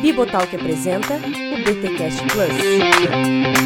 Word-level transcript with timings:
Bibotalk 0.00 0.56
apresenta 0.56 1.14
o 1.14 1.62
BTcast 1.62 2.22
Plus. 2.28 3.60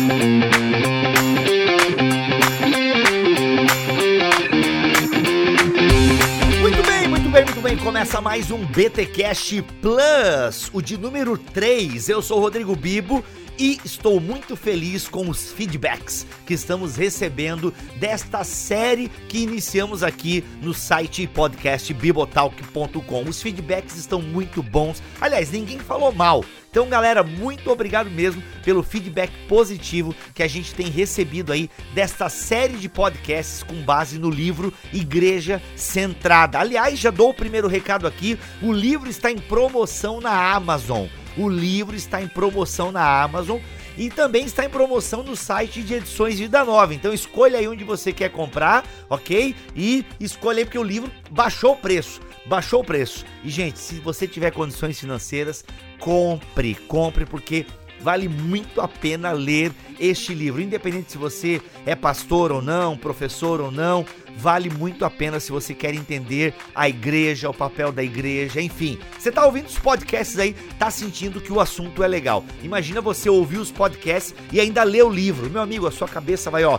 Muito 6.60 6.82
bem, 6.82 7.08
muito 7.08 7.28
bem, 7.28 7.44
muito 7.44 7.60
bem. 7.60 7.76
Começa 7.76 8.20
mais 8.20 8.50
um 8.50 8.58
BTcast 8.66 9.62
Plus, 9.80 10.70
o 10.72 10.82
de 10.82 10.98
número 10.98 11.38
3. 11.38 12.08
Eu 12.08 12.20
sou 12.20 12.38
o 12.38 12.40
Rodrigo 12.40 12.74
Bibo 12.74 13.24
e 13.58 13.78
estou 13.84 14.20
muito 14.20 14.56
feliz 14.56 15.08
com 15.08 15.28
os 15.28 15.52
feedbacks 15.52 16.26
que 16.46 16.54
estamos 16.54 16.96
recebendo 16.96 17.72
desta 17.96 18.42
série 18.44 19.08
que 19.28 19.38
iniciamos 19.38 20.02
aqui 20.02 20.44
no 20.60 20.74
site 20.74 21.26
podcast 21.26 21.92
bibotalk.com. 21.94 23.22
Os 23.28 23.40
feedbacks 23.40 23.96
estão 23.96 24.20
muito 24.20 24.62
bons. 24.62 25.02
Aliás, 25.20 25.50
ninguém 25.50 25.78
falou 25.78 26.12
mal. 26.12 26.44
Então, 26.70 26.88
galera, 26.88 27.22
muito 27.22 27.70
obrigado 27.70 28.10
mesmo 28.10 28.42
pelo 28.64 28.82
feedback 28.82 29.30
positivo 29.48 30.12
que 30.34 30.42
a 30.42 30.48
gente 30.48 30.74
tem 30.74 30.88
recebido 30.88 31.52
aí 31.52 31.70
desta 31.94 32.28
série 32.28 32.76
de 32.76 32.88
podcasts 32.88 33.62
com 33.62 33.76
base 33.82 34.18
no 34.18 34.28
livro 34.28 34.74
Igreja 34.92 35.62
Centrada. 35.76 36.58
Aliás, 36.58 36.98
já 36.98 37.12
dou 37.12 37.30
o 37.30 37.34
primeiro 37.34 37.68
recado 37.68 38.08
aqui: 38.08 38.36
o 38.60 38.72
livro 38.72 39.08
está 39.08 39.30
em 39.30 39.38
promoção 39.38 40.20
na 40.20 40.52
Amazon. 40.52 41.06
O 41.36 41.48
livro 41.48 41.96
está 41.96 42.22
em 42.22 42.28
promoção 42.28 42.92
na 42.92 43.22
Amazon 43.22 43.58
e 43.96 44.10
também 44.10 44.44
está 44.44 44.64
em 44.64 44.70
promoção 44.70 45.22
no 45.22 45.36
site 45.36 45.82
de 45.82 45.94
edições 45.94 46.38
Vida 46.38 46.64
Nova. 46.64 46.94
Então 46.94 47.12
escolha 47.12 47.58
aí 47.58 47.68
onde 47.68 47.84
você 47.84 48.12
quer 48.12 48.30
comprar, 48.30 48.84
ok? 49.08 49.54
E 49.74 50.04
escolha 50.20 50.58
aí 50.58 50.64
porque 50.64 50.78
o 50.78 50.82
livro 50.82 51.10
baixou 51.30 51.72
o 51.72 51.76
preço. 51.76 52.20
Baixou 52.46 52.80
o 52.80 52.84
preço. 52.84 53.24
E, 53.42 53.50
gente, 53.50 53.78
se 53.78 53.94
você 53.96 54.28
tiver 54.28 54.50
condições 54.50 55.00
financeiras, 55.00 55.64
compre, 55.98 56.74
compre, 56.74 57.24
porque 57.24 57.64
vale 58.04 58.28
muito 58.28 58.82
a 58.82 58.86
pena 58.86 59.32
ler 59.32 59.72
este 59.98 60.34
livro. 60.34 60.60
Independente 60.60 61.10
se 61.10 61.16
você 61.16 61.58
é 61.86 61.94
pastor 61.94 62.52
ou 62.52 62.60
não, 62.60 62.98
professor 62.98 63.62
ou 63.62 63.70
não, 63.70 64.04
vale 64.36 64.68
muito 64.68 65.06
a 65.06 65.10
pena 65.10 65.40
se 65.40 65.50
você 65.50 65.72
quer 65.72 65.94
entender 65.94 66.54
a 66.74 66.86
igreja, 66.86 67.48
o 67.48 67.54
papel 67.54 67.90
da 67.90 68.02
igreja, 68.02 68.60
enfim. 68.60 68.98
Você 69.18 69.32
tá 69.32 69.46
ouvindo 69.46 69.68
os 69.68 69.78
podcasts 69.78 70.38
aí, 70.38 70.52
tá 70.78 70.90
sentindo 70.90 71.40
que 71.40 71.50
o 71.50 71.60
assunto 71.60 72.04
é 72.04 72.06
legal. 72.06 72.44
Imagina 72.62 73.00
você 73.00 73.30
ouvir 73.30 73.56
os 73.56 73.70
podcasts 73.70 74.34
e 74.52 74.60
ainda 74.60 74.82
ler 74.82 75.02
o 75.02 75.10
livro. 75.10 75.48
Meu 75.48 75.62
amigo, 75.62 75.86
a 75.86 75.90
sua 75.90 76.06
cabeça 76.06 76.50
vai, 76.50 76.62
ó, 76.62 76.78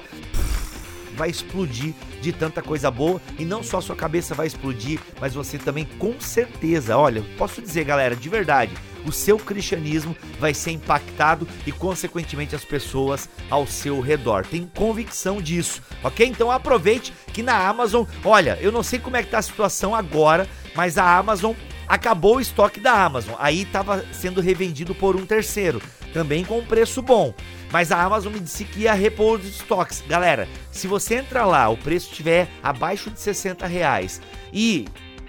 vai 1.17 1.31
explodir 1.31 1.95
de 2.21 2.31
tanta 2.33 2.61
coisa 2.61 2.91
boa 2.91 3.19
e 3.39 3.43
não 3.43 3.63
só 3.63 3.81
sua 3.81 3.95
cabeça 3.95 4.35
vai 4.35 4.45
explodir, 4.45 4.99
mas 5.19 5.33
você 5.33 5.57
também 5.57 5.85
com 5.97 6.19
certeza, 6.19 6.95
olha, 6.95 7.25
posso 7.35 7.63
dizer, 7.63 7.83
galera, 7.83 8.15
de 8.15 8.29
verdade, 8.29 8.73
o 9.05 9.11
seu 9.11 9.37
cristianismo 9.37 10.15
vai 10.39 10.53
ser 10.53 10.71
impactado 10.71 11.47
e 11.65 11.71
consequentemente 11.71 12.55
as 12.55 12.65
pessoas 12.65 13.29
ao 13.49 13.65
seu 13.67 13.99
redor. 13.99 14.45
Tem 14.45 14.69
convicção 14.75 15.41
disso, 15.41 15.81
OK? 16.03 16.25
Então 16.25 16.51
aproveite 16.51 17.13
que 17.33 17.43
na 17.43 17.55
Amazon, 17.55 18.05
olha, 18.23 18.57
eu 18.61 18.71
não 18.71 18.83
sei 18.83 18.99
como 18.99 19.17
é 19.17 19.23
que 19.23 19.29
tá 19.29 19.37
a 19.37 19.43
situação 19.43 19.95
agora, 19.95 20.47
mas 20.75 20.97
a 20.97 21.17
Amazon 21.17 21.53
acabou 21.87 22.37
o 22.37 22.41
estoque 22.41 22.79
da 22.79 22.93
Amazon. 22.93 23.35
Aí 23.39 23.61
estava 23.61 24.05
sendo 24.11 24.41
revendido 24.41 24.93
por 24.95 25.15
um 25.15 25.25
terceiro, 25.25 25.81
também 26.13 26.43
com 26.43 26.59
um 26.59 26.65
preço 26.65 27.01
bom. 27.01 27.33
Mas 27.71 27.91
a 27.91 28.01
Amazon 28.01 28.33
me 28.33 28.39
disse 28.39 28.63
que 28.63 28.81
ia 28.81 28.93
repor 28.93 29.39
os 29.39 29.47
estoques. 29.47 30.03
Galera, 30.07 30.47
se 30.71 30.87
você 30.87 31.15
entrar 31.15 31.45
lá, 31.45 31.67
o 31.69 31.77
preço 31.77 32.09
estiver 32.09 32.47
abaixo 32.63 33.09
de 33.09 33.19
60 33.19 33.65
reais 33.67 34.21
e 34.53 34.85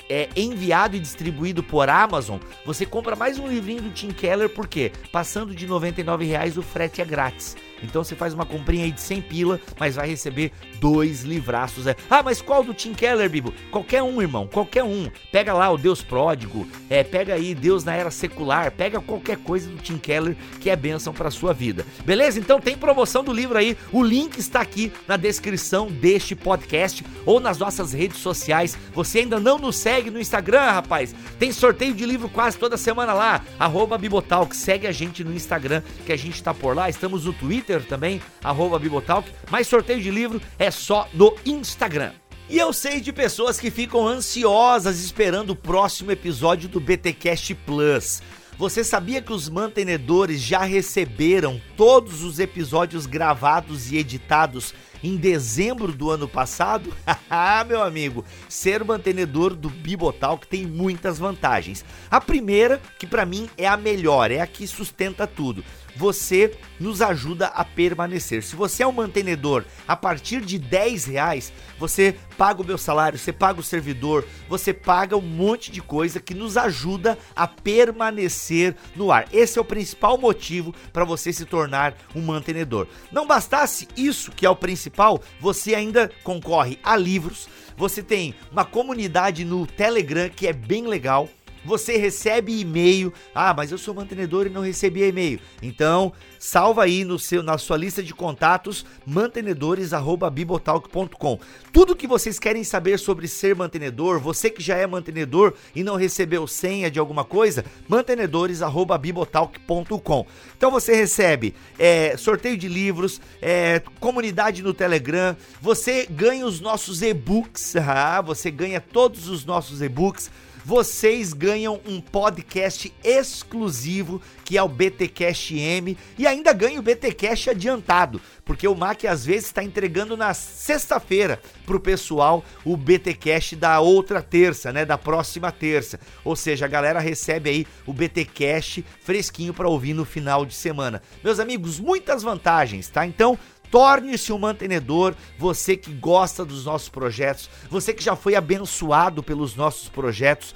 é 0.09 0.29
enviado 0.37 0.97
e 0.97 1.01
distribuído 1.01 1.63
por 1.63 1.89
Amazon, 1.89 2.39
você 2.65 2.87
compra 2.87 3.17
mais 3.17 3.39
um 3.39 3.47
livrinho 3.47 3.83
do 3.83 3.91
Tim 3.91 4.09
Keller, 4.09 4.49
por 4.49 4.67
quê? 4.69 4.93
Passando 5.13 5.55
de 5.55 5.67
99 5.67 6.25
reais 6.25 6.57
o 6.57 6.63
frete 6.63 7.01
é 7.01 7.05
grátis. 7.05 7.57
Então 7.83 8.03
você 8.03 8.15
faz 8.15 8.35
uma 8.35 8.47
comprinha 8.47 8.85
aí 8.85 8.93
de 8.93 9.01
100 9.01 9.23
pila, 9.23 9.61
mas 9.79 9.97
vai 9.97 10.09
receber 10.09 10.53
dois 10.81 11.23
livraços. 11.23 11.87
É. 11.87 11.97
Ah, 12.11 12.23
mas 12.23 12.41
qual 12.41 12.63
do 12.63 12.75
Tim 12.75 12.95
Keller, 12.95 13.29
Bibo? 13.29 13.53
Qualquer 13.71 14.03
um, 14.03 14.21
irmão, 14.21 14.47
qualquer 14.47 14.85
um. 14.85 15.11
Pega 15.33 15.53
lá 15.53 15.71
o 15.71 15.79
Deus 15.79 16.03
Pródigo, 16.03 16.67
é, 16.89 17.03
pega 17.03 17.35
aí 17.35 17.55
Deus 17.55 17.85
na 17.85 17.95
Era 17.95 18.11
Secular, 18.11 18.71
pega 18.71 19.01
qualquer 19.01 19.39
coisa 19.39 19.69
do 19.69 19.77
Tim 19.77 19.99
Keller 19.99 20.37
que 20.61 20.71
é 20.71 20.77
bênção 20.77 21.13
para 21.13 21.31
sua 21.31 21.53
vida. 21.53 21.85
Beleza? 22.05 22.39
Então 22.39 22.61
tem 22.61 22.77
promoção 22.77 23.25
do 23.25 23.33
livro 23.33 23.59
aí. 23.59 23.77
O 23.93 24.03
link 24.03 24.39
está 24.39 24.61
aqui 24.61 24.93
na 25.07 25.17
descrição 25.17 25.89
deste 25.89 26.35
podcast 26.35 27.05
ou 27.25 27.41
nas 27.41 27.59
nossas 27.59 27.93
redes 27.93 28.19
sociais. 28.19 28.77
Você 28.93 29.21
ainda 29.21 29.41
não 29.41 29.59
nos 29.59 29.77
segue 29.77 30.11
no 30.11 30.21
Instagram, 30.21 30.61
rapaz? 30.73 31.15
Tem 31.39 31.53
sorteio 31.53 31.95
de 31.95 32.07
livro 32.07 32.29
quase 32.29 32.59
toda 32.59 32.77
semana 32.77 33.13
lá. 33.13 33.43
Arroba 33.59 33.99
Bibotalk. 33.99 34.57
Segue 34.57 34.87
a 34.87 34.93
gente 34.93 35.25
no 35.25 35.35
Instagram 35.35 35.83
que 36.05 36.13
a 36.13 36.17
gente 36.17 36.43
tá 36.43 36.55
por 36.55 36.75
lá. 36.77 36.89
Estamos 36.89 37.25
no 37.25 37.33
Twitter 37.33 37.66
Twitter 37.67 37.85
também, 37.85 38.23
arroba 38.43 38.79
Bibotalk, 38.79 39.29
mas 39.51 39.67
sorteio 39.67 40.01
de 40.01 40.11
livro 40.11 40.41
é 40.59 40.71
só 40.71 41.09
no 41.13 41.35
Instagram. 41.45 42.13
E 42.49 42.59
eu 42.59 42.73
sei 42.73 43.01
de 43.01 43.13
pessoas 43.13 43.59
que 43.59 43.73
ficam 43.73 44.07
ansiosas 44.07 45.01
esperando 45.01 45.51
o 45.51 45.57
próximo 45.57 46.13
episódio 46.13 46.69
do 46.69 46.79
BTcast 46.79 47.53
Plus. 47.67 48.23
Você 48.57 48.85
sabia 48.85 49.21
que 49.21 49.33
os 49.33 49.49
mantenedores 49.49 50.41
já 50.41 50.63
receberam 50.63 51.61
todos 51.77 52.23
os 52.23 52.39
episódios 52.39 53.05
gravados 53.05 53.91
e 53.91 53.99
editados 53.99 54.73
em 55.03 55.17
dezembro 55.17 55.93
do 55.93 56.11
ano 56.11 56.29
passado? 56.29 56.95
Ah, 57.29 57.65
meu 57.65 57.83
amigo, 57.83 58.25
ser 58.49 58.85
mantenedor 58.85 59.53
do 59.53 59.69
Bibotalk 59.69 60.47
tem 60.47 60.65
muitas 60.65 61.19
vantagens. 61.19 61.85
A 62.09 62.21
primeira, 62.21 62.81
que 63.01 63.07
para 63.07 63.27
mim 63.27 63.51
é 63.59 63.67
a 63.67 63.77
melhor, 63.77 64.31
é 64.31 64.41
a 64.41 64.47
que 64.47 64.65
sustenta 64.67 65.27
tudo 65.27 65.65
você 65.97 66.57
nos 66.79 67.01
ajuda 67.01 67.47
a 67.47 67.65
permanecer. 67.65 68.43
Se 68.43 68.55
você 68.55 68.83
é 68.83 68.87
um 68.87 68.93
mantenedor 68.93 69.65
a 69.89 69.97
partir 69.97 70.43
de 70.43 70.59
10 70.59 71.07
reais, 71.07 71.53
você 71.79 72.15
paga 72.37 72.63
o 72.63 72.67
meu 72.67 72.77
salário, 72.77 73.19
você 73.19 73.33
paga 73.33 73.61
o 73.61 73.65
servidor, 73.65 74.27
você 74.49 74.73
paga 74.73 75.17
um 75.17 75.23
monte 75.23 75.73
de 75.73 75.81
coisa 75.81 76.21
que 76.21 76.35
nos 76.35 76.57
ajuda 76.57 77.19
a 77.35 77.49
permanecer 77.49 78.77
no 78.95 79.11
ar. 79.11 79.27
Esse 79.33 79.59
é 79.59 79.63
o 79.63 79.65
principal 79.65 80.19
motivo 80.19 80.75
para 80.93 81.05
você 81.05 81.33
se 81.33 81.45
tornar 81.45 81.95
um 82.15 82.21
mantenedor. 82.21 82.87
Não 83.11 83.27
bastasse 83.27 83.89
isso, 83.97 84.31
que 84.31 84.45
é 84.45 84.51
o 84.51 84.57
principal, 84.57 85.21
você 85.41 85.75
ainda 85.75 86.11
concorre 86.23 86.79
a 86.83 86.97
livros, 86.97 87.49
você 87.77 88.03
tem 88.03 88.35
uma 88.51 88.65
comunidade 88.65 89.45
no 89.45 89.67
Telegram 89.67 90.29
que 90.29 90.47
é 90.47 90.53
bem 90.53 90.87
legal 90.87 91.29
você 91.67 91.97
recebe 91.97 92.61
e-mail. 92.61 93.13
Ah, 93.35 93.53
mas 93.53 93.73
eu 93.73 93.79
sou 93.79 93.93
mantenedor 93.93 94.47
e 94.47 94.51
não 94.51 94.63
recebi 94.63 95.03
e-mail. 95.03 95.41
Então, 95.61 96.13
salva 96.39 96.85
aí 96.85 97.03
no 97.05 97.19
seu, 97.19 97.43
na 97.43 97.59
sua 97.59 97.77
lista 97.77 98.01
de 98.03 98.15
contatos 98.15 98.87
mantenedores@bibotalk.com. 99.05 101.41
Tudo 101.73 101.97
que 101.97 102.07
vocês 102.07 102.39
querem 102.39 102.63
saber 102.65 102.99
sobre 102.99 103.29
ser 103.29 103.57
mantenedor, 103.57 104.19
você 104.21 104.49
que 104.49 104.63
já 104.63 104.77
é 104.77 104.87
mantenedor 104.87 105.53
e 105.75 105.83
não 105.83 105.97
recebeu 105.97 106.47
senha 106.47 106.91
de 106.91 106.99
alguma 106.99 107.25
coisa, 107.25 107.65
mantenedores@bibotalk.com. 107.89 110.27
Então 110.57 110.71
você 110.71 110.95
recebe 110.95 111.55
é, 111.79 112.17
sorteio 112.17 112.57
de 112.57 112.69
livros, 112.69 113.21
é, 113.43 113.83
comunidade 114.01 114.63
no 114.63 114.73
Telegram, 114.73 115.37
você 115.61 116.07
ganha 116.07 116.47
os 116.47 116.61
nossos 116.61 117.03
e-books, 117.03 117.75
ah, 117.85 118.21
você 118.21 118.51
ganha 118.51 118.81
todos 118.81 119.29
os 119.29 119.45
nossos 119.45 119.83
e-books 119.83 120.31
vocês 120.67 121.33
ganham 121.33 121.81
um 121.87 122.01
podcast 122.01 122.93
exclusivo 123.05 124.21
que 124.45 124.59
é 124.59 124.63
o 124.63 124.69
BTcast 124.69 125.57
M 125.57 125.97
e 126.19 126.27
ainda 126.27 126.53
ganha 126.53 126.81
o 126.81 126.83
BTcast 126.83 127.51
adiantado, 127.51 128.21
porque 128.45 128.67
o 128.67 128.75
Mac 128.75 129.05
às 129.05 129.25
vezes 129.25 129.47
está 129.47 129.63
entregando 129.63 130.17
na 130.17 130.35
sexta-feira 130.35 131.41
pro 131.65 131.79
pessoal 131.79 132.45
o 132.65 132.77
BTcast 132.77 133.55
da 133.55 133.79
outra 133.79 134.21
terça, 134.21 134.73
né, 134.73 134.85
da 134.85 134.99
próxima 134.99 135.53
terça. 135.53 136.01
Ou 136.25 136.35
seja, 136.35 136.65
a 136.65 136.69
galera 136.69 136.99
recebe 136.99 137.49
aí 137.49 137.67
o 137.87 137.93
BTcast 137.93 138.85
fresquinho 139.03 139.55
para 139.55 139.69
ouvir 139.69 139.95
no 139.95 140.05
final 140.05 140.45
de 140.45 140.55
semana. 140.55 141.01
Meus 141.23 141.39
amigos, 141.39 141.79
muitas 141.79 142.25
vantagens, 142.25 142.89
tá? 142.89 143.07
Então, 143.07 143.39
Torne-se 143.71 144.33
um 144.33 144.39
mantenedor, 144.39 145.15
você 145.39 145.77
que 145.77 145.93
gosta 145.93 146.45
dos 146.45 146.65
nossos 146.65 146.89
projetos, 146.89 147.51
você 147.69 147.93
que 147.93 148.03
já 148.03 148.17
foi 148.17 148.35
abençoado 148.35 149.23
pelos 149.23 149.57
nossos 149.57 149.89
projetos, 149.89 150.55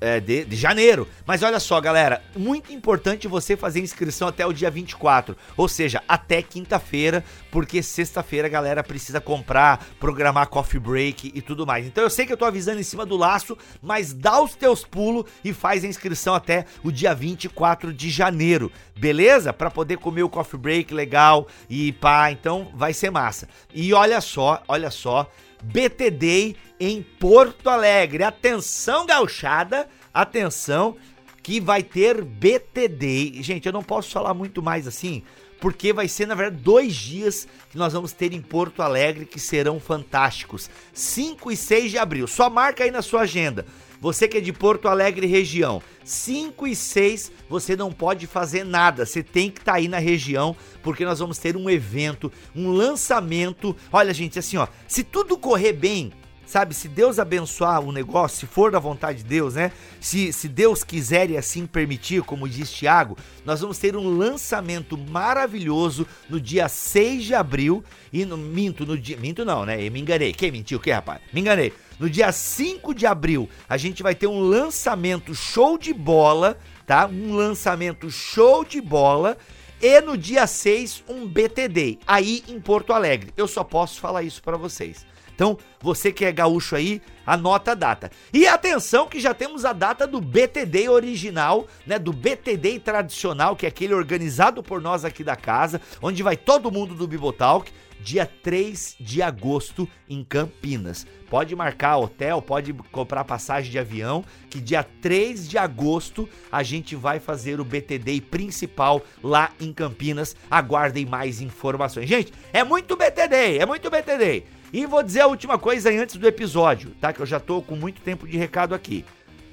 é, 0.00 0.20
de, 0.20 0.44
de, 0.44 0.56
janeiro. 0.56 1.08
Mas 1.26 1.42
olha 1.42 1.60
só, 1.60 1.80
galera, 1.80 2.22
muito 2.36 2.72
importante 2.72 3.28
você 3.28 3.56
fazer 3.56 3.80
inscrição 3.80 4.28
até 4.28 4.46
o 4.46 4.52
dia 4.52 4.70
24, 4.70 5.36
ou 5.56 5.68
seja, 5.68 6.02
até 6.08 6.42
quinta-feira, 6.42 7.24
porque 7.50 7.82
sexta-feira 7.82 8.46
a 8.46 8.50
galera 8.50 8.82
precisa 8.82 9.20
comprar, 9.20 9.84
programar 9.98 10.48
coffee 10.48 10.80
break 10.80 11.32
e 11.34 11.40
tudo 11.40 11.66
mais. 11.66 11.86
Então 11.86 12.04
eu 12.04 12.10
sei 12.10 12.26
que 12.26 12.32
eu 12.32 12.36
tô 12.36 12.44
avisando 12.44 12.80
em 12.80 12.84
cima 12.84 13.06
do 13.06 13.16
laço, 13.16 13.56
mas 13.82 14.12
dá 14.12 14.40
os 14.40 14.54
teus 14.54 14.84
pulos 14.84 15.24
e 15.44 15.52
faz 15.52 15.84
a 15.84 15.88
inscrição 15.88 16.34
até 16.34 16.66
o 16.82 16.90
dia 16.90 17.14
24 17.14 17.92
de 17.92 18.10
janeiro, 18.10 18.70
beleza? 18.96 19.52
Para 19.52 19.70
poder 19.70 19.98
comer 19.98 20.22
o 20.22 20.28
coffee 20.28 20.58
break 20.58 20.92
legal 20.92 21.46
e 21.68 21.92
pá, 21.92 22.30
então 22.30 22.70
vai 22.74 22.92
ser 22.92 23.10
massa. 23.10 23.48
E 23.74 23.92
olha 23.92 24.20
só, 24.20 24.62
olha 24.68 24.90
só, 24.90 25.30
BTD 25.72 26.56
em 26.78 27.02
Porto 27.02 27.68
Alegre. 27.68 28.22
Atenção, 28.22 29.06
gauchada, 29.06 29.88
atenção, 30.12 30.96
que 31.42 31.60
vai 31.60 31.82
ter 31.82 32.22
BTD. 32.22 33.42
Gente, 33.42 33.66
eu 33.66 33.72
não 33.72 33.82
posso 33.82 34.10
falar 34.10 34.34
muito 34.34 34.62
mais 34.62 34.86
assim, 34.86 35.22
porque 35.60 35.92
vai 35.92 36.08
ser, 36.08 36.26
na 36.26 36.34
verdade, 36.34 36.62
dois 36.62 36.94
dias 36.94 37.48
que 37.70 37.78
nós 37.78 37.92
vamos 37.92 38.12
ter 38.12 38.32
em 38.32 38.40
Porto 38.40 38.82
Alegre 38.82 39.26
que 39.26 39.40
serão 39.40 39.80
fantásticos. 39.80 40.70
5 40.92 41.50
e 41.50 41.56
6 41.56 41.90
de 41.90 41.98
abril. 41.98 42.26
Só 42.26 42.48
marca 42.48 42.84
aí 42.84 42.90
na 42.90 43.02
sua 43.02 43.22
agenda. 43.22 43.66
Você 44.06 44.28
que 44.28 44.36
é 44.36 44.40
de 44.40 44.52
Porto 44.52 44.86
Alegre 44.86 45.26
região, 45.26 45.82
5 46.04 46.68
e 46.68 46.76
6 46.76 47.32
você 47.48 47.74
não 47.74 47.90
pode 47.90 48.24
fazer 48.28 48.62
nada, 48.62 49.04
você 49.04 49.20
tem 49.20 49.50
que 49.50 49.58
estar 49.58 49.72
tá 49.72 49.78
aí 49.78 49.88
na 49.88 49.98
região, 49.98 50.54
porque 50.80 51.04
nós 51.04 51.18
vamos 51.18 51.38
ter 51.38 51.56
um 51.56 51.68
evento, 51.68 52.30
um 52.54 52.70
lançamento. 52.70 53.74
Olha, 53.92 54.14
gente, 54.14 54.38
assim, 54.38 54.58
ó, 54.58 54.68
se 54.86 55.02
tudo 55.02 55.36
correr 55.36 55.72
bem, 55.72 56.12
sabe? 56.46 56.72
Se 56.72 56.86
Deus 56.86 57.18
abençoar 57.18 57.80
o 57.80 57.90
negócio, 57.90 58.38
se 58.38 58.46
for 58.46 58.70
da 58.70 58.78
vontade 58.78 59.24
de 59.24 59.24
Deus, 59.24 59.54
né? 59.54 59.72
Se, 60.00 60.32
se 60.32 60.46
Deus 60.46 60.84
quiser 60.84 61.28
e 61.30 61.36
assim 61.36 61.66
permitir, 61.66 62.22
como 62.22 62.48
diz 62.48 62.70
Tiago, 62.70 63.18
nós 63.44 63.60
vamos 63.60 63.76
ter 63.76 63.96
um 63.96 64.16
lançamento 64.16 64.96
maravilhoso 64.96 66.06
no 66.30 66.40
dia 66.40 66.68
6 66.68 67.24
de 67.24 67.34
abril 67.34 67.82
e 68.12 68.24
no 68.24 68.36
minto 68.36 68.86
no 68.86 68.96
dia, 68.96 69.16
minto 69.16 69.44
não, 69.44 69.66
né? 69.66 69.84
Eu 69.84 69.90
me 69.90 70.00
enganei. 70.00 70.32
Quem 70.32 70.52
mentiu 70.52 70.78
o 70.78 70.80
que, 70.80 70.92
rapaz? 70.92 71.20
Me 71.32 71.40
enganei. 71.40 71.72
No 71.98 72.10
dia 72.10 72.30
5 72.30 72.94
de 72.94 73.06
abril, 73.06 73.48
a 73.68 73.76
gente 73.76 74.02
vai 74.02 74.14
ter 74.14 74.26
um 74.26 74.40
lançamento 74.40 75.34
show 75.34 75.78
de 75.78 75.94
bola, 75.94 76.58
tá? 76.86 77.06
Um 77.06 77.34
lançamento 77.34 78.10
show 78.10 78.64
de 78.64 78.80
bola 78.80 79.38
e 79.80 80.00
no 80.02 80.16
dia 80.16 80.46
6 80.46 81.04
um 81.08 81.26
BTD 81.26 81.98
aí 82.06 82.44
em 82.48 82.60
Porto 82.60 82.92
Alegre. 82.92 83.32
Eu 83.36 83.48
só 83.48 83.64
posso 83.64 83.98
falar 83.98 84.22
isso 84.22 84.42
para 84.42 84.58
vocês. 84.58 85.06
Então, 85.34 85.58
você 85.82 86.10
que 86.10 86.24
é 86.24 86.32
gaúcho 86.32 86.74
aí, 86.74 87.00
anota 87.26 87.72
a 87.72 87.74
data. 87.74 88.10
E 88.32 88.46
atenção 88.46 89.06
que 89.06 89.20
já 89.20 89.34
temos 89.34 89.66
a 89.66 89.74
data 89.74 90.06
do 90.06 90.18
BTD 90.18 90.88
original, 90.88 91.66
né, 91.86 91.98
do 91.98 92.10
BTD 92.10 92.80
tradicional, 92.80 93.54
que 93.54 93.66
é 93.66 93.68
aquele 93.68 93.92
organizado 93.92 94.62
por 94.62 94.80
nós 94.80 95.04
aqui 95.04 95.22
da 95.22 95.36
casa, 95.36 95.78
onde 96.00 96.22
vai 96.22 96.38
todo 96.38 96.72
mundo 96.72 96.94
do 96.94 97.06
Bibotalk, 97.06 97.70
dia 98.00 98.26
3 98.26 98.96
de 99.00 99.22
agosto 99.22 99.88
em 100.08 100.22
Campinas. 100.22 101.06
Pode 101.28 101.56
marcar 101.56 101.96
hotel, 101.98 102.40
pode 102.40 102.72
comprar 102.92 103.24
passagem 103.24 103.70
de 103.70 103.78
avião, 103.78 104.24
que 104.48 104.60
dia 104.60 104.82
3 104.82 105.48
de 105.48 105.58
agosto 105.58 106.28
a 106.50 106.62
gente 106.62 106.94
vai 106.94 107.18
fazer 107.18 107.60
o 107.60 107.64
BTD 107.64 108.20
principal 108.22 109.02
lá 109.22 109.50
em 109.60 109.72
Campinas. 109.72 110.36
Aguardem 110.50 111.04
mais 111.04 111.40
informações. 111.40 112.08
Gente, 112.08 112.32
é 112.52 112.62
muito 112.62 112.96
BTD, 112.96 113.58
é 113.58 113.66
muito 113.66 113.90
BTD. 113.90 114.44
E 114.72 114.86
vou 114.86 115.02
dizer 115.02 115.20
a 115.20 115.26
última 115.26 115.58
coisa 115.58 115.90
antes 115.90 116.16
do 116.16 116.26
episódio, 116.26 116.90
tá? 117.00 117.12
Que 117.12 117.20
eu 117.20 117.26
já 117.26 117.40
tô 117.40 117.62
com 117.62 117.76
muito 117.76 118.00
tempo 118.02 118.26
de 118.26 118.36
recado 118.36 118.74
aqui. 118.74 119.04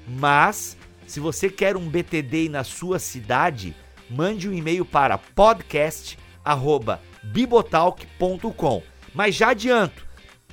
Mas, 0.06 0.76
se 1.06 1.18
você 1.18 1.48
quer 1.48 1.76
um 1.76 1.88
BTD 1.88 2.48
na 2.48 2.62
sua 2.62 2.98
cidade, 2.98 3.74
mande 4.10 4.48
um 4.48 4.52
e-mail 4.52 4.84
para 4.84 5.18
podcast@bibotalk.com. 6.44 8.82
Mas 9.14 9.34
já 9.34 9.48
adianto, 9.50 10.06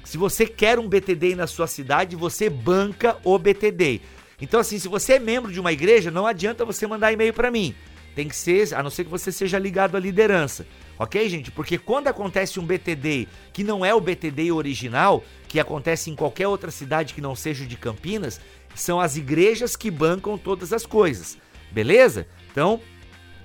se 0.03 0.17
você 0.17 0.47
quer 0.47 0.79
um 0.79 0.87
BTD 0.87 1.35
na 1.35 1.47
sua 1.47 1.67
cidade, 1.67 2.15
você 2.15 2.49
banca 2.49 3.17
o 3.23 3.37
BTD. 3.37 4.01
Então 4.39 4.59
assim, 4.59 4.79
se 4.79 4.87
você 4.87 5.13
é 5.13 5.19
membro 5.19 5.51
de 5.51 5.59
uma 5.59 5.71
igreja, 5.71 6.09
não 6.09 6.25
adianta 6.25 6.65
você 6.65 6.87
mandar 6.87 7.11
e-mail 7.11 7.33
para 7.33 7.51
mim. 7.51 7.75
Tem 8.15 8.27
que 8.27 8.35
ser, 8.35 8.73
a 8.75 8.83
não 8.83 8.89
ser 8.89 9.05
que 9.05 9.09
você 9.09 9.31
seja 9.31 9.57
ligado 9.57 9.95
à 9.95 9.99
liderança. 9.99 10.67
Ok, 10.99 11.29
gente? 11.29 11.49
Porque 11.49 11.77
quando 11.77 12.07
acontece 12.07 12.59
um 12.59 12.65
BTD 12.65 13.27
que 13.53 13.63
não 13.63 13.85
é 13.85 13.95
o 13.95 14.01
BTD 14.01 14.51
original, 14.51 15.23
que 15.47 15.59
acontece 15.59 16.11
em 16.11 16.15
qualquer 16.15 16.47
outra 16.47 16.71
cidade 16.71 17.13
que 17.13 17.21
não 17.21 17.35
seja 17.35 17.65
de 17.65 17.77
Campinas, 17.77 18.41
são 18.75 18.99
as 18.99 19.17
igrejas 19.17 19.75
que 19.75 19.89
bancam 19.89 20.37
todas 20.37 20.73
as 20.73 20.85
coisas. 20.85 21.37
Beleza? 21.71 22.27
Então, 22.51 22.81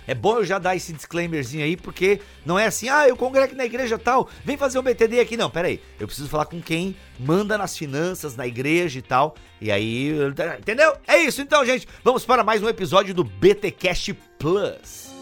é 0.06 0.14
bom 0.14 0.38
eu 0.38 0.44
já 0.44 0.58
dar 0.58 0.76
esse 0.76 0.92
disclaimerzinho 0.92 1.64
aí, 1.64 1.76
porque 1.76 2.20
não 2.44 2.58
é 2.58 2.66
assim, 2.66 2.88
ah, 2.88 3.08
eu 3.08 3.16
congrego 3.16 3.54
na 3.54 3.64
igreja 3.64 3.98
tal, 3.98 4.28
vem 4.44 4.56
fazer 4.56 4.78
um 4.78 4.82
BTD 4.82 5.20
aqui. 5.20 5.36
Não, 5.36 5.50
peraí, 5.50 5.80
eu 5.98 6.06
preciso 6.06 6.28
falar 6.28 6.46
com 6.46 6.60
quem 6.60 6.96
manda 7.18 7.58
nas 7.58 7.76
finanças, 7.76 8.36
na 8.36 8.46
igreja 8.46 8.98
e 8.98 9.02
tal. 9.02 9.34
E 9.60 9.70
aí, 9.70 10.12
entendeu? 10.58 10.96
É 11.06 11.18
isso 11.18 11.40
então, 11.40 11.64
gente. 11.64 11.88
Vamos 12.04 12.24
para 12.24 12.44
mais 12.44 12.62
um 12.62 12.68
episódio 12.68 13.14
do 13.14 13.24
BTcast 13.24 14.12
Plus. 14.38 15.15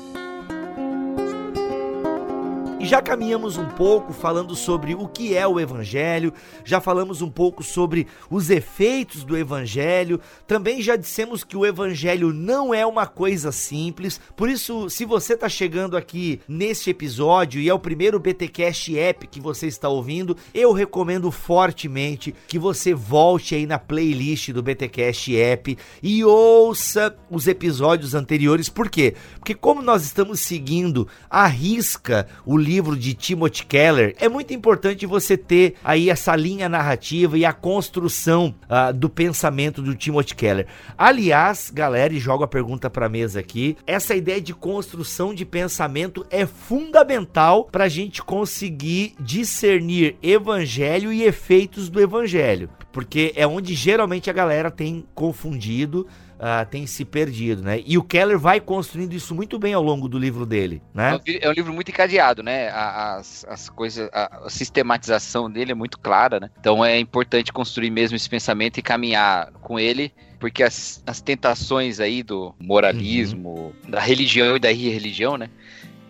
E 2.84 2.86
já 2.86 3.00
caminhamos 3.00 3.56
um 3.56 3.64
pouco 3.64 4.12
falando 4.12 4.54
sobre 4.54 4.94
o 4.94 5.08
que 5.08 5.34
é 5.34 5.48
o 5.48 5.58
Evangelho, 5.58 6.34
já 6.66 6.82
falamos 6.82 7.22
um 7.22 7.30
pouco 7.30 7.62
sobre 7.62 8.06
os 8.28 8.50
efeitos 8.50 9.24
do 9.24 9.38
Evangelho, 9.38 10.20
também 10.46 10.82
já 10.82 10.94
dissemos 10.94 11.42
que 11.42 11.56
o 11.56 11.64
Evangelho 11.64 12.30
não 12.30 12.74
é 12.74 12.84
uma 12.84 13.06
coisa 13.06 13.50
simples, 13.50 14.20
por 14.36 14.50
isso, 14.50 14.90
se 14.90 15.06
você 15.06 15.32
está 15.32 15.48
chegando 15.48 15.96
aqui 15.96 16.42
neste 16.46 16.90
episódio 16.90 17.58
e 17.58 17.70
é 17.70 17.72
o 17.72 17.78
primeiro 17.78 18.20
BTcast 18.20 18.98
app 18.98 19.26
que 19.28 19.40
você 19.40 19.66
está 19.66 19.88
ouvindo, 19.88 20.36
eu 20.52 20.70
recomendo 20.70 21.30
fortemente 21.30 22.34
que 22.46 22.58
você 22.58 22.92
volte 22.92 23.54
aí 23.54 23.64
na 23.64 23.78
playlist 23.78 24.50
do 24.50 24.62
BTcast 24.62 25.34
app 25.34 25.78
e 26.02 26.22
ouça 26.22 27.16
os 27.30 27.48
episódios 27.48 28.14
anteriores, 28.14 28.68
por 28.68 28.90
quê? 28.90 29.14
Porque 29.38 29.54
como 29.54 29.80
nós 29.80 30.04
estamos 30.04 30.40
seguindo 30.40 31.08
a 31.30 31.46
risca 31.46 32.28
o 32.44 32.58
livro 32.58 32.73
livro 32.74 32.96
de 32.96 33.14
Timothy 33.14 33.64
Keller, 33.64 34.16
é 34.18 34.28
muito 34.28 34.52
importante 34.52 35.06
você 35.06 35.36
ter 35.36 35.76
aí 35.84 36.10
essa 36.10 36.34
linha 36.34 36.68
narrativa 36.68 37.38
e 37.38 37.44
a 37.44 37.52
construção 37.52 38.52
uh, 38.64 38.92
do 38.92 39.08
pensamento 39.08 39.80
do 39.80 39.94
Timothy 39.94 40.34
Keller. 40.34 40.66
Aliás, 40.98 41.70
galera, 41.72 42.12
e 42.12 42.18
jogo 42.18 42.42
a 42.42 42.48
pergunta 42.48 42.90
para 42.90 43.08
mesa 43.08 43.38
aqui, 43.38 43.76
essa 43.86 44.16
ideia 44.16 44.40
de 44.40 44.52
construção 44.52 45.32
de 45.32 45.44
pensamento 45.44 46.26
é 46.30 46.46
fundamental 46.46 47.66
para 47.70 47.84
a 47.84 47.88
gente 47.88 48.20
conseguir 48.20 49.14
discernir 49.20 50.16
evangelho 50.20 51.12
e 51.12 51.22
efeitos 51.22 51.88
do 51.88 52.00
evangelho, 52.00 52.68
porque 52.90 53.32
é 53.36 53.46
onde 53.46 53.72
geralmente 53.72 54.28
a 54.28 54.32
galera 54.32 54.68
tem 54.68 55.06
confundido 55.14 56.08
uh, 56.38 56.66
tem 56.70 56.86
se 56.86 57.04
perdido, 57.04 57.62
né? 57.62 57.82
E 57.84 57.96
o 57.98 58.02
Keller 58.02 58.38
vai 58.38 58.60
construindo 58.60 59.12
isso 59.12 59.34
muito 59.34 59.58
bem 59.58 59.74
ao 59.74 59.82
longo 59.82 60.08
do 60.08 60.18
livro 60.18 60.46
dele, 60.46 60.82
né? 60.92 61.20
É 61.40 61.48
um 61.48 61.52
livro 61.52 61.72
muito 61.72 61.90
encadeado, 61.90 62.42
né? 62.42 62.68
As, 62.70 63.44
as 63.48 63.68
coisas, 63.68 64.08
a, 64.12 64.48
sistematização 64.48 65.50
dele 65.50 65.72
é 65.72 65.74
muito 65.74 65.98
clara, 65.98 66.40
né? 66.40 66.50
Então 66.58 66.84
é 66.84 66.98
importante 66.98 67.52
construir 67.52 67.90
mesmo 67.90 68.16
esse 68.16 68.28
pensamento 68.28 68.78
e 68.78 68.82
caminhar 68.82 69.52
com 69.60 69.78
ele 69.78 70.12
porque 70.44 70.62
as, 70.62 71.02
as 71.06 71.22
tentações 71.22 72.00
aí 72.00 72.22
do 72.22 72.54
moralismo, 72.60 73.72
uhum. 73.84 73.90
da 73.90 73.98
religião 73.98 74.56
e 74.56 74.58
da 74.58 74.70
irreligião, 74.70 75.38
né? 75.38 75.48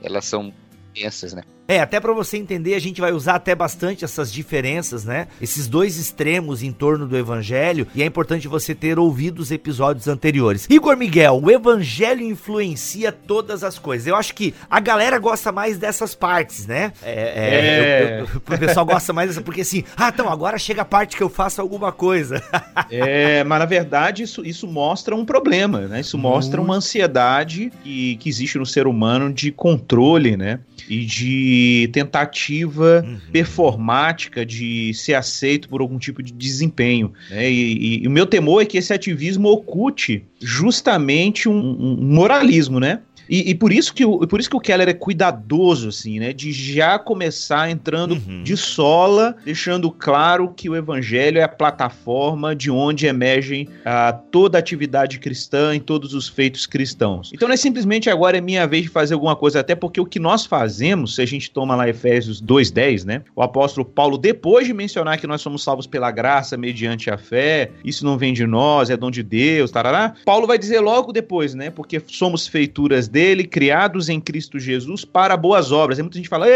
Elas 0.02 0.24
são 0.24 0.52
imensas, 0.92 1.34
né? 1.34 1.42
É, 1.66 1.80
até 1.80 1.98
para 1.98 2.12
você 2.12 2.36
entender, 2.36 2.74
a 2.74 2.78
gente 2.78 3.00
vai 3.00 3.12
usar 3.12 3.36
até 3.36 3.54
bastante 3.54 4.04
essas 4.04 4.30
diferenças, 4.30 5.04
né? 5.04 5.28
Esses 5.40 5.66
dois 5.66 5.96
extremos 5.96 6.62
em 6.62 6.70
torno 6.70 7.06
do 7.06 7.16
evangelho, 7.16 7.86
e 7.94 8.02
é 8.02 8.06
importante 8.06 8.46
você 8.46 8.74
ter 8.74 8.98
ouvido 8.98 9.38
os 9.38 9.50
episódios 9.50 10.06
anteriores. 10.06 10.66
Igor 10.68 10.94
Miguel, 10.94 11.40
o 11.42 11.50
evangelho 11.50 12.22
influencia 12.22 13.10
todas 13.10 13.64
as 13.64 13.78
coisas. 13.78 14.06
Eu 14.06 14.14
acho 14.14 14.34
que 14.34 14.54
a 14.68 14.78
galera 14.78 15.18
gosta 15.18 15.50
mais 15.50 15.78
dessas 15.78 16.14
partes, 16.14 16.66
né? 16.66 16.92
É, 17.02 17.12
é, 17.12 18.14
é. 18.14 18.20
Eu, 18.20 18.26
eu, 18.26 18.36
o 18.36 18.58
pessoal 18.58 18.84
gosta 18.84 19.12
mais 19.14 19.30
dessa, 19.30 19.40
porque 19.40 19.62
assim, 19.62 19.84
ah, 19.96 20.10
então 20.12 20.28
agora 20.28 20.58
chega 20.58 20.82
a 20.82 20.84
parte 20.84 21.16
que 21.16 21.22
eu 21.22 21.30
faço 21.30 21.62
alguma 21.62 21.90
coisa. 21.92 22.42
é, 22.90 23.42
mas 23.42 23.58
na 23.58 23.64
verdade 23.64 24.22
isso, 24.22 24.44
isso 24.44 24.66
mostra 24.66 25.16
um 25.16 25.24
problema, 25.24 25.80
né? 25.82 26.00
Isso 26.00 26.18
mostra 26.18 26.60
uma 26.60 26.74
ansiedade 26.74 27.72
que, 27.82 28.16
que 28.16 28.28
existe 28.28 28.58
no 28.58 28.66
ser 28.66 28.86
humano 28.86 29.32
de 29.32 29.50
controle, 29.50 30.36
né? 30.36 30.60
E 30.86 31.06
de 31.06 31.53
tentativa 31.92 33.04
uhum. 33.06 33.18
performática 33.32 34.44
de 34.44 34.92
ser 34.94 35.14
aceito 35.14 35.68
por 35.68 35.80
algum 35.80 35.98
tipo 35.98 36.22
de 36.22 36.32
desempenho. 36.32 37.12
Né? 37.30 37.50
E, 37.50 37.72
e, 37.72 38.02
e, 38.04 38.08
o 38.08 38.10
meu 38.10 38.26
temor 38.26 38.62
é 38.62 38.64
que 38.64 38.78
esse 38.78 38.92
ativismo 38.92 39.48
oculte 39.48 40.24
justamente 40.40 41.48
um, 41.48 41.58
um 41.58 41.96
moralismo, 42.02 42.78
né? 42.78 43.00
E, 43.28 43.50
e, 43.50 43.54
por, 43.54 43.72
isso 43.72 43.94
que 43.94 44.04
o, 44.04 44.26
por 44.26 44.40
isso 44.40 44.50
que 44.50 44.56
o 44.56 44.60
Keller 44.60 44.88
é 44.88 44.94
cuidadoso, 44.94 45.88
assim, 45.88 46.18
né? 46.18 46.32
De 46.32 46.52
já 46.52 46.98
começar 46.98 47.70
entrando 47.70 48.12
uhum. 48.12 48.42
de 48.42 48.56
sola, 48.56 49.36
deixando 49.44 49.90
claro 49.90 50.52
que 50.54 50.68
o 50.68 50.76
evangelho 50.76 51.38
é 51.38 51.42
a 51.42 51.48
plataforma 51.48 52.54
de 52.54 52.70
onde 52.70 53.06
emergem 53.06 53.68
uh, 53.80 54.18
toda 54.30 54.58
a 54.58 54.60
atividade 54.60 55.18
cristã 55.18 55.74
e 55.74 55.80
todos 55.80 56.14
os 56.14 56.28
feitos 56.28 56.66
cristãos. 56.66 57.30
Então 57.32 57.48
não 57.48 57.54
é 57.54 57.56
simplesmente 57.56 58.10
agora 58.10 58.38
é 58.38 58.40
minha 58.40 58.66
vez 58.66 58.84
de 58.84 58.88
fazer 58.88 59.14
alguma 59.14 59.36
coisa, 59.36 59.60
até 59.60 59.74
porque 59.74 60.00
o 60.00 60.06
que 60.06 60.18
nós 60.18 60.44
fazemos, 60.46 61.14
se 61.14 61.22
a 61.22 61.26
gente 61.26 61.50
toma 61.50 61.74
lá 61.74 61.88
Efésios 61.88 62.42
2,10, 62.42 63.04
né? 63.04 63.22
O 63.34 63.42
apóstolo 63.42 63.84
Paulo, 63.84 64.18
depois 64.18 64.66
de 64.66 64.72
mencionar 64.72 65.18
que 65.18 65.26
nós 65.26 65.40
somos 65.40 65.62
salvos 65.62 65.86
pela 65.86 66.10
graça 66.10 66.56
mediante 66.56 67.10
a 67.10 67.16
fé, 67.16 67.70
isso 67.84 68.04
não 68.04 68.18
vem 68.18 68.32
de 68.32 68.46
nós, 68.46 68.90
é 68.90 68.96
dom 68.96 69.10
de 69.10 69.22
Deus, 69.22 69.70
tarará, 69.70 70.14
Paulo 70.24 70.46
vai 70.46 70.58
dizer 70.58 70.80
logo 70.80 71.12
depois, 71.12 71.54
né? 71.54 71.70
Porque 71.70 72.02
somos 72.06 72.46
feituras 72.46 73.08
dele, 73.14 73.44
criados 73.44 74.08
em 74.08 74.20
Cristo 74.20 74.58
Jesus 74.58 75.04
para 75.04 75.36
boas 75.36 75.70
obras. 75.70 76.00
E 76.00 76.02
muita 76.02 76.16
gente 76.16 76.28
fala, 76.28 76.46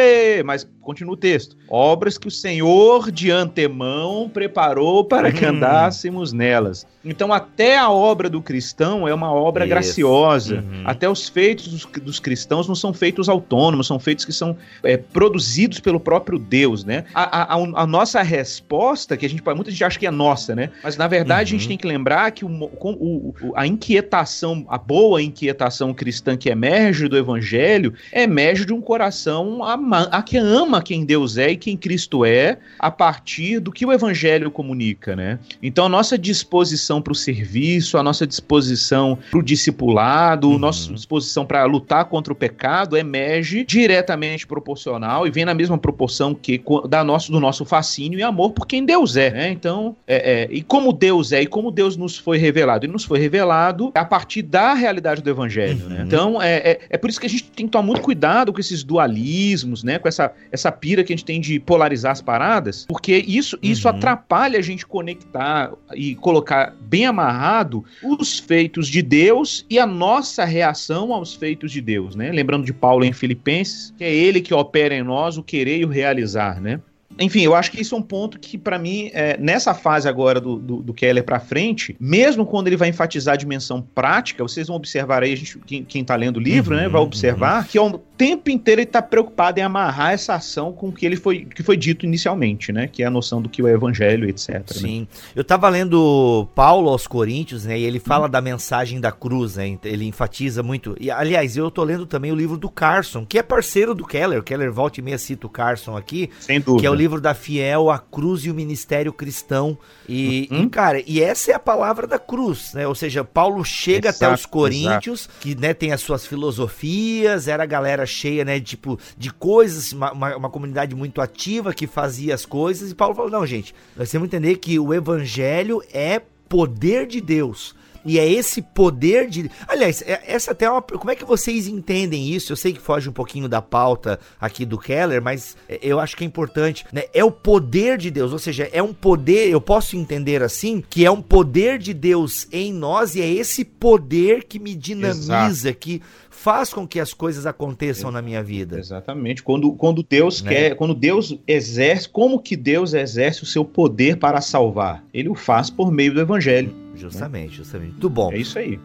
mas 0.45 0.69
continua 0.83 1.15
o 1.15 1.17
texto. 1.17 1.57
Obras 1.69 2.19
que 2.19 2.27
o 2.27 2.31
Senhor 2.33 3.13
de 3.13 3.31
antemão 3.31 4.29
preparou 4.29 5.05
para 5.05 5.31
que 5.31 5.47
hum. 5.47 5.51
andássemos 5.51 6.33
nelas. 6.33 6.85
Então, 7.05 7.33
até 7.33 7.79
a 7.79 7.91
obra 7.91 8.29
do 8.29 8.43
cristão 8.43 9.07
é 9.07 9.15
uma 9.15 9.33
obra 9.33 9.65
Isso. 9.65 9.71
graciosa. 9.71 10.57
Uhum. 10.57 10.83
Até 10.85 11.09
os 11.09 11.29
feitos 11.29 11.69
dos, 11.69 11.85
dos, 12.03 12.19
cristãos 12.21 12.67
não 12.67 12.75
são 12.75 12.93
feitos 12.93 13.29
autônomos, 13.29 13.87
são 13.87 13.99
feitos 13.99 14.25
que 14.25 14.33
são 14.33 14.57
é, 14.83 14.97
produzidos 14.97 15.79
pelo 15.81 16.01
próprio 16.01 16.39
Deus, 16.39 16.85
né? 16.85 17.05
A, 17.15 17.55
a, 17.55 17.55
a, 17.55 17.87
nossa 17.87 18.21
resposta, 18.21 19.17
que 19.17 19.25
a 19.25 19.29
gente 19.29 19.43
muita 19.55 19.71
gente 19.71 19.85
acha 19.85 19.99
que 19.99 20.07
é 20.07 20.11
nossa, 20.11 20.55
né? 20.55 20.71
Mas 20.83 20.97
na 20.97 21.07
verdade 21.07 21.53
uhum. 21.53 21.57
a 21.57 21.59
gente 21.59 21.63
uhum. 21.63 21.69
tem 21.69 21.79
que 21.79 21.87
lembrar 21.87 22.31
que 22.33 22.45
o, 22.45 22.49
o, 22.49 23.35
a 23.55 23.67
inquietação, 23.67 24.67
a 24.69 24.77
boa 24.77 25.23
inquietação 25.23 25.95
cristã 25.95 26.37
que 26.37 26.48
emerge 26.49 27.09
do 27.09 27.17
evangelho, 27.17 27.95
emerge 28.13 28.65
de 28.65 28.73
um 28.73 28.81
coração 28.81 29.63
a, 29.63 29.75
a 30.11 30.23
que 30.23 30.37
ama 30.37 30.83
quem 30.83 31.05
Deus 31.05 31.37
é 31.37 31.51
e 31.51 31.57
quem 31.57 31.77
Cristo 31.77 32.25
é, 32.25 32.59
a 32.79 32.91
partir 32.91 33.61
do 33.61 33.73
que 33.73 33.85
o 33.85 33.93
evangelho 33.93 34.51
comunica, 34.51 35.15
né? 35.15 35.39
Então 35.63 35.87
a 35.87 35.89
nossa 35.89 36.19
disposição 36.19 37.01
para 37.01 37.13
o 37.13 37.17
serviço, 37.17 37.99
a 37.99 38.03
nossa 38.03 38.27
disposição 38.27 39.19
para 39.31 39.39
o 39.39 39.43
discipulado, 39.43 40.49
uhum. 40.49 40.57
a 40.57 40.59
nossa 40.59 40.93
disposição 40.93 41.45
para 41.45 41.65
lutar 41.65 42.07
contra 42.07 42.33
o 42.33 42.37
pecado 42.37 42.97
emerge 42.97 43.65
diretamente 43.65 44.47
proporcional 44.47 45.27
e 45.27 45.31
vem 45.31 45.45
na 45.45 45.55
mesma 45.55 45.79
proporção 45.79 46.35
que 46.35 46.63
da 46.89 47.05
nosso, 47.05 47.31
do 47.33 47.41
nosso 47.41 47.65
fascínio 47.65 48.19
e 48.19 48.23
amor 48.23 48.51
por 48.51 48.67
quem 48.67 48.85
Deus 48.85 49.17
é. 49.17 49.31
Né? 49.31 49.51
Então, 49.51 49.97
é, 50.07 50.43
é, 50.43 50.49
e 50.51 50.63
como 50.63 50.93
Deus 50.93 51.33
é 51.33 51.43
e 51.43 51.47
como 51.47 51.71
Deus 51.71 51.97
nos 51.97 52.19
foi 52.19 52.39
revelado? 52.39 52.85
E 52.85 52.89
nos 52.89 53.05
foi 53.05 53.19
revelado 53.19 53.93
a 53.95 54.05
partir 54.05 54.43
da 54.43 54.75
realidade 54.75 55.23
do 55.23 55.31
Evangelho. 55.31 55.77
Né? 55.77 55.85
Uhum. 55.85 55.91
Né? 55.91 56.03
Então, 56.07 56.38
é, 56.41 56.57
é, 56.57 56.81
é 56.91 56.99
por 56.99 57.11
isso 57.11 57.21
que 57.21 57.27
a 57.27 57.31
gente 57.31 57.45
tem 57.45 57.67
que 57.67 57.73
tomar 57.73 57.87
muito 57.87 58.03
cuidado 58.03 58.53
com 58.53 58.61
esses 58.61 58.83
dualismos, 58.83 59.83
né? 59.83 59.99
com 59.99 60.09
essa, 60.09 60.33
essa 60.51 60.71
pira 60.71 61.05
que 61.05 61.13
a 61.13 61.17
gente 61.17 61.25
tem 61.25 61.41
de 61.41 61.59
polarizar 61.59 62.13
as 62.13 62.23
paradas, 62.23 62.87
porque 62.89 63.25
isso, 63.27 63.59
isso 63.63 63.89
uhum. 63.89 63.95
atrapalha 63.95 64.59
a 64.59 64.63
gente 64.63 64.87
conectar 64.87 65.73
e 65.95 66.15
colocar 66.17 66.75
bem 66.81 67.07
amarrado 67.07 67.85
os 68.03 68.39
feitos 68.39 68.89
de 68.89 69.03
Deus 69.03 69.65
e 69.69 69.79
a 69.79 69.87
nossa 69.87 70.45
reação 70.45 71.13
aos 71.13 71.35
feitos 71.35 71.73
de 71.73 71.81
Deus, 71.81 72.15
né? 72.15 72.31
Lembrando 72.31 72.65
de 72.65 72.73
Paulo 72.73 73.05
em 73.05 73.13
Filipenses, 73.13 73.93
que 73.97 74.05
é 74.05 74.13
ele 74.13 74.41
que 74.41 74.55
opera 74.55 74.95
em 74.95 75.03
nós 75.03 75.37
o 75.37 75.43
querer 75.43 75.79
e 75.79 75.85
o 75.85 75.89
realizar, 75.89 76.61
né? 76.61 76.81
Enfim, 77.19 77.43
eu 77.43 77.55
acho 77.55 77.71
que 77.71 77.81
isso 77.81 77.95
é 77.95 77.99
um 77.99 78.03
ponto 78.03 78.39
que, 78.39 78.57
para 78.57 78.79
mim, 78.79 79.11
é, 79.13 79.37
nessa 79.39 79.75
fase 79.75 80.09
agora 80.09 80.41
do, 80.41 80.57
do, 80.57 80.83
do 80.83 80.95
Keller 80.95 81.25
para 81.25 81.41
frente, 81.41 81.97
mesmo 81.99 82.47
quando 82.47 82.69
ele 82.69 82.77
vai 82.77 82.89
enfatizar 82.89 83.35
a 83.35 83.37
dimensão 83.37 83.83
prática, 83.95 84.43
vocês 84.43 84.69
vão 84.69 84.77
observar 84.77 85.23
aí, 85.23 85.33
a 85.33 85.37
gente, 85.37 85.59
quem, 85.61 85.85
quem 85.85 86.05
tá 86.05 86.15
lendo 86.15 86.37
o 86.37 86.41
livro, 86.41 86.75
uhum, 86.75 86.83
né, 86.83 86.89
vai 86.89 87.01
observar 87.01 87.63
uhum. 87.63 87.69
que 87.69 87.79
ao 87.79 88.03
tempo 88.19 88.51
inteiro 88.51 88.81
ele 88.81 88.87
tá 88.87 89.01
preocupado 89.01 89.61
em 89.61 89.63
amarrar 89.63 90.13
essa 90.13 90.35
ação 90.35 90.73
com 90.73 90.89
o 90.89 90.93
que 90.93 91.07
ele 91.07 91.17
foi, 91.17 91.45
que 91.45 91.63
foi 91.63 91.77
dito 91.77 92.05
inicialmente, 92.05 92.73
né, 92.73 92.89
que 92.89 93.03
é 93.03 93.07
a 93.07 93.11
noção 93.11 93.41
do 93.41 93.49
que 93.49 93.63
é 93.63 93.65
o 93.65 93.69
evangelho, 93.69 94.29
etc. 94.29 94.55
Né. 94.55 94.63
Sim. 94.67 95.01
Né? 95.01 95.07
Eu 95.37 95.45
tava 95.45 95.69
lendo 95.69 96.49
Paulo 96.55 96.91
aos 96.91 97.07
Coríntios, 97.07 97.65
né, 97.65 97.79
e 97.79 97.85
ele 97.85 98.01
fala 98.01 98.25
uhum. 98.25 98.31
da 98.31 98.41
mensagem 98.41 99.01
da 99.01 99.13
cruz, 99.13 99.55
né, 99.57 99.79
ele 99.85 100.05
enfatiza 100.05 100.63
muito. 100.63 100.97
E, 100.99 101.11
aliás, 101.11 101.57
eu 101.57 101.71
tô 101.71 101.85
lendo 101.85 102.07
também 102.07 102.33
o 102.33 102.35
livro 102.35 102.57
do 102.57 102.69
Carson, 102.69 103.25
que 103.25 103.39
é 103.39 103.43
parceiro 103.43 103.95
do 103.95 104.05
Keller. 104.05 104.41
O 104.41 104.43
Keller 104.43 104.73
volta 104.73 104.99
e 104.99 105.03
meia 105.03 105.19
cita 105.19 105.47
o 105.47 105.51
Carson 105.51 105.97
aqui. 105.97 106.31
Sem 106.41 106.61
dúvida. 106.61 106.81
Que 106.81 106.87
é 106.87 106.91
o 106.91 106.95
livro 106.95 107.21
da 107.21 107.35
Fiel, 107.35 107.91
a 107.91 107.99
cruz 107.99 108.45
e 108.45 108.51
o 108.51 108.55
ministério 108.55 109.13
cristão. 109.13 109.79
E, 110.09 110.49
uhum. 110.51 110.65
e, 110.65 110.69
cara, 110.69 111.03
e 111.07 111.23
essa 111.23 111.53
é 111.53 111.55
a 111.55 111.59
palavra 111.59 112.07
da 112.07 112.19
cruz, 112.19 112.73
né? 112.75 112.87
Ou 112.87 112.95
seja, 112.95 113.23
Paulo 113.23 113.65
chega 113.65 114.09
exato, 114.09 114.25
até 114.25 114.35
os 114.35 114.47
coríntios, 114.47 115.21
exato. 115.23 115.35
que 115.41 115.55
né, 115.55 115.75
tem 115.75 115.93
as 115.93 116.01
suas 116.01 116.27
filosofias, 116.27 117.47
era 117.47 117.63
a 117.63 117.67
galera 117.67 118.07
cheia, 118.09 118.45
né, 118.45 118.59
tipo, 118.59 118.99
de 119.17 119.33
coisas, 119.33 119.93
uma, 119.93 120.13
uma, 120.13 120.37
uma 120.37 120.51
comunidade 120.51 120.95
muito 120.95 121.21
ativa 121.21 121.73
que 121.73 121.87
fazia 121.87 122.35
as 122.35 122.45
coisas. 122.45 122.91
E 122.91 122.95
Paulo 122.95 123.15
falou: 123.15 123.31
não, 123.31 123.47
gente, 123.47 123.75
nós 123.97 124.11
temos 124.11 124.29
que 124.29 124.37
entender 124.37 124.57
que 124.57 124.79
o 124.79 124.93
evangelho 124.93 125.83
é 125.93 126.21
poder 126.49 127.07
de 127.07 127.21
Deus 127.21 127.77
e 128.09 128.19
é 128.19 128.27
esse 128.27 128.63
poder 128.63 129.29
de. 129.29 129.51
Aliás, 129.67 130.03
é, 130.03 130.23
essa 130.27 130.53
até 130.53 130.65
é 130.65 130.71
uma. 130.71 130.81
Como 130.81 131.11
é 131.11 131.15
que 131.15 131.27
vocês 131.27 131.67
entendem 131.67 132.31
isso? 132.31 132.53
Eu 132.53 132.57
sei 132.57 132.73
que 132.73 132.81
foge 132.81 133.09
um 133.09 133.13
pouquinho 133.13 133.49
da 133.49 133.61
pauta 133.61 134.19
aqui 134.41 134.65
do 134.65 134.79
Keller, 134.79 135.21
mas 135.21 135.57
é, 135.69 135.79
eu 135.83 136.01
acho 136.01 136.17
que 136.17 136.25
é 136.25 136.27
importante. 136.27 136.87
Né? 136.93 137.05
É 137.13 137.23
o 137.25 137.31
poder 137.31 137.99
de 137.99 138.11
Deus, 138.11 138.33
ou 138.33 138.39
seja, 138.39 138.69
é 138.73 138.83
um 138.83 138.95
poder, 138.95 139.51
eu 139.51 139.61
posso 139.61 139.95
entender 139.95 140.43
assim, 140.43 140.83
que 140.89 141.05
é 141.05 141.11
um 141.11 141.21
poder 141.21 141.79
de 141.79 141.93
Deus 141.93 142.47
em 142.51 142.73
nós 142.73 143.15
e 143.15 143.21
é 143.21 143.29
esse 143.29 143.63
poder 143.63 144.45
que 144.45 144.59
me 144.59 144.75
dinamiza, 144.75 145.69
Exato. 145.69 145.79
que 145.79 146.01
faz 146.39 146.73
com 146.73 146.87
que 146.87 147.01
as 147.01 147.13
coisas 147.13 147.47
aconteçam 147.47 148.13
na 148.13 148.23
minha 148.23 148.43
vida. 148.43 148.79
Exatamente. 148.79 149.43
Quando, 149.43 149.73
quando 149.73 150.05
Deus 150.05 150.41
né? 150.41 150.53
quer, 150.53 150.75
quando 150.77 150.95
Deus 150.95 151.37
exerce, 151.47 152.09
como 152.09 152.39
que 152.39 152.57
Deus 152.57 152.95
exerce 152.95 153.43
o 153.43 153.47
seu 153.47 153.65
poder 153.65 154.19
para 154.19 154.41
salvar? 154.41 155.05
Ele 155.13 155.29
o 155.29 155.35
faz 155.35 155.69
por 155.69 155.91
meio 155.91 156.15
do 156.15 156.21
evangelho. 156.21 156.73
Justamente, 156.95 157.51
né? 157.51 157.57
justamente. 157.57 157.91
Muito 157.93 158.09
bom. 158.09 158.33
É 158.33 158.39
isso 158.39 158.59
aí. 158.59 158.79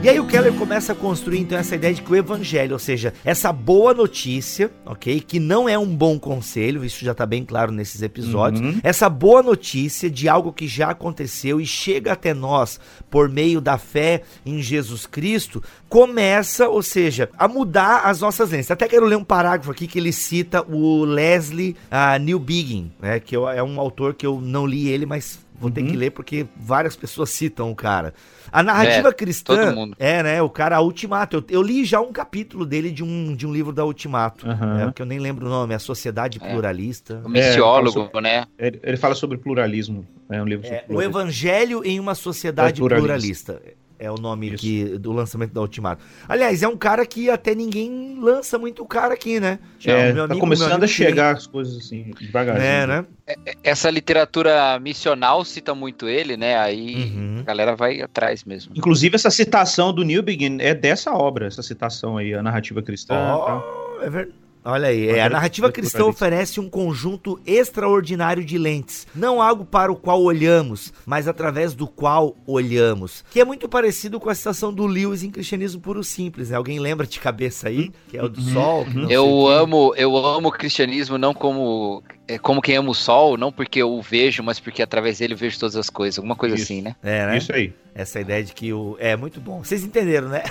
E 0.00 0.08
aí 0.08 0.20
o 0.20 0.26
Keller 0.26 0.54
começa 0.54 0.92
a 0.92 0.94
construir 0.94 1.40
então 1.40 1.58
essa 1.58 1.74
ideia 1.74 1.92
de 1.92 2.02
que 2.02 2.12
o 2.12 2.14
evangelho, 2.14 2.72
ou 2.72 2.78
seja, 2.78 3.12
essa 3.24 3.52
boa 3.52 3.92
notícia, 3.92 4.70
ok? 4.86 5.20
Que 5.20 5.40
não 5.40 5.68
é 5.68 5.76
um 5.76 5.92
bom 5.92 6.20
conselho, 6.20 6.84
isso 6.84 7.04
já 7.04 7.12
tá 7.12 7.26
bem 7.26 7.44
claro 7.44 7.72
nesses 7.72 8.00
episódios. 8.00 8.62
Uhum. 8.62 8.80
Essa 8.84 9.08
boa 9.08 9.42
notícia 9.42 10.08
de 10.08 10.28
algo 10.28 10.52
que 10.52 10.68
já 10.68 10.90
aconteceu 10.90 11.60
e 11.60 11.66
chega 11.66 12.12
até 12.12 12.32
nós 12.32 12.78
por 13.10 13.28
meio 13.28 13.60
da 13.60 13.76
fé 13.76 14.22
em 14.46 14.62
Jesus 14.62 15.04
Cristo, 15.04 15.60
começa, 15.88 16.68
ou 16.68 16.80
seja, 16.80 17.28
a 17.36 17.48
mudar 17.48 18.02
as 18.04 18.20
nossas 18.20 18.50
lentes. 18.50 18.70
Até 18.70 18.86
quero 18.86 19.04
ler 19.04 19.16
um 19.16 19.24
parágrafo 19.24 19.72
aqui 19.72 19.88
que 19.88 19.98
ele 19.98 20.12
cita 20.12 20.62
o 20.62 21.04
Leslie 21.04 21.76
uh, 21.90 22.22
Newbigin, 22.22 22.92
né? 23.00 23.18
Que 23.18 23.34
é 23.34 23.62
um 23.64 23.80
autor 23.80 24.14
que 24.14 24.24
eu 24.24 24.40
não 24.40 24.64
li 24.64 24.88
ele, 24.88 25.06
mas 25.06 25.40
vou 25.58 25.68
uhum. 25.68 25.74
ter 25.74 25.82
que 25.82 25.96
ler 25.96 26.12
porque 26.12 26.46
várias 26.56 26.94
pessoas 26.94 27.30
citam 27.30 27.72
o 27.72 27.74
cara. 27.74 28.14
A 28.50 28.62
narrativa 28.62 29.08
é, 29.08 29.12
cristã 29.12 29.74
é, 29.98 30.22
né, 30.22 30.42
o 30.42 30.48
cara 30.48 30.80
Ultimato. 30.80 31.36
Eu, 31.36 31.44
eu, 31.48 31.62
li 31.62 31.84
já 31.84 32.00
um 32.00 32.12
capítulo 32.12 32.64
dele 32.64 32.90
de 32.90 33.02
um, 33.02 33.34
de 33.34 33.46
um 33.46 33.52
livro 33.52 33.72
da 33.72 33.84
Ultimato, 33.84 34.46
uhum. 34.46 34.92
que 34.92 35.02
eu 35.02 35.06
nem 35.06 35.18
lembro 35.18 35.46
o 35.46 35.48
nome, 35.48 35.74
A 35.74 35.78
Sociedade 35.78 36.38
é. 36.42 36.50
Pluralista. 36.50 37.22
O 37.24 37.28
missiólogo, 37.28 38.10
é, 38.14 38.20
né? 38.20 38.46
Ele, 38.58 38.80
ele, 38.82 38.96
fala 38.96 39.14
sobre 39.14 39.38
pluralismo, 39.38 40.06
é 40.30 40.42
um 40.42 40.46
livro 40.46 40.66
sobre 40.66 40.84
O 40.88 41.02
Evangelho 41.02 41.82
em 41.84 42.00
uma 42.00 42.14
Sociedade 42.14 42.80
pluralista. 42.80 43.54
pluralista. 43.54 43.87
É 43.98 44.10
o 44.10 44.16
nome 44.16 44.52
que, 44.52 44.84
do 44.98 45.12
lançamento 45.12 45.52
da 45.52 45.60
Ultimato. 45.60 46.02
Aliás, 46.28 46.62
é 46.62 46.68
um 46.68 46.76
cara 46.76 47.04
que 47.04 47.28
até 47.28 47.54
ninguém 47.54 48.18
lança 48.20 48.58
muito 48.58 48.82
o 48.82 48.86
cara 48.86 49.14
aqui, 49.14 49.40
né? 49.40 49.58
É, 49.84 50.12
tá 50.12 50.24
amigo, 50.24 50.40
começando 50.40 50.84
a 50.84 50.86
chegar 50.86 51.36
as 51.36 51.46
coisas 51.46 51.76
assim, 51.76 52.12
devagarzinho. 52.20 52.66
É, 52.66 52.86
né? 52.86 53.04
É, 53.26 53.36
é, 53.44 53.54
essa 53.62 53.90
literatura 53.90 54.78
missional 54.78 55.44
cita 55.44 55.74
muito 55.74 56.08
ele, 56.08 56.36
né? 56.36 56.58
Aí 56.58 57.12
uhum. 57.14 57.36
a 57.40 57.42
galera 57.42 57.74
vai 57.74 58.00
atrás 58.00 58.44
mesmo. 58.44 58.72
Inclusive, 58.76 59.16
essa 59.16 59.30
citação 59.30 59.92
do 59.92 60.04
Newbegin 60.04 60.58
é 60.60 60.74
dessa 60.74 61.12
obra, 61.12 61.46
essa 61.46 61.62
citação 61.62 62.16
aí, 62.16 62.34
a 62.34 62.42
narrativa 62.42 62.82
cristã. 62.82 63.14
Oh, 63.36 64.02
é 64.02 64.10
verdade. 64.10 64.47
Olha 64.70 64.88
aí, 64.88 65.08
é, 65.08 65.22
a 65.22 65.30
narrativa 65.30 65.72
cristã 65.72 66.04
oferece 66.04 66.60
um 66.60 66.68
conjunto 66.68 67.40
extraordinário 67.46 68.44
de 68.44 68.58
lentes, 68.58 69.06
não 69.14 69.40
algo 69.40 69.64
para 69.64 69.90
o 69.90 69.96
qual 69.96 70.22
olhamos, 70.22 70.92
mas 71.06 71.26
através 71.26 71.72
do 71.72 71.86
qual 71.86 72.36
olhamos, 72.46 73.24
que 73.30 73.40
é 73.40 73.46
muito 73.46 73.66
parecido 73.66 74.20
com 74.20 74.28
a 74.28 74.34
citação 74.34 74.70
do 74.70 74.84
Lewis 74.84 75.22
em 75.22 75.30
Cristianismo 75.30 75.80
Puro 75.80 76.04
Simples, 76.04 76.50
né? 76.50 76.56
Alguém 76.58 76.78
lembra 76.78 77.06
de 77.06 77.18
cabeça 77.18 77.70
aí, 77.70 77.90
que 78.08 78.18
é 78.18 78.22
o 78.22 78.28
do 78.28 78.42
uhum. 78.42 78.52
sol? 78.52 78.86
eu 79.08 79.48
amo, 79.48 79.94
eu 79.96 80.14
amo 80.14 80.48
o 80.48 80.52
cristianismo 80.52 81.16
não 81.16 81.32
como 81.32 82.02
é 82.28 82.38
como 82.38 82.60
quem 82.60 82.76
ama 82.76 82.90
o 82.90 82.94
sol, 82.94 83.38
não 83.38 83.50
porque 83.50 83.80
eu 83.80 83.90
o 83.90 84.02
vejo, 84.02 84.42
mas 84.42 84.60
porque 84.60 84.82
através 84.82 85.18
dele 85.18 85.32
eu 85.32 85.38
vejo 85.38 85.58
todas 85.58 85.74
as 85.76 85.88
coisas, 85.88 86.18
alguma 86.18 86.36
coisa 86.36 86.54
Isso. 86.54 86.64
assim, 86.64 86.82
né? 86.82 86.94
É, 87.02 87.26
né? 87.26 87.38
Isso 87.38 87.52
aí. 87.52 87.72
Essa 87.94 88.20
ideia 88.20 88.44
de 88.44 88.52
que 88.52 88.72
o 88.72 88.96
é 89.00 89.16
muito 89.16 89.40
bom. 89.40 89.64
Vocês 89.64 89.82
entenderam, 89.82 90.28
né? 90.28 90.44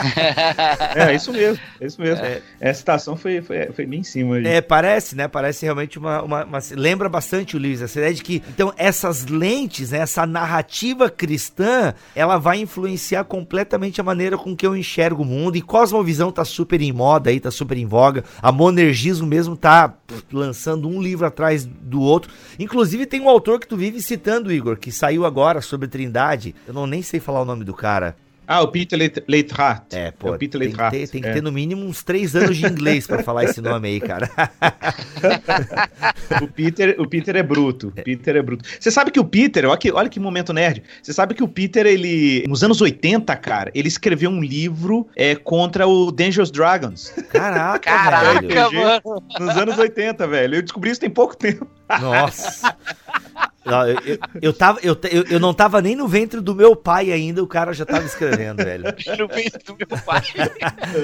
é, 0.94 1.14
isso 1.14 1.32
mesmo, 1.32 1.62
é 1.80 1.86
isso 1.86 2.00
mesmo. 2.00 2.24
É. 2.24 2.40
Essa 2.60 2.78
citação 2.78 3.16
foi, 3.16 3.42
foi, 3.42 3.66
foi 3.72 3.86
bem 3.86 4.00
em 4.00 4.04
cima. 4.04 4.36
Aí. 4.36 4.46
É, 4.46 4.60
parece, 4.60 5.14
né? 5.14 5.28
Parece 5.28 5.64
realmente 5.64 5.98
uma, 5.98 6.22
uma, 6.22 6.44
uma, 6.44 6.58
Lembra 6.72 7.08
bastante 7.08 7.56
o 7.56 7.60
Luiz, 7.60 7.82
essa 7.82 7.98
ideia 7.98 8.14
de 8.14 8.22
que. 8.22 8.42
Então, 8.48 8.72
essas 8.76 9.26
lentes, 9.26 9.90
né, 9.90 9.98
essa 9.98 10.26
narrativa 10.26 11.10
cristã, 11.10 11.94
ela 12.14 12.38
vai 12.38 12.60
influenciar 12.60 13.24
completamente 13.24 14.00
a 14.00 14.04
maneira 14.04 14.38
com 14.38 14.56
que 14.56 14.66
eu 14.66 14.76
enxergo 14.76 15.22
o 15.22 15.26
mundo. 15.26 15.56
E 15.56 15.62
Cosmovisão 15.62 16.32
tá 16.32 16.44
super 16.44 16.80
em 16.80 16.92
moda 16.92 17.30
aí, 17.30 17.40
tá 17.40 17.50
super 17.50 17.76
em 17.76 17.86
voga. 17.86 18.24
A 18.40 18.50
Monergismo 18.50 19.26
mesmo 19.26 19.56
tá 19.56 19.94
lançando 20.32 20.88
um 20.88 20.99
livro 21.00 21.26
atrás 21.26 21.64
do 21.64 22.00
outro. 22.00 22.32
Inclusive, 22.58 23.06
tem 23.06 23.20
um 23.20 23.28
autor 23.28 23.58
que 23.58 23.66
tu 23.66 23.76
vive 23.76 24.00
citando, 24.02 24.52
Igor, 24.52 24.76
que 24.76 24.92
saiu 24.92 25.24
agora 25.24 25.60
sobre 25.60 25.88
Trindade. 25.88 26.54
Eu 26.66 26.74
não 26.74 26.86
nem 26.86 27.02
sei 27.02 27.20
falar 27.20 27.42
o 27.42 27.44
nome 27.44 27.64
do 27.64 27.74
cara. 27.74 28.16
Ah, 28.52 28.62
o 28.62 28.66
Peter 28.66 28.98
Leithart. 29.28 29.84
É, 29.92 30.10
pô. 30.10 30.34
É 30.34 30.36
Peter 30.36 30.60
tem, 30.60 30.72
que 30.72 30.90
ter, 30.90 31.08
tem 31.08 31.22
que 31.22 31.28
é. 31.28 31.34
ter 31.34 31.40
no 31.40 31.52
mínimo 31.52 31.86
uns 31.86 32.02
três 32.02 32.34
anos 32.34 32.56
de 32.56 32.66
inglês 32.66 33.06
para 33.06 33.22
falar 33.22 33.44
esse 33.44 33.60
nome 33.60 33.86
aí, 33.86 34.00
cara. 34.00 34.28
o, 36.42 36.48
Peter, 36.48 36.96
o 36.98 37.06
Peter 37.06 37.36
é 37.36 37.44
bruto. 37.44 37.92
O 37.96 38.02
Peter 38.02 38.34
é 38.34 38.42
bruto. 38.42 38.64
Você 38.80 38.90
sabe 38.90 39.12
que 39.12 39.20
o 39.20 39.24
Peter, 39.24 39.66
olha 39.66 39.78
que, 39.78 39.92
olha 39.92 40.08
que 40.08 40.18
momento 40.18 40.52
nerd. 40.52 40.82
Você 41.00 41.12
sabe 41.12 41.32
que 41.32 41.44
o 41.44 41.46
Peter, 41.46 41.86
ele, 41.86 42.42
nos 42.48 42.64
anos 42.64 42.80
80, 42.80 43.36
cara, 43.36 43.70
ele 43.72 43.86
escreveu 43.86 44.30
um 44.30 44.42
livro 44.42 45.06
é, 45.14 45.36
contra 45.36 45.86
o 45.86 46.10
Dangerous 46.10 46.50
Dragons. 46.50 47.14
Caraca, 47.30 47.78
Caraca 47.78 48.40
velho. 48.40 48.74
mano. 48.74 49.22
Nos 49.38 49.56
anos 49.56 49.78
80, 49.78 50.26
velho. 50.26 50.56
Eu 50.56 50.62
descobri 50.62 50.90
isso 50.90 51.00
tem 51.00 51.08
pouco 51.08 51.36
tempo. 51.36 51.68
Nossa. 52.00 52.76
Não, 53.64 53.86
eu, 53.86 53.98
eu, 54.00 54.18
eu, 54.40 54.52
tava, 54.52 54.80
eu, 54.82 54.98
eu, 55.30 55.38
não 55.38 55.52
tava 55.52 55.82
nem 55.82 55.94
no 55.94 56.08
ventre 56.08 56.40
do 56.40 56.54
meu 56.54 56.74
pai 56.74 57.12
ainda, 57.12 57.42
o 57.42 57.46
cara 57.46 57.74
já 57.74 57.84
tava 57.84 58.04
escrevendo, 58.06 58.64
velho. 58.64 58.84
no 59.18 59.28
ventre 59.28 59.62
do 59.64 59.76
meu 59.76 60.02
pai. 60.04 60.22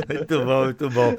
muito 0.09 0.45
bom, 0.45 0.65
muito 0.65 0.91
bom. 0.91 1.17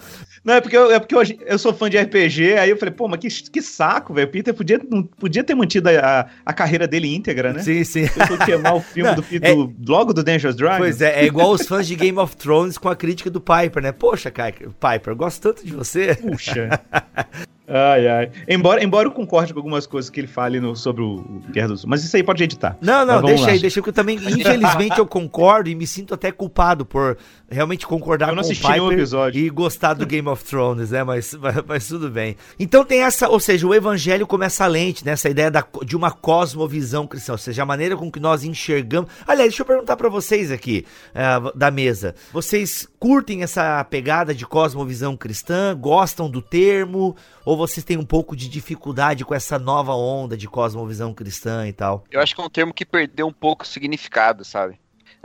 Não, 0.47 0.53
é 0.53 0.61
porque, 0.61 0.77
eu, 0.77 0.89
é 0.89 0.97
porque 0.97 1.13
hoje 1.13 1.37
eu 1.45 1.59
sou 1.59 1.73
fã 1.73 1.89
de 1.89 1.97
RPG, 1.97 2.53
aí 2.53 2.69
eu 2.69 2.77
falei, 2.77 2.93
pô, 2.93 3.05
mas 3.05 3.19
que, 3.19 3.51
que 3.51 3.61
saco, 3.61 4.13
velho. 4.13 4.29
Peter 4.29 4.53
podia, 4.53 4.79
não, 4.89 5.03
podia 5.03 5.43
ter 5.43 5.53
mantido 5.53 5.89
a, 5.89 6.25
a 6.45 6.53
carreira 6.53 6.87
dele 6.87 7.13
íntegra, 7.13 7.51
né? 7.51 7.59
Sim, 7.61 7.83
sim. 7.83 8.05
Eu 8.29 8.37
queimar 8.45 8.73
o 8.73 8.79
filme 8.79 9.09
não, 9.09 9.15
do 9.17 9.25
é, 9.41 9.53
logo 9.85 10.13
do 10.13 10.23
Dangerous 10.23 10.55
Dragons. 10.55 10.77
Pois 10.77 11.01
é, 11.01 11.21
é 11.21 11.25
igual 11.25 11.51
os 11.51 11.67
fãs 11.67 11.85
de 11.85 11.95
Game 11.95 12.17
of 12.17 12.37
Thrones 12.37 12.77
com 12.77 12.87
a 12.87 12.95
crítica 12.95 13.29
do 13.29 13.41
Piper, 13.41 13.83
né? 13.83 13.91
Poxa, 13.91 14.31
Piper, 14.31 15.11
eu 15.11 15.15
gosto 15.17 15.41
tanto 15.41 15.65
de 15.65 15.73
você. 15.73 16.15
Puxa. 16.15 16.79
Ai, 17.69 18.07
ai. 18.07 18.31
Embora, 18.47 18.81
embora 18.81 19.07
eu 19.09 19.11
concorde 19.11 19.53
com 19.53 19.59
algumas 19.59 19.85
coisas 19.85 20.09
que 20.09 20.21
ele 20.21 20.27
fale 20.27 20.57
no, 20.57 20.73
sobre 20.73 21.01
o 21.01 21.41
Guerra 21.51 21.67
do 21.67 21.77
Sul. 21.77 21.89
Mas 21.89 22.01
isso 22.01 22.15
aí 22.15 22.23
pode 22.23 22.41
editar. 22.41 22.77
Não, 22.79 23.05
não, 23.05 23.21
deixa 23.21 23.43
lá. 23.43 23.49
aí, 23.49 23.59
deixa 23.59 23.81
que 23.81 23.89
eu 23.89 23.93
também, 23.93 24.15
infelizmente, 24.15 24.97
eu 24.97 25.05
concordo 25.05 25.69
e 25.69 25.75
me 25.75 25.85
sinto 25.85 26.13
até 26.13 26.31
culpado 26.31 26.85
por 26.85 27.17
realmente 27.49 27.85
concordar 27.85 28.33
com 28.33 28.39
o 28.39 28.47
Piper 28.47 29.35
e 29.35 29.49
gostar 29.49 29.95
do 29.95 30.05
Game 30.05 30.27
of 30.29 30.36
Thrones, 30.43 30.91
né? 30.91 31.03
Mas, 31.03 31.33
mas, 31.39 31.55
mas, 31.65 31.87
tudo 31.87 32.09
bem. 32.09 32.35
Então 32.59 32.83
tem 32.83 33.03
essa, 33.03 33.29
ou 33.29 33.39
seja, 33.39 33.67
o 33.67 33.73
evangelho 33.73 34.25
começa 34.25 34.65
lente, 34.67 35.05
né? 35.05 35.11
Essa 35.11 35.29
ideia 35.29 35.51
da, 35.51 35.65
de 35.85 35.95
uma 35.95 36.11
cosmovisão 36.11 37.07
cristã, 37.07 37.33
ou 37.33 37.37
seja, 37.37 37.63
a 37.63 37.65
maneira 37.65 37.95
com 37.95 38.11
que 38.11 38.19
nós 38.19 38.43
enxergamos. 38.43 39.09
Aliás, 39.27 39.49
deixa 39.49 39.61
eu 39.61 39.65
perguntar 39.65 39.95
para 39.95 40.09
vocês 40.09 40.51
aqui, 40.51 40.85
uh, 41.11 41.57
da 41.57 41.71
mesa. 41.71 42.15
Vocês 42.31 42.87
curtem 42.99 43.43
essa 43.43 43.83
pegada 43.85 44.33
de 44.33 44.45
cosmovisão 44.45 45.15
cristã? 45.15 45.75
Gostam 45.75 46.29
do 46.29 46.41
termo? 46.41 47.15
Ou 47.45 47.55
vocês 47.55 47.83
têm 47.83 47.97
um 47.97 48.05
pouco 48.05 48.35
de 48.35 48.49
dificuldade 48.49 49.23
com 49.23 49.33
essa 49.33 49.57
nova 49.57 49.93
onda 49.93 50.35
de 50.35 50.47
cosmovisão 50.47 51.13
cristã 51.13 51.67
e 51.67 51.73
tal? 51.73 52.03
Eu 52.11 52.21
acho 52.21 52.35
que 52.35 52.41
é 52.41 52.43
um 52.43 52.49
termo 52.49 52.73
que 52.73 52.85
perdeu 52.85 53.27
um 53.27 53.33
pouco 53.33 53.63
o 53.63 53.67
significado, 53.67 54.43
sabe? 54.43 54.77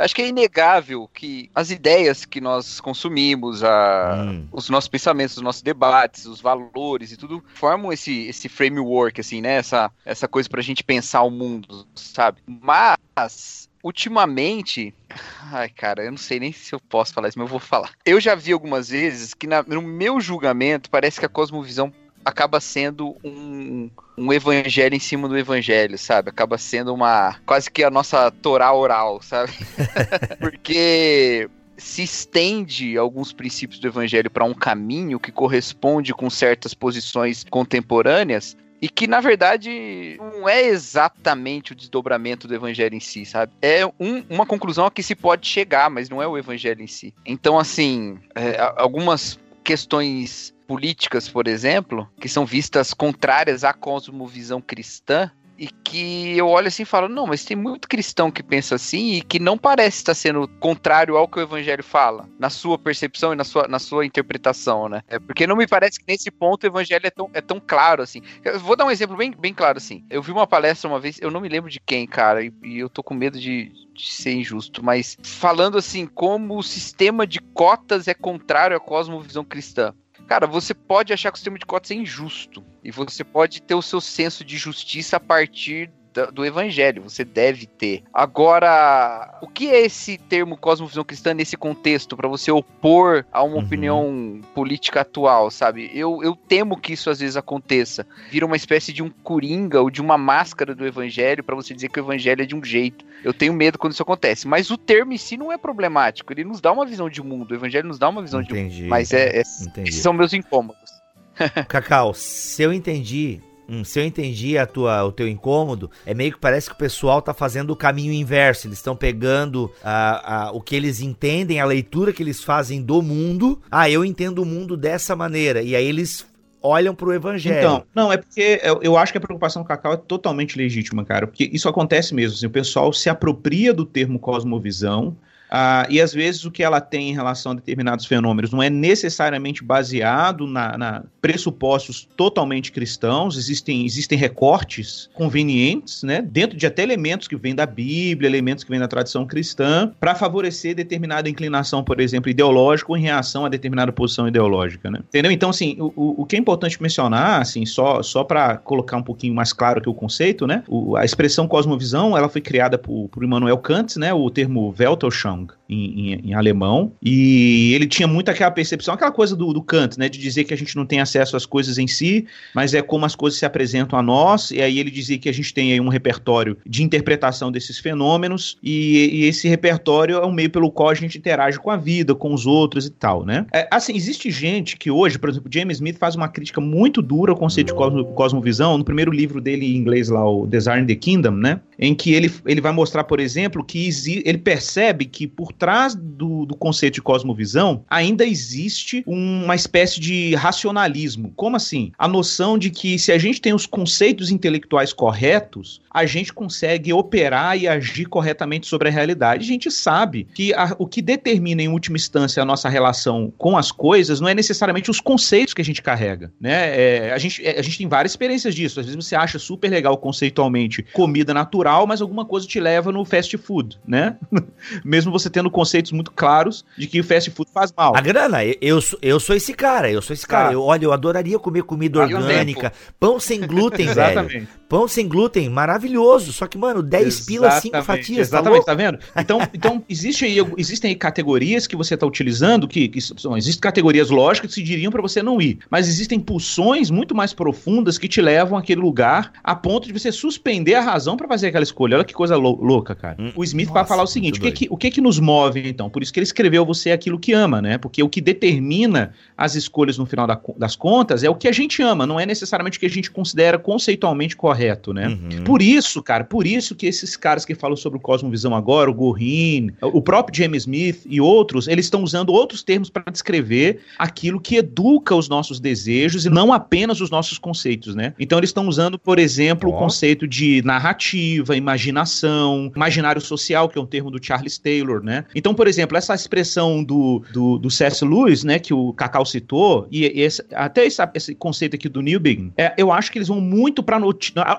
Acho 0.03 0.15
que 0.15 0.23
é 0.23 0.29
inegável 0.29 1.09
que 1.12 1.51
as 1.55 1.71
ideias 1.71 2.25
que 2.25 2.41
nós 2.41 2.81
consumimos, 2.81 3.62
a, 3.62 4.27
hum. 4.27 4.49
os 4.51 4.69
nossos 4.69 4.88
pensamentos, 4.88 5.37
os 5.37 5.43
nossos 5.43 5.62
debates, 5.62 6.27
os 6.27 6.41
valores 6.41 7.12
e 7.12 7.17
tudo 7.17 7.43
formam 7.55 7.93
esse, 7.93 8.27
esse 8.27 8.49
framework, 8.49 9.21
assim, 9.21 9.41
né? 9.41 9.57
Essa, 9.57 9.91
essa 10.05 10.27
coisa 10.27 10.49
pra 10.49 10.61
gente 10.61 10.83
pensar 10.83 11.23
o 11.23 11.31
mundo, 11.31 11.87
sabe? 11.95 12.43
Mas 12.47 13.71
ultimamente. 13.83 14.95
Ai, 15.53 15.69
cara, 15.69 16.05
eu 16.05 16.11
não 16.11 16.19
sei 16.19 16.41
nem 16.41 16.53
se 16.53 16.75
eu 16.75 16.81
posso 16.81 17.12
falar 17.12 17.29
isso, 17.29 17.38
mas 17.38 17.47
eu 17.47 17.51
vou 17.51 17.61
falar. 17.61 17.91
Eu 18.05 18.21
já 18.21 18.35
vi 18.35 18.53
algumas 18.53 18.88
vezes 18.88 19.35
que, 19.35 19.47
na, 19.47 19.62
no 19.62 19.83
meu 19.83 20.21
julgamento, 20.21 20.88
parece 20.88 21.19
que 21.19 21.27
a 21.27 21.29
cosmovisão 21.29 21.93
acaba 22.25 22.61
sendo 22.61 23.17
um, 23.25 23.91
um 24.17 24.33
evangelho 24.33 24.95
em 24.95 25.01
cima 25.01 25.29
do 25.29 25.37
evangelho, 25.37 25.99
sabe? 25.99 26.31
Acaba 26.31 26.59
sendo 26.59 26.93
uma. 26.95 27.37
quase 27.47 27.71
que 27.71 27.83
a 27.83 27.91
nossa 27.91 28.31
Torá 28.31 28.73
oral, 28.73 29.21
sabe? 29.23 29.53
Porque 30.39 31.49
se 31.77 32.03
estende 32.03 32.97
alguns 32.97 33.33
princípios 33.33 33.81
do 33.81 33.89
evangelho 33.89 34.31
para 34.31 34.45
um 34.45 34.55
caminho 34.55 35.19
que 35.19 35.33
corresponde 35.33 36.15
com 36.15 36.31
certas 36.31 36.75
posições 36.75 37.45
contemporâneas 37.51 38.57
e 38.81 38.89
que 38.89 39.07
na 39.07 39.21
verdade 39.21 40.17
não 40.19 40.49
é 40.49 40.65
exatamente 40.65 41.71
o 41.71 41.75
desdobramento 41.75 42.49
do 42.49 42.55
evangelho 42.55 42.97
em 42.97 43.01
si, 43.01 43.25
sabe? 43.25 43.53
É 43.63 43.87
um, 43.87 44.25
uma 44.29 44.45
conclusão 44.45 44.87
a 44.87 44.91
que 44.91 45.05
se 45.05 45.15
pode 45.15 45.47
chegar, 45.47 45.89
mas 45.89 46.11
não 46.11 46.21
é 46.21 46.27
o 46.27 46.37
evangelho 46.37 46.83
em 46.83 46.89
si. 46.89 47.15
Então, 47.25 47.57
assim, 47.57 48.19
é, 48.35 48.57
algumas 48.77 49.39
questões 49.62 50.55
políticas, 50.66 51.29
por 51.29 51.46
exemplo, 51.46 52.09
que 52.20 52.29
são 52.29 52.46
vistas 52.46 52.94
contrárias 52.94 53.64
à 53.64 53.72
cosmovisão 53.72 54.61
cristã, 54.61 55.31
e 55.62 55.68
que 55.68 56.37
eu 56.37 56.48
olho 56.48 56.66
assim 56.66 56.83
e 56.83 56.85
falo, 56.85 57.09
não, 57.09 57.25
mas 57.25 57.44
tem 57.44 57.57
muito 57.57 57.87
cristão 57.87 58.33
que 58.33 58.42
pensa 58.42 58.75
assim 58.75 59.12
e 59.12 59.22
que 59.22 59.38
não 59.38 59.57
parece 59.57 59.98
estar 59.98 60.12
sendo 60.12 60.48
contrário 60.59 61.16
ao 61.16 61.29
que 61.29 61.38
o 61.38 61.40
evangelho 61.40 61.85
fala, 61.85 62.29
na 62.37 62.51
sua 62.51 62.77
percepção 62.77 63.33
e 63.33 63.37
na 63.37 63.44
sua, 63.44 63.68
na 63.68 63.79
sua 63.79 64.05
interpretação, 64.05 64.88
né? 64.88 65.03
É 65.07 65.20
porque 65.20 65.46
não 65.46 65.55
me 65.55 65.68
parece 65.68 66.01
que 66.01 66.05
nesse 66.09 66.33
ponto 66.33 66.64
o 66.64 66.66
evangelho 66.66 67.07
é 67.07 67.11
tão, 67.11 67.31
é 67.33 67.40
tão 67.40 67.62
claro 67.64 68.03
assim. 68.03 68.20
Eu 68.44 68.59
vou 68.59 68.75
dar 68.75 68.87
um 68.87 68.90
exemplo 68.90 69.16
bem, 69.16 69.31
bem 69.31 69.55
claro 69.55 69.79
assim. 69.79 70.05
Eu 70.11 70.20
vi 70.20 70.33
uma 70.33 70.48
palestra 70.48 70.90
uma 70.90 70.98
vez, 70.98 71.20
eu 71.20 71.31
não 71.31 71.40
me 71.40 71.48
lembro 71.48 71.70
de 71.70 71.79
quem, 71.79 72.09
cara, 72.09 72.42
e, 72.42 72.53
e 72.64 72.81
eu 72.81 72.88
tô 72.88 73.01
com 73.01 73.14
medo 73.14 73.38
de, 73.38 73.70
de 73.94 74.12
ser 74.12 74.33
injusto, 74.33 74.85
mas 74.85 75.16
falando 75.22 75.79
assim, 75.79 76.07
como 76.07 76.59
o 76.59 76.62
sistema 76.64 77.25
de 77.25 77.38
cotas 77.38 78.09
é 78.09 78.14
contrário 78.14 78.77
à 78.77 78.81
cosmovisão 78.81 79.44
cristã. 79.44 79.94
Cara, 80.27 80.47
você 80.47 80.73
pode 80.75 81.13
achar 81.13 81.31
que 81.31 81.37
o 81.37 81.39
sistema 81.39 81.59
de 81.59 81.67
cotas 81.67 81.91
é 81.91 81.95
injusto. 81.95 82.65
E 82.83 82.91
você 82.91 83.23
pode 83.23 83.61
ter 83.63 83.75
o 83.75 83.83
seu 83.83 84.01
senso 84.01 84.45
de 84.45 84.57
justiça 84.57 85.17
a 85.17 85.21
partir 85.21 85.91
do 86.33 86.44
evangelho, 86.44 87.03
você 87.03 87.25
deve 87.25 87.66
ter. 87.66 88.03
Agora, 88.12 89.38
o 89.40 89.46
que 89.46 89.70
é 89.70 89.81
esse 89.81 90.18
termo 90.18 90.57
cosmovisão 90.57 91.05
cristã 91.05 91.33
nesse 91.33 91.57
contexto 91.57 92.16
para 92.16 92.29
você 92.29 92.51
opor 92.51 93.25
a 93.33 93.42
uma 93.42 93.57
uhum. 93.57 93.62
opinião 93.62 94.40
política 94.55 95.01
atual, 95.01 95.51
sabe? 95.51 95.90
Eu, 95.94 96.22
eu 96.22 96.37
temo 96.37 96.77
que 96.77 96.92
isso 96.92 97.11
às 97.11 97.20
vezes 97.20 97.37
aconteça. 97.37 98.07
Vira 98.31 98.46
uma 98.46 98.57
espécie 98.57 98.92
de 98.92 99.03
um 99.03 99.11
coringa 99.11 99.81
ou 99.81 99.90
de 99.90 100.01
uma 100.01 100.18
máscara 100.18 100.75
do 100.75 100.87
evangelho 100.87 101.42
para 101.42 101.57
você 101.57 101.75
dizer 101.75 101.88
que 101.88 102.01
o 102.01 102.05
evangelho 102.05 102.42
é 102.42 102.46
de 102.46 102.55
um 102.55 102.62
jeito. 102.62 103.05
Eu 103.25 103.33
tenho 103.33 103.53
medo 103.53 103.79
quando 103.79 103.92
isso 103.92 104.03
acontece, 104.03 104.46
mas 104.46 104.70
o 104.70 104.77
termo 104.77 105.12
em 105.12 105.18
si 105.18 105.37
não 105.37 105.53
é 105.53 105.57
problemático, 105.57 106.33
ele 106.33 106.44
nos 106.44 106.61
dá 106.61 106.72
uma 106.72 106.85
visão 106.85 107.09
de 107.09 107.22
mundo, 107.22 107.53
o 107.53 107.55
evangelho 107.55 107.87
nos 107.87 107.98
dá 107.98 108.09
uma 108.09 108.22
visão 108.22 108.40
Entendi. 108.40 108.75
de 108.75 108.83
mundo. 108.83 108.90
Mas 108.90 109.12
é, 109.12 109.38
é 109.38 109.40
esses 109.40 110.03
são 110.03 110.12
meus 110.12 110.33
incômodos. 110.33 111.03
Cacau, 111.68 112.12
se 112.14 112.62
eu 112.62 112.72
entendi, 112.72 113.40
Hum, 113.68 113.85
se 113.85 114.01
eu 114.01 114.05
entendi 114.05 114.59
a 114.59 114.66
tua, 114.66 115.05
o 115.05 115.12
teu 115.12 115.29
incômodo, 115.29 115.90
é 116.05 116.12
meio 116.12 116.33
que 116.33 116.38
parece 116.38 116.68
que 116.68 116.75
o 116.75 116.79
pessoal 116.79 117.22
tá 117.22 117.33
fazendo 117.33 117.70
o 117.70 117.77
caminho 117.77 118.12
inverso. 118.12 118.66
Eles 118.66 118.79
estão 118.79 118.96
pegando 118.96 119.70
a, 119.83 120.46
a, 120.46 120.53
o 120.53 120.61
que 120.61 120.75
eles 120.75 121.01
entendem, 121.01 121.61
a 121.61 121.64
leitura 121.64 122.12
que 122.12 122.22
eles 122.22 122.42
fazem 122.42 122.83
do 122.83 123.01
mundo. 123.01 123.61
Ah, 123.70 123.88
eu 123.88 124.05
entendo 124.05 124.40
o 124.40 124.46
mundo 124.46 124.77
dessa 124.77 125.14
maneira. 125.14 125.62
E 125.62 125.77
aí 125.77 125.87
eles 125.87 126.27
olham 126.62 126.94
pro 126.94 127.12
evangelho. 127.12 127.59
Então, 127.59 127.85
não, 127.94 128.12
é 128.12 128.16
porque 128.16 128.61
eu, 128.62 128.81
eu 128.83 128.96
acho 128.96 129.12
que 129.12 129.18
a 129.18 129.20
preocupação 129.20 129.62
do 129.62 129.68
Cacau 129.68 129.92
é 129.92 129.96
totalmente 129.96 130.57
legítima, 130.57 131.05
cara, 131.05 131.27
porque 131.27 131.51
isso 131.53 131.68
acontece 131.68 132.14
mesmo, 132.14 132.37
assim, 132.37 132.46
o 132.46 132.51
pessoal 132.51 132.92
se 132.92 133.11
apropria 133.11 133.75
do 133.75 133.85
termo 133.85 134.18
cosmovisão, 134.18 135.16
Uh, 135.53 135.85
e 135.91 136.01
às 136.01 136.15
vezes 136.15 136.47
o 136.47 136.51
que 136.51 136.62
ela 136.62 136.81
tem 136.81 137.11
em 137.11 137.12
relação 137.12 137.53
a 137.53 137.55
determinados 137.55 138.07
fenômenos 138.07 138.51
não 138.51 138.62
é 138.62 138.71
necessariamente 138.71 139.62
baseado 139.62 140.47
na, 140.47 140.79
na 140.79 141.05
pressupostos 141.21 142.09
totalmente 142.17 142.73
cristãos, 142.73 143.37
existem, 143.37 143.85
existem 143.85 144.19
recortes 144.19 145.11
convenientes, 145.12 146.03
né, 146.03 146.23
dentro 146.23 146.57
de 146.57 146.67
até 146.67 146.83
elementos 146.83 147.29
que 147.29 147.37
vêm 147.37 147.55
da 147.55 147.67
Bíblia, 147.67 148.29
elementos 148.29 148.65
que 148.65 148.71
vêm 148.71 148.81
da 148.81 148.88
tradição 148.88 149.27
cristã, 149.27 149.93
para 150.01 150.15
favorecer 150.15 150.75
determinada 150.75 151.29
inclinação, 151.29 151.85
por 151.85 152.01
exemplo, 152.01 152.31
ideológica 152.31 152.91
ou 152.91 152.97
em 152.97 153.03
reação 153.03 153.45
a 153.45 153.49
determinada 153.49 153.93
posição 153.93 154.27
ideológica, 154.27 154.91
né? 154.91 155.01
Entendeu? 155.09 155.31
Então, 155.31 155.51
assim, 155.51 155.77
o, 155.79 156.23
o 156.23 156.25
que 156.25 156.35
é 156.35 156.38
importante 156.38 156.83
mencionar, 156.83 157.43
assim, 157.43 157.67
só, 157.67 158.03
só 158.03 158.25
para 158.25 158.57
colocar 158.57 158.97
um 158.97 159.03
pouquinho 159.03 159.35
mais 159.35 159.53
claro 159.53 159.79
aqui 159.79 159.88
o 159.88 159.95
conceito, 159.95 160.47
né, 160.47 160.65
o, 160.67 160.97
a 160.97 161.05
expressão 161.05 161.47
cosmovisão, 161.47 162.17
ela 162.17 162.29
foi 162.29 162.41
criada 162.41 162.79
por, 162.79 163.09
por 163.11 163.23
Immanuel 163.23 163.59
Kant, 163.59 163.99
né, 163.99 164.12
o 164.12 164.29
termo 164.31 164.75
Weltanschauung, 164.79 165.41
em, 165.68 166.12
em, 166.12 166.31
em, 166.31 166.35
alemão, 166.35 166.92
e 167.02 167.72
ele 167.74 167.87
tinha 167.87 168.07
muito 168.07 168.31
aquela 168.31 168.50
percepção, 168.50 168.94
aquela 168.94 169.12
coisa 169.12 169.35
do, 169.35 169.52
do 169.52 169.62
Kant, 169.62 169.98
né, 169.98 170.09
de 170.09 170.18
dizer 170.18 170.44
que 170.44 170.52
a 170.52 170.57
gente 170.57 170.76
não 170.76 170.85
tem 170.85 171.00
acesso 171.00 171.37
às 171.37 171.46
coisas 171.46 171.78
em 171.78 171.87
si, 171.87 172.26
mas 172.55 172.74
é 172.74 172.83
como 172.83 173.05
as 173.05 173.14
coisas 173.14 173.38
se 173.38 173.46
apresentam 173.46 173.98
a 173.98 174.02
nós, 174.02 174.50
e 174.50 174.61
aí 174.61 174.78
ele 174.78 174.90
dizia 174.90 175.18
que 175.18 175.28
a 175.28 175.33
gente 175.33 175.52
tem 175.55 175.72
aí 175.72 175.81
um 175.81 175.88
repertório 175.88 176.57
de 176.66 176.83
interpretação 176.83 177.50
desses 177.50 177.78
fenômenos, 177.78 178.59
e, 178.62 179.11
e 179.12 179.24
esse 179.24 179.48
repertório 179.48 180.16
é 180.16 180.26
um 180.26 180.33
meio 180.33 180.50
pelo 180.50 180.70
qual 180.70 180.90
a 180.90 180.94
gente 180.94 181.16
interage 181.16 181.59
com 181.59 181.70
a 181.70 181.76
vida, 181.76 182.14
com 182.14 182.35
os 182.35 182.46
outros 182.46 182.87
e 182.87 182.90
tal, 182.90 183.24
né. 183.24 183.46
É, 183.52 183.66
assim, 183.70 183.94
existe 183.96 184.31
gente 184.31 184.76
que 184.76 184.90
hoje, 184.90 185.18
por 185.18 185.31
exemplo, 185.31 185.50
James 185.52 185.76
Smith 185.76 185.96
faz 185.98 186.14
uma 186.14 186.28
crítica 186.28 186.61
muito 186.61 187.00
dura 187.00 187.33
ao 187.33 187.38
conceito 187.38 187.68
de 187.68 187.74
cosmo, 187.74 188.05
cosmovisão, 188.12 188.76
no 188.76 188.85
primeiro 188.85 189.11
livro 189.11 189.40
dele 189.40 189.66
em 189.66 189.76
inglês 189.76 190.09
lá, 190.09 190.28
o 190.28 190.46
Design 190.46 190.87
the 190.87 190.94
Kingdom, 190.94 191.33
né, 191.33 191.61
em 191.78 191.94
que 191.94 192.12
ele, 192.12 192.31
ele 192.46 192.61
vai 192.61 192.72
mostrar, 192.72 193.05
por 193.05 193.20
exemplo, 193.20 193.64
que 193.64 193.88
ele 194.24 194.38
percebe 194.38 195.05
que 195.05 195.32
por 195.37 195.53
trás 195.53 195.95
do, 195.95 196.45
do 196.45 196.57
conceito 196.57 196.95
de 196.95 197.03
cosmovisão 197.03 197.85
ainda 197.88 198.25
existe 198.25 199.03
uma 199.07 199.55
espécie 199.55 200.01
de 200.01 200.35
racionalismo. 200.35 201.33
Como 201.37 201.57
assim? 201.57 201.92
A 201.99 202.09
noção 202.09 202.59
de 202.59 202.71
que 202.71 202.99
se 202.99 203.12
a 203.12 203.18
gente 203.18 203.40
tem 203.40 203.55
os 203.55 203.66
conceitos 203.66 204.31
intelectuais 204.31 204.92
corretos, 204.92 205.81
a 205.90 206.05
gente 206.07 206.33
consegue 206.33 206.92
operar 206.92 207.59
e 207.59 207.68
agir 207.68 208.07
corretamente 208.07 208.66
sobre 208.66 208.88
a 208.88 208.92
realidade. 208.92 209.45
A 209.45 209.47
gente 209.47 209.71
sabe 209.71 210.27
que 210.35 210.53
a, 210.55 210.75
o 210.79 210.87
que 210.87 211.03
determina, 211.03 211.62
em 211.62 211.68
última 211.68 211.97
instância, 211.97 212.42
a 212.42 212.47
nossa 212.47 212.68
relação 212.68 213.33
com 213.37 213.57
as 213.57 213.71
coisas 213.71 214.21
não 214.21 214.29
é 214.29 214.35
necessariamente 214.35 214.90
os 214.90 215.01
conceitos 215.01 215.55
que 215.55 215.62
a 215.62 215.64
gente 215.64 215.83
carrega. 215.83 216.33
Né? 216.40 217.07
É, 217.09 217.12
a, 217.12 217.18
gente, 217.18 217.45
é, 217.45 217.59
a 217.59 217.62
gente 217.62 217.79
tem 217.79 217.88
várias 217.88 218.12
experiências 218.12 218.55
disso. 218.55 218.81
Às 218.81 218.87
vezes 218.87 219.05
você 219.05 219.14
acha 219.14 219.38
super 219.38 219.71
legal 219.71 219.97
conceitualmente 219.97 220.83
comida 220.92 221.33
natural 221.33 221.73
mas 221.87 222.01
alguma 222.01 222.25
coisa 222.25 222.47
te 222.47 222.61
leva 222.61 222.92
no 222.92 223.05
fast 223.05 223.37
food, 223.38 223.79
né? 223.87 224.16
Mesmo 224.85 225.12
você 225.12 225.22
tendo 225.31 225.51
conceitos 225.51 225.93
muito 225.93 226.11
claros 226.11 226.65
de 226.77 226.87
que 226.87 227.01
o 227.01 227.05
fast 227.05 227.31
food 227.31 227.51
faz 227.53 227.73
mal. 227.77 227.97
A 227.97 228.01
grana, 228.01 228.45
eu, 228.45 228.79
eu 229.01 229.21
sou 229.21 229.37
esse 229.37 229.55
cara, 229.55 229.91
eu 229.91 230.03
sou 230.03 230.15
esse 230.15 230.27
cara. 230.27 230.49
Tá. 230.49 230.53
Eu, 230.53 230.63
olha, 230.63 230.85
eu 230.85 230.93
adoraria 230.93 231.39
comer 231.39 231.63
comida 231.63 232.01
orgânica, 232.01 232.73
pão 232.99 233.19
sem 233.19 233.41
glúten, 233.41 233.87
velho. 233.93 234.49
Pão 234.73 234.89
sem 234.89 235.07
glúten, 235.07 235.51
maravilhoso. 235.51 236.33
Só 236.33 236.47
que, 236.47 236.57
mano, 236.57 236.83
10 236.83 237.27
pilas, 237.27 237.61
5 237.61 237.83
fatias. 237.83 238.31
Tá 238.31 238.39
exatamente, 238.39 238.65
tá, 238.65 238.73
tá 238.73 238.75
vendo? 238.75 238.99
Então, 239.15 239.39
então 239.53 239.85
existe 239.87 240.25
aí, 240.25 240.39
existem 240.57 240.89
aí 240.89 240.97
categorias 240.97 241.67
que 241.67 241.77
você 241.77 241.93
está 241.93 242.07
utilizando, 242.07 242.67
que, 242.67 242.89
que 242.89 242.99
são, 242.99 243.37
existem 243.37 243.61
categorias 243.61 244.09
lógicas 244.09 244.49
que 244.49 244.55
se 244.55 244.63
diriam 244.63 244.91
para 244.91 245.03
você 245.03 245.23
não 245.23 245.43
ir. 245.43 245.59
Mas 245.69 245.89
existem 245.89 246.19
pulsões 246.19 246.91
muito 246.91 247.15
mais 247.15 247.35
profundas 247.35 247.99
que 247.99 248.09
te 248.09 248.23
levam 248.23 248.57
àquele 248.57 248.81
lugar 248.81 249.35
a 249.45 249.55
ponto 249.55 249.87
de 249.87 249.93
você 249.93 250.11
suspender 250.11 250.75
a 250.77 250.81
razão 250.81 251.19
para 251.19 251.29
fazer 251.29 251.49
aquela 251.49 251.65
escolha. 251.65 251.97
Olha 251.97 252.05
que 252.07 252.15
coisa 252.15 252.35
lou 252.35 252.59
louca, 252.59 252.95
cara. 252.95 253.17
Hum, 253.21 253.31
o 253.37 253.45
Smith 253.45 253.69
vai 253.69 253.85
falar 253.85 254.05
o 254.05 254.07
seguinte: 254.07 254.39
o 254.39 254.43
que, 254.43 254.53
que, 254.53 254.69
o 254.71 254.77
que 254.79 254.91
que 254.91 255.03
nos 255.03 255.21
move, 255.21 255.69
então? 255.69 255.91
Por 255.91 256.03
isso 256.03 256.11
que 256.11 256.19
ele 256.19 256.25
escreveu 256.25 256.65
Você 256.65 256.89
é 256.89 256.93
aquilo 256.95 257.19
que 257.19 257.35
ama, 257.35 257.61
né? 257.61 257.77
Porque 257.77 258.03
o 258.03 258.09
que 258.09 258.23
determina 258.23 259.13
as 259.37 259.55
escolhas 259.55 259.99
no 259.99 260.07
final 260.07 260.27
da, 260.27 260.41
das 260.57 260.75
contas 260.75 261.23
é 261.23 261.29
o 261.29 261.35
que 261.35 261.47
a 261.47 261.53
gente 261.53 261.83
ama, 261.83 262.07
não 262.07 262.19
é 262.19 262.25
necessariamente 262.25 262.79
o 262.79 262.81
que 262.81 262.87
a 262.87 262.91
gente 262.91 263.11
considera 263.11 263.59
conceitualmente 263.59 264.35
correto, 264.35 264.62
né? 264.92 265.09
Uhum. 265.09 265.44
Por 265.44 265.61
isso, 265.62 266.03
cara, 266.03 266.25
por 266.25 266.46
isso 266.46 266.75
que 266.75 266.87
esses 266.87 267.16
caras 267.16 267.44
que 267.44 267.55
falam 267.55 267.77
sobre 267.77 267.98
o 267.98 268.01
Cosmovisão 268.01 268.55
agora, 268.55 268.90
o 268.90 268.94
Gorin, 268.94 269.70
o 269.81 270.01
próprio 270.01 270.37
James 270.37 270.62
Smith 270.62 271.03
e 271.07 271.20
outros, 271.20 271.68
eles 271.68 271.87
estão 271.87 272.03
usando 272.03 272.31
outros 272.33 272.62
termos 272.62 272.90
para 272.90 273.11
descrever 273.11 273.81
aquilo 273.98 274.40
que 274.40 274.57
educa 274.57 275.14
os 275.14 275.29
nossos 275.29 275.61
desejos 275.61 276.27
e 276.27 276.31
não 276.31 276.53
apenas 276.53 277.01
os 277.01 277.11
nossos 277.11 277.38
conceitos, 277.38 277.94
né? 277.94 278.14
Então 278.18 278.38
eles 278.38 278.51
estão 278.51 278.66
usando, 278.68 278.98
por 278.98 279.18
exemplo, 279.18 279.70
oh. 279.70 279.75
o 279.75 279.79
conceito 279.79 280.27
de 280.27 280.62
narrativa, 280.64 281.57
imaginação, 281.57 282.70
imaginário 282.75 283.20
social, 283.20 283.68
que 283.68 283.79
é 283.79 283.81
um 283.81 283.87
termo 283.87 284.11
do 284.11 284.25
Charles 284.25 284.59
Taylor, 284.59 285.03
né? 285.03 285.25
Então, 285.35 285.55
por 285.55 285.66
exemplo, 285.66 285.96
essa 285.96 286.14
expressão 286.14 286.83
do, 286.83 287.22
do, 287.33 287.59
do 287.59 287.70
C.S. 287.70 288.05
Lewis, 288.05 288.44
né, 288.44 288.59
que 288.59 288.75
o 288.75 288.92
Cacau 288.92 289.25
citou, 289.25 289.87
e 289.90 290.05
esse, 290.05 290.44
até 290.53 290.85
esse, 290.87 291.03
esse 291.14 291.35
conceito 291.35 291.77
aqui 291.77 291.88
do 291.88 292.01
Newbegin, 292.01 292.53
é, 292.57 292.75
eu 292.77 292.92
acho 292.92 293.11
que 293.11 293.18
eles 293.18 293.29
vão 293.29 293.40
muito 293.40 293.83
para 293.83 293.98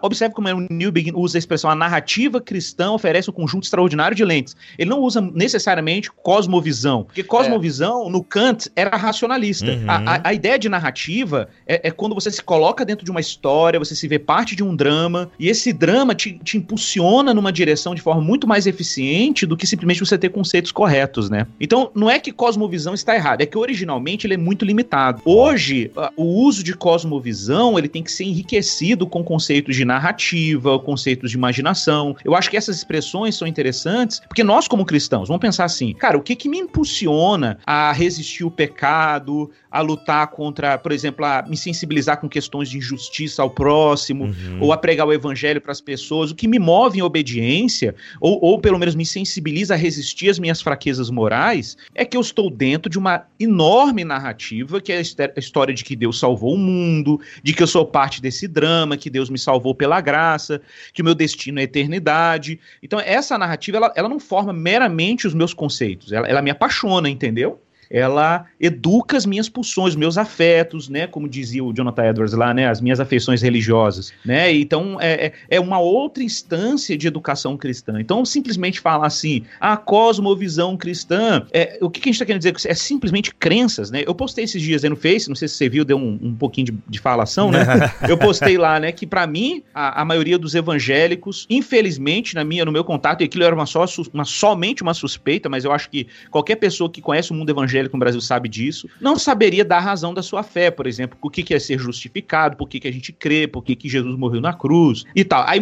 observe 0.02 0.34
como 0.34 0.48
é 0.48 0.54
o 0.54 0.68
Newbegin 0.70 1.12
usa 1.16 1.38
a 1.38 1.40
expressão 1.40 1.70
a 1.70 1.76
narrativa 1.76 2.40
cristã 2.42 2.92
oferece 2.92 3.30
um 3.30 3.34
conjunto 3.34 3.64
extraordinário 3.64 4.16
de 4.16 4.24
lentes. 4.24 4.56
Ele 4.78 4.90
não 4.90 5.00
usa 5.00 5.22
necessariamente 5.22 6.12
cosmovisão, 6.12 7.04
porque 7.04 7.24
cosmovisão 7.24 8.08
é. 8.08 8.10
no 8.10 8.24
Kant 8.24 8.70
era 8.76 8.96
racionalista. 8.96 9.72
Uhum. 9.72 9.90
A, 9.90 9.96
a, 9.96 10.30
a, 10.30 10.34
ideia 10.34 10.58
de 10.58 10.70
narrativa 10.70 11.48
é, 11.66 11.88
é, 11.88 11.92
quando 11.92 12.16
você 12.16 12.32
se 12.32 12.42
coloca 12.42 12.86
dentro 12.86 13.06
de 13.06 13.12
uma 13.12 13.20
história, 13.20 13.80
você 13.80 13.96
se 13.96 14.08
vê 14.08 14.20
parte 14.20 14.56
de 14.56 14.64
um 14.64 14.76
drama 14.76 15.30
e 15.40 15.50
esse 15.50 15.72
drama 15.72 16.16
te, 16.16 16.40
te 16.44 16.58
impulsiona 16.58 17.34
numa 17.34 17.52
direção 17.52 17.96
de 17.96 18.02
forma 18.02 18.22
muito 18.22 18.48
mais 18.48 18.68
eficiente 18.68 19.46
do 19.46 19.58
que 19.58 19.68
simplesmente 19.68 20.00
você 20.00 20.18
ter 20.18 20.30
conceitos 20.30 20.72
corretos, 20.72 21.30
né? 21.30 21.48
Então, 21.60 21.92
não 21.94 22.10
é 22.10 22.20
que 22.20 22.32
cosmovisão 22.32 22.94
está 22.94 23.16
errado, 23.16 23.42
é 23.42 23.46
que 23.46 23.58
originalmente 23.58 24.28
ele 24.28 24.34
é 24.34 24.38
muito 24.38 24.66
limitado. 24.66 25.22
Hoje, 25.26 25.92
o 26.16 26.24
uso 26.24 26.64
de 26.64 26.74
cosmovisão, 26.76 27.78
ele 27.78 27.88
tem 27.88 28.04
que 28.04 28.12
ser 28.12 28.26
enriquecido 28.26 29.08
com 29.08 29.24
conceitos 29.24 29.76
de 29.76 29.83
narrativa, 29.86 30.80
conceitos 30.80 31.32
de 31.32 31.38
imaginação. 31.38 32.16
Eu 32.24 32.36
acho 32.36 32.50
que 32.50 32.58
essas 32.58 32.78
expressões 32.78 33.36
são 33.36 33.48
interessantes, 33.48 34.20
porque 34.20 34.44
nós 34.44 34.68
como 34.68 34.86
cristãos, 34.86 35.28
vamos 35.28 35.42
pensar 35.42 35.66
assim, 35.66 35.94
cara, 35.94 36.18
o 36.18 36.22
que 36.22 36.36
que 36.36 36.50
me 36.50 36.60
impulsiona 36.60 37.58
a 37.66 37.92
resistir 37.92 38.44
o 38.44 38.52
pecado, 38.52 39.52
a 39.74 39.82
lutar 39.82 40.28
contra, 40.28 40.78
por 40.78 40.92
exemplo, 40.92 41.26
a 41.26 41.42
me 41.42 41.58
sensibilizar 41.58 42.22
com 42.22 42.30
questões 42.30 42.70
de 42.70 42.78
injustiça 42.78 43.42
ao 43.42 43.50
próximo, 43.50 44.26
uhum. 44.26 44.60
ou 44.62 44.72
a 44.72 44.78
pregar 44.78 45.08
o 45.08 45.12
evangelho 45.12 45.60
para 45.60 45.72
as 45.72 45.82
pessoas, 45.82 46.30
o 46.30 46.36
que 46.36 46.48
me 46.48 46.60
move 46.60 47.00
em 47.00 47.02
obediência, 47.02 47.96
ou, 48.22 48.38
ou 48.40 48.60
pelo 48.60 48.78
menos 48.78 48.94
me 48.94 49.04
sensibiliza 49.04 49.74
a 49.74 49.78
resistir 49.78 50.30
às 50.30 50.38
minhas 50.38 50.62
fraquezas 50.62 51.10
morais, 51.10 51.76
é 51.96 52.06
que 52.06 52.16
eu 52.16 52.22
estou 52.22 52.52
dentro 52.52 52.88
de 52.88 53.00
uma 53.00 53.26
enorme 53.40 54.04
narrativa 54.04 54.80
que 54.80 54.94
é 54.94 54.98
a 54.98 55.40
história 55.40 55.74
de 55.74 55.84
que 55.84 55.96
Deus 55.96 56.20
salvou 56.20 56.54
o 56.54 56.58
mundo, 56.58 57.20
de 57.42 57.52
que 57.52 57.64
eu 57.64 57.68
sou 57.68 57.84
parte 57.84 58.22
desse 58.22 58.48
drama, 58.48 58.96
que 58.96 59.10
Deus 59.10 59.28
me 59.28 59.40
salvou 59.40 59.74
pela 59.74 60.00
graça, 60.02 60.62
que 60.94 61.02
o 61.02 61.06
meu 61.06 61.16
destino 61.16 61.60
é 61.60 61.64
eternidade. 61.64 62.60
Então, 62.84 63.00
essa 63.00 63.40
narrativa, 63.40 63.78
ela, 63.78 63.94
ela 63.96 64.10
não 64.10 64.20
forma 64.20 64.54
meramente 64.54 65.26
os 65.26 65.34
meus 65.34 65.52
conceitos, 65.52 66.12
ela, 66.12 66.28
ela 66.28 66.44
me 66.44 66.52
apaixona, 66.52 67.10
entendeu? 67.10 67.60
Ela 67.94 68.48
educa 68.60 69.16
as 69.16 69.24
minhas 69.24 69.48
pulsões, 69.48 69.96
meus 69.96 70.18
afetos, 70.18 70.90
né? 70.90 71.06
Como 71.06 71.30
dizia 71.30 71.64
o 71.64 71.72
Jonathan 71.72 72.06
Edwards 72.08 72.34
lá, 72.34 72.52
né? 72.52 72.68
As 72.68 72.82
minhas 72.82 73.00
afeições 73.00 73.44
religiosas, 73.44 74.12
né? 74.26 74.52
Então 74.52 75.00
é, 75.00 75.28
é, 75.28 75.34
é 75.48 75.60
uma 75.60 75.80
outra 75.80 76.24
instância 76.24 76.98
de 76.98 77.08
educação 77.08 77.56
cristã. 77.56 78.02
Então 78.02 78.26
simplesmente 78.26 78.80
falar 78.80 79.06
assim, 79.06 79.44
a 79.60 79.78
cosmovisão 79.78 80.76
cristã, 80.76 81.46
é, 81.52 81.78
o 81.82 81.90
que, 81.90 82.00
que 82.00 82.10
a 82.10 82.12
gente 82.12 82.16
está 82.16 82.26
querendo 82.26 82.42
dizer? 82.42 82.56
É 82.68 82.74
simplesmente 82.74 83.34
crenças, 83.36 83.92
né? 83.92 84.04
Eu 84.06 84.16
postei 84.16 84.46
esses 84.46 84.62
dias 84.62 84.84
aí 84.84 84.90
no 84.90 84.96
Face, 84.96 85.30
não 85.30 85.36
sei 85.36 85.48
se 85.48 85.54
você 85.56 85.70
viu, 85.70 85.86
deu 85.86 85.98
um, 85.98 86.18
um 86.20 86.34
pouquinho 86.34 86.66
de, 86.66 86.78
de 86.90 87.00
falação, 87.00 87.52
né? 87.52 87.60
Eu 88.10 88.18
postei 88.18 88.58
lá, 88.58 88.80
né? 88.80 88.92
Que 88.92 89.06
para 89.06 89.28
mim 89.28 89.62
a, 89.74 90.02
a, 90.02 90.06
maioria 90.06 90.38
dos 90.38 90.56
evangélicos, 90.56 91.46
infelizmente 91.50 92.34
na 92.34 92.44
minha, 92.44 92.66
no 92.66 92.72
meu 92.72 92.84
contato, 92.84 93.22
e 93.22 93.26
aquilo 93.26 93.44
era 93.44 93.54
uma 93.54 93.66
só, 93.66 93.86
uma, 94.12 94.26
somente 94.26 94.82
uma 94.82 94.94
suspeita, 94.94 95.48
mas 95.48 95.64
eu 95.64 95.72
acho 95.72 95.90
que 95.90 96.08
qualquer 96.32 96.56
pessoa 96.56 96.90
que 96.90 97.02
conhece 97.02 97.32
o 97.32 97.36
mundo 97.36 97.50
evangélico 97.50 97.83
evangélico 97.84 97.98
no 97.98 98.00
Brasil 98.00 98.22
sabe 98.22 98.50
disso, 98.50 98.90
não 99.00 99.18
saberia 99.18 99.64
dar 99.64 99.80
razão 99.80 100.14
da 100.14 100.22
sua 100.22 100.44
fé, 100.44 100.72
por 100.72 100.88
exemplo, 100.88 101.18
por 101.20 101.32
que, 101.32 101.44
que 101.44 101.54
é 101.54 101.60
ser 101.60 101.80
justificado, 101.80 102.56
por 102.58 102.68
que, 102.68 102.80
que 102.80 102.88
a 102.88 102.92
gente 102.92 103.12
crê, 103.12 103.48
por 103.48 103.64
que, 103.64 103.76
que 103.76 103.90
Jesus 103.90 104.18
morreu 104.18 104.42
na 104.42 104.54
cruz 104.54 105.04
e 105.16 105.24
tal. 105.24 105.44
Aí 105.48 105.60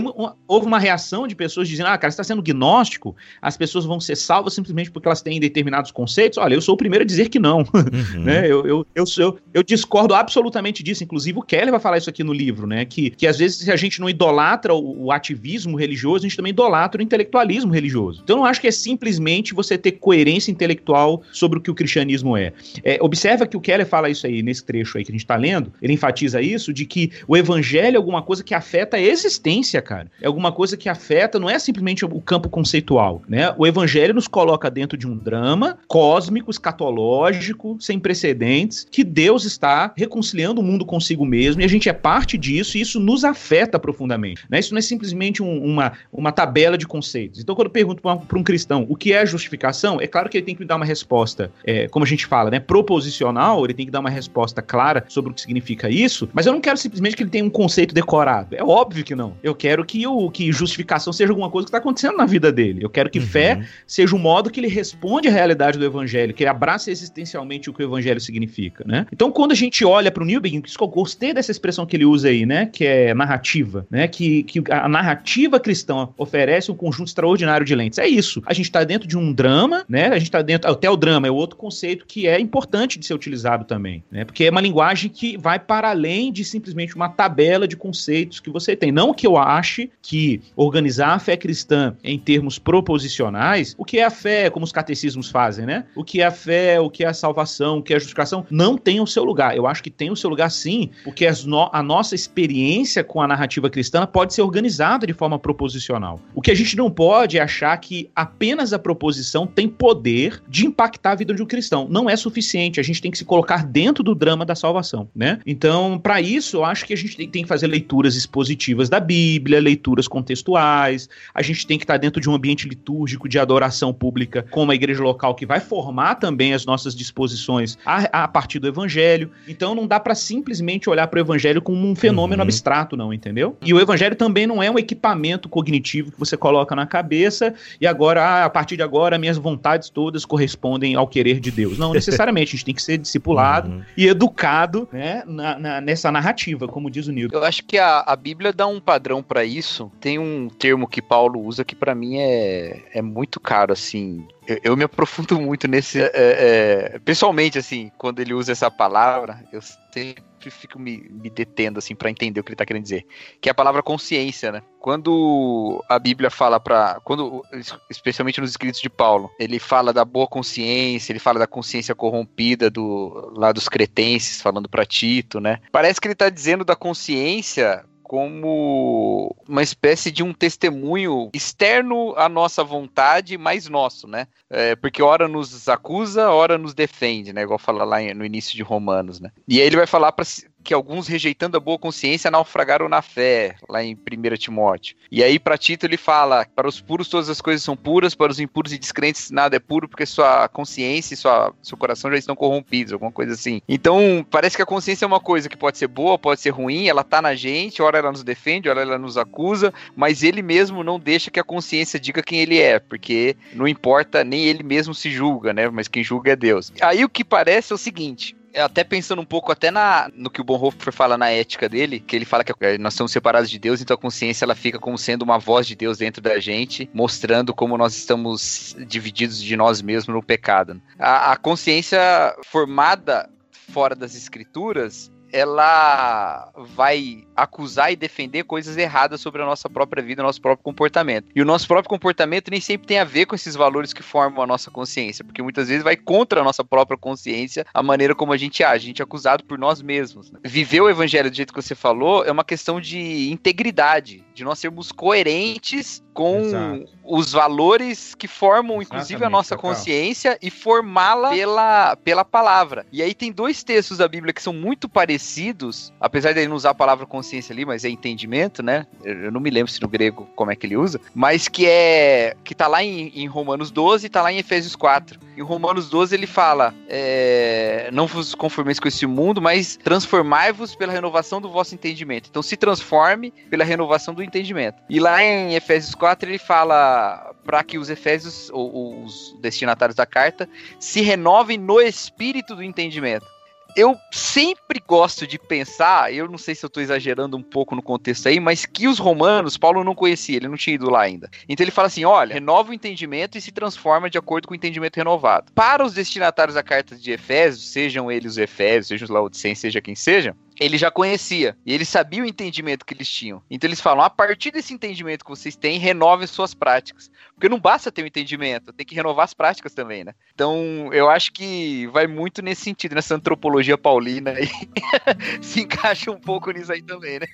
houve 0.48 0.66
uma 0.66 0.80
reação 0.80 1.28
de 1.28 1.36
pessoas 1.36 1.68
dizendo: 1.68 1.88
ah, 1.88 1.98
cara, 1.98 2.12
você 2.12 2.22
está 2.22 2.24
sendo 2.24 2.42
gnóstico, 2.42 3.16
as 3.42 3.58
pessoas 3.58 3.86
vão 3.86 4.00
ser 4.00 4.16
salvas 4.16 4.54
simplesmente 4.54 4.92
porque 4.92 5.08
elas 5.08 5.22
têm 5.22 5.40
determinados 5.40 5.92
conceitos. 5.92 6.38
Olha, 6.38 6.54
eu 6.54 6.62
sou 6.62 6.76
o 6.76 6.78
primeiro 6.78 7.04
a 7.04 7.08
dizer 7.08 7.30
que 7.30 7.40
não. 7.40 7.60
Uhum. 7.60 8.24
né? 8.24 8.46
eu, 8.46 8.66
eu, 8.66 8.88
eu, 8.96 9.06
eu, 9.18 9.40
eu, 9.54 9.64
discordo 9.64 10.14
absolutamente 10.14 10.84
disso. 10.84 11.04
Inclusive, 11.04 11.40
o 11.40 11.42
Keller 11.42 11.72
vai 11.72 11.80
falar 11.80 11.98
isso 11.98 12.10
aqui 12.10 12.24
no 12.24 12.34
livro, 12.34 12.68
né? 12.68 12.86
Que, 12.86 13.10
que 13.10 13.28
às 13.28 13.38
vezes, 13.38 13.58
se 13.60 13.72
a 13.72 13.76
gente 13.76 14.00
não 14.00 14.10
idolatra 14.10 14.74
o, 14.74 15.06
o 15.06 15.12
ativismo 15.12 15.78
religioso, 15.78 16.26
a 16.26 16.28
gente 16.28 16.38
também 16.38 16.52
idolatra 16.52 17.00
o 17.00 17.04
intelectualismo 17.04 17.72
religioso. 17.72 18.22
Então, 18.24 18.38
eu 18.38 18.40
não 18.42 18.46
acho 18.46 18.62
que 18.62 18.68
é 18.68 18.72
simplesmente 18.72 19.54
você 19.54 19.78
ter 19.78 19.94
coerência 19.94 20.52
intelectual 20.52 21.24
sobre 21.32 21.60
o 21.60 21.62
que 21.62 21.72
o 21.72 21.76
cristianismo 21.76 22.01
cristianismo 22.02 22.36
é. 22.36 22.54
é. 22.84 22.98
Observa 23.02 23.46
que 23.46 23.56
o 23.56 23.62
Keller 23.62 23.86
fala 23.86 24.10
isso 24.10 24.26
aí 24.26 24.42
nesse 24.42 24.64
trecho 24.64 24.98
aí 24.98 25.04
que 25.04 25.12
a 25.12 25.14
gente 25.14 25.22
está 25.22 25.36
lendo, 25.36 25.72
ele 25.82 25.94
enfatiza 25.94 26.42
isso, 26.42 26.74
de 26.74 26.86
que 26.86 27.12
o 27.28 27.38
evangelho 27.38 27.96
é 27.96 27.98
alguma 27.98 28.22
coisa 28.22 28.44
que 28.44 28.54
afeta 28.54 28.98
a 28.98 29.02
existência, 29.02 29.82
cara. 29.82 30.12
É 30.22 30.28
alguma 30.28 30.52
coisa 30.52 30.76
que 30.76 30.90
afeta, 30.90 31.40
não 31.40 31.50
é 31.50 31.58
simplesmente 31.60 32.06
o 32.06 32.22
campo 32.22 32.50
conceitual, 32.50 33.22
né? 33.28 33.54
O 33.58 33.66
evangelho 33.66 34.14
nos 34.14 34.28
coloca 34.28 34.70
dentro 34.70 34.98
de 34.98 35.08
um 35.08 35.18
drama 35.18 35.78
cósmico, 35.88 36.52
escatológico, 36.52 37.78
sem 37.80 38.00
precedentes, 38.00 38.88
que 38.90 39.04
Deus 39.04 39.46
está 39.46 39.94
reconciliando 39.96 40.62
o 40.62 40.64
mundo 40.64 40.86
consigo 40.86 41.26
mesmo 41.26 41.62
e 41.62 41.66
a 41.66 41.68
gente 41.68 41.90
é 41.90 41.94
parte 41.94 42.38
disso 42.38 42.78
e 42.78 42.82
isso 42.82 43.00
nos 43.00 43.24
afeta 43.24 43.80
profundamente. 43.80 44.44
Né? 44.50 44.60
Isso 44.60 44.74
não 44.74 44.80
é 44.80 44.82
simplesmente 44.82 45.44
um, 45.44 45.64
uma, 45.64 45.94
uma 46.12 46.32
tabela 46.32 46.78
de 46.78 46.88
conceitos. 46.88 47.42
Então, 47.42 47.56
quando 47.56 47.68
eu 47.68 47.72
pergunto 47.72 48.02
para 48.02 48.40
um 48.40 48.44
cristão 48.44 48.86
o 48.90 48.96
que 48.96 49.14
é 49.14 49.26
justificação, 49.26 50.00
é 50.02 50.08
claro 50.08 50.30
que 50.30 50.38
ele 50.38 50.46
tem 50.46 50.56
que 50.56 50.62
me 50.62 50.68
dar 50.68 50.76
uma 50.76 50.86
resposta, 50.86 51.52
é, 51.64 51.88
como 51.92 52.06
a 52.06 52.08
gente 52.08 52.26
fala, 52.26 52.50
né, 52.50 52.60
proposicional, 52.60 53.64
ele 53.64 53.74
tem 53.74 53.86
que 53.86 53.92
dar 53.92 54.00
uma 54.00 54.10
resposta 54.10 54.62
clara 54.62 55.04
sobre 55.08 55.32
o 55.32 55.34
que 55.34 55.42
significa 55.42 55.90
isso, 55.90 56.28
mas 56.34 56.46
eu 56.46 56.54
não 56.54 56.62
quero 56.62 56.78
simplesmente 56.78 57.16
que 57.16 57.24
ele 57.24 57.30
tenha 57.30 57.46
um 57.46 57.50
conceito 57.50 57.94
decorado. 57.94 58.56
É 58.56 58.64
óbvio 58.64 59.04
que 59.04 59.14
não. 59.14 59.36
Eu 59.44 59.54
quero 59.54 59.86
que, 59.86 60.06
o, 60.08 60.30
que 60.30 60.52
justificação 60.52 61.14
seja 61.14 61.32
alguma 61.32 61.50
coisa 61.50 61.66
que 61.66 61.70
está 61.70 61.78
acontecendo 61.78 62.18
na 62.18 62.26
vida 62.26 62.52
dele. 62.52 62.84
Eu 62.84 62.90
quero 62.90 63.10
que 63.10 63.20
uhum. 63.20 63.26
fé 63.26 63.66
seja 63.86 64.16
o 64.16 64.20
modo 64.20 64.50
que 64.50 64.60
ele 64.60 64.68
responde 64.68 65.28
à 65.28 65.32
realidade 65.32 65.78
do 65.78 65.86
evangelho, 65.86 66.34
que 66.34 66.44
ele 66.44 66.50
abraça 66.50 66.90
existencialmente 66.90 67.70
o 67.70 67.74
que 67.74 67.84
o 67.84 67.86
evangelho 67.86 68.20
significa, 68.20 68.84
né? 68.88 69.06
Então, 69.12 69.32
quando 69.32 69.52
a 69.52 69.56
gente 69.56 69.84
olha 69.84 70.12
para 70.12 70.24
o 70.24 70.26
Newbegin, 70.26 70.62
que 70.62 70.72
eu 70.82 70.88
gostei 70.88 71.34
dessa 71.34 71.52
expressão 71.52 71.86
que 71.86 71.96
ele 71.96 72.06
usa 72.06 72.30
aí, 72.30 72.46
né, 72.46 72.66
que 72.66 72.86
é 72.86 73.14
narrativa, 73.14 73.86
né, 73.90 74.08
que, 74.08 74.44
que 74.44 74.64
a 74.72 74.88
narrativa 74.88 75.60
cristã 75.60 76.10
oferece 76.18 76.72
um 76.72 76.76
conjunto 76.76 77.08
extraordinário 77.08 77.66
de 77.66 77.76
lentes. 77.76 78.00
É 78.00 78.08
isso. 78.08 78.42
A 78.46 78.54
gente 78.54 78.66
está 78.66 78.84
dentro 78.84 79.08
de 79.08 79.18
um 79.18 79.34
drama, 79.34 79.84
né? 79.88 80.08
A 80.08 80.18
gente 80.18 80.24
está 80.24 80.42
dentro 80.42 80.70
até 80.70 80.90
o 80.90 80.96
drama 80.96 81.28
é 81.28 81.32
outro 81.32 81.58
conceito 81.58 81.81
que 82.08 82.28
é 82.28 82.40
importante 82.40 83.00
de 83.00 83.06
ser 83.06 83.14
utilizado 83.14 83.66
também, 83.66 84.04
né? 84.12 84.26
Porque 84.26 84.46
é 84.46 84.50
uma 84.50 84.62
linguagem 84.62 85.10
que 85.10 85.38
vai 85.38 85.60
para 85.60 85.90
além 85.90 86.32
de 86.32 86.44
simplesmente 86.44 86.96
uma 86.96 87.10
tabela 87.10 87.68
de 87.68 87.76
conceitos 87.76 88.40
que 88.40 88.50
você 88.50 88.76
tem. 88.76 88.92
Não 88.92 89.14
que 89.14 89.26
eu 89.26 89.38
ache 89.38 89.90
que 90.02 90.42
organizar 90.56 91.14
a 91.14 91.20
fé 91.20 91.38
cristã 91.38 91.96
em 92.04 92.18
termos 92.20 92.60
proposicionais, 92.60 93.76
o 93.78 93.86
que 93.86 94.00
é 94.00 94.06
a 94.06 94.10
fé, 94.10 94.50
como 94.50 94.66
os 94.66 94.72
catecismos 94.72 95.30
fazem, 95.30 95.66
né? 95.66 95.86
O 95.96 96.04
que 96.04 96.22
é 96.22 96.26
a 96.26 96.32
fé, 96.32 96.80
o 96.80 96.90
que 96.90 97.04
é 97.04 97.08
a 97.08 97.14
salvação, 97.14 97.78
o 97.78 97.84
que 97.84 97.94
é 97.94 97.96
a 97.96 98.00
justificação, 98.00 98.46
não 98.50 98.78
tem 98.78 99.00
o 99.00 99.08
seu 99.08 99.24
lugar. 99.24 99.56
Eu 99.56 99.68
acho 99.68 99.82
que 99.84 99.90
tem 99.90 100.12
o 100.12 100.16
seu 100.16 100.30
lugar 100.30 100.52
sim, 100.52 100.90
porque 101.04 101.30
no 101.46 101.70
a 101.72 101.84
nossa 101.84 102.16
experiência 102.16 103.04
com 103.04 103.22
a 103.22 103.28
narrativa 103.28 103.70
cristã 103.70 104.06
pode 104.06 104.34
ser 104.34 104.42
organizada 104.42 105.06
de 105.06 105.14
forma 105.14 105.38
proposicional. 105.38 106.20
O 106.34 106.42
que 106.42 106.52
a 106.52 106.56
gente 106.56 106.76
não 106.76 106.90
pode 106.90 107.38
é 107.38 107.42
achar 107.42 107.76
que 107.78 108.10
apenas 108.16 108.74
a 108.74 108.80
proposição 108.80 109.46
tem 109.46 109.68
poder 109.68 110.42
de 110.48 110.66
impactar 110.66 111.12
a 111.12 111.16
vida 111.16 111.34
de 111.34 111.42
um 111.42 111.46
cristão. 111.46 111.71
Não 111.90 112.10
é 112.10 112.16
suficiente. 112.16 112.80
A 112.80 112.84
gente 112.84 113.02
tem 113.02 113.12
que 113.12 113.18
se 113.18 113.26
colocar 113.26 113.66
dentro 113.66 114.04
do 114.04 114.14
drama 114.14 114.46
da 114.46 114.56
salvação, 114.56 115.10
né? 115.16 115.40
Então, 115.46 116.00
para 116.00 116.22
isso, 116.22 116.58
eu 116.58 116.66
acho 116.66 116.86
que 116.86 116.94
a 116.94 116.98
gente 116.98 117.16
tem, 117.28 117.44
que 117.44 117.48
fazer 117.48 117.68
leituras 117.68 118.16
expositivas 118.16 118.90
da 118.90 119.00
Bíblia, 119.00 119.60
leituras 119.60 120.08
contextuais. 120.08 121.08
A 121.34 121.42
gente 121.42 121.66
tem 121.66 121.78
que 121.78 121.84
estar 121.84 121.98
dentro 121.98 122.22
de 122.22 122.30
um 122.30 122.34
ambiente 122.34 122.68
litúrgico 122.68 123.30
de 123.30 123.40
adoração 123.40 123.94
pública, 123.94 124.46
como 124.52 124.72
a 124.72 124.76
igreja 124.76 125.02
local, 125.02 125.36
que 125.36 125.46
vai 125.46 125.60
formar 125.60 126.16
também 126.16 126.54
as 126.54 126.66
nossas 126.66 126.96
disposições 126.96 127.78
a, 127.86 128.24
a 128.24 128.28
partir 128.28 128.60
do 128.60 128.68
evangelho. 128.68 129.32
Então, 129.48 129.74
não 129.74 129.88
dá 129.88 130.00
para 130.00 130.16
simplesmente 130.16 130.90
olhar 130.90 131.08
para 131.08 131.18
o 131.18 131.22
evangelho 131.22 131.62
como 131.62 131.88
um 131.88 131.96
fenômeno 131.96 132.42
uhum. 132.42 132.48
abstrato, 132.48 132.98
não, 132.98 133.14
entendeu? 133.14 133.58
E 133.62 133.74
o 133.74 133.80
evangelho 133.80 134.16
também 134.16 134.46
não 134.46 134.62
é 134.62 134.70
um 134.70 134.78
equipamento 134.78 135.48
cognitivo 135.48 136.12
que 136.12 136.20
você 136.20 136.36
coloca 136.36 136.76
na 136.76 136.86
cabeça 136.86 137.54
e 137.80 137.88
agora, 137.88 138.24
ah, 138.24 138.46
a 138.46 138.50
partir 138.50 138.76
de 138.76 138.84
agora, 138.84 139.18
minhas 139.18 139.38
vontades 139.38 139.90
todas 139.90 140.26
correspondem 140.26 140.96
ao 140.96 141.08
querer 141.08 141.40
de 141.40 141.52
Deus. 141.52 141.61
Não 141.70 141.94
necessariamente, 141.94 142.50
a 142.50 142.52
gente 142.52 142.66
tem 142.66 142.76
que 142.76 142.82
ser 142.82 142.98
discipulado 142.98 143.70
uhum. 143.70 143.84
e 143.96 144.08
educado 144.08 144.88
né, 144.92 145.24
na, 145.26 145.58
na, 145.58 145.82
nessa 145.82 146.12
narrativa, 146.12 146.68
como 146.68 146.90
diz 146.90 147.08
o 147.08 147.12
Newton. 147.12 147.38
Eu 147.38 147.44
acho 147.44 147.64
que 147.64 147.78
a, 147.78 148.00
a 148.00 148.16
Bíblia 148.16 148.52
dá 148.54 148.68
um 148.68 148.80
padrão 148.80 149.22
para 149.22 149.44
isso. 149.44 149.92
Tem 150.00 150.20
um 150.20 150.50
termo 150.50 150.88
que 150.88 151.02
Paulo 151.02 151.42
usa 151.42 151.64
que 151.64 151.76
para 151.76 151.96
mim 151.96 152.18
é, 152.18 152.84
é 152.94 153.02
muito 153.02 153.40
caro, 153.40 153.74
assim, 153.74 154.26
eu, 154.48 154.60
eu, 154.64 154.78
me 154.78 154.84
aprofundo 154.84 155.40
muito 155.40 155.68
nesse. 155.68 156.02
É, 156.02 156.12
é, 156.14 157.00
pessoalmente, 157.00 157.58
assim, 157.58 157.92
quando 157.98 158.20
ele 158.20 158.34
usa 158.34 158.52
essa 158.52 158.70
palavra, 158.70 159.44
eu 159.52 159.62
sempre 159.62 160.24
fico 160.50 160.80
me, 160.80 160.98
me 161.10 161.30
detendo, 161.30 161.80
assim, 161.80 161.94
para 161.94 162.10
entender 162.10 162.40
o 162.40 162.44
que 162.44 162.50
ele 162.50 162.56
tá 162.56 162.66
querendo 162.66 162.84
dizer. 162.84 163.06
Que 163.40 163.50
é 163.50 163.52
a 163.52 163.56
palavra 163.56 163.84
consciência, 163.84 164.52
né? 164.52 164.62
Quando 164.80 165.84
a 165.88 166.00
Bíblia 166.00 166.30
fala 166.30 166.60
para. 166.60 167.00
quando 167.04 167.44
Especialmente 167.90 168.42
nos 168.42 168.50
escritos 168.50 168.82
de 168.82 168.90
Paulo, 168.90 169.30
ele 169.40 169.60
fala 169.60 169.94
da 169.94 170.04
boa 170.04 170.28
consciência, 170.28 171.12
ele 171.12 171.20
fala 171.20 171.40
da 171.40 171.48
consciência 171.48 171.94
corrompida 171.94 172.70
do, 172.70 173.32
lá 173.36 173.52
dos 173.52 173.70
cretenses, 173.70 174.42
falando 174.42 174.68
para 174.68 174.86
Tito, 174.86 175.40
né? 175.40 175.60
Parece 175.72 176.02
que 176.02 176.08
ele 176.08 176.16
tá 176.16 176.30
dizendo 176.30 176.66
da 176.66 176.76
consciência 176.76 177.86
como 178.12 179.34
uma 179.48 179.64
espécie 179.64 180.12
de 180.12 180.22
um 180.22 180.34
testemunho 180.34 181.30
externo 181.34 182.14
à 182.18 182.28
nossa 182.28 182.62
vontade, 182.62 183.38
mas 183.38 183.70
nosso, 183.70 184.06
né? 184.06 184.28
É, 184.50 184.76
porque 184.76 185.02
ora 185.02 185.30
nos 185.30 185.70
acusa, 185.70 186.30
ora 186.30 186.58
nos 186.58 186.74
defende, 186.74 187.32
né? 187.32 187.44
Igual 187.44 187.58
fala 187.58 187.86
lá 187.86 188.02
no 188.14 188.26
início 188.26 188.54
de 188.54 188.64
Romanos, 188.64 189.22
né? 189.22 189.32
E 189.48 189.62
aí 189.62 189.66
ele 189.66 189.78
vai 189.78 189.88
falar 189.88 190.12
para 190.12 190.26
que 190.64 190.74
alguns 190.74 191.08
rejeitando 191.08 191.58
a 191.58 191.60
boa 191.60 191.78
consciência 191.78 192.32
naufragaram 192.32 192.88
na 192.88 193.02
fé, 193.02 193.56
lá 193.68 193.84
em 193.84 193.94
1 193.94 194.36
Timóteo. 194.38 194.96
E 195.12 195.24
aí 195.24 195.40
para 195.40 195.58
Tito 195.58 195.86
ele 195.86 195.98
fala: 195.98 196.46
para 196.56 196.68
os 196.68 196.80
puros 196.80 197.08
todas 197.08 197.30
as 197.30 197.42
coisas 197.42 197.64
são 197.64 197.76
puras, 197.76 198.16
para 198.16 198.32
os 198.32 198.40
impuros 198.40 198.74
e 198.74 198.78
descrentes 198.78 199.32
nada 199.32 199.56
é 199.56 199.60
puro, 199.60 199.88
porque 199.88 200.06
sua 200.06 200.48
consciência 200.48 201.14
e 201.14 201.18
sua, 201.18 201.54
seu 201.62 201.78
coração 201.78 202.12
já 202.12 202.18
estão 202.18 202.36
corrompidos, 202.36 202.94
alguma 202.94 203.12
coisa 203.12 203.34
assim. 203.34 203.62
Então, 203.68 204.26
parece 204.30 204.56
que 204.56 204.62
a 204.62 204.66
consciência 204.66 205.06
é 205.06 205.08
uma 205.08 205.20
coisa 205.20 205.50
que 205.50 205.58
pode 205.58 205.78
ser 205.78 205.88
boa, 205.88 206.18
pode 206.18 206.42
ser 206.42 206.50
ruim, 206.50 206.88
ela 206.88 207.04
tá 207.04 207.22
na 207.22 207.36
gente, 207.36 207.82
ora 207.82 207.98
ela 207.98 208.12
nos 208.12 208.24
defende, 208.24 208.70
ora 208.70 208.82
ela 208.82 208.98
nos 208.98 209.18
acusa, 209.18 209.74
mas 209.96 210.24
ele 210.24 210.42
mesmo 210.42 210.84
não 210.84 211.00
deixa 211.00 211.32
que 211.32 211.40
a 211.40 211.44
consciência 211.44 212.00
diga 212.00 212.24
quem 212.24 212.40
ele 212.40 212.60
é, 212.60 212.80
porque 212.80 213.36
não 213.54 213.68
importa, 213.68 214.24
nem 214.24 214.46
ele 214.46 214.64
mesmo 214.64 214.94
se 214.94 215.10
julga, 215.10 215.54
né? 215.54 215.70
Mas 215.70 215.88
quem 215.88 216.04
julga 216.04 216.32
é 216.32 216.36
Deus. 216.36 216.72
Aí 216.82 217.04
o 217.04 217.10
que 217.10 217.24
parece 217.24 217.72
é 217.72 217.76
o 217.76 217.78
seguinte: 217.78 218.36
até 218.56 218.84
pensando 218.84 219.22
um 219.22 219.26
pouco 219.26 219.52
até 219.52 219.72
na, 219.72 220.10
no 220.14 220.30
que 220.30 220.42
o 220.42 220.44
Bonhoeffer 220.44 220.94
fala 220.94 221.18
na 221.18 221.30
ética 221.30 221.70
dele, 221.70 222.00
que 222.00 222.16
ele 222.16 222.26
fala 222.26 222.44
que 222.44 222.54
é, 222.62 222.78
nós 222.78 222.94
somos 222.94 223.12
separados 223.12 223.50
de 223.50 223.60
Deus, 223.60 223.82
então 223.82 223.96
a 223.96 223.98
consciência 223.98 224.46
ela 224.46 224.56
fica 224.56 224.80
como 224.80 224.98
sendo 224.98 225.24
uma 225.24 225.38
voz 225.38 225.68
de 225.68 225.76
Deus 225.76 225.98
dentro 225.98 226.22
da 226.22 226.40
gente, 226.40 226.90
mostrando 226.94 227.54
como 227.54 227.78
nós 227.78 227.96
estamos 227.96 228.76
divididos 228.88 229.42
de 229.42 229.56
nós 229.56 229.82
mesmos 229.82 230.16
no 230.16 230.24
pecado. 230.24 230.82
A, 230.98 231.34
a 231.34 231.38
consciência 231.38 232.00
formada 232.46 233.30
fora 233.52 233.96
das 233.96 234.16
escrituras, 234.16 235.11
ela 235.32 236.52
vai 236.76 237.26
acusar 237.36 237.92
e 237.92 237.96
defender 237.96 238.44
coisas 238.44 238.78
erradas 238.78 239.22
sobre 239.22 239.42
a 239.42 239.46
nossa 239.46 239.70
própria 239.70 240.04
vida, 240.04 240.22
o 240.22 240.26
nosso 240.26 240.42
próprio 240.42 240.64
comportamento. 240.64 241.28
E 241.36 241.42
o 241.42 241.46
nosso 241.46 241.68
próprio 241.68 241.90
comportamento 241.90 242.52
nem 242.52 242.62
sempre 242.62 242.88
tem 242.88 243.00
a 243.00 243.04
ver 243.04 243.26
com 243.26 243.36
esses 243.36 243.56
valores 243.56 243.94
que 243.94 244.04
formam 244.04 244.44
a 244.44 244.48
nossa 244.48 244.70
consciência, 244.70 245.24
porque 245.24 245.42
muitas 245.42 245.68
vezes 245.68 245.84
vai 245.84 245.96
contra 245.96 246.42
a 246.42 246.44
nossa 246.44 246.64
própria 246.64 246.98
consciência 246.98 247.66
a 247.74 247.84
maneira 247.84 248.16
como 248.16 248.34
a 248.34 248.38
gente 248.38 248.64
age, 248.64 248.86
a 248.86 248.88
gente 248.88 249.02
é 249.02 249.04
acusado 249.04 249.44
por 249.44 249.58
nós 249.58 249.82
mesmos. 249.82 250.32
Né? 250.32 250.40
Viver 250.44 250.82
o 250.82 250.90
evangelho 250.90 251.30
do 251.30 251.36
jeito 251.36 251.54
que 251.54 251.62
você 251.62 251.76
falou 251.76 252.24
é 252.24 252.32
uma 252.32 252.44
questão 252.44 252.80
de 252.80 253.32
integridade, 253.32 254.24
de 254.34 254.44
nós 254.44 254.60
sermos 254.60 254.92
coerentes 254.92 256.04
com 256.14 256.40
Exato. 256.40 256.86
os 257.04 257.32
valores 257.32 258.16
que 258.16 258.28
formam, 258.28 258.82
Exatamente, 258.82 258.88
inclusive, 258.88 259.26
a 259.26 259.30
nossa 259.30 259.56
total. 259.56 259.72
consciência 259.72 260.38
e 260.42 260.50
formá-la 260.50 261.30
pela, 261.30 261.96
pela 261.98 262.26
palavra. 262.26 262.86
E 262.92 263.02
aí 263.02 263.14
tem 263.14 263.32
dois 263.32 263.64
textos 263.64 263.98
da 263.98 264.08
Bíblia 264.08 264.34
que 264.34 264.42
são 264.42 264.54
muito 264.54 264.90
parecidos, 264.90 265.94
apesar 266.00 266.34
de 266.34 266.40
ele 266.40 266.48
não 266.48 266.56
usar 266.56 266.72
a 266.72 266.76
palavra 266.76 267.06
consciência 267.06 267.54
ali, 267.54 267.66
mas 267.66 267.86
é 267.86 267.90
entendimento, 267.90 268.62
né? 268.62 268.86
Eu 269.04 269.32
não 269.32 269.40
me 269.40 269.50
lembro 269.50 269.72
se 269.72 269.82
no 269.82 269.88
grego 269.88 270.28
como 270.36 270.52
é 270.52 270.56
que 270.56 270.66
ele 270.66 270.78
usa, 270.78 271.00
mas 271.14 271.48
que 271.48 271.66
é 271.68 272.36
que 272.44 272.54
tá 272.54 272.68
lá 272.68 272.84
em, 272.84 273.12
em 273.16 273.28
Romanos 273.28 273.72
12 273.72 274.06
e 274.06 274.10
tá 274.10 274.22
lá 274.22 274.32
em 274.32 274.38
Efésios 274.38 274.76
4. 274.76 275.20
Em 275.38 275.42
Romanos 275.42 275.90
12 275.90 276.14
ele 276.16 276.28
fala: 276.28 276.74
é, 276.90 277.90
Não 277.92 278.08
vos 278.08 278.36
conformeis 278.36 278.80
com 278.80 278.88
esse 278.88 279.06
mundo, 279.06 279.42
mas 279.42 279.78
transformai-vos 279.78 280.76
pela 280.76 280.92
renovação 280.92 281.42
do 281.42 281.50
vosso 281.50 281.74
entendimento. 281.74 282.28
Então 282.30 282.42
se 282.42 282.56
transforme 282.58 283.32
pela 283.50 283.64
renovação 283.64 284.14
do 284.14 284.24
entendimento. 284.24 284.82
E 284.90 285.00
lá 285.00 285.24
em 285.24 285.56
Efésios 285.56 285.96
4 286.02 286.28
ele 286.28 286.40
fala 286.40 287.32
para 287.46 287.64
que 287.64 287.78
os 287.78 287.88
Efésios, 287.88 288.50
ou, 288.52 289.04
os 289.06 289.38
destinatários 289.40 289.96
da 289.96 290.06
carta, 290.06 290.50
se 290.80 291.00
renovem 291.02 291.60
no 291.60 291.80
espírito 291.80 292.56
do 292.56 292.64
entendimento 292.64 293.28
eu 293.76 293.96
sempre 294.12 294.82
gosto 294.86 295.26
de 295.26 295.40
pensar, 295.40 296.14
eu 296.14 296.28
não 296.28 296.38
sei 296.38 296.54
se 296.54 296.66
eu 296.66 296.68
estou 296.68 296.84
exagerando 296.84 297.38
um 297.38 297.42
pouco 297.42 297.76
no 297.76 297.82
contexto 297.82 298.28
aí, 298.28 298.40
mas 298.40 298.66
que 298.66 298.88
os 298.88 299.00
romanos, 299.00 299.58
Paulo 299.58 299.84
não 299.84 299.96
conhecia, 299.96 300.36
ele 300.36 300.48
não 300.48 300.58
tinha 300.58 300.76
ido 300.76 300.90
lá 300.90 301.02
ainda. 301.02 301.30
Então 301.48 301.64
ele 301.64 301.72
fala 301.72 301.88
assim: 301.88 302.04
olha, 302.04 302.34
renova 302.34 302.72
o 302.72 302.74
entendimento 302.74 303.38
e 303.38 303.42
se 303.42 303.52
transforma 303.52 304.10
de 304.10 304.18
acordo 304.18 304.48
com 304.48 304.54
o 304.54 304.58
entendimento 304.58 304.98
renovado. 304.98 305.52
Para 305.54 305.86
os 305.86 305.94
destinatários 305.94 306.56
da 306.56 306.64
carta 306.64 306.96
de 306.96 307.12
Efésios, 307.12 307.70
sejam 307.70 308.12
eles 308.12 308.34
os 308.34 308.38
Efésios, 308.38 308.88
sejam 308.88 309.06
os 309.06 309.10
Laodicenses, 309.10 309.60
seja 309.60 309.82
quem 309.82 309.96
seja, 309.96 310.36
ele 310.62 310.78
já 310.78 310.92
conhecia. 310.92 311.58
E 311.66 311.74
ele 311.74 311.84
sabia 311.84 312.22
o 312.22 312.26
entendimento 312.26 312.86
que 312.86 312.94
eles 312.94 313.10
tinham. 313.10 313.42
Então 313.50 313.68
eles 313.68 313.82
falam: 313.82 314.06
a 314.06 314.10
partir 314.10 314.52
desse 314.52 314.74
entendimento 314.74 315.26
que 315.26 315.32
vocês 315.32 315.56
têm, 315.56 315.80
renove 315.80 316.28
suas 316.28 316.54
práticas. 316.54 317.10
Porque 317.34 317.50
não 317.50 317.60
basta 317.60 317.92
ter 317.92 318.02
o 318.02 318.04
um 318.04 318.08
entendimento, 318.08 318.72
tem 318.72 318.86
que 318.86 318.94
renovar 318.94 319.26
as 319.26 319.34
práticas 319.34 319.74
também, 319.74 320.04
né? 320.04 320.14
Então 320.36 320.90
eu 320.94 321.10
acho 321.10 321.34
que 321.34 321.88
vai 321.88 322.06
muito 322.06 322.44
nesse 322.44 322.62
sentido, 322.62 322.94
nessa 322.94 323.16
antropologia 323.16 323.78
paulina 323.78 324.32
aí. 324.32 324.48
Se 325.42 325.62
encaixa 325.62 326.12
um 326.12 326.20
pouco 326.20 326.52
nisso 326.52 326.72
aí 326.72 326.84
também, 326.84 327.20
né? 327.20 327.28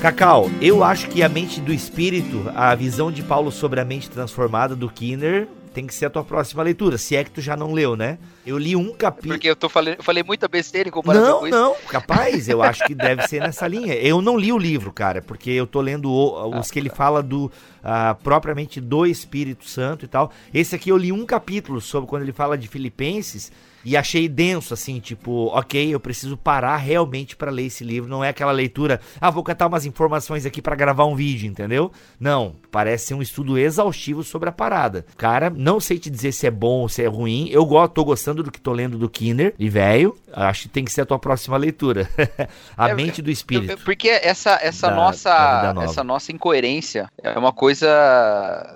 Cacau, 0.00 0.48
eu 0.62 0.84
acho 0.84 1.08
que 1.08 1.24
a 1.24 1.28
mente 1.28 1.60
do 1.60 1.72
espírito, 1.72 2.44
a 2.54 2.72
visão 2.72 3.10
de 3.10 3.20
Paulo 3.20 3.50
sobre 3.50 3.80
a 3.80 3.84
mente 3.84 4.08
transformada 4.08 4.76
do 4.76 4.88
Kinner, 4.88 5.48
tem 5.74 5.88
que 5.88 5.92
ser 5.92 6.06
a 6.06 6.10
tua 6.10 6.22
próxima 6.22 6.62
leitura, 6.62 6.96
se 6.96 7.16
é 7.16 7.24
que 7.24 7.30
tu 7.30 7.40
já 7.40 7.56
não 7.56 7.72
leu, 7.72 7.96
né? 7.96 8.16
Eu 8.46 8.56
li 8.58 8.76
um 8.76 8.92
capítulo. 8.92 9.34
Porque 9.34 9.50
eu 9.50 9.56
tô 9.56 9.66
eu 9.66 10.02
falei 10.02 10.22
muita 10.22 10.46
besteira 10.46 10.88
em 10.88 10.92
comparação 10.92 11.28
não, 11.28 11.38
com 11.40 11.46
isso. 11.48 11.56
Não, 11.56 11.70
não, 11.70 11.76
capaz, 11.88 12.48
eu 12.48 12.62
acho 12.62 12.84
que 12.84 12.94
deve 12.94 13.26
ser 13.26 13.40
nessa 13.40 13.66
linha. 13.66 13.94
Eu 13.94 14.22
não 14.22 14.36
li 14.36 14.52
o 14.52 14.58
livro, 14.58 14.92
cara, 14.92 15.20
porque 15.20 15.50
eu 15.50 15.66
tô 15.66 15.80
lendo 15.80 16.10
o, 16.10 16.48
os 16.58 16.68
ah, 16.68 16.72
que 16.72 16.78
ele 16.78 16.90
fala 16.90 17.20
do 17.20 17.46
uh, 17.46 18.14
propriamente 18.22 18.80
do 18.80 19.04
Espírito 19.04 19.68
Santo 19.68 20.04
e 20.04 20.08
tal. 20.08 20.30
Esse 20.54 20.76
aqui 20.76 20.90
eu 20.90 20.96
li 20.96 21.10
um 21.10 21.26
capítulo 21.26 21.80
sobre 21.80 22.08
quando 22.08 22.22
ele 22.22 22.32
fala 22.32 22.56
de 22.56 22.68
Filipenses 22.68 23.50
e 23.88 23.96
achei 23.96 24.28
denso, 24.28 24.74
assim, 24.74 25.00
tipo, 25.00 25.46
ok, 25.46 25.94
eu 25.94 25.98
preciso 25.98 26.36
parar 26.36 26.76
realmente 26.76 27.34
para 27.34 27.50
ler 27.50 27.64
esse 27.64 27.82
livro. 27.82 28.06
Não 28.06 28.22
é 28.22 28.28
aquela 28.28 28.52
leitura, 28.52 29.00
ah, 29.18 29.30
vou 29.30 29.42
catar 29.42 29.66
umas 29.66 29.86
informações 29.86 30.44
aqui 30.44 30.60
para 30.60 30.76
gravar 30.76 31.06
um 31.06 31.16
vídeo, 31.16 31.48
entendeu? 31.48 31.90
Não, 32.20 32.54
parece 32.70 33.06
ser 33.06 33.14
um 33.14 33.22
estudo 33.22 33.56
exaustivo 33.56 34.22
sobre 34.22 34.50
a 34.50 34.52
parada. 34.52 35.06
Cara, 35.16 35.48
não 35.48 35.80
sei 35.80 35.98
te 35.98 36.10
dizer 36.10 36.32
se 36.32 36.46
é 36.46 36.50
bom 36.50 36.80
ou 36.80 36.88
se 36.90 37.02
é 37.02 37.06
ruim. 37.06 37.48
Eu 37.48 37.64
gosto, 37.64 37.94
tô 37.94 38.04
gostando 38.04 38.42
do 38.42 38.52
que 38.52 38.60
tô 38.60 38.72
lendo 38.74 38.98
do 38.98 39.08
Kinner 39.08 39.54
e 39.58 39.70
velho, 39.70 40.14
acho 40.34 40.64
que 40.64 40.68
tem 40.68 40.84
que 40.84 40.92
ser 40.92 41.00
a 41.00 41.06
tua 41.06 41.18
próxima 41.18 41.56
leitura. 41.56 42.06
a 42.76 42.90
é, 42.90 42.94
mente 42.94 43.22
do 43.22 43.30
espírito. 43.30 43.82
Porque 43.84 44.08
essa 44.08 44.58
essa 44.60 44.88
da, 44.88 44.94
nossa 44.94 45.72
da 45.72 45.82
essa 45.82 46.04
nossa 46.04 46.30
incoerência 46.30 47.10
é 47.22 47.38
uma 47.38 47.54
coisa 47.54 47.88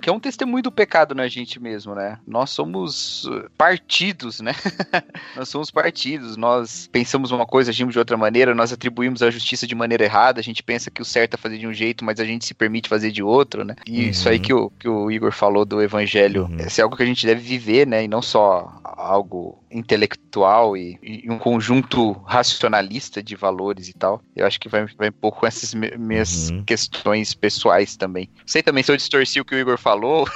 que 0.01 0.09
é 0.09 0.11
um 0.11 0.19
testemunho 0.19 0.63
do 0.63 0.71
pecado 0.71 1.13
na 1.13 1.27
gente 1.27 1.59
mesmo, 1.59 1.93
né? 1.93 2.17
Nós 2.25 2.49
somos 2.49 3.29
partidos, 3.55 4.41
né? 4.41 4.53
nós 5.35 5.49
somos 5.49 5.71
partidos, 5.71 6.37
nós 6.37 6.87
pensamos 6.91 7.31
uma 7.31 7.45
coisa, 7.45 7.71
agimos 7.71 7.93
de 7.93 7.99
outra 7.99 8.17
maneira, 8.17 8.55
nós 8.55 8.71
atribuímos 8.71 9.21
a 9.21 9.29
justiça 9.29 9.65
de 9.67 9.75
maneira 9.75 10.03
errada, 10.03 10.39
a 10.39 10.43
gente 10.43 10.63
pensa 10.63 10.91
que 10.91 11.01
o 11.01 11.05
certo 11.05 11.35
é 11.35 11.37
fazer 11.37 11.57
de 11.57 11.67
um 11.67 11.73
jeito, 11.73 12.03
mas 12.03 12.19
a 12.19 12.25
gente 12.25 12.45
se 12.45 12.53
permite 12.53 12.89
fazer 12.89 13.11
de 13.11 13.23
outro, 13.23 13.63
né? 13.63 13.75
E 13.87 14.03
uhum. 14.03 14.09
isso 14.09 14.29
aí 14.29 14.39
que 14.39 14.53
o, 14.53 14.69
que 14.71 14.87
o 14.87 15.11
Igor 15.11 15.31
falou 15.31 15.65
do 15.65 15.81
evangelho, 15.81 16.43
uhum. 16.43 16.57
é 16.59 16.81
algo 16.81 16.95
que 16.95 17.03
a 17.03 17.05
gente 17.05 17.25
deve 17.25 17.41
viver, 17.41 17.87
né? 17.87 18.03
E 18.03 18.07
não 18.07 18.21
só 18.21 18.81
algo 18.83 19.63
intelectual 19.71 20.77
e, 20.77 20.99
e, 21.01 21.29
um 21.29 21.39
conjunto 21.39 22.11
racionalista 22.25 23.23
de 23.23 23.35
valores 23.35 23.89
e 23.89 23.93
tal. 23.93 24.21
Eu 24.35 24.45
acho 24.45 24.59
que 24.59 24.69
vai, 24.69 24.85
vai 24.97 25.09
um 25.09 25.13
pouco 25.13 25.41
com 25.41 25.47
essas 25.47 25.73
me, 25.73 25.91
minhas 25.97 26.49
uhum. 26.49 26.63
questões 26.63 27.33
pessoais 27.33 27.97
também. 27.97 28.29
Sei 28.45 28.61
também 28.61 28.83
se 28.83 28.91
eu 28.91 28.97
distorci 28.97 29.41
o 29.41 29.45
que 29.45 29.55
o 29.55 29.59
Igor 29.59 29.77
falou. 29.77 30.27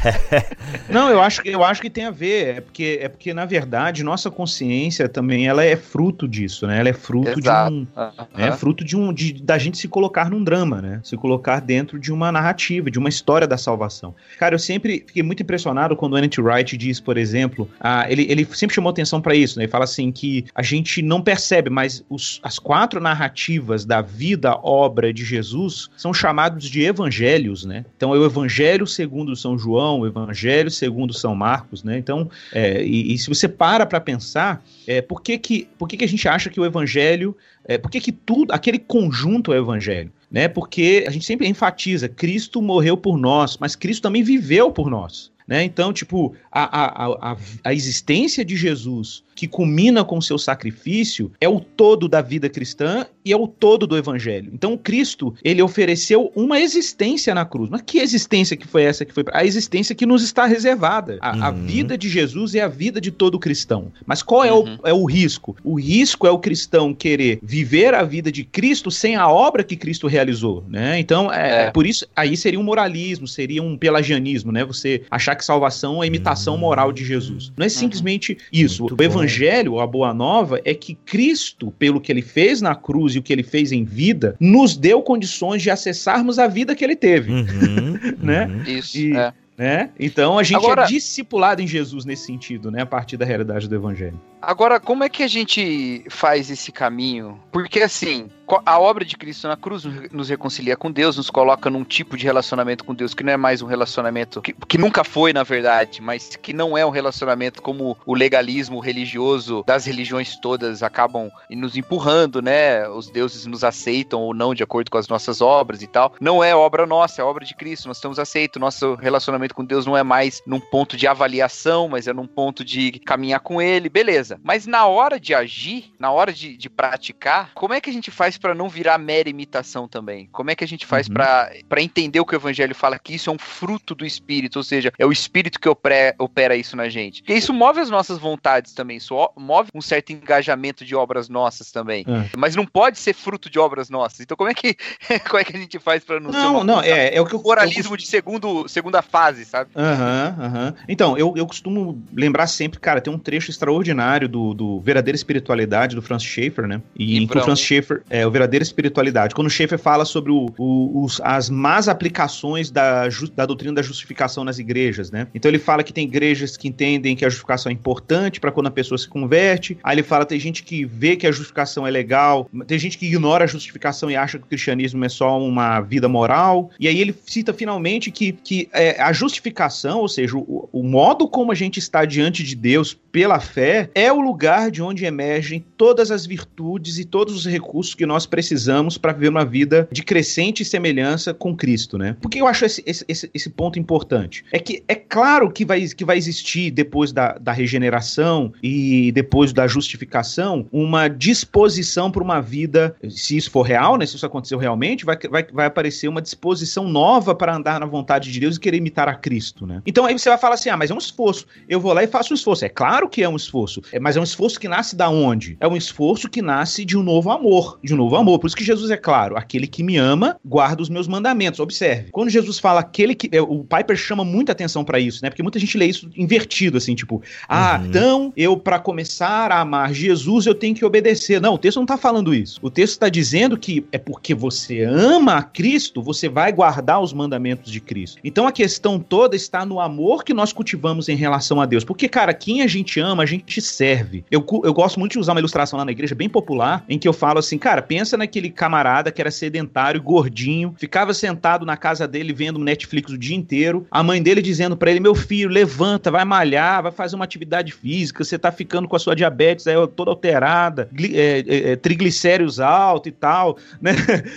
não, 0.90 1.08
eu 1.08 1.22
acho, 1.22 1.40
eu 1.44 1.64
acho 1.64 1.80
que 1.80 1.90
tem 1.90 2.04
a 2.04 2.10
ver, 2.10 2.58
é 2.58 2.60
porque, 2.60 2.98
é 3.00 3.08
porque 3.08 3.32
na 3.32 3.46
verdade 3.46 3.69
verdade, 3.70 4.02
nossa 4.02 4.28
consciência 4.32 5.08
também 5.08 5.46
ela 5.46 5.64
é 5.64 5.76
fruto 5.76 6.26
disso, 6.26 6.66
né? 6.66 6.80
Ela 6.80 6.88
é 6.88 6.92
fruto 6.92 7.38
Exato. 7.38 7.70
de 7.70 7.76
um, 7.76 7.86
uhum. 7.96 8.26
é 8.34 8.50
fruto 8.50 8.84
de 8.84 8.96
um, 8.96 9.12
de, 9.12 9.34
da 9.34 9.56
gente 9.58 9.78
se 9.78 9.86
colocar 9.86 10.28
num 10.28 10.42
drama, 10.42 10.82
né? 10.82 11.00
Se 11.04 11.16
colocar 11.16 11.60
dentro 11.60 11.96
de 11.96 12.12
uma 12.12 12.32
narrativa, 12.32 12.90
de 12.90 12.98
uma 12.98 13.08
história 13.08 13.46
da 13.46 13.56
salvação. 13.56 14.12
Cara, 14.40 14.56
eu 14.56 14.58
sempre 14.58 15.04
fiquei 15.06 15.22
muito 15.22 15.44
impressionado 15.44 15.94
quando 15.94 16.14
o 16.14 16.18
N.T. 16.18 16.40
Wright 16.40 16.76
diz, 16.76 16.98
por 16.98 17.16
exemplo, 17.16 17.70
ah, 17.78 18.10
ele, 18.10 18.26
ele 18.28 18.44
sempre 18.52 18.74
chamou 18.74 18.90
atenção 18.90 19.20
para 19.20 19.36
isso, 19.36 19.56
né? 19.56 19.64
Ele 19.64 19.70
fala 19.70 19.84
assim 19.84 20.10
que 20.10 20.46
a 20.52 20.62
gente 20.62 21.00
não 21.00 21.22
percebe, 21.22 21.70
mas 21.70 22.04
os, 22.10 22.40
as 22.42 22.58
quatro 22.58 23.00
narrativas 23.00 23.84
da 23.84 24.02
vida, 24.02 24.58
obra 24.64 25.12
de 25.12 25.24
Jesus 25.24 25.88
são 25.96 26.12
chamados 26.12 26.68
de 26.68 26.82
evangelhos, 26.82 27.64
né? 27.64 27.84
Então 27.96 28.12
é 28.12 28.18
o 28.18 28.24
evangelho 28.24 28.84
segundo 28.84 29.36
São 29.36 29.56
João, 29.56 30.00
o 30.00 30.06
evangelho 30.08 30.72
segundo 30.72 31.14
São 31.14 31.36
Marcos, 31.36 31.84
né? 31.84 31.96
Então, 31.96 32.28
é, 32.52 32.82
e, 32.82 33.14
e 33.14 33.18
se 33.18 33.28
você 33.28 33.46
para 33.60 33.84
para 33.84 34.00
pensar, 34.00 34.64
é, 34.86 35.02
por, 35.02 35.20
que, 35.20 35.36
que, 35.36 35.68
por 35.78 35.86
que, 35.86 35.98
que 35.98 36.04
a 36.06 36.08
gente 36.08 36.26
acha 36.26 36.48
que 36.48 36.58
o 36.58 36.64
evangelho, 36.64 37.36
é, 37.62 37.76
por 37.76 37.90
que, 37.90 38.00
que 38.00 38.10
tudo, 38.10 38.54
aquele 38.54 38.78
conjunto 38.78 39.52
é 39.52 39.60
o 39.60 39.62
evangelho? 39.62 40.10
Né? 40.30 40.48
Porque 40.48 41.04
a 41.06 41.10
gente 41.10 41.26
sempre 41.26 41.46
enfatiza, 41.46 42.08
Cristo 42.08 42.62
morreu 42.62 42.96
por 42.96 43.18
nós, 43.18 43.58
mas 43.58 43.76
Cristo 43.76 44.00
também 44.00 44.22
viveu 44.22 44.72
por 44.72 44.88
nós. 44.88 45.30
Né? 45.46 45.62
Então, 45.62 45.92
tipo, 45.92 46.34
a, 46.50 46.62
a, 46.62 47.32
a, 47.32 47.36
a 47.62 47.74
existência 47.74 48.42
de 48.46 48.56
Jesus 48.56 49.22
que 49.40 49.48
culmina 49.48 50.04
com 50.04 50.18
o 50.18 50.22
seu 50.22 50.36
sacrifício 50.36 51.32
é 51.40 51.48
o 51.48 51.60
todo 51.60 52.06
da 52.06 52.20
vida 52.20 52.46
cristã 52.46 53.06
e 53.24 53.32
é 53.32 53.36
o 53.36 53.48
todo 53.48 53.86
do 53.86 53.96
evangelho. 53.96 54.50
Então, 54.52 54.76
Cristo, 54.76 55.34
ele 55.42 55.62
ofereceu 55.62 56.30
uma 56.36 56.60
existência 56.60 57.34
na 57.34 57.46
cruz. 57.46 57.70
Mas 57.70 57.80
que 57.80 58.00
existência 58.00 58.54
que 58.54 58.66
foi 58.66 58.82
essa 58.82 59.02
que 59.02 59.14
foi? 59.14 59.24
A 59.32 59.42
existência 59.42 59.94
que 59.94 60.04
nos 60.04 60.22
está 60.22 60.44
reservada. 60.44 61.16
A, 61.22 61.34
uhum. 61.34 61.44
a 61.44 61.50
vida 61.52 61.96
de 61.96 62.06
Jesus 62.06 62.54
é 62.54 62.60
a 62.60 62.68
vida 62.68 63.00
de 63.00 63.10
todo 63.10 63.38
cristão. 63.38 63.90
Mas 64.04 64.22
qual 64.22 64.44
é, 64.44 64.52
uhum. 64.52 64.76
o, 64.82 64.88
é 64.88 64.92
o 64.92 65.06
risco? 65.06 65.56
O 65.64 65.80
risco 65.80 66.26
é 66.26 66.30
o 66.30 66.38
cristão 66.38 66.92
querer 66.92 67.38
viver 67.42 67.94
a 67.94 68.02
vida 68.02 68.30
de 68.30 68.44
Cristo 68.44 68.90
sem 68.90 69.16
a 69.16 69.26
obra 69.26 69.64
que 69.64 69.74
Cristo 69.74 70.06
realizou, 70.06 70.62
né? 70.68 70.98
Então, 70.98 71.32
é, 71.32 71.68
é. 71.68 71.70
por 71.70 71.86
isso, 71.86 72.06
aí 72.14 72.36
seria 72.36 72.60
um 72.60 72.62
moralismo, 72.62 73.26
seria 73.26 73.62
um 73.62 73.74
pelagianismo, 73.74 74.52
né? 74.52 74.66
Você 74.66 75.02
achar 75.10 75.34
que 75.34 75.46
salvação 75.46 76.02
é 76.02 76.06
imitação 76.06 76.54
uhum. 76.54 76.60
moral 76.60 76.92
de 76.92 77.06
Jesus. 77.06 77.50
Não 77.56 77.64
é 77.64 77.70
simplesmente 77.70 78.36
isso. 78.52 78.82
Muito 78.82 79.00
o 79.00 79.02
evangelho 79.02 79.29
evangelho, 79.30 79.80
a 79.80 79.86
boa 79.86 80.12
nova, 80.12 80.60
é 80.64 80.74
que 80.74 80.94
Cristo, 80.94 81.72
pelo 81.78 82.00
que 82.00 82.10
ele 82.10 82.22
fez 82.22 82.60
na 82.60 82.74
cruz 82.74 83.14
e 83.14 83.18
o 83.18 83.22
que 83.22 83.32
ele 83.32 83.42
fez 83.42 83.72
em 83.72 83.84
vida, 83.84 84.36
nos 84.40 84.76
deu 84.76 85.02
condições 85.02 85.62
de 85.62 85.70
acessarmos 85.70 86.38
a 86.38 86.46
vida 86.46 86.74
que 86.74 86.84
ele 86.84 86.96
teve. 86.96 87.32
Uhum, 87.32 87.98
né? 88.20 88.46
Uhum. 88.46 88.62
Isso. 88.64 88.98
E, 88.98 89.16
é. 89.16 89.32
Né? 89.60 89.90
Então 89.98 90.38
a 90.38 90.42
gente 90.42 90.56
Agora, 90.56 90.84
é 90.84 90.86
discipulado 90.86 91.60
em 91.60 91.66
Jesus 91.66 92.06
nesse 92.06 92.24
sentido, 92.24 92.70
né? 92.70 92.80
A 92.80 92.86
partir 92.86 93.18
da 93.18 93.26
realidade 93.26 93.68
do 93.68 93.74
evangelho. 93.74 94.18
Agora, 94.40 94.80
como 94.80 95.04
é 95.04 95.08
que 95.10 95.22
a 95.22 95.26
gente 95.26 96.02
faz 96.08 96.50
esse 96.50 96.72
caminho? 96.72 97.38
Porque 97.52 97.80
assim, 97.80 98.30
a 98.64 98.78
obra 98.78 99.04
de 99.04 99.16
Cristo 99.16 99.48
na 99.48 99.56
cruz 99.56 99.84
nos 100.10 100.28
reconcilia 100.28 100.76
com 100.76 100.90
Deus, 100.90 101.16
nos 101.16 101.30
coloca 101.30 101.68
num 101.70 101.84
tipo 101.84 102.16
de 102.16 102.24
relacionamento 102.24 102.84
com 102.84 102.94
Deus 102.94 103.14
que 103.14 103.22
não 103.22 103.32
é 103.32 103.36
mais 103.36 103.62
um 103.62 103.66
relacionamento 103.66 104.40
que, 104.40 104.52
que 104.52 104.78
nunca 104.78 105.04
foi, 105.04 105.32
na 105.32 105.42
verdade, 105.42 106.00
mas 106.00 106.36
que 106.36 106.52
não 106.52 106.76
é 106.76 106.84
um 106.84 106.90
relacionamento 106.90 107.62
como 107.62 107.96
o 108.06 108.14
legalismo 108.14 108.80
religioso 108.80 109.62
das 109.66 109.84
religiões 109.86 110.36
todas 110.40 110.82
acabam 110.82 111.30
nos 111.50 111.76
empurrando, 111.76 112.40
né? 112.40 112.88
Os 112.88 113.10
deuses 113.10 113.46
nos 113.46 113.64
aceitam 113.64 114.20
ou 114.20 114.34
não 114.34 114.54
de 114.54 114.62
acordo 114.62 114.90
com 114.90 114.98
as 114.98 115.08
nossas 115.08 115.40
obras 115.40 115.82
e 115.82 115.86
tal. 115.86 116.14
Não 116.20 116.42
é 116.42 116.54
obra 116.54 116.86
nossa, 116.86 117.20
é 117.20 117.24
obra 117.24 117.44
de 117.44 117.54
Cristo, 117.54 117.88
nós 117.88 117.96
estamos 117.96 118.18
aceitos. 118.18 118.60
Nosso 118.60 118.94
relacionamento 118.94 119.54
com 119.54 119.64
Deus 119.64 119.86
não 119.86 119.96
é 119.96 120.02
mais 120.02 120.42
num 120.46 120.60
ponto 120.60 120.96
de 120.96 121.06
avaliação, 121.06 121.88
mas 121.88 122.06
é 122.06 122.12
num 122.12 122.26
ponto 122.26 122.64
de 122.64 122.92
caminhar 123.00 123.40
com 123.40 123.60
Ele, 123.60 123.88
beleza. 123.88 124.40
Mas 124.42 124.66
na 124.66 124.86
hora 124.86 125.18
de 125.18 125.34
agir, 125.34 125.92
na 125.98 126.10
hora 126.10 126.32
de, 126.32 126.56
de 126.56 126.68
praticar, 126.68 127.52
como 127.54 127.74
é 127.74 127.80
que 127.80 127.90
a 127.90 127.92
gente 127.92 128.10
faz 128.10 128.36
para 128.40 128.54
não 128.54 128.68
virar 128.68 128.98
mera 128.98 129.28
imitação 129.28 129.86
também? 129.86 130.28
Como 130.32 130.50
é 130.50 130.54
que 130.54 130.64
a 130.64 130.68
gente 130.68 130.86
faz 130.86 131.08
uhum. 131.08 131.14
para 131.14 131.82
entender 131.82 132.20
o 132.20 132.24
que 132.24 132.34
o 132.34 132.38
evangelho 132.38 132.74
fala 132.74 132.98
que 132.98 133.14
isso 133.14 133.30
é 133.30 133.32
um 133.32 133.38
fruto 133.38 133.94
do 133.94 134.04
espírito, 134.04 134.56
ou 134.56 134.62
seja, 134.62 134.92
é 134.98 135.06
o 135.06 135.12
espírito 135.12 135.60
que 135.60 135.68
opera, 135.68 136.14
opera 136.18 136.56
isso 136.56 136.76
na 136.76 136.88
gente? 136.88 137.22
Porque 137.22 137.34
isso 137.34 137.52
move 137.52 137.80
as 137.80 137.90
nossas 137.90 138.18
vontades 138.18 138.72
também, 138.72 138.96
isso 138.96 139.14
move 139.36 139.70
um 139.74 139.80
certo 139.80 140.10
engajamento 140.10 140.84
de 140.84 140.94
obras 140.94 141.28
nossas 141.28 141.70
também. 141.70 142.04
Uhum. 142.06 142.28
Mas 142.36 142.56
não 142.56 142.66
pode 142.66 142.98
ser 142.98 143.14
fruto 143.14 143.50
de 143.50 143.58
obras 143.58 143.90
nossas. 143.90 144.20
Então 144.20 144.36
como 144.36 144.50
é 144.50 144.54
que 144.54 144.76
como 145.28 145.38
é 145.38 145.44
que 145.44 145.56
a 145.56 145.60
gente 145.60 145.78
faz 145.78 146.02
para 146.04 146.18
não, 146.18 146.30
não 146.30 146.40
ser 146.40 146.46
uma, 146.46 146.64
não, 146.64 146.82
é, 146.82 147.14
é 147.14 147.20
o 147.20 147.26
que 147.26 147.34
eu, 147.34 147.42
moralismo 147.42 147.94
eu... 147.94 147.96
de 147.96 148.06
segundo 148.06 148.68
segunda 148.68 149.02
fase, 149.02 149.44
sabe? 149.44 149.70
Aham, 149.76 150.36
uhum, 150.38 150.44
aham. 150.44 150.74
Então, 150.88 151.18
eu, 151.18 151.34
eu 151.36 151.46
costumo 151.46 152.02
lembrar 152.14 152.46
sempre, 152.46 152.78
cara, 152.78 153.00
tem 153.00 153.12
um 153.12 153.18
trecho 153.18 153.50
extraordinário 153.50 154.28
do, 154.28 154.54
do 154.54 154.80
Verdadeira 154.80 155.16
Espiritualidade 155.16 155.94
do 155.94 156.02
Francis 156.02 156.28
Schaeffer, 156.28 156.66
né? 156.66 156.80
E 156.96 157.18
em 157.18 157.26
que 157.26 157.36
o 157.36 157.42
Francis 157.42 157.64
Schaeffer 157.64 158.02
é 158.08 158.26
o 158.30 158.32
Verdadeira 158.32 158.62
Espiritualidade. 158.62 159.34
Quando 159.34 159.48
o 159.48 159.50
Schaeffer 159.50 159.78
fala 159.78 160.04
sobre 160.04 160.32
o, 160.32 160.46
o, 160.56 161.04
os, 161.04 161.20
as 161.22 161.50
más 161.50 161.88
aplicações 161.88 162.70
da, 162.70 163.08
da 163.34 163.44
doutrina 163.44 163.74
da 163.74 163.82
justificação 163.82 164.44
nas 164.44 164.58
igrejas, 164.58 165.10
né? 165.10 165.26
Então 165.34 165.50
ele 165.50 165.58
fala 165.58 165.82
que 165.82 165.92
tem 165.92 166.04
igrejas 166.04 166.56
que 166.56 166.68
entendem 166.68 167.14
que 167.14 167.24
a 167.24 167.28
justificação 167.28 167.70
é 167.70 167.74
importante 167.74 168.40
para 168.40 168.50
quando 168.50 168.68
a 168.68 168.70
pessoa 168.70 168.96
se 168.96 169.08
converte. 169.08 169.76
Aí 169.82 169.96
ele 169.96 170.02
fala 170.02 170.24
tem 170.24 170.38
gente 170.38 170.62
que 170.62 170.84
vê 170.84 171.16
que 171.16 171.26
a 171.26 171.32
justificação 171.32 171.86
é 171.86 171.90
legal, 171.90 172.48
tem 172.66 172.78
gente 172.78 172.96
que 172.96 173.06
ignora 173.06 173.44
a 173.44 173.46
justificação 173.46 174.10
e 174.10 174.16
acha 174.16 174.38
que 174.38 174.44
o 174.44 174.48
cristianismo 174.48 175.04
é 175.04 175.08
só 175.08 175.38
uma 175.38 175.80
vida 175.80 176.08
moral. 176.08 176.70
E 176.78 176.88
aí 176.88 177.00
ele 177.00 177.14
cita 177.26 177.52
finalmente 177.52 178.10
que, 178.10 178.32
que 178.32 178.68
é, 178.72 179.00
a 179.00 179.12
justificação, 179.12 180.00
ou 180.00 180.08
seja, 180.08 180.36
o, 180.36 180.68
o 180.72 180.82
modo 180.82 181.28
como 181.28 181.52
a 181.52 181.54
gente 181.54 181.78
está 181.78 182.04
diante 182.04 182.42
de 182.42 182.54
Deus 182.54 182.94
pela 183.10 183.40
fé, 183.40 183.90
é 183.94 184.12
o 184.12 184.20
lugar 184.20 184.70
de 184.70 184.80
onde 184.82 185.04
emergem 185.04 185.64
todas 185.76 186.10
as 186.10 186.24
virtudes 186.24 186.98
e 186.98 187.04
todos 187.04 187.34
os 187.34 187.46
recursos 187.46 187.94
que 187.94 188.06
nós 188.06 188.19
nós 188.20 188.26
precisamos 188.26 188.98
para 188.98 189.14
viver 189.14 189.28
uma 189.28 189.46
vida 189.46 189.88
de 189.90 190.02
crescente 190.02 190.62
semelhança 190.62 191.32
com 191.32 191.56
Cristo, 191.56 191.96
né? 191.96 192.16
Por 192.20 192.28
que 192.28 192.38
eu 192.38 192.46
acho 192.46 192.66
esse, 192.66 192.84
esse, 192.86 193.30
esse 193.32 193.48
ponto 193.48 193.78
importante? 193.78 194.44
É 194.52 194.58
que 194.58 194.84
é 194.86 194.94
claro 194.94 195.50
que 195.50 195.64
vai, 195.64 195.80
que 195.88 196.04
vai 196.04 196.18
existir, 196.18 196.70
depois 196.70 197.12
da, 197.12 197.38
da 197.38 197.50
regeneração 197.50 198.52
e 198.62 199.10
depois 199.12 199.54
da 199.54 199.66
justificação, 199.66 200.66
uma 200.70 201.08
disposição 201.08 202.10
para 202.10 202.22
uma 202.22 202.42
vida, 202.42 202.94
se 203.08 203.38
isso 203.38 203.50
for 203.50 203.62
real, 203.62 203.96
né? 203.96 204.04
Se 204.04 204.16
isso 204.16 204.26
aconteceu 204.26 204.58
realmente, 204.58 205.06
vai, 205.06 205.16
vai, 205.30 205.46
vai 205.50 205.66
aparecer 205.66 206.06
uma 206.06 206.20
disposição 206.20 206.86
nova 206.86 207.34
para 207.34 207.56
andar 207.56 207.80
na 207.80 207.86
vontade 207.86 208.30
de 208.30 208.38
Deus 208.38 208.56
e 208.56 208.60
querer 208.60 208.76
imitar 208.76 209.08
a 209.08 209.14
Cristo, 209.14 209.66
né? 209.66 209.80
Então 209.86 210.04
aí 210.04 210.18
você 210.18 210.28
vai 210.28 210.36
falar 210.36 210.56
assim: 210.56 210.68
ah, 210.68 210.76
mas 210.76 210.90
é 210.90 210.94
um 210.94 210.98
esforço. 210.98 211.46
Eu 211.66 211.80
vou 211.80 211.94
lá 211.94 212.04
e 212.04 212.06
faço 212.06 212.34
um 212.34 212.36
esforço. 212.36 212.66
É 212.66 212.68
claro 212.68 213.08
que 213.08 213.22
é 213.22 213.28
um 213.28 213.36
esforço, 213.36 213.80
é, 213.90 213.98
mas 213.98 214.18
é 214.18 214.20
um 214.20 214.24
esforço 214.24 214.60
que 214.60 214.68
nasce 214.68 214.94
da 214.94 215.08
onde? 215.08 215.56
É 215.58 215.66
um 215.66 215.76
esforço 215.76 216.28
que 216.28 216.42
nasce 216.42 216.84
de 216.84 216.98
um 216.98 217.02
novo 217.02 217.30
amor, 217.30 217.78
de 217.82 217.94
um 217.94 217.96
novo 217.96 218.09
amor. 218.16 218.38
Por 218.38 218.46
isso 218.46 218.56
que 218.56 218.64
Jesus 218.64 218.90
é 218.90 218.96
claro: 218.96 219.36
aquele 219.36 219.66
que 219.66 219.82
me 219.82 219.96
ama, 219.96 220.36
guarda 220.44 220.82
os 220.82 220.88
meus 220.88 221.08
mandamentos. 221.08 221.60
Observe. 221.60 222.10
Quando 222.10 222.30
Jesus 222.30 222.58
fala 222.58 222.80
aquele 222.80 223.14
que. 223.14 223.28
É, 223.32 223.40
o 223.40 223.64
Piper 223.64 223.96
chama 223.96 224.24
muita 224.24 224.52
atenção 224.52 224.84
para 224.84 224.98
isso, 224.98 225.20
né? 225.22 225.30
Porque 225.30 225.42
muita 225.42 225.58
gente 225.58 225.76
lê 225.76 225.86
isso 225.86 226.10
invertido, 226.16 226.78
assim, 226.78 226.94
tipo, 226.94 227.22
ah, 227.48 227.78
uhum. 227.78 227.86
então 227.86 228.32
eu, 228.36 228.56
para 228.56 228.78
começar 228.78 229.52
a 229.52 229.60
amar 229.60 229.92
Jesus, 229.92 230.46
eu 230.46 230.54
tenho 230.54 230.74
que 230.74 230.84
obedecer. 230.84 231.40
Não, 231.40 231.54
o 231.54 231.58
texto 231.58 231.78
não 231.78 231.86
tá 231.86 231.96
falando 231.96 232.34
isso. 232.34 232.58
O 232.62 232.70
texto 232.70 232.92
está 232.92 233.08
dizendo 233.08 233.56
que 233.56 233.84
é 233.92 233.98
porque 233.98 234.34
você 234.34 234.82
ama 234.82 235.36
a 235.36 235.42
Cristo, 235.42 236.02
você 236.02 236.28
vai 236.28 236.52
guardar 236.52 237.00
os 237.00 237.12
mandamentos 237.12 237.70
de 237.70 237.80
Cristo. 237.80 238.18
Então 238.24 238.46
a 238.46 238.52
questão 238.52 238.98
toda 238.98 239.36
está 239.36 239.64
no 239.64 239.80
amor 239.80 240.24
que 240.24 240.34
nós 240.34 240.52
cultivamos 240.52 241.08
em 241.08 241.16
relação 241.16 241.60
a 241.60 241.66
Deus. 241.66 241.84
Porque, 241.84 242.08
cara, 242.08 242.32
quem 242.34 242.62
a 242.62 242.66
gente 242.66 243.00
ama, 243.00 243.22
a 243.22 243.26
gente 243.26 243.60
serve. 243.60 244.24
Eu, 244.30 244.44
eu 244.64 244.72
gosto 244.72 244.98
muito 244.98 245.12
de 245.12 245.18
usar 245.18 245.32
uma 245.32 245.40
ilustração 245.40 245.78
lá 245.78 245.84
na 245.84 245.92
igreja, 245.92 246.14
bem 246.14 246.28
popular, 246.28 246.84
em 246.88 246.98
que 246.98 247.08
eu 247.08 247.12
falo 247.12 247.38
assim, 247.38 247.58
cara, 247.58 247.82
pensa 247.90 248.16
naquele 248.16 248.50
camarada 248.50 249.10
que 249.10 249.20
era 249.20 249.32
sedentário, 249.32 250.00
gordinho, 250.00 250.76
ficava 250.78 251.12
sentado 251.12 251.66
na 251.66 251.76
casa 251.76 252.06
dele 252.06 252.32
vendo 252.32 252.60
Netflix 252.60 253.10
o 253.10 253.18
dia 253.18 253.34
inteiro, 253.36 253.84
a 253.90 254.00
mãe 254.00 254.22
dele 254.22 254.40
dizendo 254.40 254.76
para 254.76 254.92
ele, 254.92 255.00
meu 255.00 255.12
filho, 255.12 255.50
levanta, 255.50 256.08
vai 256.08 256.24
malhar, 256.24 256.84
vai 256.84 256.92
fazer 256.92 257.16
uma 257.16 257.24
atividade 257.24 257.72
física, 257.72 258.22
você 258.22 258.38
tá 258.38 258.52
ficando 258.52 258.86
com 258.86 258.94
a 258.94 258.98
sua 259.00 259.16
diabetes 259.16 259.66
aí 259.66 259.74
toda 259.88 260.12
alterada, 260.12 260.88
é, 261.02 261.44
é, 261.44 261.72
é, 261.72 261.76
triglicéridos 261.76 262.60
altos 262.60 263.10
e 263.10 263.12
tal, 263.12 263.58
né? 263.82 263.90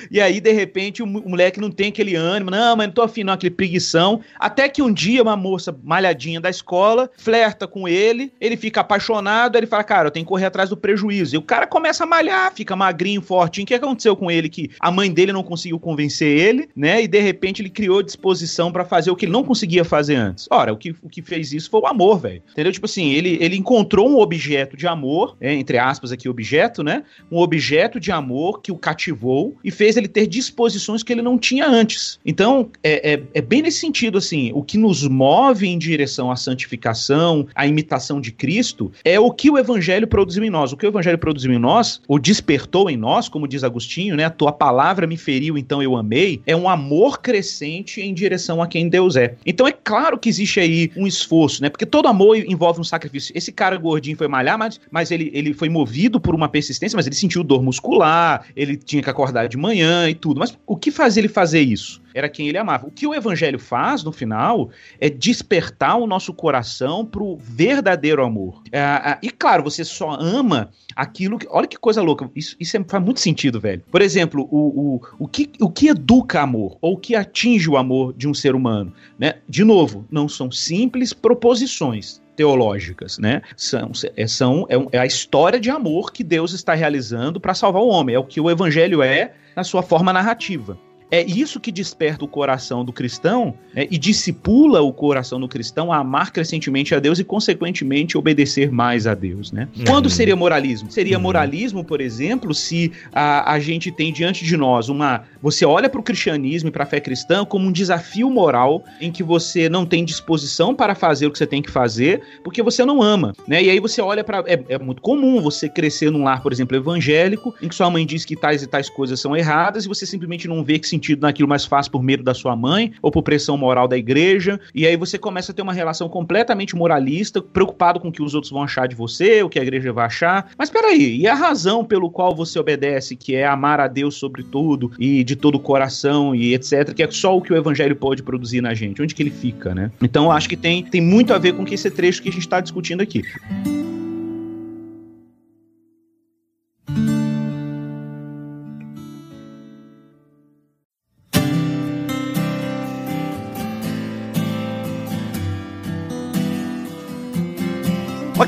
E 0.09 0.19
aí, 0.19 0.41
de 0.41 0.51
repente, 0.51 1.03
o 1.03 1.05
moleque 1.05 1.61
não 1.61 1.69
tem 1.69 1.89
aquele 1.89 2.15
ânimo, 2.15 2.49
não, 2.49 2.75
mas 2.75 2.87
não 2.87 2.93
tô 2.93 3.03
afim, 3.03 3.23
não, 3.23 3.33
aquele 3.33 3.53
preguição. 3.53 4.21
Até 4.39 4.67
que 4.67 4.81
um 4.81 4.91
dia 4.91 5.21
uma 5.21 5.37
moça 5.37 5.77
malhadinha 5.83 6.41
da 6.41 6.49
escola 6.49 7.07
flerta 7.15 7.67
com 7.67 7.87
ele, 7.87 8.33
ele 8.41 8.57
fica 8.57 8.81
apaixonado, 8.81 9.55
ele 9.57 9.67
fala, 9.67 9.83
cara, 9.83 10.07
eu 10.07 10.11
tenho 10.11 10.25
que 10.25 10.29
correr 10.29 10.47
atrás 10.47 10.71
do 10.71 10.77
prejuízo. 10.77 11.35
E 11.35 11.37
o 11.37 11.43
cara 11.43 11.67
começa 11.67 12.03
a 12.03 12.07
malhar, 12.07 12.51
fica 12.51 12.75
magrinho, 12.75 13.21
fortinho. 13.43 13.63
O 13.63 13.67
que 13.67 13.73
aconteceu 13.73 14.15
com 14.15 14.31
ele? 14.31 14.49
Que 14.49 14.69
a 14.79 14.91
mãe 14.91 15.11
dele 15.11 15.33
não 15.33 15.43
conseguiu 15.43 15.79
convencer 15.79 16.27
ele, 16.27 16.69
né? 16.75 17.03
E 17.03 17.07
de 17.07 17.19
repente 17.19 17.61
ele 17.61 17.69
criou 17.69 18.01
disposição 18.01 18.71
para 18.71 18.85
fazer 18.85 19.11
o 19.11 19.15
que 19.15 19.25
ele 19.25 19.31
não 19.31 19.43
conseguia 19.43 19.83
fazer 19.83 20.15
antes. 20.15 20.47
Ora, 20.49 20.73
o 20.73 20.77
que, 20.77 20.95
o 21.01 21.09
que 21.09 21.21
fez 21.21 21.51
isso 21.51 21.69
foi 21.69 21.81
o 21.81 21.87
amor, 21.87 22.19
velho. 22.19 22.41
Entendeu? 22.51 22.71
Tipo 22.71 22.85
assim, 22.85 23.11
ele, 23.11 23.37
ele 23.41 23.57
encontrou 23.57 24.09
um 24.09 24.19
objeto 24.19 24.77
de 24.77 24.87
amor, 24.87 25.35
é, 25.41 25.53
entre 25.53 25.77
aspas 25.77 26.11
aqui, 26.11 26.29
objeto, 26.29 26.83
né? 26.83 27.03
Um 27.31 27.37
objeto 27.37 27.99
de 27.99 28.11
amor 28.11 28.61
que 28.61 28.71
o 28.71 28.77
cativou 28.77 29.55
e 29.63 29.71
fez 29.71 29.97
ele 29.97 30.07
ter 30.07 30.27
disposições 30.27 31.03
que 31.03 31.11
ele 31.11 31.21
não 31.21 31.37
tinha 31.37 31.67
antes. 31.67 32.19
Então, 32.25 32.69
é, 32.83 33.13
é, 33.13 33.23
é 33.33 33.41
bem 33.41 33.61
nesse 33.61 33.79
sentido, 33.79 34.17
assim, 34.17 34.51
o 34.53 34.63
que 34.63 34.77
nos 34.77 35.07
move 35.07 35.67
em 35.67 35.77
direção 35.77 36.31
à 36.31 36.35
santificação, 36.35 37.47
à 37.53 37.67
imitação 37.67 38.21
de 38.21 38.31
Cristo, 38.31 38.91
é 39.03 39.19
o 39.19 39.31
que 39.31 39.49
o 39.49 39.57
Evangelho 39.57 40.07
produziu 40.07 40.43
em 40.43 40.49
nós. 40.49 40.71
O 40.71 40.77
que 40.77 40.85
o 40.85 40.89
Evangelho 40.89 41.17
produziu 41.17 41.51
em 41.51 41.59
nós, 41.59 42.01
ou 42.07 42.17
despertou 42.19 42.89
em 42.89 42.97
nós, 42.97 43.27
como 43.33 43.47
diz 43.47 43.63
Agostinho, 43.63 44.15
né? 44.15 44.25
A 44.25 44.29
tua 44.29 44.51
palavra 44.51 45.07
me 45.07 45.17
feriu, 45.17 45.57
então 45.57 45.81
eu 45.81 45.97
amei, 45.97 46.39
é 46.45 46.55
um 46.55 46.69
amor 46.69 47.19
crescente 47.19 47.99
em 47.99 48.13
direção 48.13 48.61
a 48.61 48.67
quem 48.67 48.87
Deus 48.87 49.15
é. 49.15 49.33
Então 49.43 49.67
é 49.67 49.71
claro 49.71 50.19
que 50.19 50.29
existe 50.29 50.59
aí 50.59 50.91
um 50.95 51.07
esforço, 51.07 51.63
né? 51.63 51.69
Porque 51.69 51.85
todo 51.85 52.07
amor 52.07 52.37
envolve 52.37 52.79
um 52.79 52.83
sacrifício. 52.83 53.33
Esse 53.35 53.51
cara 53.51 53.75
gordinho 53.75 54.15
foi 54.15 54.27
malhar, 54.27 54.55
mas, 54.55 54.79
mas 54.91 55.09
ele, 55.09 55.31
ele 55.33 55.51
foi 55.51 55.67
movido 55.67 56.19
por 56.19 56.35
uma 56.35 56.47
persistência, 56.47 56.95
mas 56.95 57.07
ele 57.07 57.15
sentiu 57.15 57.43
dor 57.43 57.63
muscular, 57.63 58.45
ele 58.55 58.77
tinha 58.77 59.01
que 59.01 59.09
acordar 59.09 59.47
de 59.47 59.57
manhã 59.57 60.07
e 60.07 60.13
tudo. 60.13 60.39
Mas 60.39 60.55
o 60.67 60.77
que 60.77 60.91
faz 60.91 61.17
ele 61.17 61.27
fazer 61.27 61.61
isso? 61.61 62.02
Era 62.13 62.29
quem 62.29 62.47
ele 62.47 62.57
amava. 62.57 62.87
O 62.87 62.91
que 62.91 63.07
o 63.07 63.13
evangelho 63.13 63.59
faz 63.59 64.03
no 64.03 64.11
final 64.11 64.69
é 64.99 65.09
despertar 65.09 65.97
o 65.97 66.07
nosso 66.07 66.33
coração 66.33 67.05
para 67.05 67.23
o 67.23 67.37
verdadeiro 67.37 68.23
amor. 68.23 68.61
É, 68.71 69.17
e 69.21 69.29
claro, 69.29 69.63
você 69.63 69.83
só 69.83 70.11
ama 70.11 70.69
aquilo 70.95 71.37
que. 71.37 71.47
Olha 71.49 71.67
que 71.67 71.77
coisa 71.77 72.01
louca. 72.01 72.29
Isso, 72.35 72.55
isso 72.59 72.77
é, 72.77 72.83
faz 72.87 73.03
muito 73.03 73.19
sentido, 73.19 73.59
velho. 73.59 73.83
Por 73.91 74.01
exemplo, 74.01 74.47
o, 74.51 74.95
o, 74.95 75.01
o, 75.19 75.27
que, 75.27 75.51
o 75.59 75.69
que 75.69 75.87
educa 75.87 76.41
amor, 76.41 76.77
ou 76.81 76.93
o 76.93 76.97
que 76.97 77.15
atinge 77.15 77.69
o 77.69 77.77
amor 77.77 78.13
de 78.13 78.27
um 78.27 78.33
ser 78.33 78.55
humano? 78.55 78.93
Né? 79.17 79.35
De 79.47 79.63
novo, 79.63 80.05
não 80.11 80.27
são 80.27 80.51
simples 80.51 81.13
proposições 81.13 82.21
teológicas, 82.35 83.17
né? 83.19 83.41
São, 83.55 83.91
é, 84.15 84.27
são 84.27 84.65
é, 84.69 84.97
é 84.97 84.99
a 84.99 85.05
história 85.05 85.59
de 85.59 85.69
amor 85.69 86.11
que 86.11 86.23
Deus 86.23 86.51
está 86.51 86.73
realizando 86.73 87.39
para 87.39 87.53
salvar 87.53 87.81
o 87.81 87.87
homem. 87.87 88.15
É 88.15 88.19
o 88.19 88.23
que 88.23 88.41
o 88.41 88.49
evangelho 88.49 89.01
é 89.01 89.33
na 89.55 89.63
sua 89.63 89.83
forma 89.83 90.11
narrativa 90.11 90.77
é 91.13 91.23
isso 91.23 91.59
que 91.59 91.71
desperta 91.71 92.25
o 92.25 92.27
coração 92.27 92.83
do 92.83 92.91
cristão 92.91 93.53
né, 93.71 93.85
e 93.91 93.99
discipula 93.99 94.81
o 94.81 94.91
coração 94.91 95.39
do 95.39 95.47
cristão 95.47 95.93
a 95.93 95.97
amar 95.97 96.31
crescentemente 96.31 96.95
a 96.95 96.99
Deus 96.99 97.19
e, 97.19 97.23
consequentemente, 97.23 98.17
obedecer 98.17 98.71
mais 98.71 99.05
a 99.05 99.13
Deus. 99.13 99.51
Né? 99.51 99.67
Uhum. 99.77 99.85
Quando 99.85 100.09
seria 100.09 100.35
moralismo? 100.35 100.89
Seria 100.89 101.17
uhum. 101.17 101.21
moralismo, 101.21 101.83
por 101.83 102.01
exemplo, 102.01 102.51
se 102.51 102.91
a, 103.13 103.53
a 103.53 103.59
gente 103.59 103.91
tem 103.91 104.11
diante 104.11 104.43
de 104.43 104.57
nós 104.57 104.89
uma. 104.89 105.23
Você 105.39 105.63
olha 105.63 105.87
para 105.87 105.99
o 105.99 106.03
cristianismo 106.03 106.69
e 106.69 106.71
para 106.71 106.83
a 106.83 106.87
fé 106.87 106.99
cristã 106.99 107.45
como 107.45 107.67
um 107.67 107.71
desafio 107.71 108.31
moral 108.31 108.83
em 108.99 109.11
que 109.11 109.21
você 109.21 109.69
não 109.69 109.85
tem 109.85 110.03
disposição 110.03 110.73
para 110.73 110.95
fazer 110.95 111.27
o 111.27 111.31
que 111.31 111.37
você 111.37 111.45
tem 111.45 111.61
que 111.61 111.69
fazer 111.69 112.23
porque 112.43 112.63
você 112.63 112.83
não 112.83 113.03
ama. 113.03 113.35
Né? 113.47 113.61
E 113.61 113.69
aí 113.69 113.79
você 113.79 114.01
olha 114.01 114.23
para. 114.23 114.43
É, 114.47 114.59
é 114.67 114.79
muito 114.79 114.99
comum 114.99 115.39
você 115.41 115.69
crescer 115.69 116.09
num 116.09 116.23
lar, 116.23 116.41
por 116.41 116.51
exemplo, 116.51 116.75
evangélico, 116.75 117.53
em 117.61 117.67
que 117.67 117.75
sua 117.75 117.91
mãe 117.91 118.03
diz 118.03 118.25
que 118.25 118.35
tais 118.35 118.63
e 118.63 118.67
tais 118.67 118.89
coisas 118.89 119.19
são 119.19 119.37
erradas 119.37 119.85
e 119.85 119.87
você 119.87 120.07
simplesmente 120.07 120.47
não 120.47 120.63
vê 120.63 120.79
que 120.79 120.87
se 120.87 121.02
sentido 121.03 121.21
naquilo 121.21 121.49
mais 121.49 121.65
fácil 121.65 121.91
por 121.91 122.01
medo 122.01 122.23
da 122.23 122.33
sua 122.33 122.55
mãe 122.55 122.93
ou 123.01 123.11
por 123.11 123.21
pressão 123.21 123.57
moral 123.57 123.87
da 123.87 123.97
igreja. 123.97 124.59
E 124.73 124.87
aí 124.87 124.95
você 124.95 125.17
começa 125.17 125.51
a 125.51 125.55
ter 125.55 125.61
uma 125.61 125.73
relação 125.73 126.07
completamente 126.07 126.75
moralista, 126.75 127.41
preocupado 127.41 127.99
com 127.99 128.07
o 128.07 128.11
que 128.11 128.23
os 128.23 128.33
outros 128.33 128.51
vão 128.51 128.63
achar 128.63 128.87
de 128.87 128.95
você, 128.95 129.43
o 129.43 129.49
que 129.49 129.59
a 129.59 129.61
igreja 129.61 129.91
vai 129.91 130.05
achar. 130.05 130.51
Mas 130.57 130.69
peraí, 130.69 131.17
e 131.17 131.27
a 131.27 131.35
razão 131.35 131.83
pelo 131.83 132.09
qual 132.09 132.33
você 132.33 132.57
obedece, 132.57 133.15
que 133.15 133.35
é 133.35 133.45
amar 133.45 133.79
a 133.79 133.87
Deus 133.87 134.15
sobre 134.15 134.43
tudo 134.43 134.91
e 134.97 135.23
de 135.23 135.35
todo 135.35 135.55
o 135.55 135.59
coração 135.59 136.33
e 136.33 136.53
etc., 136.53 136.93
que 136.93 137.03
é 137.03 137.11
só 137.11 137.35
o 137.37 137.41
que 137.41 137.51
o 137.51 137.57
evangelho 137.57 137.95
pode 137.95 138.23
produzir 138.23 138.61
na 138.61 138.73
gente? 138.73 139.01
Onde 139.01 139.13
que 139.13 139.21
ele 139.21 139.31
fica, 139.31 139.75
né? 139.75 139.91
Então 140.01 140.25
eu 140.25 140.31
acho 140.31 140.47
que 140.47 140.55
tem, 140.55 140.83
tem 140.83 141.01
muito 141.01 141.33
a 141.33 141.37
ver 141.37 141.53
com 141.53 141.65
esse 141.67 141.91
trecho 141.91 142.21
que 142.21 142.29
a 142.29 142.31
gente 142.31 142.41
está 142.41 142.61
discutindo 142.61 143.01
aqui. 143.01 143.23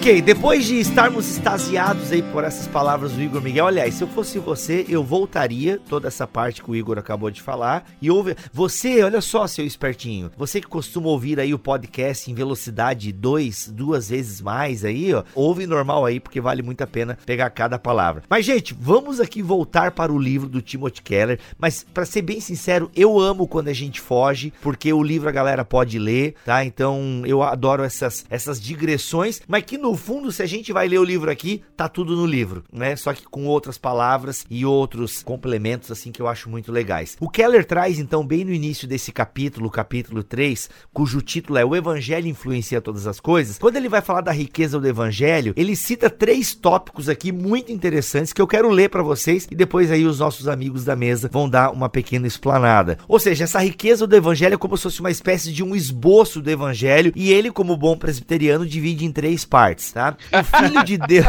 Ok, 0.05 0.21
depois 0.21 0.65
de 0.65 0.79
estarmos 0.79 1.27
extasiados 1.27 2.11
aí 2.11 2.21
por 2.21 2.43
essas 2.43 2.67
palavras 2.67 3.13
do 3.13 3.23
Igor 3.23 3.41
Miguel, 3.41 3.65
aliás, 3.65 3.95
se 3.95 4.03
eu 4.03 4.07
fosse 4.07 4.37
você, 4.37 4.85
eu 4.87 5.03
voltaria 5.03 5.81
toda 5.89 6.07
essa 6.07 6.27
parte 6.27 6.61
que 6.61 6.69
o 6.69 6.75
Igor 6.75 6.99
acabou 6.99 7.31
de 7.31 7.41
falar 7.41 7.89
e 7.99 8.11
ouve. 8.11 8.35
Você, 8.53 9.01
olha 9.01 9.19
só, 9.19 9.47
seu 9.47 9.65
espertinho, 9.65 10.29
você 10.37 10.61
que 10.61 10.67
costuma 10.67 11.07
ouvir 11.07 11.39
aí 11.39 11.55
o 11.55 11.57
podcast 11.57 12.29
em 12.29 12.35
velocidade 12.35 13.11
2, 13.11 13.69
duas 13.73 14.09
vezes 14.09 14.41
mais 14.41 14.85
aí, 14.85 15.11
ó, 15.11 15.23
ouve 15.33 15.65
normal 15.65 16.05
aí, 16.05 16.19
porque 16.19 16.39
vale 16.39 16.61
muito 16.61 16.83
a 16.83 16.87
pena 16.87 17.17
pegar 17.25 17.49
cada 17.49 17.79
palavra. 17.79 18.21
Mas, 18.29 18.45
gente, 18.45 18.77
vamos 18.79 19.19
aqui 19.19 19.41
voltar 19.41 19.89
para 19.89 20.13
o 20.13 20.19
livro 20.19 20.47
do 20.47 20.61
Timothy 20.61 21.01
Keller, 21.01 21.39
mas 21.57 21.83
para 21.83 22.05
ser 22.05 22.21
bem 22.21 22.39
sincero, 22.39 22.91
eu 22.95 23.19
amo 23.19 23.47
quando 23.47 23.69
a 23.69 23.73
gente 23.73 23.99
foge, 23.99 24.53
porque 24.61 24.93
o 24.93 25.01
livro 25.01 25.27
a 25.27 25.31
galera 25.31 25.65
pode 25.65 25.97
ler, 25.97 26.35
tá? 26.45 26.63
Então 26.63 27.23
eu 27.25 27.41
adoro 27.41 27.81
essas, 27.81 28.23
essas 28.29 28.61
digressões, 28.61 29.41
mas 29.47 29.63
que 29.63 29.79
no 29.79 29.94
fundo, 29.97 30.31
se 30.31 30.41
a 30.41 30.45
gente 30.45 30.73
vai 30.73 30.87
ler 30.87 30.99
o 30.99 31.03
livro 31.03 31.29
aqui, 31.29 31.61
tá 31.75 31.87
tudo 31.87 32.15
no 32.15 32.25
livro, 32.25 32.63
né? 32.71 32.95
Só 32.95 33.13
que 33.13 33.23
com 33.23 33.45
outras 33.45 33.77
palavras 33.77 34.45
e 34.49 34.65
outros 34.65 35.23
complementos, 35.23 35.91
assim, 35.91 36.11
que 36.11 36.21
eu 36.21 36.27
acho 36.27 36.49
muito 36.49 36.71
legais. 36.71 37.17
O 37.19 37.29
Keller 37.29 37.65
traz, 37.65 37.99
então, 37.99 38.25
bem 38.25 38.43
no 38.43 38.51
início 38.51 38.87
desse 38.87 39.11
capítulo, 39.11 39.69
capítulo 39.69 40.23
3, 40.23 40.69
cujo 40.93 41.21
título 41.21 41.57
é 41.57 41.65
O 41.65 41.75
Evangelho 41.75 42.27
Influencia 42.27 42.81
Todas 42.81 43.07
as 43.07 43.19
Coisas. 43.19 43.57
Quando 43.57 43.77
ele 43.77 43.89
vai 43.89 44.01
falar 44.01 44.21
da 44.21 44.31
riqueza 44.31 44.79
do 44.79 44.87
Evangelho, 44.87 45.53
ele 45.55 45.75
cita 45.75 46.09
três 46.09 46.53
tópicos 46.53 47.09
aqui 47.09 47.31
muito 47.31 47.71
interessantes 47.71 48.33
que 48.33 48.41
eu 48.41 48.47
quero 48.47 48.69
ler 48.69 48.89
para 48.89 49.03
vocês 49.03 49.47
e 49.49 49.55
depois 49.55 49.91
aí 49.91 50.05
os 50.05 50.19
nossos 50.19 50.47
amigos 50.47 50.83
da 50.83 50.95
mesa 50.95 51.29
vão 51.31 51.49
dar 51.49 51.71
uma 51.71 51.89
pequena 51.89 52.27
explanada. 52.27 52.97
Ou 53.07 53.19
seja, 53.19 53.43
essa 53.43 53.59
riqueza 53.59 54.07
do 54.07 54.15
Evangelho 54.15 54.55
é 54.55 54.57
como 54.57 54.77
se 54.77 54.83
fosse 54.83 54.99
uma 54.99 55.11
espécie 55.11 55.51
de 55.51 55.63
um 55.63 55.75
esboço 55.75 56.41
do 56.41 56.49
Evangelho 56.49 57.11
e 57.15 57.31
ele, 57.31 57.51
como 57.51 57.77
bom 57.77 57.97
presbiteriano, 57.97 58.65
divide 58.65 59.05
em 59.05 59.11
três 59.11 59.45
partes 59.45 59.84
partes, 59.85 59.91
tá? 59.91 60.17
O 60.31 60.43
filho 60.43 60.83
de 60.83 60.97
Deus. 60.97 61.25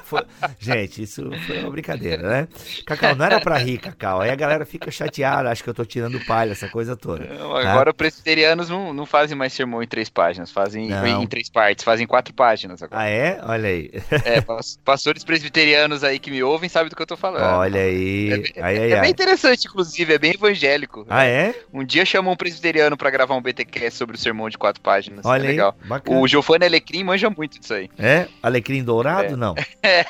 Gente, 0.58 1.02
isso 1.02 1.30
foi 1.46 1.58
uma 1.58 1.70
brincadeira, 1.70 2.28
né? 2.28 2.48
Cacau, 2.86 3.14
não 3.14 3.24
era 3.24 3.40
pra 3.40 3.58
rir, 3.58 3.78
Cacau. 3.78 4.20
Aí 4.20 4.30
a 4.30 4.34
galera 4.34 4.64
fica 4.64 4.90
chateada, 4.90 5.50
acha 5.50 5.62
que 5.62 5.68
eu 5.68 5.74
tô 5.74 5.84
tirando 5.84 6.18
palha, 6.24 6.52
essa 6.52 6.68
coisa 6.68 6.96
toda. 6.96 7.24
Não, 7.24 7.54
tá? 7.54 7.70
agora 7.70 7.92
presbiterianos 7.92 8.68
não, 8.68 8.92
não 8.92 9.06
fazem 9.06 9.36
mais 9.36 9.52
sermão 9.52 9.82
em 9.82 9.86
três 9.86 10.08
páginas, 10.08 10.50
fazem 10.50 10.90
em, 10.90 11.22
em 11.22 11.26
três 11.26 11.48
partes, 11.48 11.84
fazem 11.84 12.06
quatro 12.06 12.32
páginas 12.32 12.82
agora. 12.82 13.02
Ah, 13.02 13.08
é? 13.08 13.40
Olha 13.42 13.68
aí. 13.68 13.90
É, 14.24 14.42
pastores 14.84 15.24
presbiterianos 15.24 16.04
aí 16.04 16.18
que 16.18 16.30
me 16.30 16.42
ouvem 16.42 16.68
sabem 16.68 16.88
do 16.88 16.96
que 16.96 17.02
eu 17.02 17.06
tô 17.06 17.16
falando. 17.16 17.58
Olha 17.58 17.80
aí. 17.80 18.52
É, 18.56 18.74
é, 18.74 18.90
é 18.90 19.00
bem 19.00 19.10
interessante, 19.10 19.66
inclusive, 19.66 20.14
é 20.14 20.18
bem 20.18 20.34
evangélico. 20.34 21.06
Ah, 21.08 21.24
é? 21.24 21.54
Um 21.72 21.84
dia 21.84 22.04
chamou 22.04 22.32
um 22.32 22.36
presbiteriano 22.36 22.96
pra 22.96 23.10
gravar 23.10 23.34
um 23.34 23.42
BTQ 23.42 23.90
sobre 23.90 24.16
o 24.16 24.18
sermão 24.18 24.48
de 24.48 24.58
quatro 24.58 24.80
páginas. 24.80 25.24
Olha 25.24 25.44
é 25.44 25.48
legal. 25.48 25.76
Aí. 25.88 26.00
O 26.06 26.26
Giovanni 26.26 26.64
Alecrim 26.64 27.04
manja 27.04 27.30
muito 27.30 27.58
disso 27.58 27.74
aí. 27.74 27.87
É? 27.96 28.28
Alecrim 28.42 28.84
dourado? 28.84 29.34
É. 29.34 29.36
Não. 29.36 29.54
É. 29.82 30.04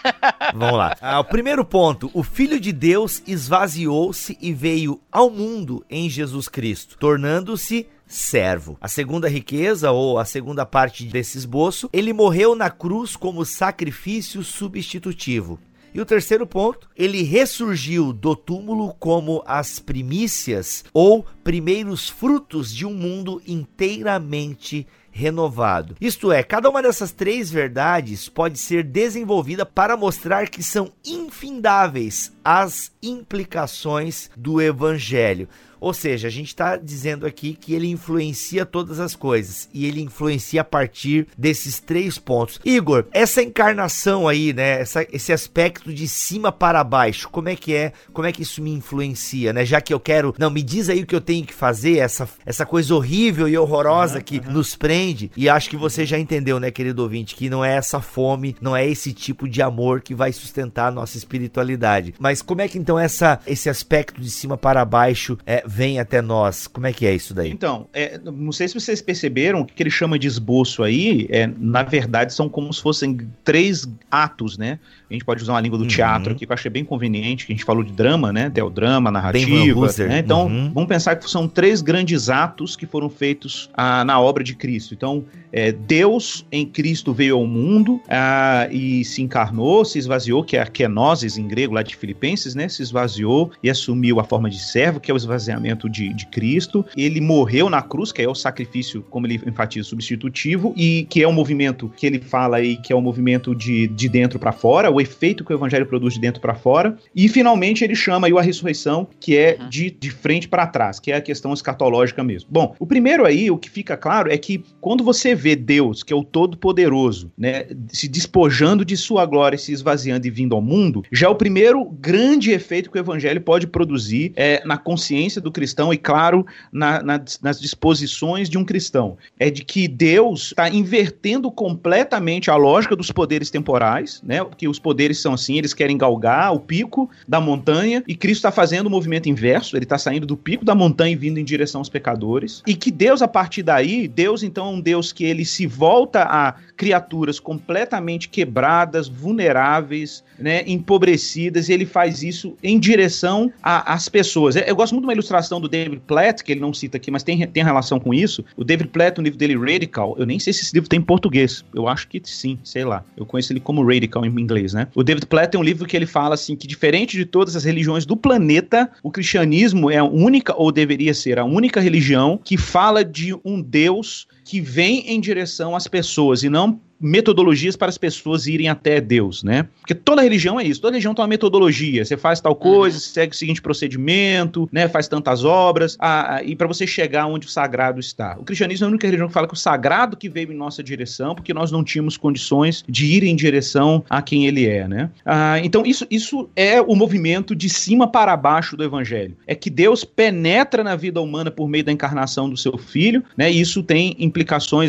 Vamos 0.55 0.79
lá. 0.79 0.97
Ah, 1.01 1.21
o 1.21 1.25
primeiro 1.25 1.65
ponto: 1.65 2.11
o 2.13 2.23
Filho 2.23 2.59
de 2.59 2.73
Deus 2.73 3.23
esvaziou-se 3.27 4.37
e 4.41 4.53
veio 4.53 5.01
ao 5.11 5.31
mundo 5.31 5.85
em 5.89 6.09
Jesus 6.09 6.49
Cristo, 6.49 6.97
tornando-se 6.99 7.87
servo. 8.07 8.77
A 8.81 8.89
segunda 8.89 9.29
riqueza, 9.29 9.91
ou 9.91 10.19
a 10.19 10.25
segunda 10.25 10.65
parte 10.65 11.05
desse 11.05 11.39
esboço, 11.39 11.89
ele 11.93 12.13
morreu 12.13 12.55
na 12.55 12.71
cruz 12.71 13.15
como 13.15 13.45
sacrifício 13.45 14.43
substitutivo. 14.43 15.59
E 15.95 16.01
o 16.01 16.07
terceiro 16.07 16.47
ponto, 16.47 16.89
ele 16.95 17.23
ressurgiu 17.23 18.13
do 18.13 18.37
túmulo 18.37 18.95
como 18.99 19.43
as 19.47 19.79
primícias 19.79 20.85
ou 20.93 21.25
primeiros 21.43 22.09
frutos 22.09 22.75
de 22.75 22.87
um 22.87 22.95
mundo 22.95 23.43
inteiramente 23.47 24.87
renovado. 25.19 25.97
Isto 26.01 26.31
é, 26.31 26.45
cada 26.45 26.71
uma 26.71 26.81
dessas 26.81 27.11
três 27.11 27.51
verdades 27.51 28.29
pode 28.29 28.57
ser 28.57 28.85
desenvolvida 28.85 29.67
para 29.67 29.97
mostrar 29.97 30.49
que 30.49 30.63
são 30.63 30.93
infindáveis 31.05 32.33
as 32.49 32.91
implicações 33.03 34.31
do 34.35 34.59
evangelho. 34.59 35.51
Ou 35.81 35.95
seja, 35.95 36.29
a 36.29 36.31
gente 36.31 36.49
está 36.49 36.77
dizendo 36.77 37.27
aqui 37.27 37.55
que 37.55 37.75
ele 37.75 37.89
influencia 37.89 38.67
todas 38.67 38.99
as 38.99 39.15
coisas 39.15 39.69
e 39.73 39.87
ele 39.87 40.01
influencia 40.01 40.63
a 40.63 40.65
partir 40.65 41.29
desses 41.37 41.79
três 41.79 42.19
pontos. 42.19 42.61
Igor, 42.65 43.07
essa 43.13 43.43
encarnação 43.43 44.27
aí, 44.27 44.53
né? 44.53 44.81
Essa, 44.81 45.07
esse 45.13 45.33
aspecto 45.33 45.93
de 45.93 46.09
cima 46.09 46.51
para 46.51 46.83
baixo, 46.83 47.29
como 47.29 47.49
é 47.49 47.57
que 47.57 47.75
é? 47.75 47.93
Como 48.13 48.27
é 48.27 48.33
que 48.33 48.43
isso 48.43 48.63
me 48.63 48.73
influencia, 48.73 49.53
né? 49.53 49.65
Já 49.65 49.81
que 49.81 49.95
eu 49.95 50.01
quero, 50.01 50.35
não, 50.39 50.51
me 50.51 50.63
diz 50.63 50.89
aí 50.89 51.03
o 51.03 51.07
que 51.07 51.15
eu 51.15 51.21
tenho 51.21 51.47
que 51.47 51.55
fazer, 51.55 51.99
essa, 51.99 52.29
essa 52.45 52.67
coisa 52.67 52.95
horrível 52.95 53.49
e 53.49 53.57
horrorosa 53.57 54.19
uhum, 54.19 54.25
que 54.25 54.39
uhum. 54.39 54.53
nos 54.53 54.75
prende. 54.75 55.31
E 55.37 55.49
acho 55.49 55.71
que 55.71 55.77
você 55.77 56.05
já 56.05 56.19
entendeu, 56.19 56.59
né, 56.59 56.71
querido 56.71 57.03
ouvinte, 57.03 57.35
que 57.35 57.49
não 57.49 57.65
é 57.65 57.77
essa 57.77 58.01
fome, 58.01 58.57
não 58.61 58.77
é 58.77 58.87
esse 58.87 59.13
tipo 59.13 59.49
de 59.49 59.63
amor 59.63 60.01
que 60.01 60.15
vai 60.15 60.33
sustentar 60.33 60.89
a 60.89 60.93
nossa 60.93 61.17
espiritualidade. 61.17 62.15
Mas 62.19 62.38
como 62.43 62.61
é 62.61 62.69
que 62.69 62.79
então 62.79 62.99
essa, 62.99 63.41
esse 63.47 63.69
aspecto 63.69 64.21
de 64.21 64.31
cima 64.31 64.57
para 64.57 64.85
baixo 64.85 65.39
é, 65.47 65.63
vem 65.67 65.99
até 65.99 66.21
nós? 66.21 66.67
Como 66.67 66.87
é 66.87 66.93
que 66.93 67.07
é 67.07 67.15
isso 67.15 67.35
daí? 67.35 67.51
Então, 67.51 67.87
é, 67.93 68.19
não 68.19 68.53
sei 68.53 68.69
se 68.69 68.75
vocês 68.75 69.01
perceberam, 69.01 69.61
o 69.61 69.65
que 69.67 69.83
ele 69.83 69.91
chama 69.91 70.19
de 70.19 70.27
esboço 70.27 70.83
aí, 70.83 71.27
é, 71.31 71.49
na 71.59 71.83
verdade, 71.83 72.33
são 72.33 72.49
como 72.49 72.73
se 72.73 72.83
fossem 72.83 73.19
três 73.45 73.89
atos, 74.11 74.59
né? 74.59 74.79
A 75.11 75.15
gente 75.15 75.25
pode 75.25 75.43
usar 75.43 75.55
uma 75.55 75.61
língua 75.61 75.79
do 75.79 75.85
uhum. 75.85 75.89
teatro 75.89 76.33
aqui, 76.33 76.45
que 76.45 76.53
eu 76.53 76.55
achei 76.55 76.71
bem 76.71 76.85
conveniente, 76.85 77.47
que 77.47 77.53
a 77.53 77.57
gente 77.57 77.65
falou 77.65 77.83
de 77.83 77.93
drama, 77.93 78.33
né? 78.33 78.51
Drama, 78.73 79.11
narrativa. 79.11 79.87
Né? 80.07 80.19
Então, 80.19 80.47
uhum. 80.47 80.71
vamos 80.73 80.89
pensar 80.89 81.17
que 81.17 81.29
são 81.31 81.49
três 81.49 81.81
grandes 81.81 82.29
atos 82.29 82.77
que 82.77 82.87
foram 82.87 83.09
feitos 83.09 83.71
ah, 83.75 84.05
na 84.05 84.21
obra 84.21 84.45
de 84.45 84.55
Cristo. 84.55 84.93
Então, 84.93 85.25
é, 85.51 85.73
Deus 85.73 86.47
em 86.53 86.67
Cristo 86.67 87.15
veio 87.15 87.37
ao 87.37 87.47
mundo 87.47 88.01
ah, 88.09 88.69
e 88.71 89.05
se 89.05 89.23
encarnou, 89.23 89.85
se 89.85 89.99
esvaziou, 89.99 90.45
que 90.45 90.57
é 90.57 90.61
a 90.61 90.67
kenosis 90.67 91.39
em 91.39 91.49
grego 91.49 91.75
lá 91.75 91.83
de 91.83 91.97
Filipenses, 92.19 92.55
né? 92.55 92.69
Se 92.69 92.83
esvaziou 92.83 93.53
e 93.63 93.71
assumiu 93.71 94.21
a 94.21 94.25
forma 94.25 94.51
de 94.51 94.59
servo, 94.59 95.01
que 95.01 95.11
é 95.11 95.15
o 95.15 95.17
esvaziamento 95.17 95.89
de, 95.89 96.13
de 96.13 96.27
Cristo. 96.27 96.85
Ele 96.97 97.21
morreu 97.21 97.71
na 97.71 97.81
cruz, 97.81 98.13
que 98.13 98.21
é 98.21 98.29
o 98.29 98.35
sacrifício, 98.35 99.03
como 99.09 99.27
ele 99.27 99.41
enfatiza, 99.47 99.89
substitutivo, 99.89 100.75
e 100.77 101.07
que 101.09 101.23
é 101.23 101.29
um 101.29 101.33
movimento 101.33 101.91
que 101.97 102.07
ele 102.07 102.19
fala 102.19 102.57
aí, 102.57 102.77
que 102.77 102.93
é 102.93 102.97
um 102.97 103.01
movimento 103.01 103.55
de, 103.55 103.87
de 103.87 104.09
dentro 104.09 104.39
para 104.39 104.53
fora, 104.53 104.91
o 104.91 105.01
efeito 105.01 105.45
que 105.45 105.53
o 105.53 105.57
evangelho 105.57 105.87
produz 105.87 106.15
de 106.15 106.21
dentro 106.21 106.41
para 106.41 106.55
fora. 106.55 106.97
E 107.15 107.29
finalmente 107.29 107.85
ele 107.85 107.95
chama 107.95 108.27
aí 108.27 108.33
a 108.37 108.41
ressurreição, 108.41 109.09
que 109.21 109.37
é 109.37 109.57
uhum. 109.61 109.69
de, 109.69 109.91
de 109.91 110.11
frente 110.11 110.49
para 110.49 110.67
trás, 110.67 110.99
que 110.99 111.13
é 111.13 111.17
a 111.17 111.21
questão 111.21 111.53
escatológica 111.53 112.23
mesmo. 112.25 112.49
Bom, 112.51 112.75
o 112.79 112.87
primeiro 112.87 113.25
aí, 113.25 113.51
o 113.51 113.57
que 113.57 113.71
fica 113.71 113.97
claro 113.97 114.31
é 114.31 114.37
que 114.37 114.65
quando 114.81 115.05
você 115.05 115.35
vê 115.35 115.55
Deus, 115.55 116.03
que 116.03 116.13
é 116.13 116.17
o 116.17 116.25
Todo-Poderoso, 116.25 117.31
né, 117.37 117.67
se 117.89 118.09
despojando 118.09 118.85
de 118.85 118.97
sua 118.97 119.25
glória, 119.25 119.59
se 119.59 119.73
esvaziando 119.73 120.27
e 120.27 120.31
vindo 120.31 120.55
ao 120.55 120.63
mundo, 120.63 121.03
já 121.13 121.27
é 121.27 121.31
o 121.31 121.35
primeiro 121.35 121.85
grande 122.09 122.53
efeito 122.53 122.91
que 122.91 122.97
o 122.97 123.01
evangelho 123.01 123.39
pode 123.39 123.67
produzir 123.67 124.33
é, 124.35 124.63
na 124.65 124.79
consciência 124.79 125.43
do 125.43 125.53
cristão 125.53 125.93
e, 125.93 125.99
claro, 125.99 126.47
na, 126.73 127.03
na, 127.03 127.23
nas 127.43 127.61
disposições 127.61 128.49
de 128.49 128.57
um 128.57 128.65
cristão. 128.65 129.19
É 129.39 129.51
de 129.51 129.63
que 129.63 129.87
Deus 129.87 130.47
está 130.47 130.71
invertendo 130.71 131.51
completamente 131.51 132.51
a 132.51 132.57
lógica 132.57 132.97
dos 132.97 133.13
poderes 133.13 133.51
temporais, 133.51 134.23
né, 134.25 134.43
porque 134.43 134.67
os 134.67 134.79
poderes 134.79 135.21
são 135.21 135.35
assim, 135.35 135.59
eles 135.59 135.75
querem 135.75 135.99
galgar 135.99 136.55
o 136.55 136.61
pico 136.61 137.11
da 137.29 137.43
montanha 137.43 138.03
e 138.09 138.15
Cristo 138.15 138.39
está 138.39 138.51
fazendo 138.51 138.87
o 138.87 138.91
movimento 138.91 139.29
inverso, 139.29 139.77
ele 139.77 139.85
está 139.85 139.99
saindo 139.99 140.27
do 140.27 140.37
pico 140.37 140.65
da 140.65 140.75
montanha 140.75 141.13
e 141.13 141.17
vindo 141.17 141.39
em 141.39 141.45
direção 141.45 141.83
aos 141.83 141.91
pecadores. 141.91 142.63
E 142.67 142.75
que 142.75 142.91
Deus, 142.91 143.21
a 143.21 143.29
partir 143.29 143.63
daí, 143.63 144.09
Deus 144.09 144.43
então 144.43 144.69
é 144.69 144.71
um 144.71 144.81
Deus 144.81 145.13
que 145.13 145.25
ele 145.25 145.45
se 145.45 145.67
volta 145.67 146.23
a 146.23 146.55
criaturas 146.75 147.39
completamente 147.39 148.31
quebradas, 148.31 149.09
vulneráveis, 149.09 150.25
né, 150.39 150.63
empobrecidas, 150.67 151.69
e 151.69 151.73
ele 151.73 151.85
faz 151.85 151.98
isso 152.07 152.57
em 152.63 152.79
direção 152.79 153.53
às 153.63 154.09
pessoas. 154.09 154.57
Eu 154.57 154.77
gosto 154.77 154.93
muito 154.93 155.05
de 155.05 155.09
uma 155.09 155.13
ilustração 155.13 155.61
do 155.61 155.69
David 155.69 156.03
Platt, 156.07 156.43
que 156.43 156.53
ele 156.53 156.61
não 156.61 156.73
cita 156.73 156.97
aqui, 156.97 157.11
mas 157.11 157.23
tem, 157.23 157.47
tem 157.47 157.65
relação 157.65 157.99
com 157.99 158.13
isso. 158.13 158.45
O 158.57 158.65
David 158.65 158.91
Platt, 158.91 159.19
no 159.19 159.25
livro 159.25 159.39
dele 159.39 159.57
Radical, 159.57 160.15
eu 160.19 160.27
nem 160.27 160.39
sei 160.39 160.53
se 160.53 160.63
esse 160.63 160.75
livro 160.75 160.89
tem 160.89 160.99
em 160.99 161.03
português, 161.03 161.65
eu 161.75 161.89
acho 161.89 162.09
que 162.09 162.21
sim, 162.25 162.59
sei 162.63 162.85
lá. 162.85 163.05
Eu 163.17 163.27
conheço 163.27 163.53
ele 163.53 163.61
como 163.61 163.85
Radical 163.85 164.25
em 164.25 164.29
inglês, 164.29 164.73
né? 164.73 164.89
O 164.95 165.03
David 165.03 165.27
Platt 165.27 165.51
tem 165.51 165.61
um 165.61 165.65
livro 165.65 165.87
que 165.87 165.97
ele 165.97 166.07
fala 166.07 166.35
assim 166.35 166.57
que 166.57 166.67
diferente 166.67 167.17
de 167.17 167.25
todas 167.25 167.57
as 167.57 167.65
religiões 167.65 168.05
do 168.05 168.17
planeta, 168.17 168.91
o 169.03 169.11
cristianismo 169.11 169.91
é 169.91 169.99
a 169.99 170.05
única 170.05 170.55
ou 170.57 170.71
deveria 170.71 171.15
ser 171.15 171.39
a 171.39 171.45
única 171.45 171.81
religião 171.81 172.39
que 172.43 172.57
fala 172.57 173.05
de 173.05 173.35
um 173.45 173.61
Deus 173.61 174.27
que 174.49 174.63
vem 174.63 175.01
em 175.07 175.21
direção 175.21 175.77
às 175.77 175.87
pessoas 175.87 176.43
e 176.43 176.49
não 176.49 176.81
metodologias 177.01 177.77
para 177.77 177.89
as 177.89 177.99
pessoas 177.99 178.47
irem 178.47 178.69
até 178.69 179.01
Deus, 179.01 179.43
né? 179.43 179.69
Porque 179.81 179.95
toda 179.95 180.23
religião 180.23 180.59
é 180.59 180.65
isso, 180.65 180.81
toda 180.81 180.93
religião 180.93 181.15
tem 181.15 181.23
uma 181.23 181.29
metodologia. 181.29 182.05
Você 182.05 182.17
faz 182.17 182.41
tal 182.41 182.57
coisa, 182.57 182.97
uhum. 182.97 183.01
segue 183.01 183.33
o 183.33 183.37
seguinte 183.37 183.63
procedimento, 183.63 184.69
né? 184.73 184.89
Faz 184.89 185.07
tantas 185.07 185.45
obras, 185.45 185.97
a, 185.99 186.37
a, 186.37 186.43
e 186.43 186.57
para 186.57 186.67
você 186.67 186.87
chegar 186.87 187.27
onde 187.27 187.47
o 187.47 187.51
sagrado 187.51 188.01
está. 188.01 188.37
O 188.39 188.45
cristianismo 188.45 188.85
é 188.85 188.87
a 188.87 188.91
única 188.91 189.07
religião 189.07 189.29
que 189.29 189.35
fala 189.35 189.47
que 189.47 189.55
o 189.55 189.57
sagrado 189.57 190.17
que 190.17 190.29
veio 190.29 190.53
em 190.53 190.57
nossa 190.57 190.83
direção, 190.83 191.35
porque 191.35 191.55
nós 191.55 191.71
não 191.71 191.85
tínhamos 191.85 192.17
condições 192.17 192.85
de 192.89 193.07
ir 193.07 193.23
em 193.23 193.37
direção 193.37 194.05
a 194.11 194.21
quem 194.21 194.47
ele 194.47 194.67
é, 194.67 194.89
né? 194.89 195.11
Ah, 195.25 195.61
então 195.63 195.85
isso, 195.87 196.07
isso 196.11 196.49
é 196.57 196.81
o 196.81 196.97
movimento 196.97 197.55
de 197.55 197.69
cima 197.69 198.09
para 198.09 198.37
baixo 198.37 198.77
do 198.77 198.83
evangelho. 198.83 199.37
É 199.47 199.55
que 199.55 199.71
Deus 199.71 200.05
penetra 200.05 200.83
na 200.83 200.97
vida 200.97 201.21
humana 201.21 201.51
por 201.51 201.69
meio 201.69 201.85
da 201.85 201.93
encarnação 201.93 202.51
do 202.51 202.57
seu 202.57 202.77
filho, 202.77 203.23
né? 203.37 203.51
E 203.51 203.61
isso 203.61 203.83
tem 203.83 204.17
implicações 204.19 204.38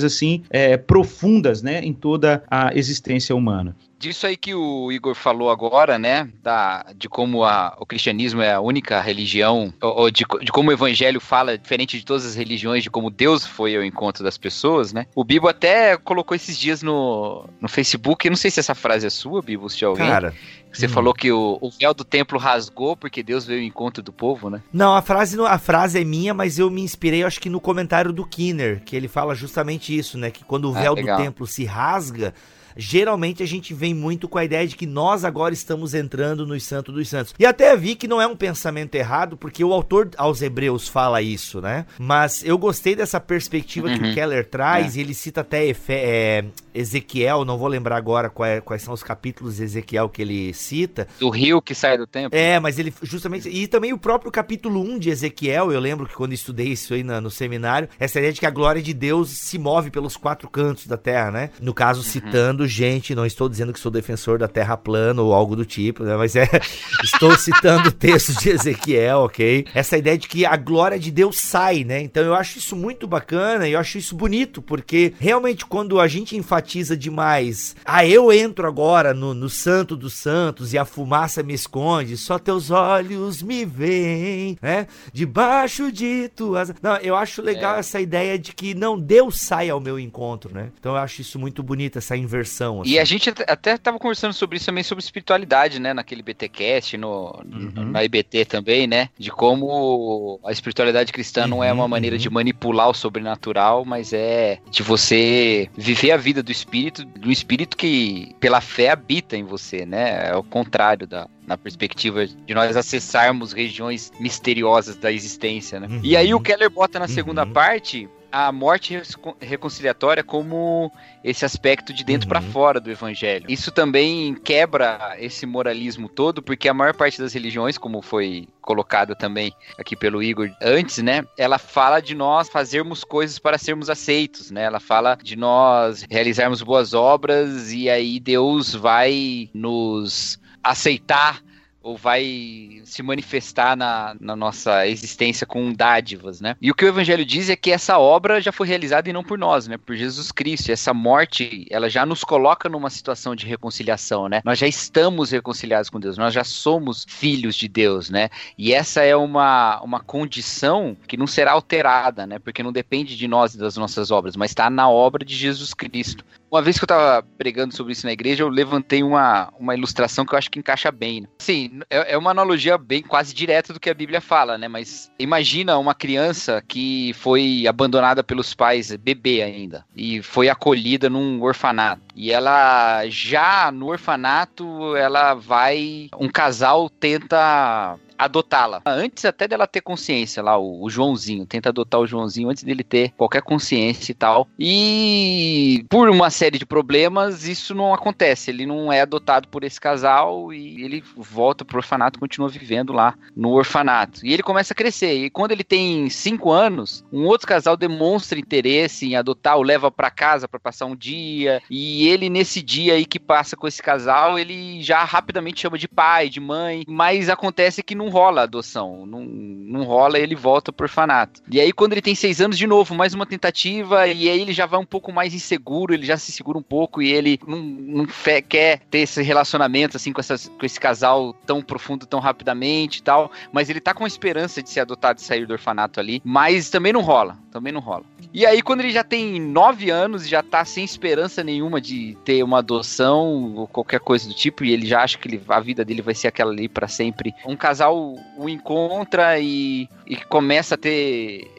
assim 0.03 0.43
é, 0.49 0.77
profundas, 0.77 1.61
né? 1.61 1.81
Em 1.83 1.93
toda 1.93 2.43
a 2.49 2.75
existência 2.75 3.35
humana 3.35 3.75
disso 3.99 4.25
aí 4.25 4.37
que 4.37 4.55
o 4.55 4.91
Igor 4.91 5.13
falou 5.13 5.51
agora, 5.51 5.99
né, 5.99 6.29
da, 6.41 6.85
de 6.95 7.09
como 7.09 7.43
a, 7.43 7.75
o 7.77 7.85
cristianismo 7.85 8.41
é 8.41 8.53
a 8.53 8.61
única 8.61 9.01
religião, 9.01 9.73
ou, 9.81 10.03
ou 10.03 10.11
de, 10.11 10.23
de, 10.41 10.51
como 10.53 10.69
o 10.69 10.73
evangelho 10.73 11.19
fala, 11.19 11.57
diferente 11.57 11.99
de 11.99 12.05
todas 12.05 12.25
as 12.25 12.33
religiões, 12.33 12.81
de 12.81 12.89
como 12.89 13.09
Deus 13.09 13.45
foi 13.45 13.75
ao 13.75 13.83
encontro 13.83 14.23
das 14.23 14.37
pessoas, 14.37 14.93
né, 14.93 15.05
o 15.13 15.23
Bibo 15.23 15.49
até 15.49 15.97
colocou 15.97 16.33
esses 16.33 16.57
dias 16.57 16.81
no, 16.81 17.45
no 17.59 17.67
Facebook, 17.67 18.25
eu 18.25 18.31
não 18.31 18.37
sei 18.37 18.49
se 18.49 18.61
essa 18.61 18.73
frase 18.73 19.05
é 19.05 19.09
sua, 19.09 19.41
Bibo, 19.41 19.69
se 19.69 19.83
alguém... 19.83 20.07
Cara... 20.07 20.33
Você 20.71 20.85
hum. 20.85 20.89
falou 20.89 21.13
que 21.13 21.31
o, 21.31 21.57
o, 21.61 21.71
véu 21.71 21.93
do 21.93 22.03
templo 22.03 22.37
rasgou 22.37 22.95
porque 22.95 23.23
Deus 23.23 23.45
veio 23.45 23.59
ao 23.59 23.65
encontro 23.65 24.03
do 24.03 24.13
povo, 24.13 24.49
né? 24.49 24.61
Não, 24.71 24.95
a 24.95 25.01
frase, 25.01 25.39
a 25.41 25.57
frase 25.57 25.99
é 25.99 26.03
minha, 26.03 26.33
mas 26.33 26.59
eu 26.59 26.69
me 26.69 26.81
inspirei, 26.81 27.23
acho 27.23 27.39
que 27.39 27.49
no 27.49 27.59
comentário 27.59 28.13
do 28.13 28.25
Kinner, 28.25 28.81
que 28.83 28.95
ele 28.95 29.07
fala 29.07 29.33
justamente 29.33 29.97
isso, 29.97 30.17
né? 30.17 30.29
Que 30.29 30.43
quando 30.43 30.71
o 30.71 30.75
ah, 30.75 30.81
véu 30.81 30.93
ah, 30.93 30.95
do 30.95 31.23
templo 31.23 31.47
se 31.47 31.65
rasga, 31.65 32.33
geralmente 32.75 33.43
a 33.43 33.45
gente 33.45 33.73
vem 33.73 33.93
muito 33.93 34.27
com 34.27 34.37
a 34.37 34.45
ideia 34.45 34.67
de 34.67 34.75
que 34.75 34.85
nós 34.85 35.23
agora 35.23 35.53
estamos 35.53 35.93
entrando 35.93 36.45
nos 36.45 36.63
Santos 36.63 36.93
dos 36.93 37.07
Santos. 37.07 37.33
E 37.37 37.45
até 37.45 37.75
vi 37.75 37.95
que 37.95 38.07
não 38.07 38.21
é 38.21 38.27
um 38.27 38.35
pensamento 38.35 38.95
errado, 38.95 39.37
porque 39.37 39.63
o 39.63 39.73
autor 39.73 40.09
aos 40.17 40.41
Hebreus 40.41 40.87
fala 40.87 41.21
isso, 41.21 41.61
né? 41.61 41.85
Mas 41.97 42.43
eu 42.43 42.57
gostei 42.57 42.95
dessa 42.95 43.19
perspectiva 43.19 43.87
uhum. 43.87 43.97
que 43.97 44.03
o 44.03 44.07
uhum. 44.07 44.13
Keller 44.13 44.47
traz, 44.47 44.95
é. 44.95 44.99
e 44.99 45.01
ele 45.01 45.13
cita 45.13 45.41
até 45.41 45.65
Efe, 45.65 45.93
é, 45.93 46.45
Ezequiel, 46.73 47.43
não 47.45 47.57
vou 47.57 47.67
lembrar 47.67 47.97
agora 47.97 48.29
quais, 48.29 48.57
é, 48.57 48.61
quais 48.61 48.81
são 48.81 48.93
os 48.93 49.03
capítulos 49.03 49.57
de 49.57 49.63
Ezequiel 49.63 50.09
que 50.09 50.21
ele 50.21 50.53
cita. 50.53 51.07
Do 51.19 51.29
rio 51.29 51.61
que 51.61 51.73
sai 51.73 51.97
do 51.97 52.07
templo. 52.07 52.37
É, 52.37 52.59
mas 52.59 52.79
ele 52.79 52.93
justamente. 53.01 53.49
E 53.49 53.67
também 53.67 53.93
o 53.93 53.97
próprio 53.97 54.31
capítulo 54.31 54.81
1 54.81 54.99
de 54.99 55.09
Ezequiel, 55.09 55.71
eu 55.71 55.79
lembro 55.79 56.07
que 56.07 56.13
quando 56.13 56.33
estudei 56.33 56.67
isso 56.67 56.93
aí 56.93 57.03
no, 57.03 57.19
no 57.21 57.31
seminário, 57.31 57.89
essa 57.99 58.19
ideia 58.19 58.33
de 58.33 58.39
que 58.39 58.45
a 58.45 58.51
glória 58.51 58.81
de 58.81 58.93
Deus 58.93 59.29
se 59.29 59.57
move 59.57 59.89
pelos 59.89 60.15
quatro 60.15 60.49
cantos 60.49 60.87
da 60.87 60.97
terra, 60.97 61.31
né? 61.31 61.49
No 61.61 61.73
caso, 61.73 61.99
uhum. 61.99 62.05
citando 62.05 62.58
gente, 62.67 63.15
não 63.15 63.25
estou 63.25 63.49
dizendo 63.49 63.73
que 63.73 63.79
que 63.79 63.81
sou 63.81 63.91
defensor 63.91 64.37
da 64.37 64.47
Terra 64.47 64.75
plana 64.75 65.21
ou 65.21 65.33
algo 65.33 65.55
do 65.55 65.65
tipo, 65.65 66.03
né? 66.03 66.15
Mas 66.17 66.35
é, 66.35 66.47
estou 67.01 67.35
citando 67.37 67.91
textos 67.91 68.35
de 68.35 68.49
Ezequiel, 68.49 69.19
ok? 69.19 69.65
Essa 69.73 69.97
ideia 69.97 70.17
de 70.17 70.27
que 70.27 70.45
a 70.45 70.57
glória 70.57 70.99
de 70.99 71.09
Deus 71.09 71.39
sai, 71.39 71.83
né? 71.83 72.01
Então 72.01 72.21
eu 72.23 72.35
acho 72.35 72.59
isso 72.59 72.75
muito 72.75 73.07
bacana 73.07 73.67
e 73.67 73.71
eu 73.71 73.79
acho 73.79 73.97
isso 73.97 74.15
bonito, 74.15 74.61
porque 74.61 75.13
realmente 75.19 75.65
quando 75.65 75.99
a 75.99 76.07
gente 76.07 76.35
enfatiza 76.35 76.95
demais, 76.95 77.75
ah, 77.85 78.05
eu 78.05 78.31
entro 78.31 78.67
agora 78.67 79.13
no, 79.13 79.33
no 79.33 79.49
santo 79.49 79.95
dos 79.95 80.13
santos 80.13 80.73
e 80.73 80.77
a 80.77 80.85
fumaça 80.85 81.41
me 81.41 81.53
esconde, 81.53 82.17
só 82.17 82.37
teus 82.37 82.69
olhos 82.69 83.41
me 83.41 83.63
veem, 83.63 84.57
né? 84.61 84.87
Debaixo 85.13 85.91
de 85.91 86.29
tuas... 86.35 86.73
Não, 86.81 86.97
eu 86.97 87.15
acho 87.15 87.41
legal 87.41 87.77
é. 87.77 87.79
essa 87.79 88.01
ideia 88.01 88.37
de 88.37 88.53
que 88.53 88.73
não 88.73 88.99
Deus 88.99 89.39
sai 89.39 89.69
ao 89.69 89.79
meu 89.79 89.97
encontro, 89.97 90.53
né? 90.53 90.69
Então 90.79 90.93
eu 90.93 90.97
acho 90.97 91.21
isso 91.21 91.39
muito 91.39 91.63
bonito, 91.63 91.97
essa 91.97 92.17
inversão. 92.17 92.48
Assim. 92.81 92.91
E 92.91 92.99
a 92.99 93.05
gente 93.05 93.29
até 93.29 93.75
estava 93.75 93.97
conversando 93.99 94.33
sobre 94.33 94.57
isso 94.57 94.65
também, 94.65 94.83
sobre 94.83 95.03
espiritualidade, 95.03 95.79
né? 95.79 95.93
Naquele 95.93 96.21
BTcast, 96.21 96.97
no, 96.97 97.41
uhum. 97.45 97.91
na 97.91 98.03
IBT 98.03 98.45
também, 98.45 98.87
né? 98.87 99.09
De 99.17 99.31
como 99.31 100.39
a 100.43 100.51
espiritualidade 100.51 101.11
cristã 101.11 101.43
uhum, 101.43 101.47
não 101.47 101.63
é 101.63 101.71
uma 101.71 101.83
uhum, 101.83 101.89
maneira 101.89 102.15
uhum. 102.15 102.21
de 102.21 102.29
manipular 102.29 102.89
o 102.89 102.93
sobrenatural, 102.93 103.85
mas 103.85 104.13
é 104.13 104.59
de 104.69 104.83
você 104.83 105.69
viver 105.77 106.11
a 106.11 106.17
vida 106.17 106.43
do 106.43 106.51
espírito, 106.51 107.05
do 107.05 107.31
espírito 107.31 107.77
que 107.77 108.35
pela 108.39 108.61
fé 108.61 108.89
habita 108.89 109.37
em 109.37 109.43
você, 109.43 109.85
né? 109.85 110.29
É 110.29 110.35
o 110.35 110.43
contrário 110.43 111.07
da, 111.07 111.27
na 111.45 111.57
perspectiva 111.57 112.25
de 112.27 112.53
nós 112.53 112.75
acessarmos 112.75 113.53
regiões 113.53 114.11
misteriosas 114.19 114.95
da 114.95 115.11
existência, 115.11 115.79
né? 115.79 115.87
Uhum. 115.89 115.99
E 116.03 116.15
aí 116.15 116.33
o 116.33 116.39
Keller 116.39 116.69
bota 116.69 116.99
na 116.99 117.07
segunda 117.07 117.43
uhum. 117.43 117.51
parte 117.51 118.09
a 118.31 118.51
morte 118.51 119.01
reconciliatória 119.39 120.23
como 120.23 120.91
esse 121.23 121.45
aspecto 121.45 121.93
de 121.93 122.03
dentro 122.03 122.27
uhum. 122.27 122.29
para 122.29 122.41
fora 122.41 122.79
do 122.79 122.91
evangelho. 122.91 123.45
Isso 123.49 123.71
também 123.71 124.35
quebra 124.35 125.15
esse 125.19 125.45
moralismo 125.45 126.07
todo, 126.07 126.41
porque 126.41 126.69
a 126.69 126.73
maior 126.73 126.95
parte 126.95 127.19
das 127.19 127.33
religiões, 127.33 127.77
como 127.77 128.01
foi 128.01 128.47
colocado 128.61 129.15
também 129.15 129.51
aqui 129.77 129.95
pelo 129.95 130.21
Igor 130.21 130.49
antes, 130.61 130.99
né, 130.99 131.25
ela 131.37 131.57
fala 131.57 131.99
de 131.99 132.13
nós 132.13 132.49
fazermos 132.49 133.03
coisas 133.03 133.39
para 133.39 133.57
sermos 133.57 133.89
aceitos, 133.89 134.51
né? 134.51 134.63
Ela 134.63 134.79
fala 134.79 135.15
de 135.15 135.35
nós 135.35 136.05
realizarmos 136.09 136.61
boas 136.61 136.93
obras 136.93 137.71
e 137.71 137.89
aí 137.89 138.19
Deus 138.19 138.75
vai 138.75 139.49
nos 139.53 140.39
aceitar 140.63 141.41
ou 141.81 141.97
vai 141.97 142.81
se 142.83 143.01
manifestar 143.01 143.75
na, 143.75 144.15
na, 144.19 144.35
nossa 144.35 144.85
existência 144.87 145.47
com 145.47 145.71
dádivas, 145.71 146.41
né? 146.41 146.55
E 146.61 146.69
o 146.69 146.75
que 146.75 146.83
o 146.83 146.87
Evangelho 146.87 147.25
diz 147.25 147.49
é 147.49 147.55
que 147.55 147.71
essa 147.71 147.97
obra 147.97 148.41
já 148.41 148.51
foi 148.51 148.67
realizada 148.67 149.09
e 149.09 149.13
não 149.13 149.23
por 149.23 149.37
nós, 149.37 149.67
né? 149.67 149.77
Por 149.77 149.95
Jesus 149.95 150.31
Cristo. 150.31 150.69
E 150.69 150.71
essa 150.71 150.93
morte, 150.93 151.65
ela 151.69 151.89
já 151.89 152.05
nos 152.05 152.23
coloca 152.23 152.67
numa 152.67 152.89
situação 152.89 153.35
de 153.35 153.45
reconciliação, 153.45 154.27
né? 154.27 154.41
Nós 154.43 154.59
já 154.59 154.67
estamos 154.67 155.31
reconciliados 155.31 155.89
com 155.89 155.99
Deus, 155.99 156.17
nós 156.17 156.33
já 156.33 156.43
somos 156.43 157.05
filhos 157.07 157.55
de 157.55 157.67
Deus, 157.67 158.09
né? 158.09 158.29
E 158.57 158.73
essa 158.73 159.01
é 159.01 159.15
uma, 159.15 159.81
uma 159.81 159.99
condição 159.99 160.97
que 161.07 161.17
não 161.17 161.27
será 161.27 161.53
alterada, 161.53 162.27
né? 162.27 162.39
Porque 162.39 162.61
não 162.61 162.73
depende 162.73 163.15
de 163.15 163.27
nós 163.27 163.55
e 163.55 163.57
das 163.57 163.77
nossas 163.77 164.11
obras, 164.11 164.35
mas 164.35 164.51
está 164.51 164.69
na 164.69 164.89
obra 164.89 165.23
de 165.23 165.35
Jesus 165.35 165.73
Cristo. 165.73 166.25
Uma 166.51 166.61
vez 166.61 166.77
que 166.77 166.83
eu 166.83 166.87
estava 166.87 167.25
pregando 167.37 167.75
sobre 167.75 167.93
isso 167.93 168.05
na 168.05 168.11
igreja, 168.11 168.43
eu 168.43 168.49
levantei 168.49 169.03
uma, 169.03 169.53
uma 169.59 169.75
ilustração 169.75 170.25
que 170.25 170.33
eu 170.33 170.37
acho 170.37 170.49
que 170.49 170.59
encaixa 170.59 170.91
bem. 170.91 171.21
Né? 171.21 171.27
Sim, 171.39 171.81
é, 171.89 172.13
é 172.13 172.17
uma 172.17 172.31
analogia 172.31 172.77
bem 172.77 173.01
quase 173.01 173.33
direta 173.33 173.71
do 173.71 173.79
que 173.79 173.89
a 173.89 173.93
Bíblia 173.93 174.19
fala, 174.19 174.57
né? 174.57 174.67
Mas 174.67 175.11
imagina 175.19 175.77
uma 175.77 175.93
criança 175.93 176.63
que 176.67 177.13
foi 177.13 177.65
abandonada 177.67 178.23
pelos 178.23 178.53
pais, 178.53 178.95
bebê 178.95 179.41
ainda, 179.43 179.85
e 179.95 180.21
foi 180.23 180.49
acolhida 180.49 181.09
num 181.09 181.41
orfanato. 181.41 182.01
E 182.15 182.31
ela 182.31 183.03
já 183.07 183.71
no 183.71 183.87
orfanato, 183.87 184.95
ela 184.95 185.35
vai. 185.35 186.09
Um 186.19 186.27
casal 186.27 186.89
tenta 186.89 187.97
adotá-la. 188.19 188.81
Antes 188.85 189.23
até 189.23 189.47
dela 189.47 189.65
ter 189.65 189.79
consciência 189.79 190.43
lá, 190.43 190.57
o, 190.57 190.83
o, 190.83 190.89
Joãozinho, 190.89 191.45
tenta 191.45 191.69
adotar 191.69 192.01
o 192.01 192.05
Joãozinho 192.05 192.49
antes 192.49 192.63
dele 192.63 192.83
ter 192.83 193.13
qualquer 193.15 193.41
consciência 193.41 194.11
e 194.11 194.15
tal. 194.15 194.47
E 194.59 195.85
por 195.89 196.09
uma 196.09 196.29
série 196.29 196.59
de 196.59 196.65
problemas, 196.65 197.47
isso 197.47 197.73
não 197.73 197.93
acontece. 197.93 198.51
Ele 198.51 198.65
não 198.65 198.91
é 198.91 199.01
adotado 199.01 199.47
por 199.47 199.63
esse 199.63 199.79
casal 199.79 200.51
e 200.53 200.83
ele 200.83 201.01
volta 201.15 201.63
pro 201.63 201.77
orfanato, 201.77 202.19
continua 202.19 202.49
vivendo 202.49 202.91
lá 202.91 203.15
no 203.33 203.51
orfanato. 203.51 204.25
E 204.25 204.33
ele 204.33 204.43
começa 204.43 204.73
a 204.73 204.75
crescer. 204.75 205.13
E 205.13 205.29
quando 205.29 205.53
ele 205.53 205.63
tem 205.63 206.09
cinco 206.09 206.51
anos, 206.51 207.05
um 207.13 207.25
outro 207.25 207.47
casal 207.47 207.77
demonstra 207.77 208.37
interesse 208.37 209.05
em 209.05 209.15
adotar, 209.15 209.57
o 209.57 209.63
leva 209.63 209.89
para 209.89 210.11
casa 210.11 210.47
para 210.47 210.59
passar 210.59 210.87
um 210.87 210.95
dia. 210.95 211.61
E 211.69 212.07
ele 212.09 212.29
nesse 212.29 212.61
dia 212.61 212.95
aí 212.95 213.05
que 213.05 213.19
passa 213.19 213.55
com 213.55 213.67
esse 213.67 213.81
casal, 213.81 214.37
ele 214.37 214.81
já 214.81 215.05
rapidamente 215.05 215.61
chama 215.61 215.77
de 215.77 215.87
pai, 215.87 216.27
de 216.27 216.41
mãe. 216.41 216.83
Mas 216.85 217.29
acontece 217.29 217.81
que 217.81 217.95
não 217.95 218.08
não 218.09 218.11
rola 218.11 218.41
a 218.41 218.43
adoção, 218.43 219.05
não, 219.05 219.23
não 219.23 219.83
rola 219.83 220.17
ele 220.17 220.35
volta 220.35 220.73
pro 220.73 220.85
orfanato. 220.85 221.41
E 221.49 221.59
aí, 221.59 221.71
quando 221.71 221.93
ele 221.93 222.01
tem 222.01 222.15
seis 222.15 222.41
anos, 222.41 222.57
de 222.57 222.65
novo, 222.65 222.95
mais 222.95 223.13
uma 223.13 223.25
tentativa, 223.25 224.07
e 224.07 224.27
aí 224.27 224.41
ele 224.41 224.51
já 224.51 224.65
vai 224.65 224.79
um 224.79 224.85
pouco 224.85 225.13
mais 225.13 225.33
inseguro, 225.33 225.93
ele 225.93 226.05
já 226.05 226.17
se 226.17 226.31
segura 226.31 226.57
um 226.57 226.63
pouco 226.63 227.01
e 227.01 227.11
ele 227.11 227.39
não, 227.47 227.59
não 227.59 228.07
quer 228.47 228.79
ter 228.89 228.99
esse 228.99 229.21
relacionamento 229.21 229.95
assim 229.95 230.11
com, 230.11 230.19
essas, 230.19 230.47
com 230.47 230.65
esse 230.65 230.79
casal 230.79 231.33
tão 231.45 231.61
profundo, 231.61 232.05
tão 232.05 232.19
rapidamente 232.19 232.97
e 232.97 233.03
tal, 233.03 233.31
mas 233.51 233.69
ele 233.69 233.79
tá 233.79 233.93
com 233.93 234.03
a 234.03 234.07
esperança 234.07 234.63
de 234.63 234.69
ser 234.69 234.81
adotado 234.81 235.19
e 235.19 235.21
sair 235.21 235.45
do 235.45 235.53
orfanato 235.53 235.99
ali, 235.99 236.21
mas 236.25 236.69
também 236.69 236.91
não 236.91 237.01
rola, 237.01 237.37
também 237.51 237.71
não 237.71 237.81
rola. 237.81 238.03
E 238.31 238.45
aí, 238.45 238.61
quando 238.61 238.81
ele 238.81 238.91
já 238.91 239.03
tem 239.03 239.39
nove 239.41 239.89
anos 239.89 240.25
e 240.25 240.29
já 240.29 240.43
tá 240.43 240.63
sem 240.63 240.83
esperança 240.83 241.43
nenhuma 241.43 241.81
de 241.81 242.15
ter 242.23 242.43
uma 242.43 242.59
adoção 242.59 243.55
ou 243.55 243.67
qualquer 243.67 243.99
coisa 243.99 244.27
do 244.27 244.35
tipo, 244.35 244.63
e 244.63 244.71
ele 244.71 244.85
já 244.85 245.01
acha 245.01 245.17
que 245.17 245.27
ele, 245.27 245.41
a 245.47 245.59
vida 245.59 245.83
dele 245.83 246.01
vai 246.01 246.13
ser 246.13 246.27
aquela 246.27 246.51
ali 246.51 246.69
para 246.69 246.87
sempre, 246.87 247.33
um 247.45 247.55
casal 247.55 247.98
o 248.37 248.49
encontra 248.49 249.39
e, 249.39 249.89
e 250.05 250.15
começa 250.15 250.75
a 250.75 250.77
ter 250.77 251.49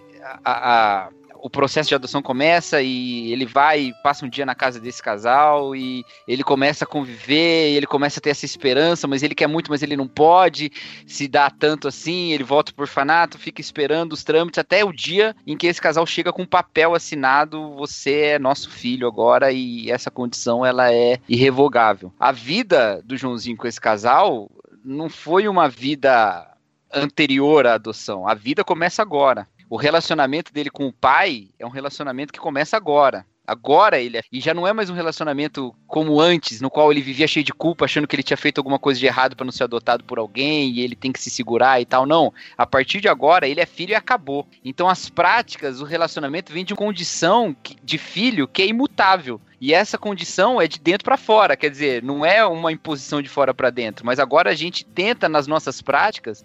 a, 0.44 1.06
a 1.06 1.08
o 1.42 1.48
processo 1.48 1.88
de 1.88 1.94
adoção 1.94 2.22
começa 2.22 2.82
e 2.82 3.32
ele 3.32 3.46
vai 3.46 3.92
passa 4.02 4.24
um 4.24 4.28
dia 4.28 4.44
na 4.44 4.54
casa 4.54 4.78
desse 4.78 5.02
casal 5.02 5.74
e 5.74 6.04
ele 6.26 6.42
começa 6.42 6.84
a 6.84 6.86
conviver, 6.86 7.74
ele 7.74 7.86
começa 7.86 8.20
a 8.20 8.22
ter 8.22 8.30
essa 8.30 8.44
esperança, 8.44 9.08
mas 9.08 9.22
ele 9.22 9.34
quer 9.34 9.46
muito, 9.46 9.70
mas 9.70 9.82
ele 9.82 9.96
não 9.96 10.06
pode 10.06 10.70
se 11.06 11.26
dar 11.26 11.50
tanto 11.50 11.88
assim, 11.88 12.32
ele 12.32 12.44
volta 12.44 12.72
pro 12.72 12.84
orfanato, 12.84 13.38
fica 13.38 13.60
esperando 13.60 14.12
os 14.12 14.22
trâmites 14.22 14.58
até 14.58 14.84
o 14.84 14.92
dia 14.92 15.34
em 15.46 15.56
que 15.56 15.66
esse 15.66 15.80
casal 15.80 16.06
chega 16.06 16.32
com 16.32 16.42
um 16.42 16.46
papel 16.46 16.94
assinado, 16.94 17.74
você 17.74 18.20
é 18.20 18.38
nosso 18.38 18.70
filho 18.70 19.06
agora 19.06 19.50
e 19.52 19.90
essa 19.90 20.10
condição 20.10 20.64
ela 20.64 20.92
é 20.92 21.18
irrevogável. 21.28 22.12
A 22.18 22.32
vida 22.32 23.00
do 23.04 23.16
Joãozinho 23.16 23.56
com 23.56 23.66
esse 23.66 23.80
casal 23.80 24.50
não 24.84 25.08
foi 25.08 25.48
uma 25.48 25.68
vida 25.68 26.46
anterior 26.92 27.66
à 27.66 27.74
adoção. 27.74 28.26
A 28.26 28.34
vida 28.34 28.64
começa 28.64 29.02
agora. 29.02 29.46
O 29.68 29.76
relacionamento 29.76 30.52
dele 30.52 30.70
com 30.70 30.86
o 30.86 30.92
pai 30.92 31.48
é 31.58 31.64
um 31.64 31.70
relacionamento 31.70 32.32
que 32.32 32.40
começa 32.40 32.76
agora. 32.76 33.24
Agora 33.46 34.00
ele 34.00 34.16
é, 34.18 34.22
e 34.30 34.40
já 34.40 34.54
não 34.54 34.64
é 34.64 34.72
mais 34.72 34.90
um 34.90 34.94
relacionamento 34.94 35.74
como 35.86 36.20
antes, 36.20 36.60
no 36.60 36.70
qual 36.70 36.92
ele 36.92 37.00
vivia 37.00 37.26
cheio 37.26 37.44
de 37.44 37.52
culpa, 37.52 37.84
achando 37.84 38.06
que 38.06 38.14
ele 38.14 38.22
tinha 38.22 38.36
feito 38.36 38.58
alguma 38.58 38.78
coisa 38.78 39.00
de 39.00 39.06
errado 39.06 39.34
para 39.34 39.44
não 39.44 39.50
ser 39.50 39.64
adotado 39.64 40.04
por 40.04 40.20
alguém 40.20 40.70
e 40.70 40.80
ele 40.80 40.94
tem 40.94 41.10
que 41.10 41.20
se 41.20 41.30
segurar 41.30 41.80
e 41.80 41.84
tal. 41.84 42.06
Não, 42.06 42.32
a 42.56 42.64
partir 42.64 43.00
de 43.00 43.08
agora 43.08 43.48
ele 43.48 43.60
é 43.60 43.66
filho 43.66 43.90
e 43.90 43.94
acabou. 43.96 44.46
Então 44.64 44.88
as 44.88 45.08
práticas, 45.08 45.80
o 45.80 45.84
relacionamento 45.84 46.52
vem 46.52 46.64
de 46.64 46.72
uma 46.72 46.78
condição 46.78 47.56
de 47.82 47.98
filho 47.98 48.46
que 48.46 48.62
é 48.62 48.66
imutável. 48.66 49.40
E 49.60 49.74
essa 49.74 49.98
condição 49.98 50.60
é 50.60 50.66
de 50.66 50.78
dentro 50.78 51.04
para 51.04 51.18
fora, 51.18 51.54
quer 51.54 51.70
dizer, 51.70 52.02
não 52.02 52.24
é 52.24 52.44
uma 52.46 52.72
imposição 52.72 53.20
de 53.20 53.28
fora 53.28 53.52
para 53.52 53.68
dentro, 53.68 54.06
mas 54.06 54.18
agora 54.18 54.50
a 54.50 54.54
gente 54.54 54.84
tenta 54.86 55.28
nas 55.28 55.46
nossas 55.46 55.82
práticas, 55.82 56.42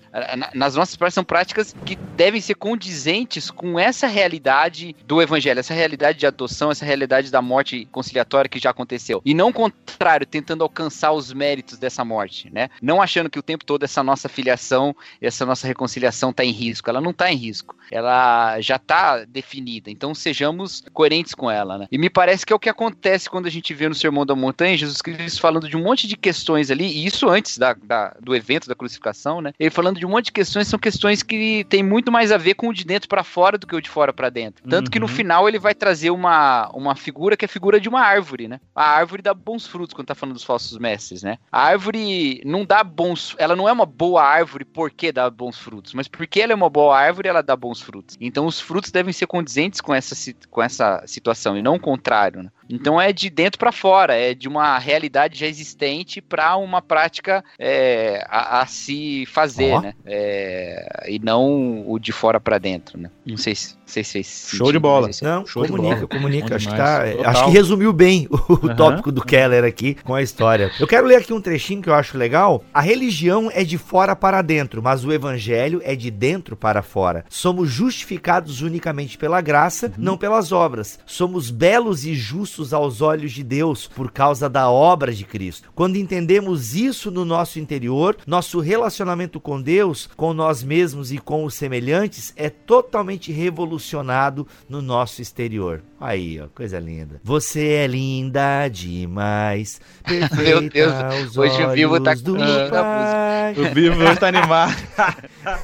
nas 0.53 0.75
nossas 0.75 0.97
práticas 0.97 1.13
são 1.13 1.23
práticas 1.23 1.75
que 1.85 1.95
devem 1.95 2.41
ser 2.41 2.55
condizentes 2.55 3.49
com 3.49 3.79
essa 3.79 4.05
realidade 4.05 4.93
do 5.05 5.21
evangelho, 5.21 5.59
essa 5.59 5.73
realidade 5.73 6.19
de 6.19 6.27
adoção, 6.27 6.71
essa 6.71 6.83
realidade 6.83 7.31
da 7.31 7.41
morte 7.41 7.87
conciliatória 7.89 8.49
que 8.49 8.59
já 8.59 8.71
aconteceu. 8.71 9.21
E 9.23 9.33
não 9.33 9.49
o 9.49 9.53
contrário, 9.53 10.27
tentando 10.27 10.63
alcançar 10.63 11.13
os 11.13 11.31
méritos 11.31 11.77
dessa 11.77 12.03
morte, 12.03 12.49
né? 12.51 12.69
Não 12.81 13.01
achando 13.01 13.29
que 13.29 13.39
o 13.39 13.43
tempo 13.43 13.63
todo 13.63 13.83
essa 13.83 14.03
nossa 14.03 14.27
filiação, 14.27 14.93
essa 15.21 15.45
nossa 15.45 15.65
reconciliação 15.65 16.31
está 16.31 16.43
em 16.43 16.51
risco. 16.51 16.89
Ela 16.89 16.99
não 16.99 17.11
está 17.11 17.31
em 17.31 17.37
risco. 17.37 17.77
Ela 17.89 18.59
já 18.59 18.75
está 18.75 19.23
definida. 19.23 19.89
Então 19.89 20.13
sejamos 20.13 20.83
coerentes 20.91 21.33
com 21.33 21.49
ela, 21.49 21.77
né? 21.77 21.87
E 21.89 21.97
me 21.97 22.09
parece 22.09 22.45
que 22.45 22.51
é 22.51 22.55
o 22.55 22.59
que 22.59 22.69
acontece 22.69 23.04
acontece 23.05 23.29
quando 23.29 23.45
a 23.45 23.51
gente 23.51 23.73
vê 23.73 23.87
no 23.87 23.93
Sermão 23.93 24.25
da 24.25 24.35
Montanha, 24.35 24.77
Jesus 24.77 25.01
Cristo 25.01 25.39
falando 25.39 25.69
de 25.69 25.77
um 25.77 25.83
monte 25.83 26.07
de 26.07 26.17
questões 26.17 26.71
ali, 26.71 26.85
e 26.85 27.05
isso 27.05 27.29
antes 27.29 27.57
da, 27.57 27.73
da, 27.73 28.15
do 28.19 28.35
evento 28.35 28.67
da 28.67 28.75
crucificação, 28.75 29.41
né? 29.41 29.53
Ele 29.59 29.69
falando 29.69 29.99
de 29.99 30.05
um 30.05 30.09
monte 30.09 30.25
de 30.25 30.31
questões, 30.31 30.67
são 30.67 30.79
questões 30.79 31.21
que 31.21 31.63
tem 31.65 31.83
muito 31.83 32.11
mais 32.11 32.31
a 32.31 32.37
ver 32.37 32.55
com 32.55 32.69
o 32.69 32.73
de 32.73 32.83
dentro 32.83 33.07
para 33.07 33.23
fora 33.23 33.57
do 33.57 33.67
que 33.67 33.75
o 33.75 33.81
de 33.81 33.89
fora 33.89 34.11
para 34.11 34.29
dentro. 34.29 34.67
Tanto 34.67 34.87
uhum. 34.87 34.91
que 34.91 34.99
no 34.99 35.05
uhum. 35.05 35.11
final 35.11 35.47
ele 35.47 35.59
vai 35.59 35.75
trazer 35.75 36.09
uma, 36.09 36.69
uma 36.73 36.95
figura 36.95 37.37
que 37.37 37.45
é 37.45 37.47
a 37.47 37.49
figura 37.49 37.79
de 37.79 37.87
uma 37.87 38.01
árvore, 38.01 38.47
né? 38.47 38.59
A 38.73 38.89
árvore 38.89 39.21
dá 39.21 39.33
bons 39.33 39.67
frutos 39.67 39.93
quando 39.93 40.07
tá 40.07 40.15
falando 40.15 40.35
dos 40.35 40.43
falsos 40.43 40.77
mestres, 40.79 41.21
né? 41.21 41.37
A 41.51 41.61
árvore 41.61 42.41
não 42.43 42.65
dá 42.65 42.83
bons, 42.83 43.35
ela 43.37 43.55
não 43.55 43.69
é 43.69 43.71
uma 43.71 43.85
boa 43.85 44.23
árvore 44.23 44.65
porque 44.65 45.11
dá 45.11 45.29
bons 45.29 45.59
frutos, 45.59 45.93
mas 45.93 46.07
porque 46.07 46.41
ela 46.41 46.53
é 46.53 46.55
uma 46.55 46.69
boa 46.69 46.97
árvore, 46.97 47.27
ela 47.27 47.43
dá 47.43 47.55
bons 47.55 47.81
frutos. 47.81 48.17
Então 48.19 48.45
os 48.47 48.59
frutos 48.59 48.91
devem 48.91 49.13
ser 49.13 49.27
condizentes 49.27 49.79
com 49.79 49.93
essa, 49.93 50.15
com 50.49 50.63
essa 50.63 51.03
situação 51.05 51.57
e 51.57 51.61
não 51.61 51.75
o 51.75 51.79
contrário, 51.79 52.41
né? 52.41 52.49
Então 52.69 52.94
não 52.95 53.01
é 53.01 53.11
de 53.11 53.29
dentro 53.29 53.59
para 53.59 53.73
fora, 53.73 54.15
é 54.15 54.33
de 54.33 54.47
uma 54.47 54.79
realidade 54.79 55.37
já 55.37 55.45
existente 55.45 56.21
para 56.21 56.55
uma 56.55 56.81
prática 56.81 57.43
é, 57.59 58.25
a, 58.29 58.61
a, 58.61 58.65
se 58.65 59.25
fazer, 59.25 59.73
oh. 59.73 59.81
né? 59.81 59.93
É, 60.05 61.05
e 61.09 61.19
não 61.19 61.83
o 61.89 61.99
de 61.99 62.13
fora 62.13 62.39
para 62.39 62.57
dentro, 62.57 62.97
né? 62.97 63.09
Não 63.25 63.35
sei 63.35 63.53
se 63.53 63.75
vocês 63.85 64.11
fez. 64.11 64.49
Show 64.53 64.71
de 64.71 64.79
bola. 64.79 65.09
Não, 65.21 65.45
Show 65.45 65.65
comunica, 65.65 65.95
bola. 65.95 66.07
comunica. 66.07 66.55
Acho 66.55 66.69
que, 66.69 66.75
tá, 66.75 67.03
acho 67.25 67.45
que, 67.45 67.51
resumiu 67.51 67.93
bem 67.93 68.27
o, 68.29 68.53
uhum. 68.53 68.75
tópico 68.75 69.11
do 69.11 69.23
Keller 69.23 69.63
aqui 69.63 69.95
com 69.95 70.15
a 70.15 70.21
história. 70.21 70.71
Eu 70.79 70.87
quero 70.87 71.05
ler 71.05 71.17
aqui 71.17 71.33
um 71.33 71.41
trechinho 71.41 71.81
que 71.81 71.89
eu 71.89 71.93
acho 71.93 72.17
legal. 72.17 72.63
A 72.73 72.81
religião 72.81 73.49
é 73.53 73.63
de 73.63 73.77
fora 73.77 74.15
para 74.15 74.41
dentro, 74.41 74.81
mas 74.81 75.03
o 75.03 75.11
evangelho 75.11 75.81
é 75.83 75.95
de 75.95 76.09
dentro 76.09 76.55
para 76.55 76.81
fora. 76.81 77.25
Somos 77.29 77.69
justificados 77.69 78.61
unicamente 78.61 79.17
pela 79.17 79.41
graça, 79.41 79.87
uhum. 79.87 79.93
não 79.97 80.17
pelas 80.17 80.51
obras. 80.51 80.99
Somos 81.05 81.51
belos 81.51 82.05
e 82.05 82.15
justos 82.15 82.73
aos 82.85 83.01
olhos 83.01 83.31
de 83.31 83.43
Deus 83.43 83.87
por 83.87 84.11
causa 84.11 84.49
da 84.49 84.69
obra 84.69 85.11
de 85.11 85.25
Cristo. 85.25 85.71
Quando 85.75 85.97
entendemos 85.97 86.75
isso 86.75 87.11
no 87.11 87.25
nosso 87.25 87.59
interior, 87.59 88.17
nosso 88.25 88.59
relacionamento 88.59 89.39
com 89.39 89.61
Deus, 89.61 90.09
com 90.15 90.33
nós 90.33 90.63
mesmos 90.63 91.11
e 91.11 91.17
com 91.17 91.43
os 91.43 91.55
semelhantes 91.55 92.31
é 92.35 92.49
totalmente 92.49 93.31
revolucionado 93.31 94.47
no 94.69 94.81
nosso 94.81 95.21
exterior. 95.21 95.81
Aí, 95.99 96.39
ó, 96.39 96.47
coisa 96.53 96.79
linda. 96.79 97.19
Você 97.23 97.67
é 97.69 97.87
linda 97.87 98.67
demais. 98.67 99.81
Meu 100.37 100.69
Deus, 100.69 101.37
hoje 101.37 101.63
o 101.63 101.71
Vivo 101.71 101.99
tá 101.99 102.13
do 102.13 102.35
O 102.35 103.73
Vivo 103.73 104.15
tá 104.19 104.27
animado. 104.27 104.75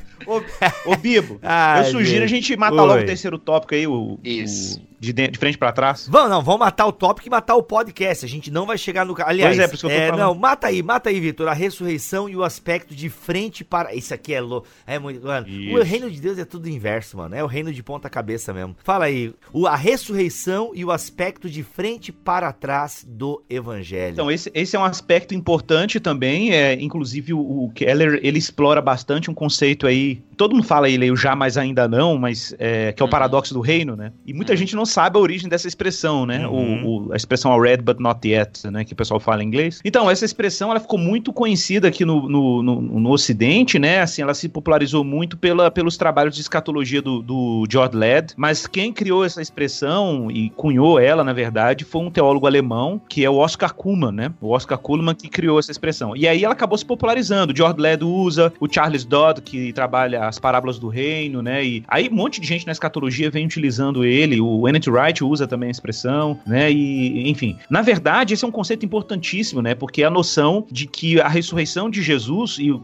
Ô, 0.25 0.91
ô 0.91 0.95
Bibo, 0.95 1.39
Ai, 1.43 1.81
eu 1.81 1.85
sugiro 1.85 2.05
gente. 2.05 2.23
a 2.23 2.27
gente 2.27 2.57
matar 2.57 2.81
Oi. 2.81 2.87
logo 2.87 3.01
o 3.01 3.05
terceiro 3.05 3.37
tópico 3.37 3.75
aí, 3.75 3.87
o, 3.87 4.19
Isso. 4.23 4.79
O 4.79 4.91
de, 5.01 5.11
de 5.13 5.39
frente 5.39 5.57
para 5.57 5.71
trás? 5.71 6.07
Vamos, 6.07 6.29
não, 6.29 6.43
vamos 6.43 6.59
matar 6.59 6.85
o 6.85 6.91
tópico 6.91 7.27
e 7.27 7.31
matar 7.31 7.55
o 7.55 7.63
podcast. 7.63 8.23
A 8.23 8.29
gente 8.29 8.51
não 8.51 8.67
vai 8.67 8.77
chegar 8.77 9.03
no. 9.03 9.15
Aliás, 9.25 9.55
pois 9.55 9.59
é, 9.59 9.67
por 9.67 9.73
isso 9.73 9.87
que 9.87 9.91
eu 9.91 9.97
tô 9.97 10.03
é, 10.03 10.09
falando. 10.09 10.27
Não, 10.27 10.35
mata 10.35 10.67
aí, 10.67 10.83
mata 10.83 11.09
aí, 11.09 11.19
Vitor. 11.19 11.47
A 11.47 11.53
ressurreição 11.53 12.29
e 12.29 12.35
o 12.35 12.43
aspecto 12.43 12.93
de 12.93 13.09
frente 13.09 13.63
para. 13.63 13.95
Isso 13.95 14.13
aqui 14.13 14.31
é 14.31 14.39
louco. 14.39 14.67
É 14.85 14.99
muito. 14.99 15.25
Mano, 15.25 15.47
o 15.47 15.81
reino 15.81 16.09
de 16.09 16.21
Deus 16.21 16.37
é 16.37 16.45
tudo 16.45 16.69
inverso, 16.69 17.17
mano. 17.17 17.33
É 17.33 17.43
o 17.43 17.47
reino 17.47 17.73
de 17.73 17.81
ponta-cabeça 17.81 18.53
mesmo. 18.53 18.75
Fala 18.83 19.05
aí. 19.05 19.33
O, 19.51 19.65
a 19.65 19.75
ressurreição 19.75 20.71
e 20.75 20.85
o 20.85 20.91
aspecto 20.91 21.49
de 21.49 21.63
frente 21.63 22.11
para 22.11 22.53
trás 22.53 23.03
do 23.07 23.43
evangelho. 23.49 24.13
Então, 24.13 24.29
esse, 24.29 24.51
esse 24.53 24.75
é 24.75 24.79
um 24.79 24.85
aspecto 24.85 25.33
importante 25.33 25.99
também. 25.99 26.53
É, 26.53 26.73
inclusive, 26.79 27.33
o, 27.33 27.39
o 27.39 27.71
Keller 27.71 28.19
ele 28.21 28.37
explora 28.37 28.79
bastante 28.79 29.31
um 29.31 29.33
conceito 29.33 29.87
aí. 29.87 30.10
really 30.11 30.30
Todo 30.41 30.55
mundo 30.55 30.65
fala 30.65 30.89
ele 30.89 31.11
o 31.11 31.15
já, 31.15 31.35
mas 31.35 31.55
ainda 31.55 31.87
não, 31.87 32.17
mas 32.17 32.55
é, 32.57 32.91
que 32.93 32.99
é 32.99 33.03
o 33.03 33.05
uhum. 33.05 33.11
paradoxo 33.11 33.53
do 33.53 33.61
reino, 33.61 33.95
né? 33.95 34.11
E 34.25 34.33
muita 34.33 34.53
uhum. 34.53 34.57
gente 34.57 34.75
não 34.75 34.87
sabe 34.87 35.15
a 35.15 35.21
origem 35.21 35.47
dessa 35.47 35.67
expressão, 35.67 36.25
né? 36.25 36.47
Uhum. 36.47 36.83
O, 36.83 37.09
o, 37.09 37.13
a 37.13 37.15
expressão 37.15 37.55
read 37.59 37.83
but 37.83 37.99
not 37.99 38.27
yet, 38.27 38.67
né? 38.71 38.83
Que 38.83 38.93
o 38.93 38.95
pessoal 38.95 39.19
fala 39.19 39.43
em 39.43 39.45
inglês. 39.45 39.79
Então, 39.85 40.09
essa 40.09 40.25
expressão 40.25 40.71
ela 40.71 40.79
ficou 40.79 40.97
muito 40.97 41.31
conhecida 41.31 41.87
aqui 41.87 42.03
no, 42.03 42.27
no, 42.27 42.63
no, 42.63 42.81
no 42.81 43.11
Ocidente, 43.11 43.77
né? 43.77 43.99
Assim, 43.99 44.23
ela 44.23 44.33
se 44.33 44.49
popularizou 44.49 45.03
muito 45.03 45.37
pela, 45.37 45.69
pelos 45.69 45.95
trabalhos 45.95 46.33
de 46.33 46.41
escatologia 46.41 47.03
do, 47.03 47.21
do 47.21 47.67
George 47.69 47.95
Led, 47.95 48.33
mas 48.35 48.65
quem 48.65 48.91
criou 48.91 49.23
essa 49.23 49.43
expressão 49.43 50.31
e 50.31 50.49
cunhou 50.49 50.99
ela, 50.99 51.23
na 51.23 51.33
verdade, 51.33 51.85
foi 51.85 52.01
um 52.01 52.09
teólogo 52.09 52.47
alemão, 52.47 52.99
que 53.07 53.23
é 53.23 53.29
o 53.29 53.35
Oscar 53.35 53.75
Kuhlmann, 53.75 54.11
né? 54.11 54.33
O 54.41 54.49
Oscar 54.49 54.79
Kuhlmann 54.79 55.13
que 55.13 55.29
criou 55.29 55.59
essa 55.59 55.69
expressão. 55.69 56.17
E 56.17 56.27
aí 56.27 56.43
ela 56.43 56.53
acabou 56.53 56.79
se 56.79 56.85
popularizando. 56.85 57.53
O 57.53 57.55
George 57.55 57.79
Led 57.79 58.03
usa, 58.03 58.51
o 58.59 58.67
Charles 58.67 59.05
Dodd, 59.05 59.39
que 59.43 59.71
trabalha 59.71 60.30
as 60.31 60.39
parábolas 60.39 60.79
do 60.79 60.87
reino, 60.87 61.41
né? 61.41 61.63
E 61.63 61.83
aí 61.87 62.09
um 62.09 62.15
monte 62.15 62.41
de 62.41 62.47
gente 62.47 62.65
na 62.65 62.71
escatologia 62.71 63.29
vem 63.29 63.45
utilizando 63.45 64.03
ele, 64.03 64.41
o 64.41 64.67
N. 64.67 64.79
Wright 64.87 65.23
usa 65.23 65.45
também 65.45 65.67
a 65.67 65.71
expressão, 65.71 66.39
né? 66.45 66.71
E, 66.71 67.29
enfim, 67.29 67.57
na 67.69 67.81
verdade, 67.81 68.33
esse 68.33 68.43
é 68.43 68.47
um 68.47 68.51
conceito 68.51 68.85
importantíssimo, 68.85 69.61
né? 69.61 69.75
Porque 69.75 70.03
é 70.03 70.05
a 70.05 70.09
noção 70.09 70.65
de 70.71 70.87
que 70.87 71.19
a 71.21 71.27
ressurreição 71.27 71.89
de 71.89 72.01
Jesus, 72.01 72.57
e 72.59 72.71
o, 72.71 72.81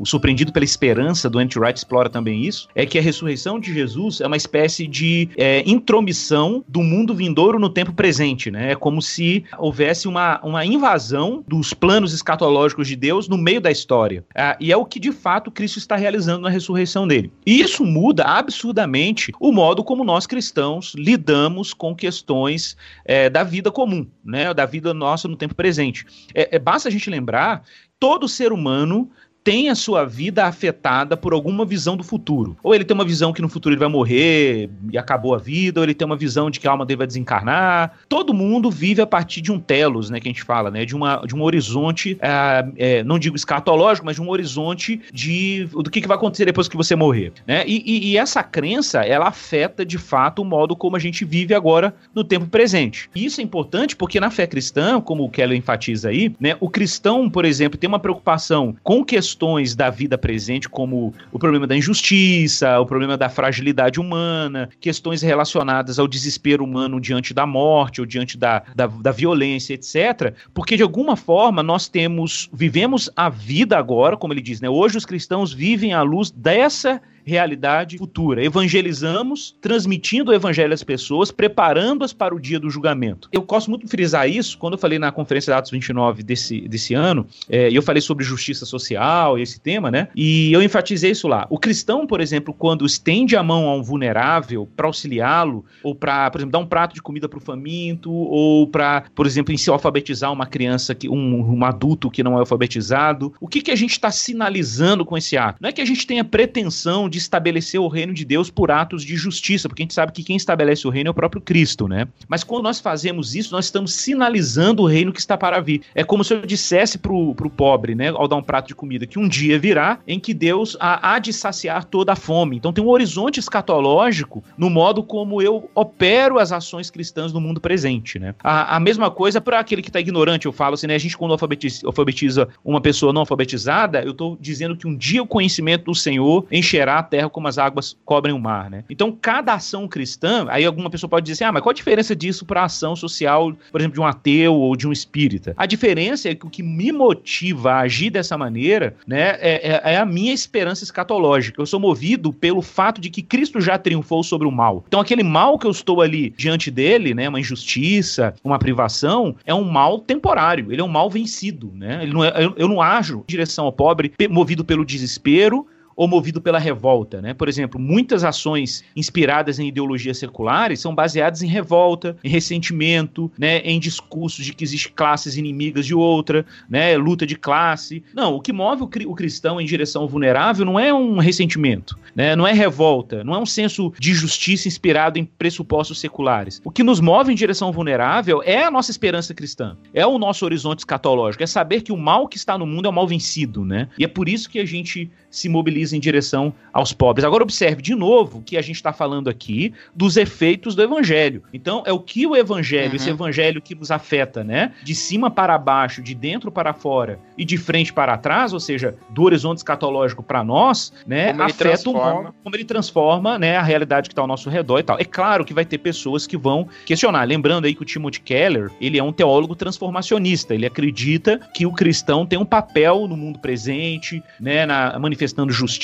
o 0.00 0.04
surpreendido 0.04 0.52
pela 0.52 0.64
esperança 0.64 1.30
do 1.30 1.40
N.T. 1.40 1.58
Wright 1.58 1.78
explora 1.78 2.10
também 2.10 2.44
isso, 2.44 2.68
é 2.74 2.84
que 2.84 2.98
a 2.98 3.02
ressurreição 3.02 3.58
de 3.58 3.72
Jesus 3.72 4.20
é 4.20 4.26
uma 4.26 4.36
espécie 4.36 4.86
de 4.86 5.28
é, 5.36 5.62
intromissão 5.66 6.64
do 6.68 6.82
mundo 6.82 7.14
vindouro 7.14 7.58
no 7.58 7.68
tempo 7.68 7.92
presente, 7.92 8.50
né? 8.50 8.72
É 8.72 8.74
como 8.74 9.00
se 9.00 9.44
houvesse 9.56 10.08
uma, 10.08 10.40
uma 10.42 10.64
invasão 10.64 11.44
dos 11.46 11.72
planos 11.72 12.12
escatológicos 12.12 12.88
de 12.88 12.96
Deus 12.96 13.28
no 13.28 13.38
meio 13.38 13.60
da 13.60 13.70
história. 13.70 14.24
Ah, 14.34 14.56
e 14.60 14.72
é 14.72 14.76
o 14.76 14.84
que 14.84 14.98
de 14.98 15.12
fato 15.12 15.50
Cristo 15.50 15.78
está 15.78 15.96
realizando 15.96 16.42
na 16.42 16.50
ressurreição 16.50 16.87
dele. 17.06 17.32
E 17.46 17.60
isso 17.60 17.84
muda 17.84 18.24
absurdamente 18.24 19.32
o 19.40 19.52
modo 19.52 19.84
como 19.84 20.04
nós 20.04 20.26
cristãos 20.26 20.94
lidamos 20.94 21.18
lidamos 21.28 21.74
com 21.74 21.94
questões 21.94 22.76
é, 23.04 23.28
da 23.28 23.42
vida 23.42 23.70
comum, 23.70 24.06
né, 24.24 24.52
da 24.54 24.64
vida 24.64 24.94
nossa 24.94 25.28
no 25.28 25.36
tempo 25.36 25.54
presente. 25.54 26.06
É, 26.34 26.56
é, 26.56 26.58
basta 26.58 26.88
a 26.88 26.92
gente 26.92 27.10
lembrar, 27.10 27.62
todo 27.98 28.28
ser 28.28 28.52
humano 28.52 29.10
tem 29.48 29.70
a 29.70 29.74
sua 29.74 30.04
vida 30.04 30.44
afetada 30.44 31.16
por 31.16 31.32
alguma 31.32 31.64
visão 31.64 31.96
do 31.96 32.04
futuro. 32.04 32.54
Ou 32.62 32.74
ele 32.74 32.84
tem 32.84 32.94
uma 32.94 33.02
visão 33.02 33.32
que 33.32 33.40
no 33.40 33.48
futuro 33.48 33.72
ele 33.72 33.80
vai 33.80 33.88
morrer 33.88 34.68
e 34.92 34.98
acabou 34.98 35.34
a 35.34 35.38
vida, 35.38 35.80
ou 35.80 35.84
ele 35.84 35.94
tem 35.94 36.04
uma 36.04 36.18
visão 36.18 36.50
de 36.50 36.60
que 36.60 36.68
a 36.68 36.70
alma 36.70 36.84
dele 36.84 36.98
vai 36.98 37.06
desencarnar. 37.06 37.92
Todo 38.10 38.34
mundo 38.34 38.70
vive 38.70 39.00
a 39.00 39.06
partir 39.06 39.40
de 39.40 39.50
um 39.50 39.58
telos, 39.58 40.10
né, 40.10 40.20
que 40.20 40.28
a 40.28 40.30
gente 40.30 40.42
fala, 40.42 40.70
né, 40.70 40.84
de, 40.84 40.94
uma, 40.94 41.22
de 41.24 41.34
um 41.34 41.42
horizonte, 41.42 42.18
é, 42.20 42.66
é, 42.76 43.02
não 43.02 43.18
digo 43.18 43.36
escatológico, 43.36 44.04
mas 44.04 44.16
de 44.16 44.22
um 44.22 44.28
horizonte 44.28 45.00
de 45.10 45.64
do 45.72 45.90
que, 45.90 46.02
que 46.02 46.08
vai 46.08 46.18
acontecer 46.18 46.44
depois 46.44 46.68
que 46.68 46.76
você 46.76 46.94
morrer, 46.94 47.32
né? 47.46 47.64
E, 47.66 47.82
e, 47.86 48.10
e, 48.10 48.18
essa 48.18 48.42
crença, 48.42 49.00
ela 49.00 49.28
afeta 49.28 49.82
de 49.82 49.96
fato 49.96 50.42
o 50.42 50.44
modo 50.44 50.76
como 50.76 50.94
a 50.94 50.98
gente 50.98 51.24
vive 51.24 51.54
agora 51.54 51.94
no 52.14 52.22
tempo 52.22 52.46
presente. 52.48 53.08
E 53.14 53.24
isso 53.24 53.40
é 53.40 53.44
importante 53.44 53.96
porque 53.96 54.20
na 54.20 54.30
fé 54.30 54.46
cristã, 54.46 55.00
como 55.00 55.24
o 55.24 55.30
Keller 55.30 55.56
enfatiza 55.56 56.10
aí, 56.10 56.34
né, 56.38 56.54
o 56.60 56.68
cristão, 56.68 57.30
por 57.30 57.46
exemplo, 57.46 57.78
tem 57.78 57.88
uma 57.88 57.98
preocupação 57.98 58.76
com 58.82 59.02
questões 59.02 59.37
questões 59.38 59.76
da 59.76 59.88
vida 59.88 60.18
presente, 60.18 60.68
como 60.68 61.14
o 61.30 61.38
problema 61.38 61.64
da 61.64 61.76
injustiça, 61.76 62.80
o 62.80 62.84
problema 62.84 63.16
da 63.16 63.28
fragilidade 63.28 64.00
humana, 64.00 64.68
questões 64.80 65.22
relacionadas 65.22 66.00
ao 66.00 66.08
desespero 66.08 66.64
humano 66.64 67.00
diante 67.00 67.32
da 67.32 67.46
morte 67.46 68.00
ou 68.00 68.06
diante 68.06 68.36
da, 68.36 68.64
da, 68.74 68.88
da 68.88 69.12
violência, 69.12 69.74
etc. 69.74 70.34
Porque 70.52 70.76
de 70.76 70.82
alguma 70.82 71.14
forma 71.14 71.62
nós 71.62 71.88
temos, 71.88 72.50
vivemos 72.52 73.08
a 73.14 73.28
vida 73.28 73.78
agora, 73.78 74.16
como 74.16 74.32
ele 74.32 74.42
diz, 74.42 74.60
né? 74.60 74.68
Hoje 74.68 74.98
os 74.98 75.06
cristãos 75.06 75.52
vivem 75.52 75.92
à 75.92 76.02
luz 76.02 76.32
dessa 76.32 77.00
realidade 77.28 77.98
futura. 77.98 78.42
Evangelizamos, 78.42 79.54
transmitindo 79.60 80.30
o 80.30 80.34
evangelho 80.34 80.72
às 80.72 80.82
pessoas, 80.82 81.30
preparando-as 81.30 82.12
para 82.12 82.34
o 82.34 82.40
dia 82.40 82.58
do 82.58 82.70
julgamento. 82.70 83.28
Eu 83.32 83.42
gosto 83.42 83.70
muito 83.70 83.86
frisar 83.86 84.28
isso 84.28 84.56
quando 84.58 84.74
eu 84.74 84.78
falei 84.78 84.98
na 84.98 85.12
conferência 85.12 85.52
de 85.52 85.58
Atos 85.58 85.70
29 85.70 86.22
desse, 86.22 86.62
desse 86.62 86.94
ano, 86.94 87.26
é, 87.48 87.70
e 87.70 87.74
eu 87.74 87.82
falei 87.82 88.00
sobre 88.00 88.24
justiça 88.24 88.64
social 88.64 89.38
e 89.38 89.42
esse 89.42 89.60
tema, 89.60 89.90
né? 89.90 90.08
E 90.16 90.52
eu 90.52 90.62
enfatizei 90.62 91.10
isso 91.10 91.28
lá. 91.28 91.46
O 91.50 91.58
cristão, 91.58 92.06
por 92.06 92.20
exemplo, 92.20 92.54
quando 92.54 92.86
estende 92.86 93.36
a 93.36 93.42
mão 93.42 93.68
a 93.68 93.74
um 93.74 93.82
vulnerável 93.82 94.68
para 94.76 94.86
auxiliá-lo, 94.86 95.64
ou 95.82 95.94
para, 95.94 96.30
por 96.30 96.38
exemplo, 96.38 96.52
dar 96.52 96.58
um 96.58 96.66
prato 96.66 96.94
de 96.94 97.02
comida 97.02 97.28
para 97.28 97.38
o 97.38 97.42
faminto, 97.42 98.10
ou 98.10 98.66
para, 98.66 99.04
por 99.14 99.26
exemplo, 99.26 99.52
em 99.52 99.56
se 99.56 99.68
alfabetizar 99.70 100.32
uma 100.32 100.46
criança, 100.46 100.94
que, 100.94 101.08
um, 101.08 101.56
um 101.56 101.64
adulto 101.64 102.10
que 102.10 102.22
não 102.22 102.36
é 102.36 102.40
alfabetizado, 102.40 103.32
o 103.40 103.46
que, 103.46 103.60
que 103.60 103.70
a 103.70 103.76
gente 103.76 103.92
está 103.92 104.10
sinalizando 104.10 105.04
com 105.04 105.16
esse 105.16 105.36
ato? 105.36 105.58
Não 105.60 105.68
é 105.68 105.72
que 105.72 105.80
a 105.80 105.86
gente 105.86 106.06
tenha 106.06 106.24
pretensão 106.24 107.08
de 107.08 107.17
de 107.18 107.22
estabelecer 107.24 107.80
o 107.80 107.88
reino 107.88 108.14
de 108.14 108.24
Deus 108.24 108.50
por 108.50 108.70
atos 108.70 109.02
de 109.02 109.16
justiça, 109.16 109.68
porque 109.68 109.82
a 109.82 109.84
gente 109.84 109.94
sabe 109.94 110.12
que 110.12 110.22
quem 110.22 110.36
estabelece 110.36 110.86
o 110.86 110.90
reino 110.90 111.08
é 111.08 111.10
o 111.10 111.14
próprio 111.14 111.42
Cristo, 111.42 111.88
né? 111.88 112.06
Mas 112.28 112.44
quando 112.44 112.64
nós 112.64 112.80
fazemos 112.80 113.34
isso, 113.34 113.52
nós 113.52 113.66
estamos 113.66 113.92
sinalizando 113.94 114.82
o 114.82 114.86
reino 114.86 115.12
que 115.12 115.20
está 115.20 115.36
para 115.36 115.60
vir. 115.60 115.82
É 115.94 116.04
como 116.04 116.24
se 116.24 116.34
eu 116.34 116.42
dissesse 116.42 116.98
pro, 116.98 117.34
pro 117.34 117.50
pobre, 117.50 117.94
né, 117.94 118.08
ao 118.08 118.28
dar 118.28 118.36
um 118.36 118.42
prato 118.42 118.68
de 118.68 118.74
comida, 118.74 119.06
que 119.06 119.18
um 119.18 119.28
dia 119.28 119.58
virá 119.58 119.98
em 120.06 120.20
que 120.20 120.32
Deus 120.32 120.76
há 120.80 121.18
de 121.18 121.32
saciar 121.32 121.84
toda 121.84 122.12
a 122.12 122.16
fome. 122.16 122.56
Então 122.56 122.72
tem 122.72 122.84
um 122.84 122.88
horizonte 122.88 123.40
escatológico 123.40 124.44
no 124.56 124.70
modo 124.70 125.02
como 125.02 125.42
eu 125.42 125.70
opero 125.74 126.38
as 126.38 126.52
ações 126.52 126.90
cristãs 126.90 127.32
no 127.32 127.40
mundo 127.40 127.60
presente, 127.60 128.18
né? 128.18 128.34
A, 128.42 128.76
a 128.76 128.80
mesma 128.80 129.10
coisa 129.10 129.40
para 129.40 129.58
aquele 129.58 129.82
que 129.82 129.88
está 129.88 130.00
ignorante, 130.00 130.46
eu 130.46 130.52
falo 130.52 130.74
assim, 130.74 130.86
né? 130.86 130.94
A 130.94 130.98
gente 130.98 131.16
quando 131.16 131.32
alfabetiza, 131.32 131.86
alfabetiza 131.86 132.48
uma 132.64 132.80
pessoa 132.80 133.12
não 133.12 133.22
alfabetizada, 133.22 134.02
eu 134.02 134.12
estou 134.12 134.36
dizendo 134.40 134.76
que 134.76 134.86
um 134.86 134.94
dia 134.94 135.22
o 135.22 135.26
conhecimento 135.26 135.86
do 135.86 135.94
Senhor 135.94 136.46
encherá 136.50 137.02
terra 137.08 137.28
como 137.28 137.48
as 137.48 137.58
águas 137.58 137.96
cobrem 138.04 138.34
o 138.34 138.38
mar, 138.38 138.70
né? 138.70 138.84
Então, 138.88 139.10
cada 139.10 139.54
ação 139.54 139.88
cristã, 139.88 140.46
aí 140.48 140.64
alguma 140.64 140.90
pessoa 140.90 141.08
pode 141.08 141.24
dizer 141.24 141.34
assim, 141.34 141.44
ah, 141.44 141.52
mas 141.52 141.62
qual 141.62 141.70
a 141.70 141.74
diferença 141.74 142.14
disso 142.14 142.44
para 142.44 142.62
a 142.62 142.64
ação 142.64 142.94
social, 142.94 143.52
por 143.72 143.80
exemplo, 143.80 143.94
de 143.94 144.00
um 144.00 144.06
ateu 144.06 144.54
ou 144.54 144.76
de 144.76 144.86
um 144.86 144.92
espírita? 144.92 145.54
A 145.56 145.66
diferença 145.66 146.28
é 146.28 146.34
que 146.34 146.46
o 146.46 146.50
que 146.50 146.62
me 146.62 146.92
motiva 146.92 147.72
a 147.72 147.80
agir 147.80 148.10
dessa 148.10 148.36
maneira, 148.36 148.94
né, 149.06 149.36
é, 149.40 149.72
é, 149.74 149.94
é 149.94 149.96
a 149.96 150.06
minha 150.06 150.32
esperança 150.32 150.84
escatológica. 150.84 151.60
Eu 151.60 151.66
sou 151.66 151.80
movido 151.80 152.32
pelo 152.32 152.62
fato 152.62 153.00
de 153.00 153.10
que 153.10 153.22
Cristo 153.22 153.60
já 153.60 153.78
triunfou 153.78 154.22
sobre 154.22 154.46
o 154.46 154.52
mal. 154.52 154.84
Então, 154.86 155.00
aquele 155.00 155.22
mal 155.22 155.58
que 155.58 155.66
eu 155.66 155.70
estou 155.70 156.02
ali 156.02 156.32
diante 156.36 156.70
dele, 156.70 157.14
né, 157.14 157.28
uma 157.28 157.40
injustiça, 157.40 158.34
uma 158.44 158.58
privação, 158.58 159.34
é 159.44 159.54
um 159.54 159.64
mal 159.64 159.98
temporário. 159.98 160.72
Ele 160.72 160.80
é 160.80 160.84
um 160.84 160.88
mal 160.88 161.10
vencido, 161.10 161.72
né? 161.74 162.04
Não 162.06 162.24
é, 162.24 162.32
eu, 162.44 162.54
eu 162.56 162.68
não 162.68 162.82
ajo 162.82 163.20
em 163.20 163.30
direção 163.30 163.64
ao 163.64 163.72
pobre 163.72 164.12
movido 164.28 164.64
pelo 164.64 164.84
desespero 164.84 165.66
ou 165.98 166.06
movido 166.06 166.40
pela 166.40 166.60
revolta, 166.60 167.20
né? 167.20 167.34
Por 167.34 167.48
exemplo, 167.48 167.80
muitas 167.80 168.22
ações 168.22 168.84
inspiradas 168.94 169.58
em 169.58 169.66
ideologias 169.66 170.16
seculares 170.16 170.78
são 170.78 170.94
baseadas 170.94 171.42
em 171.42 171.48
revolta, 171.48 172.16
em 172.22 172.28
ressentimento, 172.28 173.28
né, 173.36 173.58
em 173.64 173.80
discursos 173.80 174.44
de 174.44 174.54
que 174.54 174.62
existem 174.62 174.92
classes 174.94 175.36
inimigas 175.36 175.84
de 175.84 175.96
outra, 175.96 176.46
né, 176.70 176.96
luta 176.96 177.26
de 177.26 177.34
classe. 177.34 178.04
Não, 178.14 178.36
o 178.36 178.40
que 178.40 178.52
move 178.52 178.84
o, 178.84 179.10
o 179.10 179.14
cristão 179.16 179.60
em 179.60 179.66
direção 179.66 180.02
ao 180.02 180.08
vulnerável 180.08 180.64
não 180.64 180.78
é 180.78 180.94
um 180.94 181.18
ressentimento, 181.18 181.98
né, 182.14 182.36
não 182.36 182.46
é 182.46 182.52
revolta, 182.52 183.24
não 183.24 183.34
é 183.34 183.38
um 183.40 183.46
senso 183.46 183.92
de 183.98 184.14
justiça 184.14 184.68
inspirado 184.68 185.18
em 185.18 185.24
pressupostos 185.24 185.98
seculares. 185.98 186.60
O 186.64 186.70
que 186.70 186.84
nos 186.84 187.00
move 187.00 187.32
em 187.32 187.34
direção 187.36 187.66
ao 187.66 187.74
vulnerável 187.74 188.40
é 188.44 188.62
a 188.62 188.70
nossa 188.70 188.92
esperança 188.92 189.34
cristã, 189.34 189.76
é 189.92 190.06
o 190.06 190.16
nosso 190.16 190.44
horizonte 190.44 190.78
escatológico, 190.78 191.42
é 191.42 191.46
saber 191.46 191.80
que 191.80 191.90
o 191.90 191.96
mal 191.96 192.28
que 192.28 192.36
está 192.36 192.56
no 192.56 192.66
mundo 192.66 192.86
é 192.86 192.88
o 192.88 192.94
mal 192.94 193.08
vencido, 193.08 193.64
né? 193.64 193.88
E 193.98 194.04
é 194.04 194.08
por 194.08 194.28
isso 194.28 194.48
que 194.48 194.60
a 194.60 194.64
gente 194.64 195.10
se 195.28 195.48
mobiliza 195.48 195.87
em 195.92 196.00
direção 196.00 196.52
aos 196.72 196.92
pobres. 196.92 197.24
Agora 197.24 197.42
observe 197.42 197.82
de 197.82 197.94
novo 197.94 198.42
que 198.42 198.56
a 198.56 198.62
gente 198.62 198.76
está 198.76 198.92
falando 198.92 199.28
aqui 199.28 199.72
dos 199.94 200.16
efeitos 200.16 200.74
do 200.74 200.82
evangelho. 200.82 201.42
Então 201.52 201.82
é 201.86 201.92
o 201.92 202.00
que 202.00 202.26
o 202.26 202.36
evangelho, 202.36 202.90
uhum. 202.90 202.96
esse 202.96 203.10
evangelho 203.10 203.60
que 203.60 203.74
nos 203.74 203.90
afeta, 203.90 204.42
né? 204.44 204.72
De 204.82 204.94
cima 204.94 205.30
para 205.30 205.56
baixo, 205.58 206.02
de 206.02 206.14
dentro 206.14 206.50
para 206.50 206.72
fora 206.72 207.18
e 207.36 207.44
de 207.44 207.56
frente 207.56 207.92
para 207.92 208.16
trás, 208.16 208.52
ou 208.52 208.60
seja, 208.60 208.96
do 209.10 209.22
horizonte 209.22 209.58
escatológico 209.58 210.22
para 210.22 210.42
nós, 210.44 210.92
né? 211.06 211.32
Como 211.32 211.42
afeta 211.42 211.90
o 211.90 211.92
modo 211.92 212.34
como 212.42 212.56
ele 212.56 212.64
transforma, 212.64 213.38
né, 213.38 213.56
a 213.56 213.62
realidade 213.62 214.08
que 214.08 214.12
está 214.12 214.22
ao 214.22 214.26
nosso 214.26 214.48
redor 214.48 214.78
e 214.78 214.82
tal. 214.82 214.98
É 214.98 215.04
claro 215.04 215.44
que 215.44 215.52
vai 215.52 215.64
ter 215.64 215.78
pessoas 215.78 216.26
que 216.26 216.36
vão 216.36 216.68
questionar. 216.86 217.24
Lembrando 217.24 217.66
aí 217.66 217.74
que 217.74 217.82
o 217.82 217.84
Timothy 217.84 218.20
Keller, 218.20 218.70
ele 218.80 218.98
é 218.98 219.02
um 219.02 219.12
teólogo 219.12 219.54
transformacionista. 219.54 220.54
Ele 220.54 220.66
acredita 220.66 221.38
que 221.54 221.66
o 221.66 221.72
cristão 221.72 222.24
tem 222.24 222.38
um 222.38 222.44
papel 222.44 223.06
no 223.06 223.16
mundo 223.16 223.38
presente, 223.38 224.22
né, 224.40 224.64
na 224.64 224.98
manifestando 224.98 225.52
justiça. 225.52 225.77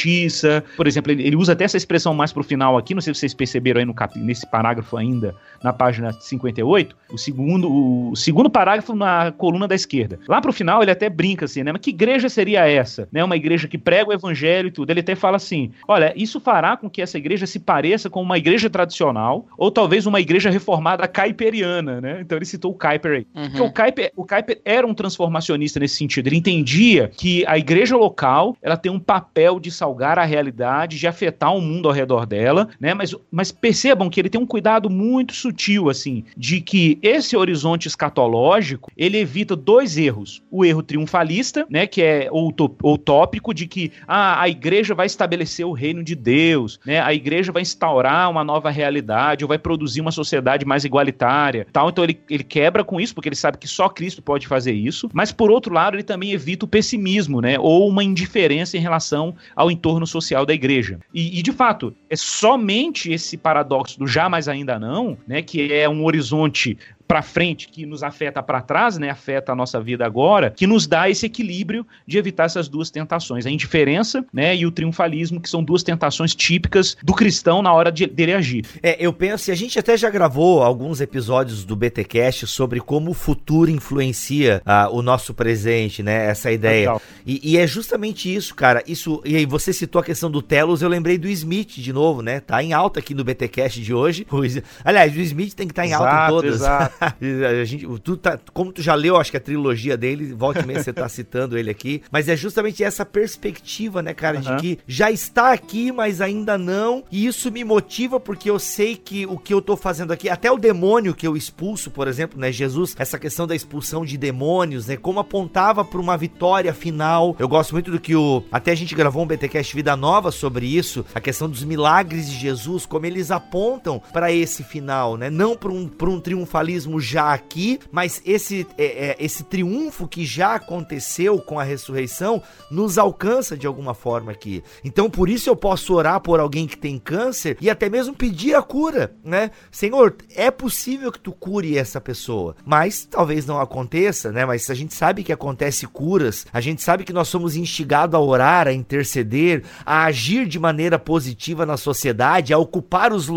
Por 0.77 0.87
exemplo, 0.87 1.13
ele, 1.13 1.23
ele 1.27 1.37
usa 1.37 1.53
até 1.53 1.65
essa 1.65 1.77
expressão 1.77 2.15
mais 2.15 2.33
pro 2.33 2.43
final 2.43 2.77
aqui, 2.77 2.95
não 2.95 3.01
sei 3.01 3.15
se 3.15 3.21
vocês 3.21 3.35
perceberam 3.35 3.81
aí 3.81 3.87
no 3.87 3.95
cap, 3.95 4.19
nesse 4.19 4.49
parágrafo 4.51 4.97
ainda, 4.97 5.35
na 5.63 5.73
página 5.73 6.13
58, 6.13 6.97
o 7.11 7.19
segundo, 7.19 8.11
o 8.11 8.17
segundo 8.17 8.51
parágrafo 8.51 8.95
na 8.95 9.33
coluna 9.33 9.67
da 9.67 9.75
esquerda. 9.75 10.19
Lá 10.29 10.41
pro 10.41 10.53
final 10.53 10.83
ele 10.83 10.91
até 10.91 11.09
brinca 11.09 11.45
assim, 11.45 11.63
né? 11.63 11.73
Mas 11.73 11.81
que 11.81 11.91
igreja 11.91 12.29
seria 12.29 12.67
essa? 12.67 13.09
Né? 13.11 13.23
Uma 13.25 13.37
igreja 13.37 13.69
que 13.69 13.79
prega 13.79 14.11
o 14.11 14.13
evangelho 14.13 14.69
e 14.69 14.71
tudo. 14.71 14.91
Ele 14.91 15.01
até 15.01 15.15
fala 15.15 15.37
assim: 15.37 15.71
olha, 15.87 16.13
isso 16.17 16.41
fará 16.41 16.77
com 16.77 16.91
que 16.91 17.01
essa 17.01 17.19
igreja 17.19 17.47
se 17.47 17.59
pareça 17.59 18.11
com 18.11 18.21
uma 18.23 18.39
igreja 18.39 18.69
tradicional 18.69 19.47
ou 19.57 19.71
talvez 19.71 20.07
uma 20.07 20.21
igreja 20.21 20.51
reformada 20.51 21.07
caiperiana, 21.09 22.01
né? 22.01 22.21
Então 22.21 22.37
ele 22.37 22.45
citou 22.45 22.73
o 22.73 22.75
Kuiper 22.75 23.13
aí. 23.13 23.27
Uhum. 23.35 23.51
Porque 23.51 23.63
o 23.63 23.73
Kuiper, 23.73 24.13
o 24.17 24.27
Kuiper 24.27 24.61
era 24.65 24.87
um 24.87 24.95
transformacionista 24.95 25.81
nesse 25.81 25.97
sentido. 25.97 26.27
Ele 26.27 26.37
entendia 26.37 27.11
que 27.17 27.45
a 27.47 27.59
igreja 27.59 27.97
local 27.97 28.57
ela 28.63 28.77
tem 28.77 28.91
um 28.91 29.01
papel 29.01 29.59
de 29.59 29.71
salgar 29.75 30.18
a 30.18 30.25
realidade, 30.25 30.99
de 30.99 31.07
afetar 31.07 31.55
o 31.55 31.61
mundo 31.61 31.89
ao 31.89 31.95
redor 31.95 32.27
dela, 32.27 32.68
né? 32.81 32.95
Mas, 32.95 33.14
mas 33.31 33.53
percebam 33.53 34.09
que 34.09 34.20
ele 34.20 34.31
tem 34.31 34.41
um 34.41 34.47
cuidado 34.47 34.89
muito 34.89 35.35
sutil, 35.35 35.91
assim, 35.91 36.25
de 36.37 36.61
que 36.61 36.99
esse 37.03 37.37
horizonte 37.37 37.89
escatológico, 37.89 38.91
ele 38.97 39.18
evita 39.18 39.55
dois 39.55 39.97
erros. 39.97 40.43
O 40.51 40.64
erro 40.64 40.83
triunfalista, 40.83 41.66
né? 41.68 41.87
Que 41.87 42.03
é 42.03 42.29
o 42.31 42.53
utópico 42.83 43.53
de 43.53 43.66
que 43.66 43.93
ah, 44.07 44.41
a 44.41 44.49
igreja 44.49 44.95
vai 44.95 45.07
estabelecer 45.07 45.66
o 45.66 45.72
reino 45.72 46.03
de 46.03 46.14
Deus, 46.14 46.81
né? 46.85 47.01
A 47.01 47.12
igreja 47.12 47.53
vai 47.53 47.62
instaurar 47.62 48.31
uma 48.31 48.45
nova 48.45 48.70
realidade, 48.70 49.45
ou 49.45 49.49
vai 49.49 49.59
produzir 49.59 50.01
uma 50.01 50.12
sociedade 50.12 50.64
mais 50.64 50.85
igualitária, 50.85 51.66
tal. 51.72 51.89
Então 51.89 52.05
ele, 52.05 52.18
ele 52.31 52.45
quebra 52.45 52.85
com 52.85 53.01
isso, 53.01 53.14
porque 53.14 53.29
ele 53.29 53.37
sabe 53.37 53.59
que 53.59 53.68
só 53.68 53.89
Cristo 53.89 54.22
pode 54.22 54.47
fazer 54.47 54.72
isso. 54.72 55.11
Mas 55.12 55.33
por 55.33 55.51
outro 55.51 55.75
lado, 55.75 55.97
ele 55.97 56.03
também 56.03 56.33
evita 56.33 56.64
o 56.64 56.68
pessimismo, 56.68 57.41
né? 57.41 57.59
Ou 57.59 57.89
uma 57.89 58.03
indiferença 58.03 58.77
em 58.77 58.81
relação 58.81 58.95
relação 58.95 59.35
ao 59.65 59.71
entorno 59.71 60.07
social 60.07 60.45
da 60.45 60.53
igreja. 60.53 61.01
E, 61.12 61.39
e, 61.39 61.43
de 61.43 61.53
fato, 61.53 61.95
é 62.09 62.17
somente 62.17 63.11
esse 63.11 63.37
paradoxo 63.37 63.99
do 63.99 64.07
já, 64.07 64.29
ainda 64.47 64.79
não, 64.79 65.17
né, 65.27 65.43
que 65.43 65.73
é 65.73 65.89
um 65.89 66.05
horizonte 66.05 66.77
para 67.07 67.23
frente 67.23 67.69
que 67.69 67.87
nos 67.87 68.03
afeta 68.03 68.43
para 68.43 68.61
trás, 68.61 68.99
né, 68.99 69.11
afeta 69.11 69.53
a 69.53 69.55
nossa 69.55 69.81
vida 69.81 70.05
agora, 70.05 70.51
que 70.51 70.67
nos 70.67 70.87
dá 70.87 71.09
esse 71.09 71.27
equilíbrio 71.27 71.87
de 72.07 72.19
evitar 72.19 72.45
essas 72.45 72.69
duas 72.69 72.91
tentações, 72.91 73.47
a 73.47 73.51
indiferença, 73.51 74.25
né, 74.33 74.57
e 74.57 74.67
o 74.67 74.71
triunfalismo, 74.71 75.41
que 75.41 75.49
são 75.49 75.63
duas 75.63 75.83
tentações 75.83 76.35
típicas 76.35 76.97
do 77.03 77.13
cristão 77.13 77.63
na 77.63 77.73
hora 77.73 77.93
de 77.93 78.07
dele 78.07 78.33
agir. 78.33 78.65
É, 78.83 78.97
eu 78.99 79.13
penso, 79.13 79.51
e 79.51 79.53
a 79.53 79.57
gente 79.57 79.79
até 79.79 79.97
já 79.97 80.11
gravou 80.11 80.63
alguns 80.63 81.01
episódios 81.01 81.65
do 81.65 81.77
BTcast 81.77 82.47
sobre 82.47 82.81
como 82.81 83.11
o 83.11 83.15
futuro 83.15 83.71
influencia 83.71 84.63
uh, 84.67 84.95
o 84.95 85.03
nosso 85.03 85.35
presente, 85.35 86.03
né, 86.03 86.27
essa 86.27 86.51
ideia. 86.51 86.97
E, 87.27 87.41
e, 87.43 87.59
é 87.59 87.67
justamente 87.67 88.35
isso, 88.35 88.55
cara. 88.55 88.83
Isso, 88.87 89.21
e 89.25 89.37
aí 89.37 89.47
você 89.47 89.73
citou 89.73 90.01
a 90.01 90.05
questão 90.05 90.31
do 90.31 90.43
Telos, 90.43 90.83
eu 90.83 90.89
lembrei 90.89 91.19
do 91.19 91.29
Smith 91.29 91.75
de 91.77 91.93
novo, 91.93 92.23
né? 92.23 92.41
Tá 92.41 92.63
em 92.63 92.73
alta 92.73 93.01
aqui 93.01 93.15
no 93.15 93.25
BTcast 93.25 93.81
de 93.81 93.95
hoje. 93.95 94.27
Aliás, 94.85 95.15
o 95.17 95.21
Smith 95.21 95.55
tem 95.55 95.67
que 95.67 95.73
estar 95.73 95.83
tá 95.83 95.89
em 95.89 95.91
exato, 95.91 96.05
alta 96.05 96.25
em 96.25 96.29
todas. 96.29 96.55
Exato. 96.57 96.94
a 97.61 97.65
gente, 97.65 97.87
tu 98.01 98.17
tá, 98.17 98.39
como 98.53 98.73
tu 98.73 98.83
já 98.83 98.95
leu, 98.95 99.17
acho 99.17 99.31
que 99.31 99.37
a 99.37 99.41
trilogia 99.41 99.97
dele, 99.97 100.33
volta 100.33 100.61
e 100.61 100.67
meia 100.67 100.83
você 100.83 100.93
tá 100.93 101.09
citando 101.09 101.57
ele 101.57 101.71
aqui, 101.71 102.03
mas 102.11 102.29
é 102.29 102.37
justamente 102.37 102.83
essa 102.83 103.05
perspectiva, 103.05 104.03
né, 104.03 104.15
cara, 104.15 104.39
uhum. 104.39 104.43
de 104.43 104.57
que 104.57 104.79
já 104.87 105.11
está 105.11 105.53
aqui, 105.53 105.93
mas 105.93 106.21
ainda 106.21 106.59
não, 106.59 107.05
e 107.11 107.27
isso 107.27 107.51
me 107.51 107.65
motiva 107.65 108.19
porque 108.19 108.51
eu 108.51 108.59
sei 108.59 108.97
que 108.97 109.27
o 109.27 109.39
que 109.39 109.53
eu 109.53 109.63
tô 109.63 109.77
fazendo 109.77 110.13
aqui, 110.13 110.29
até 110.29 110.51
o 110.51 110.59
demônio 110.59 111.15
que 111.15 111.27
eu 111.27 111.37
expulso, 111.37 111.91
por 111.91 112.09
exemplo, 112.09 112.39
né, 112.39 112.51
Jesus, 112.53 112.95
essa 112.99 113.19
questão 113.19 113.47
da 113.47 113.55
expulsão 113.55 114.05
de 114.05 114.17
demônios, 114.17 114.87
né, 114.87 114.97
como 114.97 115.21
apontava 115.21 115.85
para 115.85 116.01
uma 116.01 116.17
vitória 116.17 116.73
final. 116.73 117.37
Eu 117.39 117.49
gosto 117.49 117.73
muito 117.73 117.91
do 117.91 118.01
que 118.01 118.15
o 118.15 118.43
até 118.51 118.73
a 118.73 118.75
gente 118.75 118.95
gravou 118.95 119.23
um 119.23 119.27
BTcast 119.27 119.75
Vida 119.75 119.97
Nova 119.97 120.31
sobre 120.31 120.67
isso, 120.67 121.05
a 121.15 121.21
questão 121.21 121.49
dos 121.49 121.65
milagres 121.65 122.31
de 122.31 122.37
Jesus, 122.37 122.87
como 122.87 123.07
eles 123.07 123.31
apontam 123.31 124.01
para 124.13 124.33
esse 124.33 124.63
final, 124.63 125.17
né? 125.17 125.31
Não 125.31 125.57
para 125.57 125.73
um, 125.73 125.89
pra 125.89 126.09
um 126.09 126.21
triunfalismo 126.21 126.84
mesmo 126.85 127.01
já 127.01 127.32
aqui, 127.32 127.80
mas 127.91 128.20
esse, 128.24 128.66
é, 128.76 128.85
é, 128.85 129.16
esse 129.18 129.45
triunfo 129.45 130.07
que 130.07 130.24
já 130.24 130.55
aconteceu 130.55 131.39
com 131.39 131.59
a 131.59 131.64
ressurreição 131.64 132.43
nos 132.70 132.99
alcança 132.99 133.57
de 133.57 133.66
alguma 133.66 133.95
forma 133.95 134.32
aqui. 134.32 134.62
Então 134.85 135.09
por 135.09 135.28
isso 135.28 135.49
eu 135.49 135.57
posso 135.57 135.95
orar 135.95 136.20
por 136.20 136.41
alguém 136.41 136.66
que 136.66 136.76
tem 136.76 136.99
câncer 136.99 137.57
e 137.61 137.70
até 137.70 137.89
mesmo 137.89 138.14
pedir 138.14 138.55
a 138.55 138.62
cura, 138.62 139.14
né? 139.24 139.51
Senhor, 139.70 140.14
é 140.35 140.51
possível 140.51 141.11
que 141.11 141.18
tu 141.18 141.32
cure 141.32 141.76
essa 141.76 142.01
pessoa, 142.01 142.55
mas 142.64 143.07
talvez 143.11 143.47
não 143.47 143.61
aconteça, 143.61 144.30
né? 144.30 144.45
Mas 144.45 144.68
a 144.70 144.74
gente 144.74 144.95
sabe 144.95 145.24
que 145.24 145.32
acontece 145.32 145.87
curas, 145.87 146.47
a 146.53 146.61
gente 146.61 146.82
sabe 146.82 147.05
que 147.05 147.12
nós 147.12 147.28
somos 147.28 147.57
instigados 147.57 148.14
a 148.14 148.20
orar, 148.20 148.68
a 148.68 148.72
interceder, 148.72 149.64
a 149.85 150.05
agir 150.05 150.47
de 150.47 150.59
maneira 150.59 150.99
positiva 150.99 151.64
na 151.64 151.76
sociedade, 151.76 152.53
a 152.53 152.59
ocupar 152.59 153.12
os, 153.12 153.28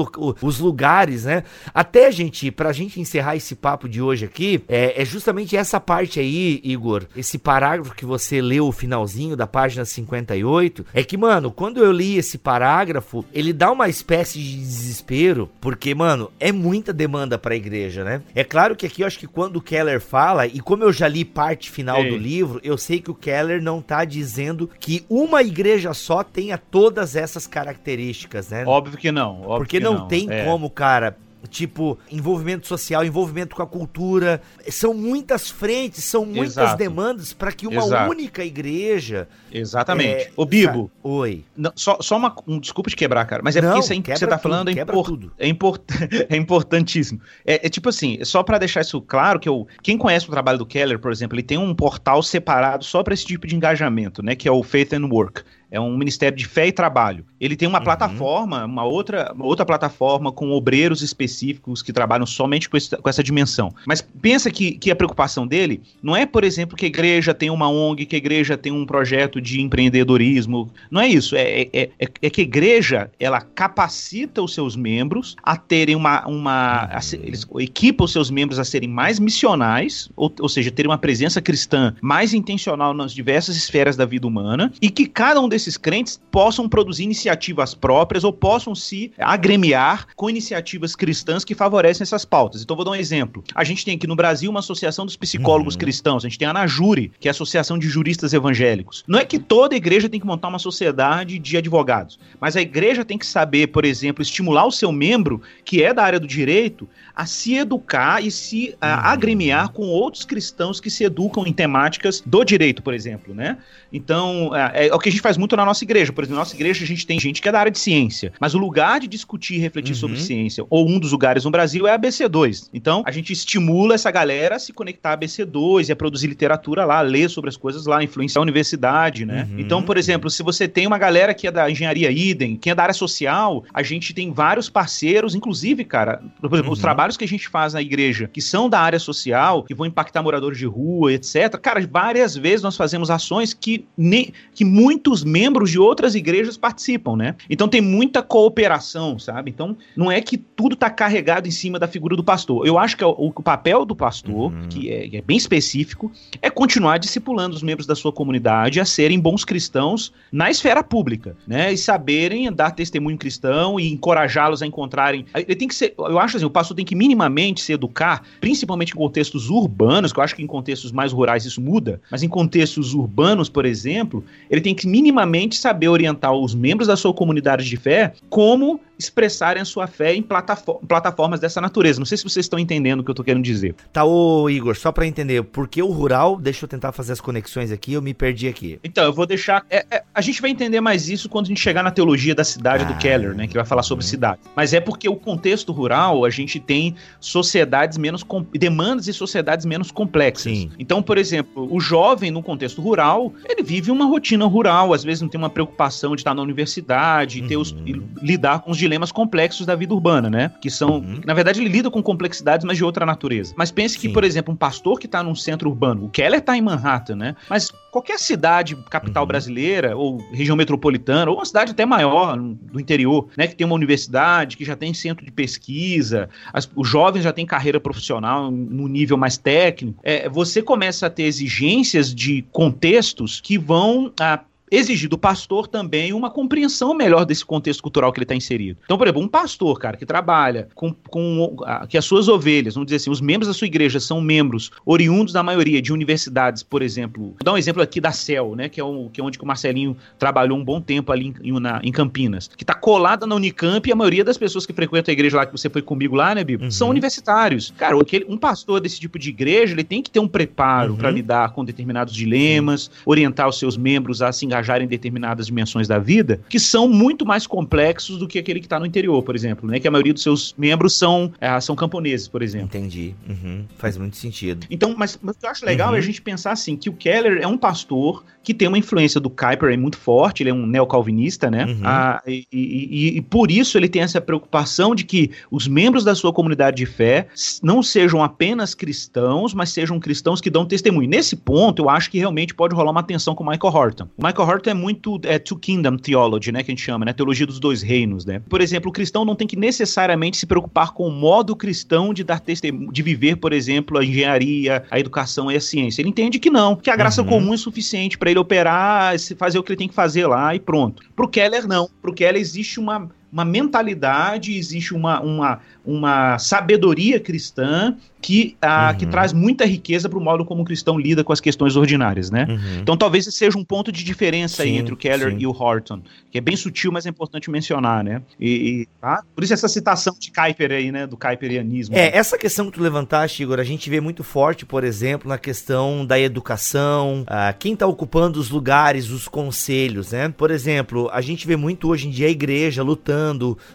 os 0.42 0.60
lugares, 0.60 1.26
né? 1.26 1.44
Até, 1.74 2.12
gente, 2.12 2.52
pra 2.52 2.74
gente 2.74 3.00
encerrar 3.00 3.37
esse 3.38 3.56
papo 3.56 3.88
de 3.88 4.02
hoje 4.02 4.26
aqui 4.26 4.64
é, 4.68 5.02
é, 5.02 5.06
justamente 5.06 5.56
essa 5.56 5.80
parte 5.80 6.20
aí, 6.20 6.60
Igor. 6.64 7.06
Esse 7.16 7.38
parágrafo 7.38 7.96
que 7.96 8.06
você 8.06 8.42
leu 8.42 8.68
o 8.68 8.72
finalzinho 8.72 9.36
da 9.36 9.48
página 9.48 9.86
58. 9.86 10.86
É 10.94 11.04
que, 11.04 11.18
mano, 11.18 11.52
quando 11.52 11.84
eu 11.84 11.92
li 11.92 12.18
esse 12.18 12.38
parágrafo, 12.38 13.26
ele 13.34 13.54
dá 13.54 13.72
uma 13.72 13.88
espécie 13.88 14.40
de 14.40 14.58
desespero, 14.58 15.50
porque, 15.62 15.94
mano, 15.96 16.32
é 16.40 16.52
muita 16.52 16.92
demanda 16.92 17.38
pra 17.38 17.56
igreja, 17.56 18.04
né? 18.04 18.22
É 18.36 18.44
claro 18.44 18.76
que 18.76 18.86
aqui 18.86 19.02
eu 19.02 19.08
acho 19.08 19.20
que 19.20 19.28
quando 19.28 19.58
o 19.58 19.62
Keller 19.62 20.02
fala, 20.02 20.46
e 20.46 20.60
como 20.60 20.84
eu 20.84 20.92
já 20.92 21.08
li 21.08 21.24
parte 21.24 21.72
final 21.72 22.04
Ei. 22.04 22.10
do 22.10 22.18
livro, 22.18 22.60
eu 22.64 22.78
sei 22.78 23.00
que 23.00 23.12
o 23.12 23.16
Keller 23.16 23.62
não 23.62 23.82
tá 23.82 24.04
dizendo 24.04 24.70
que 24.80 25.06
uma 25.10 25.42
igreja 25.42 25.94
só 25.94 26.24
tenha 26.24 26.58
todas 26.58 27.16
essas 27.16 27.48
características, 27.48 28.50
né? 28.50 28.64
Óbvio 28.66 28.98
que 28.98 29.12
não. 29.12 29.42
Óbvio 29.42 29.58
porque 29.58 29.78
que 29.78 29.84
não, 29.84 29.94
não, 29.94 30.08
tem 30.08 30.28
é. 30.30 30.44
como, 30.44 30.70
cara 30.70 31.18
tipo 31.50 31.98
envolvimento 32.12 32.68
social, 32.68 33.06
envolvimento 33.06 33.56
com 33.56 33.62
a 33.62 33.68
cultura. 33.68 34.42
São 34.70 34.94
muitas 34.94 35.50
frentes, 35.50 36.04
são 36.04 36.26
muitas 36.26 36.58
Exato. 36.58 36.78
demandas 36.78 37.34
para 37.34 37.52
que 37.52 37.68
uma 37.68 37.82
Exato. 37.82 38.10
única 38.10 38.44
igreja. 38.44 39.28
Exatamente. 39.52 40.24
É, 40.24 40.32
o 40.36 40.46
Bibo. 40.46 40.90
Oi. 41.04 41.44
Não, 41.56 41.72
só 41.76 41.98
só 42.02 42.18
uma, 42.18 42.36
um, 42.48 42.60
desculpa 42.60 42.90
te 42.90 42.96
quebrar, 42.96 43.26
cara, 43.26 43.42
mas 43.44 43.56
é 43.56 43.62
não, 43.62 43.74
porque 43.74 43.94
isso 43.94 44.02
que 44.02 44.18
você 44.18 44.28
tá 44.28 44.38
falando 44.38 44.70
é, 44.70 44.74
impor, 44.74 45.20
é, 45.38 45.48
import, 45.48 45.82
é 46.30 46.36
importantíssimo. 46.36 47.22
É, 47.46 47.66
é, 47.66 47.70
tipo 47.70 47.90
assim, 47.90 48.24
só 48.24 48.44
para 48.44 48.58
deixar 48.58 48.82
isso 48.82 49.00
claro, 49.02 49.40
que 49.40 49.50
eu, 49.50 49.68
quem 49.82 49.98
conhece 49.98 50.28
o 50.28 50.32
trabalho 50.32 50.58
do 50.58 50.66
Keller, 50.66 51.00
por 51.00 51.12
exemplo, 51.12 51.36
ele 51.36 51.44
tem 51.44 51.58
um 51.58 51.74
portal 51.76 52.24
separado 52.24 52.84
só 52.84 53.04
para 53.04 53.14
esse 53.14 53.26
tipo 53.26 53.46
de 53.46 53.56
engajamento, 53.56 54.24
né? 54.24 54.36
Que 54.36 54.48
é 54.48 54.52
o 54.52 54.64
Faith 54.64 54.94
and 54.94 55.08
Work 55.08 55.44
é 55.70 55.80
um 55.80 55.98
ministério 55.98 56.38
de 56.38 56.48
fé 56.48 56.68
e 56.68 56.72
trabalho. 56.72 57.26
Ele 57.40 57.56
tem 57.56 57.68
uma 57.68 57.78
uhum. 57.78 57.84
plataforma, 57.84 58.66
uma 58.66 58.84
outra, 58.84 59.32
uma 59.34 59.46
outra 59.46 59.66
plataforma 59.66 60.32
com 60.32 60.52
obreiros 60.52 61.02
específicos 61.02 61.82
que 61.82 61.94
trabalham 61.94 62.26
somente 62.26 62.70
com, 62.70 62.78
esse, 62.78 62.96
com, 62.96 63.10
essa 63.10 63.24
dimensão. 63.24 63.74
Mas 63.86 64.02
pensa 64.02 64.50
que, 64.50 64.72
que 64.72 64.90
a 64.90 64.96
preocupação 64.96 65.46
dele 65.46 65.82
não 66.02 66.16
é, 66.16 66.26
por 66.26 66.44
exemplo, 66.44 66.76
que 66.76 66.86
a 66.86 66.88
igreja 66.88 67.34
tem 67.34 67.50
uma 67.50 67.70
ONG, 67.70 68.06
que 68.06 68.16
a 68.16 68.18
igreja 68.18 68.58
tem 68.58 68.72
um 68.72 68.86
projeto 68.86 69.40
de 69.40 69.62
empreendedorismo. 69.62 70.70
Não 70.90 71.02
é 71.02 71.08
isso. 71.08 71.36
É, 71.36 71.62
é, 71.62 71.90
é, 72.00 72.08
é 72.22 72.30
que 72.30 72.42
a 72.42 72.44
igreja 72.44 73.12
ela 73.20 73.42
capacita 73.42 74.42
os 74.42 74.54
seus 74.54 74.76
membros 74.76 75.36
a 75.44 75.56
terem 75.56 75.96
uma. 75.96 76.28
uma 76.28 76.86
a, 76.86 77.00
eles 77.14 77.46
equipa 77.60 78.04
os 78.04 78.12
seus 78.12 78.30
membros 78.30 78.60
a 78.60 78.64
serem 78.64 78.90
mais 78.90 79.20
missionais, 79.20 80.10
ou, 80.16 80.34
ou 80.40 80.50
seja, 80.50 80.72
terem 80.72 80.90
uma 80.90 80.98
presença 80.98 81.42
cristã 81.42 81.96
mais 82.02 82.34
intencional 82.34 82.94
nas 82.94 83.14
diversas 83.14 83.56
esferas 83.56 83.96
da 83.96 84.06
vida 84.06 84.28
humana, 84.28 84.72
e 84.82 84.90
que 84.90 85.06
cada 85.06 85.40
um 85.42 85.48
esses 85.58 85.78
crentes 85.78 86.20
possam 86.32 86.70
produzir 86.70 87.04
iniciativas 87.04 87.74
próprias 87.74 88.24
ou 88.24 88.32
possam 88.32 88.74
se 88.74 89.12
agremiar 89.18 90.08
com 90.16 90.30
iniciativas 90.30 90.96
cristãs 90.96 91.44
que 91.44 91.54
favorecem 91.54 92.04
essas 92.04 92.24
pautas. 92.24 92.62
Então, 92.62 92.76
vou 92.76 92.86
dar 92.86 92.92
um 92.92 92.96
exemplo. 92.96 93.44
A 93.54 93.64
gente 93.64 93.84
tem 93.84 93.96
aqui 93.96 94.08
no 94.08 94.16
Brasil 94.16 94.50
uma 94.50 94.60
associação 94.60 95.06
dos 95.06 95.16
psicólogos 95.16 95.74
uhum. 95.76 95.80
cristãos, 95.80 96.24
a 96.24 96.30
gente 96.30 96.40
tem 96.40 96.48
a 96.48 96.52
Anajure, 96.52 97.12
que 97.20 97.28
é 97.28 97.30
a 97.30 97.32
Associação 97.32 97.78
de 97.78 97.88
Juristas 97.88 98.34
Evangélicos. 98.34 99.04
Não 99.08 99.20
é 99.20 99.26
que 99.26 99.40
toda 99.40 99.76
igreja 99.76 100.10
tem 100.10 100.20
que 100.20 100.26
montar 100.26 100.48
uma 100.48 100.60
sociedade 100.60 101.40
de 101.40 101.58
advogados, 101.58 102.20
mas 102.40 102.56
a 102.56 102.62
igreja 102.62 103.04
tem 103.04 103.18
que 103.18 103.26
saber, 103.26 103.68
por 103.68 103.86
exemplo, 103.86 104.22
estimular 104.22 104.66
o 104.66 104.72
seu 104.72 104.92
membro, 104.92 105.42
que 105.66 105.84
é 105.84 105.94
da 105.94 106.04
área 106.04 106.20
do 106.20 106.28
direito, 106.28 106.88
a 107.16 107.26
se 107.26 107.56
educar 107.56 108.24
e 108.24 108.30
se 108.30 108.76
a, 108.80 108.88
uhum. 108.88 109.02
agremiar 109.06 109.70
com 109.70 109.88
outros 109.88 110.24
cristãos 110.24 110.80
que 110.80 110.90
se 110.90 111.04
educam 111.04 111.46
em 111.48 111.54
temáticas 111.54 112.22
do 112.26 112.44
direito, 112.44 112.84
por 112.84 112.94
exemplo, 112.94 113.34
né? 113.34 113.58
Então, 113.92 114.56
é, 114.56 114.88
é, 114.88 114.94
o 114.94 115.00
que 115.00 115.10
a 115.10 115.12
gente 115.12 115.22
faz 115.22 115.38
muito 115.38 115.47
na 115.56 115.66
nossa 115.66 115.84
igreja. 115.84 116.12
Por 116.12 116.24
exemplo, 116.24 116.36
na 116.36 116.42
nossa 116.42 116.56
igreja 116.56 116.84
a 116.84 116.88
gente 116.88 117.06
tem 117.06 117.20
gente 117.20 117.42
que 117.42 117.48
é 117.48 117.52
da 117.52 117.60
área 117.60 117.72
de 117.72 117.80
ciência, 117.80 118.34
mas 118.40 118.54
o 118.54 118.58
lugar 118.58 119.00
de 119.00 119.08
discutir 119.08 119.56
e 119.56 119.60
refletir 119.60 119.94
uhum. 119.94 120.00
sobre 120.00 120.20
ciência, 120.20 120.66
ou 120.70 120.88
um 120.88 121.00
dos 121.00 121.12
lugares 121.12 121.46
no 121.46 121.52
Brasil, 121.52 121.88
é 121.88 121.92
a 121.92 122.00
ABC2. 122.00 122.70
Então, 122.74 123.04
a 123.06 123.12
gente 123.12 123.32
estimula 123.32 123.96
essa 123.96 124.12
galera 124.12 124.56
a 124.56 124.60
se 124.60 124.74
conectar 124.74 125.14
a 125.14 125.18
ABC2 125.18 125.90
e 125.90 125.92
a 125.92 125.96
produzir 125.96 126.28
literatura 126.28 126.86
lá, 126.86 127.02
ler 127.02 127.30
sobre 127.30 127.50
as 127.50 127.58
coisas 127.58 127.86
lá, 127.86 128.04
influenciar 128.04 128.42
a 128.42 128.44
universidade, 128.44 129.26
né? 129.26 129.48
Uhum. 129.52 129.60
Então, 129.60 129.84
por 129.84 129.98
exemplo, 129.98 130.30
se 130.30 130.44
você 130.44 130.68
tem 130.68 130.88
uma 130.88 130.98
galera 130.98 131.34
que 131.34 131.48
é 131.48 131.52
da 131.52 131.70
engenharia 131.70 132.12
idem, 132.12 132.56
quem 132.56 132.72
é 132.72 132.76
da 132.76 132.84
área 132.84 132.94
social, 132.94 133.64
a 133.74 133.84
gente 133.84 134.14
tem 134.14 134.32
vários 134.32 134.70
parceiros, 134.70 135.36
inclusive, 135.36 135.84
cara, 135.84 136.22
por 136.40 136.48
exemplo, 136.48 136.68
uhum. 136.68 136.74
os 136.74 136.80
trabalhos 136.80 137.18
que 137.18 137.24
a 137.24 137.28
gente 137.28 137.48
faz 137.48 137.74
na 137.74 137.82
igreja, 137.82 138.30
que 138.32 138.42
são 138.42 138.70
da 138.70 138.80
área 138.80 139.00
social, 139.00 139.64
que 139.64 139.74
vão 139.74 139.86
impactar 139.86 140.22
moradores 140.24 140.58
de 140.58 140.66
rua, 140.66 141.14
etc. 141.14 141.58
Cara, 141.62 141.86
várias 141.90 142.36
vezes 142.36 142.62
nós 142.62 142.76
fazemos 142.76 143.10
ações 143.10 143.54
que, 143.54 143.86
ne, 143.98 144.34
que 144.54 144.66
muitos 144.66 145.24
membros 145.38 145.70
de 145.70 145.78
outras 145.80 146.16
igrejas 146.16 146.58
participam, 146.58 147.16
né? 147.16 147.36
Então 147.48 147.68
tem 147.68 147.80
muita 147.80 148.24
cooperação, 148.24 149.20
sabe? 149.20 149.52
Então 149.52 149.78
não 149.96 150.12
é 150.12 150.20
que 150.20 150.36
tudo 150.36 150.74
está 150.74 150.90
carregado 150.90 151.48
em 151.48 151.52
cima 151.52 151.78
da 151.78 151.88
figura 151.88 152.16
do 152.16 152.24
pastor. 152.24 152.66
Eu 152.66 152.80
acho 152.80 152.98
que 152.98 153.04
é 153.04 153.08
o, 153.08 153.32
o 153.36 153.44
papel 153.44 153.86
do 153.86 153.96
pastor, 153.96 154.52
uhum. 154.52 154.68
que, 154.68 154.90
é, 154.90 155.08
que 155.08 155.18
é 155.18 155.22
bem 155.22 155.38
específico, 155.38 156.12
é 156.42 156.50
continuar 156.50 156.98
discipulando 156.98 157.56
os 157.56 157.62
membros 157.62 157.86
da 157.86 157.96
sua 157.96 158.12
comunidade 158.12 158.80
a 158.80 158.86
serem 158.86 159.20
bons 159.20 159.46
cristãos 159.46 160.12
na 160.32 160.50
esfera 160.50 160.84
pública, 160.84 161.36
né? 161.48 161.72
E 161.72 161.78
saberem 161.78 162.52
dar 162.52 162.72
testemunho 162.72 163.18
cristão 163.18 163.80
e 163.80 163.92
encorajá-los 163.92 164.64
a 164.64 164.66
encontrarem. 164.66 165.26
Ele 165.36 165.56
tem 165.56 165.68
que 165.68 165.76
ser, 165.76 165.94
eu 165.98 166.18
acho 166.18 166.38
assim, 166.38 166.46
o 166.46 166.50
pastor 166.50 166.76
tem 166.76 166.86
que 166.86 166.96
minimamente 166.96 167.62
se 167.62 167.74
educar, 167.74 168.24
principalmente 168.42 168.94
em 168.94 168.96
contextos 168.96 169.50
urbanos, 169.52 170.12
que 170.12 170.20
eu 170.20 170.24
acho 170.24 170.36
que 170.36 170.42
em 170.42 170.48
contextos 170.48 170.92
mais 170.92 171.12
rurais 171.12 171.46
isso 171.46 171.62
muda, 171.62 172.02
mas 172.10 172.24
em 172.24 172.28
contextos 172.28 172.96
urbanos, 172.96 173.50
por 173.50 173.66
exemplo, 173.66 174.24
ele 174.50 174.62
tem 174.62 174.74
que 174.74 174.88
minimamente 174.88 175.27
saber 175.56 175.88
orientar 175.88 176.34
os 176.34 176.54
membros 176.54 176.88
da 176.88 176.96
sua 176.96 177.14
comunidade 177.14 177.66
de 177.66 177.78
fé 177.78 178.14
como 178.30 178.80
expressarem 178.98 179.62
a 179.62 179.66
sua 179.66 179.88
fé 179.88 180.16
em 180.16 180.24
plataformas 180.24 181.40
dessa 181.40 181.62
natureza. 181.62 182.00
Não 182.00 182.06
sei 182.06 182.18
se 182.18 182.24
vocês 182.24 182.46
estão 182.46 182.58
entendendo 182.58 183.02
o 183.02 183.04
que 183.04 183.10
eu 183.10 183.14
estou 183.14 183.24
querendo 183.24 183.44
dizer. 183.44 183.76
Tá, 183.94 184.04
ô 184.04 184.50
Igor, 184.50 184.76
só 184.76 184.92
para 184.92 185.06
entender, 185.06 185.44
por 185.44 185.68
que 185.68 185.82
o 185.82 185.88
rural, 185.92 186.38
deixa 186.38 186.66
eu 186.66 186.70
tentar 186.70 186.92
fazer 186.92 187.14
as 187.14 187.22
conexões 187.22 187.72
aqui, 187.72 187.94
eu 187.94 188.02
me 188.02 188.14
perdi 188.14 188.48
aqui. 188.48 188.80
Então, 188.84 189.04
eu 189.04 189.14
vou 189.14 189.26
deixar. 189.26 189.66
É, 189.70 189.86
é, 189.92 190.04
a 190.14 190.22
gente 190.22 190.42
vai 190.42 190.50
entender 190.50 190.82
mais 190.82 191.10
isso 191.10 191.30
quando 191.30 191.46
a 191.46 191.50
gente 191.50 191.62
chegar 191.62 191.84
na 191.84 191.92
teologia 191.92 192.34
da 192.34 192.44
cidade 192.44 192.84
ah, 192.84 192.88
do 192.88 192.98
Keller, 192.98 193.36
né? 193.36 193.48
Que 193.48 193.54
vai 193.54 193.66
falar 193.66 193.84
sobre 193.84 194.04
uhum. 194.04 194.10
cidade. 194.10 194.40
Mas 194.56 194.74
é 194.74 194.80
porque 194.80 195.08
o 195.08 195.16
contexto 195.16 195.72
rural, 195.72 196.26
a 196.26 196.30
gente 196.30 196.60
tem 196.60 196.96
sociedades 197.20 197.98
menos. 197.98 198.26
demandas 198.54 199.08
e 199.08 199.14
sociedades 199.14 199.66
menos 199.66 199.92
complexas. 199.92 200.52
Sim. 200.52 200.72
Então, 200.80 201.02
por 201.02 201.18
exemplo, 201.18 201.68
o 201.72 201.80
jovem 201.80 202.32
no 202.32 202.42
contexto 202.42 202.82
rural, 202.82 203.34
ele 203.48 203.62
vive 203.62 203.92
uma 203.92 204.06
rotina 204.06 204.46
rural, 204.46 204.94
às 204.94 205.04
vezes 205.04 205.17
não 205.22 205.30
tem 205.30 205.38
uma 205.40 205.50
preocupação 205.50 206.16
de 206.16 206.22
estar 206.22 206.34
na 206.34 206.42
universidade, 206.42 207.42
uhum. 207.42 207.48
ter 207.48 207.58
os, 207.58 207.76
lidar 208.22 208.60
com 208.60 208.72
os 208.72 208.78
dilemas 208.78 209.12
complexos 209.12 209.66
da 209.66 209.76
vida 209.76 209.94
urbana, 209.94 210.30
né? 210.30 210.52
Que 210.62 210.70
são, 210.70 211.00
uhum. 211.00 211.22
na 211.26 211.34
verdade, 211.34 211.60
ele 211.60 211.70
lida 211.70 211.90
com 211.90 212.02
complexidades, 212.02 212.66
mas 212.66 212.78
de 212.78 212.84
outra 212.84 213.06
natureza. 213.06 213.54
Mas 213.58 213.72
pense 213.72 213.96
que, 213.96 214.08
Sim. 214.08 214.14
por 214.14 214.24
exemplo, 214.24 214.54
um 214.54 214.58
pastor 214.58 215.00
que 215.00 215.06
está 215.06 215.24
num 215.24 215.36
centro 215.36 215.70
urbano, 215.70 216.06
o 216.06 216.10
Keller 216.10 216.40
está 216.40 216.58
em 216.58 216.62
Manhattan, 216.62 217.16
né? 217.16 217.36
Mas 217.50 217.72
qualquer 217.92 218.20
cidade 218.20 218.76
capital 218.90 219.24
uhum. 219.24 219.28
brasileira 219.28 219.98
ou 219.98 220.18
região 220.32 220.56
metropolitana 220.56 221.32
ou 221.32 221.38
uma 221.38 221.46
cidade 221.46 221.72
até 221.72 221.86
maior 221.86 222.38
do 222.38 222.80
interior, 222.80 223.28
né, 223.36 223.48
que 223.48 223.56
tem 223.56 223.66
uma 223.66 223.76
universidade, 223.76 224.56
que 224.56 224.64
já 224.64 224.76
tem 224.76 224.94
centro 224.94 225.26
de 225.26 225.32
pesquisa, 225.32 226.30
as, 226.54 226.70
os 226.76 226.88
jovens 226.88 227.24
já 227.24 227.34
têm 227.34 227.46
carreira 227.46 227.80
profissional 227.80 228.52
no 228.52 228.88
nível 228.88 229.18
mais 229.18 229.38
técnico, 229.38 230.00
é, 230.04 230.30
você 230.30 230.62
começa 230.62 231.08
a 231.08 231.10
ter 231.10 231.24
exigências 231.24 232.14
de 232.14 232.46
contextos 232.52 233.42
que 233.42 233.58
vão 233.58 234.12
a 234.20 234.42
exigir 234.72 235.10
do 235.10 235.18
pastor 235.18 235.68
também 235.68 236.14
uma 236.14 236.30
compreensão 236.30 236.94
melhor 236.94 237.26
desse 237.26 237.46
contexto 237.46 237.82
cultural 237.82 238.12
que 238.12 238.20
ele 238.20 238.26
está 238.26 238.36
inserido. 238.36 238.80
Então, 238.84 238.98
por 238.98 239.08
exemplo, 239.08 239.22
um 239.22 239.28
pastor, 239.28 239.80
cara, 239.80 239.98
que 239.98 240.06
trabalha 240.06 240.68
com, 240.76 240.94
com 241.10 241.58
que 241.90 241.98
as 241.98 242.06
suas 242.06 242.28
ovelhas, 242.28 242.76
vamos 242.76 242.88
dizer 242.88 242.98
assim, 242.98 243.10
os 243.10 243.22
membros 243.22 243.48
da 243.48 243.54
sua 243.54 243.68
igreja 243.68 244.00
são 244.00 244.22
membros 244.22 244.72
oriundos 244.86 245.34
da 245.34 245.42
maioria 245.42 245.82
de 245.82 245.94
universidades, 245.94 246.64
por 246.64 246.82
exemplo. 246.82 247.28
Vou 247.30 247.38
dar 247.44 247.54
um 247.54 247.58
exemplo 247.58 247.82
aqui 247.82 248.02
da 248.02 248.12
CEL, 248.12 248.56
né, 248.56 248.70
que 248.70 248.82
é, 248.82 248.84
que 249.12 249.22
é 249.22 249.24
onde 249.24 249.38
que 249.38 249.44
o 249.44 249.48
Marcelinho 249.48 249.96
trabalhou 250.20 250.58
um 250.58 250.64
bom 250.64 250.82
tempo 250.82 251.12
ali 251.12 251.34
em, 251.42 251.60
na, 251.60 251.80
em 251.84 251.92
Campinas, 251.92 252.48
que 252.48 252.64
está 252.64 252.74
colada 252.74 253.26
na 253.26 253.36
Unicamp 253.36 253.88
e 253.88 253.92
a 253.92 253.96
maioria 253.96 254.24
das 254.24 254.38
pessoas 254.38 254.66
que 254.66 254.74
frequentam 254.74 255.12
a 255.12 255.14
igreja 255.14 255.38
lá, 255.38 255.46
que 255.46 255.52
você 255.52 255.70
foi 255.70 255.82
comigo 255.82 256.16
lá, 256.16 256.36
né, 256.36 256.44
Bibo, 256.44 256.66
uhum. 256.66 256.72
são 256.72 256.90
universitários. 256.90 257.74
Cara, 257.78 258.00
aquele, 258.00 258.26
um 258.28 258.38
pastor 258.38 258.80
desse 258.80 259.00
tipo 259.00 259.18
de 259.18 259.30
igreja, 259.30 259.74
ele 259.74 259.84
tem 259.84 260.02
que 260.02 260.10
ter 260.10 260.20
um 260.20 260.28
preparo 260.28 260.92
uhum. 260.92 260.98
para 260.98 261.12
lidar 261.12 261.52
com 261.52 261.64
determinados 261.64 262.14
dilemas, 262.14 262.92
orientar 263.06 263.48
os 263.48 263.58
seus 263.58 263.78
membros 263.78 264.22
a 264.22 264.32
se 264.32 264.46
engajar 264.46 264.57
engajar 264.58 264.82
em 264.82 264.88
determinadas 264.88 265.48
dimensões 265.48 265.88
da 265.88 266.00
vida, 266.00 266.40
que 266.50 266.60
são 266.60 266.88
muito 266.88 267.26
mais 267.26 267.46
complexos 267.46 268.18
do 268.18 268.28
que 268.28 268.40
aquele 268.40 268.60
que 268.60 268.66
está 268.66 268.80
no 268.80 268.86
interior, 268.86 269.22
por 269.22 269.36
exemplo, 269.36 269.70
né? 269.70 269.80
Que 269.80 269.88
a 269.88 269.92
maioria 269.92 270.14
dos 270.14 270.24
seus 270.24 270.54
membros 270.58 270.98
são, 270.98 271.32
é, 271.40 271.60
são 271.60 271.76
camponeses, 271.76 272.28
por 272.28 272.42
exemplo. 272.42 272.68
Entendi. 272.68 273.14
Uhum. 273.28 273.66
Faz 273.78 273.98
muito 273.98 274.18
sentido. 274.18 274.66
Então, 274.70 274.96
mas, 274.98 275.20
mas 275.22 275.36
o 275.36 275.40
que 275.40 275.46
eu 275.46 275.50
acho 275.50 275.66
legal 275.66 275.90
uhum. 275.90 275.96
é 275.96 276.00
a 276.00 276.02
gente 276.02 276.22
pensar 276.22 276.52
assim, 276.52 276.76
que 276.76 276.90
o 276.90 276.94
Keller 276.94 277.40
é 277.42 277.48
um 277.48 277.58
pastor 277.58 278.24
que 278.48 278.54
tem 278.54 278.68
uma 278.68 278.78
influência 278.78 279.20
do 279.20 279.30
Kuyper 279.30 279.74
é 279.74 279.76
muito 279.76 279.98
forte, 279.98 280.42
ele 280.42 280.50
é 280.50 280.54
um 280.54 280.66
neocalvinista, 280.66 281.52
né? 281.52 281.66
Uhum. 281.66 281.82
Ah, 281.84 282.22
e, 282.26 282.48
e, 282.50 283.18
e, 283.18 283.22
por 283.22 283.52
isso 283.52 283.78
ele 283.78 283.90
tem 283.90 284.02
essa 284.02 284.22
preocupação 284.22 284.96
de 284.96 285.04
que 285.04 285.32
os 285.52 285.68
membros 285.68 286.06
da 286.06 286.16
sua 286.16 286.32
comunidade 286.32 286.78
de 286.78 286.86
fé 286.86 287.28
não 287.62 287.84
sejam 287.84 288.24
apenas 288.24 288.74
cristãos, 288.74 289.54
mas 289.54 289.72
sejam 289.72 290.00
cristãos 290.00 290.40
que 290.40 290.50
dão 290.50 290.66
testemunho. 290.66 291.10
Nesse 291.10 291.36
ponto, 291.36 291.84
eu 291.84 291.90
acho 291.90 292.10
que 292.10 292.20
realmente 292.20 292.56
pode 292.56 292.74
rolar 292.74 292.92
uma 292.92 293.04
tensão 293.04 293.36
com 293.36 293.44
o 293.44 293.50
Michael 293.50 293.74
Horton. 293.74 294.08
O 294.18 294.26
Michael 294.26 294.47
Horton 294.48 294.70
é 294.70 294.74
muito 294.74 295.20
é, 295.24 295.38
two 295.40 295.58
kingdom 295.58 295.98
theology, 295.98 296.52
né, 296.52 296.64
que 296.64 296.72
a 296.72 296.74
gente 296.74 296.84
chama, 296.84 297.06
né, 297.06 297.14
teologia 297.14 297.46
dos 297.46 297.60
dois 297.60 297.82
reinos, 297.82 298.26
né. 298.26 298.42
Por 298.48 298.62
exemplo, 298.62 298.90
o 298.90 298.94
cristão 298.94 299.26
não 299.26 299.36
tem 299.36 299.48
que 299.48 299.56
necessariamente 299.56 300.38
se 300.38 300.46
preocupar 300.46 300.94
com 300.94 301.08
o 301.08 301.12
modo 301.12 301.56
cristão 301.56 302.14
de 302.14 302.24
dar 302.24 302.40
testemunho, 302.40 302.92
de 302.92 303.02
viver, 303.02 303.38
por 303.38 303.54
exemplo, 303.54 303.98
a 303.98 304.06
engenharia, 304.06 304.84
a 304.90 305.00
educação 305.00 305.52
e 305.52 305.56
a 305.56 305.62
ciência. 305.62 306.02
Ele 306.02 306.10
entende 306.10 306.40
que 306.40 306.50
não, 306.50 306.76
que 306.76 306.90
a 306.90 306.96
graça 306.96 307.22
uhum. 307.22 307.28
comum 307.28 307.54
é 307.54 307.58
suficiente 307.58 308.18
para 308.18 308.30
ele 308.30 308.40
operar, 308.40 309.16
fazer 309.38 309.60
o 309.60 309.64
que 309.64 309.72
ele 309.72 309.78
tem 309.78 309.88
que 309.88 309.96
fazer 309.96 310.28
lá 310.28 310.54
e 310.56 310.60
pronto. 310.60 311.04
Pro 311.16 311.28
Keller 311.28 311.68
não. 311.68 311.90
Pro 312.02 312.14
Keller 312.14 312.40
existe 312.40 312.80
uma 312.80 313.10
uma 313.32 313.44
mentalidade, 313.44 314.58
existe 314.58 314.94
uma, 314.94 315.20
uma, 315.20 315.60
uma 315.86 316.40
sabedoria 316.40 317.20
cristã 317.20 317.96
que, 318.22 318.58
ah, 318.62 318.90
uhum. 318.92 318.98
que 318.98 319.06
traz 319.06 319.32
muita 319.32 319.66
riqueza 319.66 320.10
para 320.10 320.18
o 320.18 320.22
modo 320.22 320.44
como 320.44 320.64
o 320.64 320.66
cristão 320.66 320.98
lida 320.98 321.24
com 321.24 321.32
as 321.32 321.40
questões 321.40 321.76
ordinárias, 321.76 322.32
né? 322.32 322.48
Uhum. 322.50 322.80
Então 322.82 322.98
talvez 322.98 323.28
esse 323.28 323.38
seja 323.38 323.58
um 323.58 323.64
ponto 323.64 323.92
de 323.92 324.04
diferença 324.04 324.64
sim, 324.64 324.78
entre 324.78 324.94
o 324.94 324.98
Keller 324.98 325.32
sim. 325.32 325.38
e 325.40 325.48
o 325.48 325.52
Horton, 325.52 326.02
que 326.32 326.38
é 326.38 326.42
bem 326.42 326.56
sutil, 326.56 326.92
mas 326.92 327.06
é 327.06 327.10
importante 327.10 327.50
mencionar, 327.52 328.04
né? 328.04 328.22
E, 328.40 328.50
e 328.50 328.88
tá? 329.00 329.24
Por 329.36 329.44
isso 329.44 329.54
essa 329.54 329.68
citação 329.68 330.16
de 330.20 330.32
Kuyper 330.32 330.72
aí, 330.72 330.92
né? 330.92 331.06
Do 331.06 331.16
Kuyperianismo. 331.16 331.96
É, 331.96 332.18
essa 332.18 332.38
questão 332.38 332.66
que 332.66 332.78
tu 332.78 332.82
levantaste, 332.82 333.44
Igor, 333.44 333.60
a 333.60 333.64
gente 333.64 333.90
vê 333.90 334.02
muito 334.02 334.24
forte, 334.24 334.66
por 334.66 334.84
exemplo, 334.84 335.30
na 335.30 335.38
questão 335.38 336.06
da 336.06 336.20
educação, 336.20 337.24
ah, 337.28 337.54
quem 337.54 337.74
está 337.74 337.86
ocupando 337.86 338.40
os 338.40 338.50
lugares, 338.50 339.10
os 339.10 339.28
conselhos, 339.28 340.12
né? 340.12 340.28
Por 340.30 340.50
exemplo, 340.50 341.10
a 341.14 341.22
gente 341.22 341.46
vê 341.46 341.56
muito 341.56 341.88
hoje 341.88 342.08
em 342.08 342.12
dia 342.12 342.28
a 342.28 342.32
igreja 342.32 342.82
lutando 342.82 343.17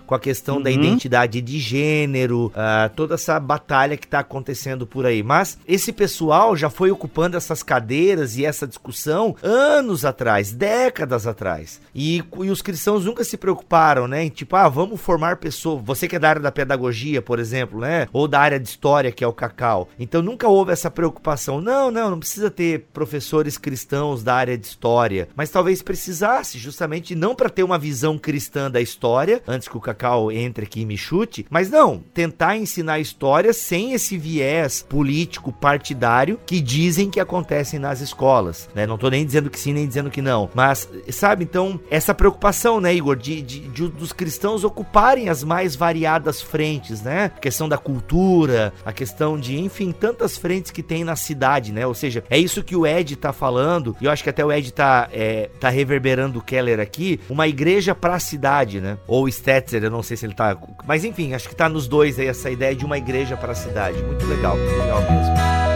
com 0.07 0.15
a 0.15 0.21
questão 0.21 0.57
uhum. 0.57 0.63
da 0.63 0.71
identidade 0.71 1.41
de 1.41 1.59
gênero, 1.59 2.53
ah, 2.55 2.91
toda 2.95 3.15
essa 3.15 3.39
batalha 3.39 3.97
que 3.97 4.07
está 4.07 4.21
acontecendo 4.21 4.43
acontecendo 4.53 4.87
por 4.87 5.07
aí. 5.07 5.23
Mas 5.23 5.59
esse 5.67 5.93
pessoal 5.93 6.57
já 6.57 6.69
foi 6.69 6.91
ocupando 6.91 7.37
essas 7.37 7.63
cadeiras 7.63 8.37
e 8.37 8.45
essa 8.45 8.67
discussão 8.67 9.35
anos 9.43 10.05
atrás, 10.05 10.53
décadas 10.53 11.27
atrás. 11.27 11.81
E, 11.95 12.23
e 12.41 12.51
os 12.51 12.61
cristãos 12.61 13.05
nunca 13.05 13.25
se 13.25 13.37
preocuparam, 13.37 14.07
né? 14.07 14.25
Em 14.25 14.29
tipo, 14.29 14.57
ah, 14.57 14.69
vamos 14.69 15.01
formar 15.01 15.37
pessoas. 15.37 15.83
Você 15.85 16.09
que 16.09 16.17
é 16.17 16.19
da 16.19 16.29
área 16.29 16.43
da 16.43 16.53
pedagogia, 16.53 17.23
por 17.23 17.39
exemplo, 17.39 17.81
né? 17.81 18.09
Ou 18.13 18.29
da 18.29 18.41
área 18.41 18.59
de 18.59 18.69
história, 18.69 19.13
que 19.13 19.25
é 19.25 19.27
o 19.27 19.33
Cacau. 19.33 19.89
Então 19.99 20.21
nunca 20.21 20.49
houve 20.49 20.73
essa 20.73 20.91
preocupação. 20.91 21.61
Não, 21.61 21.91
não, 21.91 22.11
não 22.11 22.19
precisa 22.19 22.51
ter 22.51 22.87
professores 22.93 23.57
cristãos 23.57 24.23
da 24.23 24.35
área 24.35 24.59
de 24.59 24.67
história. 24.67 25.29
Mas 25.35 25.51
talvez 25.51 25.83
precisasse, 25.83 26.59
justamente 26.59 27.15
não 27.15 27.35
para 27.35 27.49
ter 27.49 27.63
uma 27.63 27.79
visão 27.79 28.19
cristã 28.19 28.71
da 28.71 28.81
história, 28.81 29.32
história, 29.33 29.43
antes 29.47 29.69
que 29.69 29.77
o 29.77 29.81
Cacau 29.81 30.31
entre 30.31 30.65
aqui 30.65 30.81
e 30.81 30.87
me 30.87 30.97
chute, 30.97 31.47
mas 31.49 31.71
não, 31.71 31.99
tentar 32.13 32.57
ensinar 32.57 32.99
história 32.99 33.53
sem 33.53 33.93
esse 33.93 34.19
viés 34.19 34.85
político 34.89 35.53
partidário 35.53 36.39
que 36.45 36.61
dizem 36.61 37.11
que 37.11 37.21
acontecem 37.21 37.79
nas 37.79 38.01
escolas, 38.01 38.69
né? 38.75 38.87
Não 38.87 38.99
tô 38.99 39.09
nem 39.09 39.25
dizendo 39.25 39.49
que 39.49 39.59
sim, 39.59 39.73
nem 39.73 39.87
dizendo 39.87 40.11
que 40.11 40.21
não, 40.21 40.51
mas, 40.55 40.89
sabe, 41.11 41.45
então, 41.45 41.81
essa 41.91 42.15
preocupação, 42.15 42.81
né, 42.81 42.95
Igor, 42.95 43.17
de, 43.17 43.41
de, 43.41 43.61
de 43.61 43.89
dos 43.89 44.13
cristãos 44.13 44.65
ocuparem 44.65 45.29
as 45.29 45.45
mais 45.45 45.77
variadas 45.77 46.41
frentes, 46.41 47.03
né? 47.03 47.25
A 47.37 47.41
questão 47.41 47.69
da 47.69 47.79
cultura, 47.79 48.73
a 48.85 48.93
questão 48.93 49.39
de, 49.39 49.59
enfim, 49.59 49.93
tantas 49.93 50.37
frentes 50.37 50.71
que 50.71 50.83
tem 50.83 51.05
na 51.05 51.17
cidade, 51.17 51.73
né? 51.73 51.87
Ou 51.87 51.95
seja, 51.95 52.25
é 52.29 52.39
isso 52.39 52.63
que 52.63 52.77
o 52.77 52.87
Ed 52.87 53.17
tá 53.17 53.33
falando, 53.33 53.97
e 54.01 54.05
eu 54.05 54.11
acho 54.11 54.23
que 54.23 54.31
até 54.31 54.45
o 54.45 54.53
Ed 54.53 54.73
tá, 54.73 55.09
é, 55.13 55.51
tá 55.61 55.69
reverberando 55.69 56.39
o 56.39 56.43
Keller 56.43 56.81
aqui, 56.81 57.21
uma 57.29 57.47
igreja 57.47 57.95
pra 57.95 58.19
cidade, 58.19 58.81
né? 58.81 58.99
Ou 59.07 59.22
Stetzer, 59.31 59.85
eu 59.85 59.91
não 59.91 60.03
sei 60.03 60.17
se 60.17 60.27
ele 60.27 60.35
tá. 60.35 60.57
Mas 60.87 61.05
enfim, 61.05 61.35
acho 61.35 61.49
que 61.49 61.55
tá 61.55 61.69
nos 61.69 61.87
dois 61.87 62.19
aí 62.19 62.27
essa 62.27 62.51
ideia 62.51 62.75
de 62.75 62.85
uma 62.85 62.99
igreja 62.99 63.37
pra 63.37 63.55
cidade. 63.55 64.03
Muito 64.03 64.27
legal, 64.27 64.57
muito 64.57 64.79
legal 64.79 65.01
mesmo. 65.03 65.72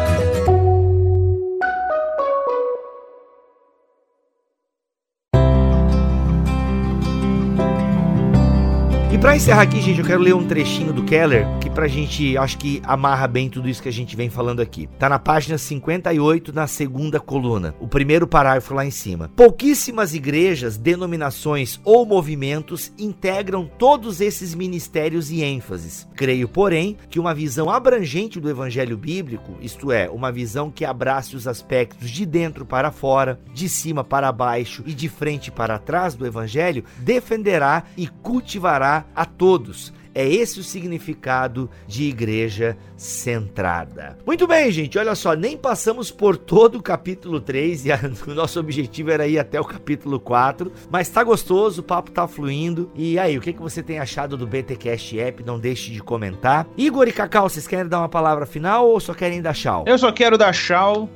Para 9.26 9.34
encerrar 9.34 9.62
aqui, 9.62 9.80
gente, 9.80 9.98
eu 9.98 10.06
quero 10.06 10.22
ler 10.22 10.36
um 10.36 10.46
trechinho 10.46 10.92
do 10.92 11.02
Keller 11.02 11.48
que 11.58 11.68
pra 11.68 11.88
gente, 11.88 12.38
acho 12.38 12.56
que 12.56 12.80
amarra 12.84 13.26
bem 13.26 13.50
tudo 13.50 13.68
isso 13.68 13.82
que 13.82 13.88
a 13.88 13.92
gente 13.92 14.14
vem 14.14 14.30
falando 14.30 14.62
aqui. 14.62 14.88
Tá 15.00 15.08
na 15.08 15.18
página 15.18 15.58
58, 15.58 16.52
na 16.54 16.68
segunda 16.68 17.18
coluna, 17.18 17.74
o 17.80 17.88
primeiro 17.88 18.28
parágrafo 18.28 18.72
lá 18.72 18.86
em 18.86 18.90
cima. 18.92 19.28
Pouquíssimas 19.34 20.14
igrejas, 20.14 20.76
denominações 20.76 21.80
ou 21.82 22.06
movimentos 22.06 22.92
integram 22.96 23.68
todos 23.76 24.20
esses 24.20 24.54
ministérios 24.54 25.28
e 25.28 25.42
ênfases. 25.42 26.06
Creio, 26.14 26.48
porém, 26.48 26.96
que 27.10 27.18
uma 27.18 27.34
visão 27.34 27.68
abrangente 27.68 28.38
do 28.38 28.48
evangelho 28.48 28.96
bíblico, 28.96 29.56
isto 29.60 29.90
é, 29.90 30.08
uma 30.08 30.30
visão 30.30 30.70
que 30.70 30.84
abrace 30.84 31.34
os 31.34 31.48
aspectos 31.48 32.10
de 32.10 32.24
dentro 32.24 32.64
para 32.64 32.92
fora, 32.92 33.40
de 33.52 33.68
cima 33.68 34.04
para 34.04 34.30
baixo 34.30 34.84
e 34.86 34.94
de 34.94 35.08
frente 35.08 35.50
para 35.50 35.80
trás 35.80 36.14
do 36.14 36.24
evangelho, 36.24 36.84
defenderá 36.98 37.82
e 37.96 38.06
cultivará 38.06 39.04
a 39.16 39.24
todos. 39.24 39.92
É 40.16 40.26
esse 40.26 40.58
o 40.58 40.64
significado 40.64 41.68
de 41.86 42.04
igreja 42.04 42.74
centrada. 42.96 44.16
Muito 44.24 44.46
bem, 44.46 44.72
gente, 44.72 44.98
olha 44.98 45.14
só, 45.14 45.34
nem 45.34 45.58
passamos 45.58 46.10
por 46.10 46.38
todo 46.38 46.78
o 46.78 46.82
capítulo 46.82 47.38
3 47.38 47.84
e 47.84 47.92
a, 47.92 48.00
o 48.26 48.32
nosso 48.32 48.58
objetivo 48.58 49.10
era 49.10 49.26
ir 49.26 49.38
até 49.38 49.60
o 49.60 49.64
capítulo 49.64 50.18
4, 50.18 50.72
mas 50.90 51.10
tá 51.10 51.22
gostoso, 51.22 51.82
o 51.82 51.84
papo 51.84 52.10
tá 52.10 52.26
fluindo. 52.26 52.90
E 52.94 53.18
aí, 53.18 53.36
o 53.36 53.42
que, 53.42 53.52
que 53.52 53.60
você 53.60 53.82
tem 53.82 53.98
achado 53.98 54.38
do 54.38 54.46
BTcast 54.46 55.20
App? 55.20 55.44
Não 55.44 55.58
deixe 55.58 55.92
de 55.92 56.00
comentar. 56.00 56.66
Igor 56.78 57.06
e 57.06 57.12
Cacau, 57.12 57.50
vocês 57.50 57.66
querem 57.66 57.86
dar 57.86 57.98
uma 57.98 58.08
palavra 58.08 58.46
final 58.46 58.88
ou 58.88 58.98
só 58.98 59.12
querem 59.12 59.42
dar 59.42 59.54
tchau? 59.54 59.84
Eu 59.86 59.98
só 59.98 60.10
quero 60.10 60.38
dar 60.38 60.54
tchau. 60.54 61.10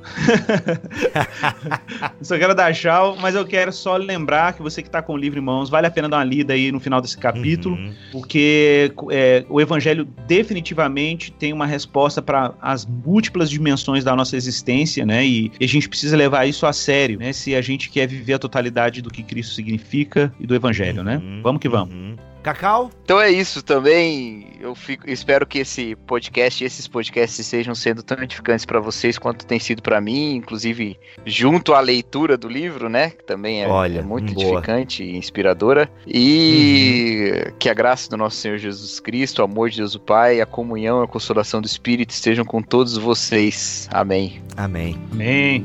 só 2.20 2.36
quero 2.36 2.54
dar 2.54 2.74
tchau, 2.74 3.16
mas 3.18 3.34
eu 3.34 3.46
quero 3.46 3.72
só 3.72 3.96
lembrar 3.96 4.52
que 4.52 4.60
você 4.60 4.82
que 4.82 4.90
tá 4.90 5.00
com 5.00 5.14
o 5.14 5.16
livro 5.16 5.38
em 5.38 5.42
mãos, 5.42 5.70
vale 5.70 5.86
a 5.86 5.90
pena 5.90 6.06
dar 6.06 6.18
uma 6.18 6.24
lida 6.24 6.52
aí 6.52 6.70
no 6.70 6.78
final 6.78 7.00
desse 7.00 7.16
capítulo, 7.16 7.76
uhum. 7.76 7.94
porque 8.12 8.89
é, 9.10 9.44
o 9.48 9.60
evangelho 9.60 10.06
definitivamente 10.26 11.32
tem 11.32 11.52
uma 11.52 11.66
resposta 11.66 12.20
para 12.20 12.54
as 12.60 12.86
múltiplas 12.86 13.50
dimensões 13.50 14.04
da 14.04 14.14
nossa 14.14 14.36
existência, 14.36 15.04
né? 15.06 15.24
E, 15.24 15.52
e, 15.60 15.64
a 15.64 15.68
gente 15.68 15.88
precisa 15.88 16.16
levar 16.16 16.46
isso 16.46 16.66
a 16.66 16.72
sério, 16.72 17.18
né? 17.18 17.32
Se 17.32 17.54
a 17.54 17.62
gente 17.62 17.90
quer 17.90 18.06
viver 18.06 18.34
a 18.34 18.38
totalidade 18.38 19.02
do 19.02 19.10
que 19.10 19.22
Cristo 19.22 19.54
significa 19.54 20.32
e 20.38 20.46
do 20.46 20.54
evangelho, 20.54 21.02
né? 21.02 21.16
uhum, 21.16 21.36
né? 21.36 21.40
Vamos 21.42 21.60
que 21.60 21.68
vamos. 21.68 21.94
Uhum. 21.94 22.16
Cacau? 22.42 22.90
Então 23.04 23.20
é 23.20 23.30
isso 23.30 23.62
também. 23.62 24.52
Eu 24.60 24.74
fico, 24.74 25.08
espero 25.08 25.46
que 25.46 25.58
esse 25.58 25.94
podcast, 26.06 26.64
esses 26.64 26.88
podcasts 26.88 27.46
sejam 27.46 27.74
sendo 27.74 28.02
tão 28.02 28.22
edificantes 28.22 28.64
para 28.64 28.80
vocês 28.80 29.18
quanto 29.18 29.46
tem 29.46 29.58
sido 29.58 29.82
para 29.82 30.00
mim, 30.00 30.34
inclusive 30.34 30.98
junto 31.24 31.74
à 31.74 31.80
leitura 31.80 32.36
do 32.36 32.48
livro, 32.48 32.88
né? 32.88 33.10
Que 33.10 33.24
também 33.24 33.62
é, 33.62 33.68
Olha, 33.68 34.00
é 34.00 34.02
muito 34.02 34.32
boa. 34.32 34.46
edificante 34.46 35.02
e 35.02 35.16
inspiradora. 35.16 35.90
E 36.06 37.44
uhum. 37.46 37.52
que 37.58 37.68
a 37.68 37.74
graça 37.74 38.08
do 38.10 38.16
nosso 38.16 38.36
Senhor 38.36 38.58
Jesus 38.58 39.00
Cristo, 39.00 39.40
o 39.40 39.44
amor 39.44 39.70
de 39.70 39.78
Deus 39.78 39.94
o 39.94 40.00
Pai, 40.00 40.40
a 40.40 40.46
comunhão 40.46 41.00
e 41.00 41.04
a 41.04 41.08
consolação 41.08 41.60
do 41.60 41.66
Espírito 41.66 42.10
estejam 42.10 42.44
com 42.44 42.62
todos 42.62 42.96
vocês. 42.96 43.88
Amém. 43.92 44.42
Amém. 44.56 44.98
Amém. 45.12 45.64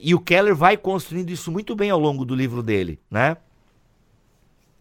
E 0.00 0.14
o 0.14 0.20
Keller 0.20 0.54
vai 0.54 0.76
construindo 0.76 1.30
isso 1.30 1.50
muito 1.50 1.74
bem 1.74 1.90
ao 1.90 1.98
longo 1.98 2.24
do 2.24 2.34
livro 2.34 2.62
dele, 2.62 3.00
né? 3.10 3.36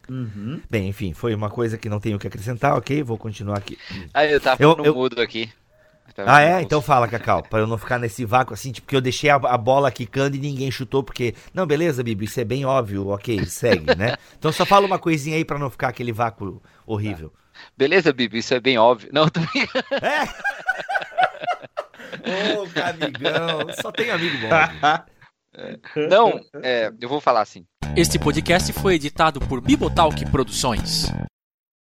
Uhum. 0.09 0.61
Bem, 0.69 0.87
enfim, 0.87 1.13
foi 1.13 1.33
uma 1.33 1.49
coisa 1.49 1.77
que 1.77 1.89
não 1.89 1.99
tenho 1.99 2.17
que 2.17 2.27
acrescentar, 2.27 2.77
ok? 2.77 3.03
Vou 3.03 3.17
continuar 3.17 3.57
aqui. 3.57 3.77
Ah, 4.13 4.25
eu 4.25 4.39
tava 4.39 4.61
eu, 4.61 4.75
no 4.75 4.85
eu... 4.85 4.93
mudo 4.93 5.19
aqui. 5.19 5.51
Ah, 6.25 6.41
é? 6.41 6.61
Então 6.61 6.81
fala, 6.81 7.07
Cacau, 7.07 7.43
para 7.43 7.59
eu 7.59 7.67
não 7.67 7.77
ficar 7.77 7.99
nesse 7.99 8.25
vácuo 8.25 8.53
assim, 8.53 8.71
tipo, 8.71 8.87
que 8.87 8.95
eu 8.95 9.01
deixei 9.01 9.29
a, 9.29 9.35
a, 9.35 9.57
bola 9.57 9.91
quicando 9.91 10.35
e 10.35 10.39
ninguém 10.39 10.71
chutou, 10.71 11.03
porque. 11.03 11.35
Não, 11.53 11.67
beleza, 11.67 12.01
Bibi, 12.01 12.25
isso 12.25 12.39
é 12.39 12.45
bem 12.45 12.65
óbvio, 12.65 13.09
ok, 13.09 13.45
segue, 13.45 13.95
né? 13.95 14.15
Então 14.37 14.51
só 14.51 14.65
fala 14.65 14.85
uma 14.85 14.97
coisinha 14.97 15.35
aí 15.35 15.45
para 15.45 15.59
não 15.59 15.69
ficar 15.69 15.89
aquele 15.89 16.11
vácuo 16.11 16.61
horrível. 16.85 17.31
Beleza, 17.75 18.13
Bibi, 18.13 18.39
isso 18.39 18.53
é 18.53 18.59
bem 18.59 18.77
óbvio. 18.77 19.09
Não, 19.11 19.27
tô 19.29 19.41
É! 19.41 20.27
Ô, 22.25 22.63
oh, 22.63 22.89
amigão, 22.89 23.67
só 23.81 23.91
tem 23.91 24.11
amigo 24.11 24.37
bom. 24.39 25.07
Não, 26.09 26.39
é, 26.61 26.91
eu 26.99 27.09
vou 27.09 27.19
falar 27.19 27.41
assim. 27.41 27.65
Este 27.95 28.19
podcast 28.19 28.71
foi 28.73 28.95
editado 28.95 29.39
por 29.39 29.59
Bibotalk 29.59 30.23
Produções. 30.29 31.11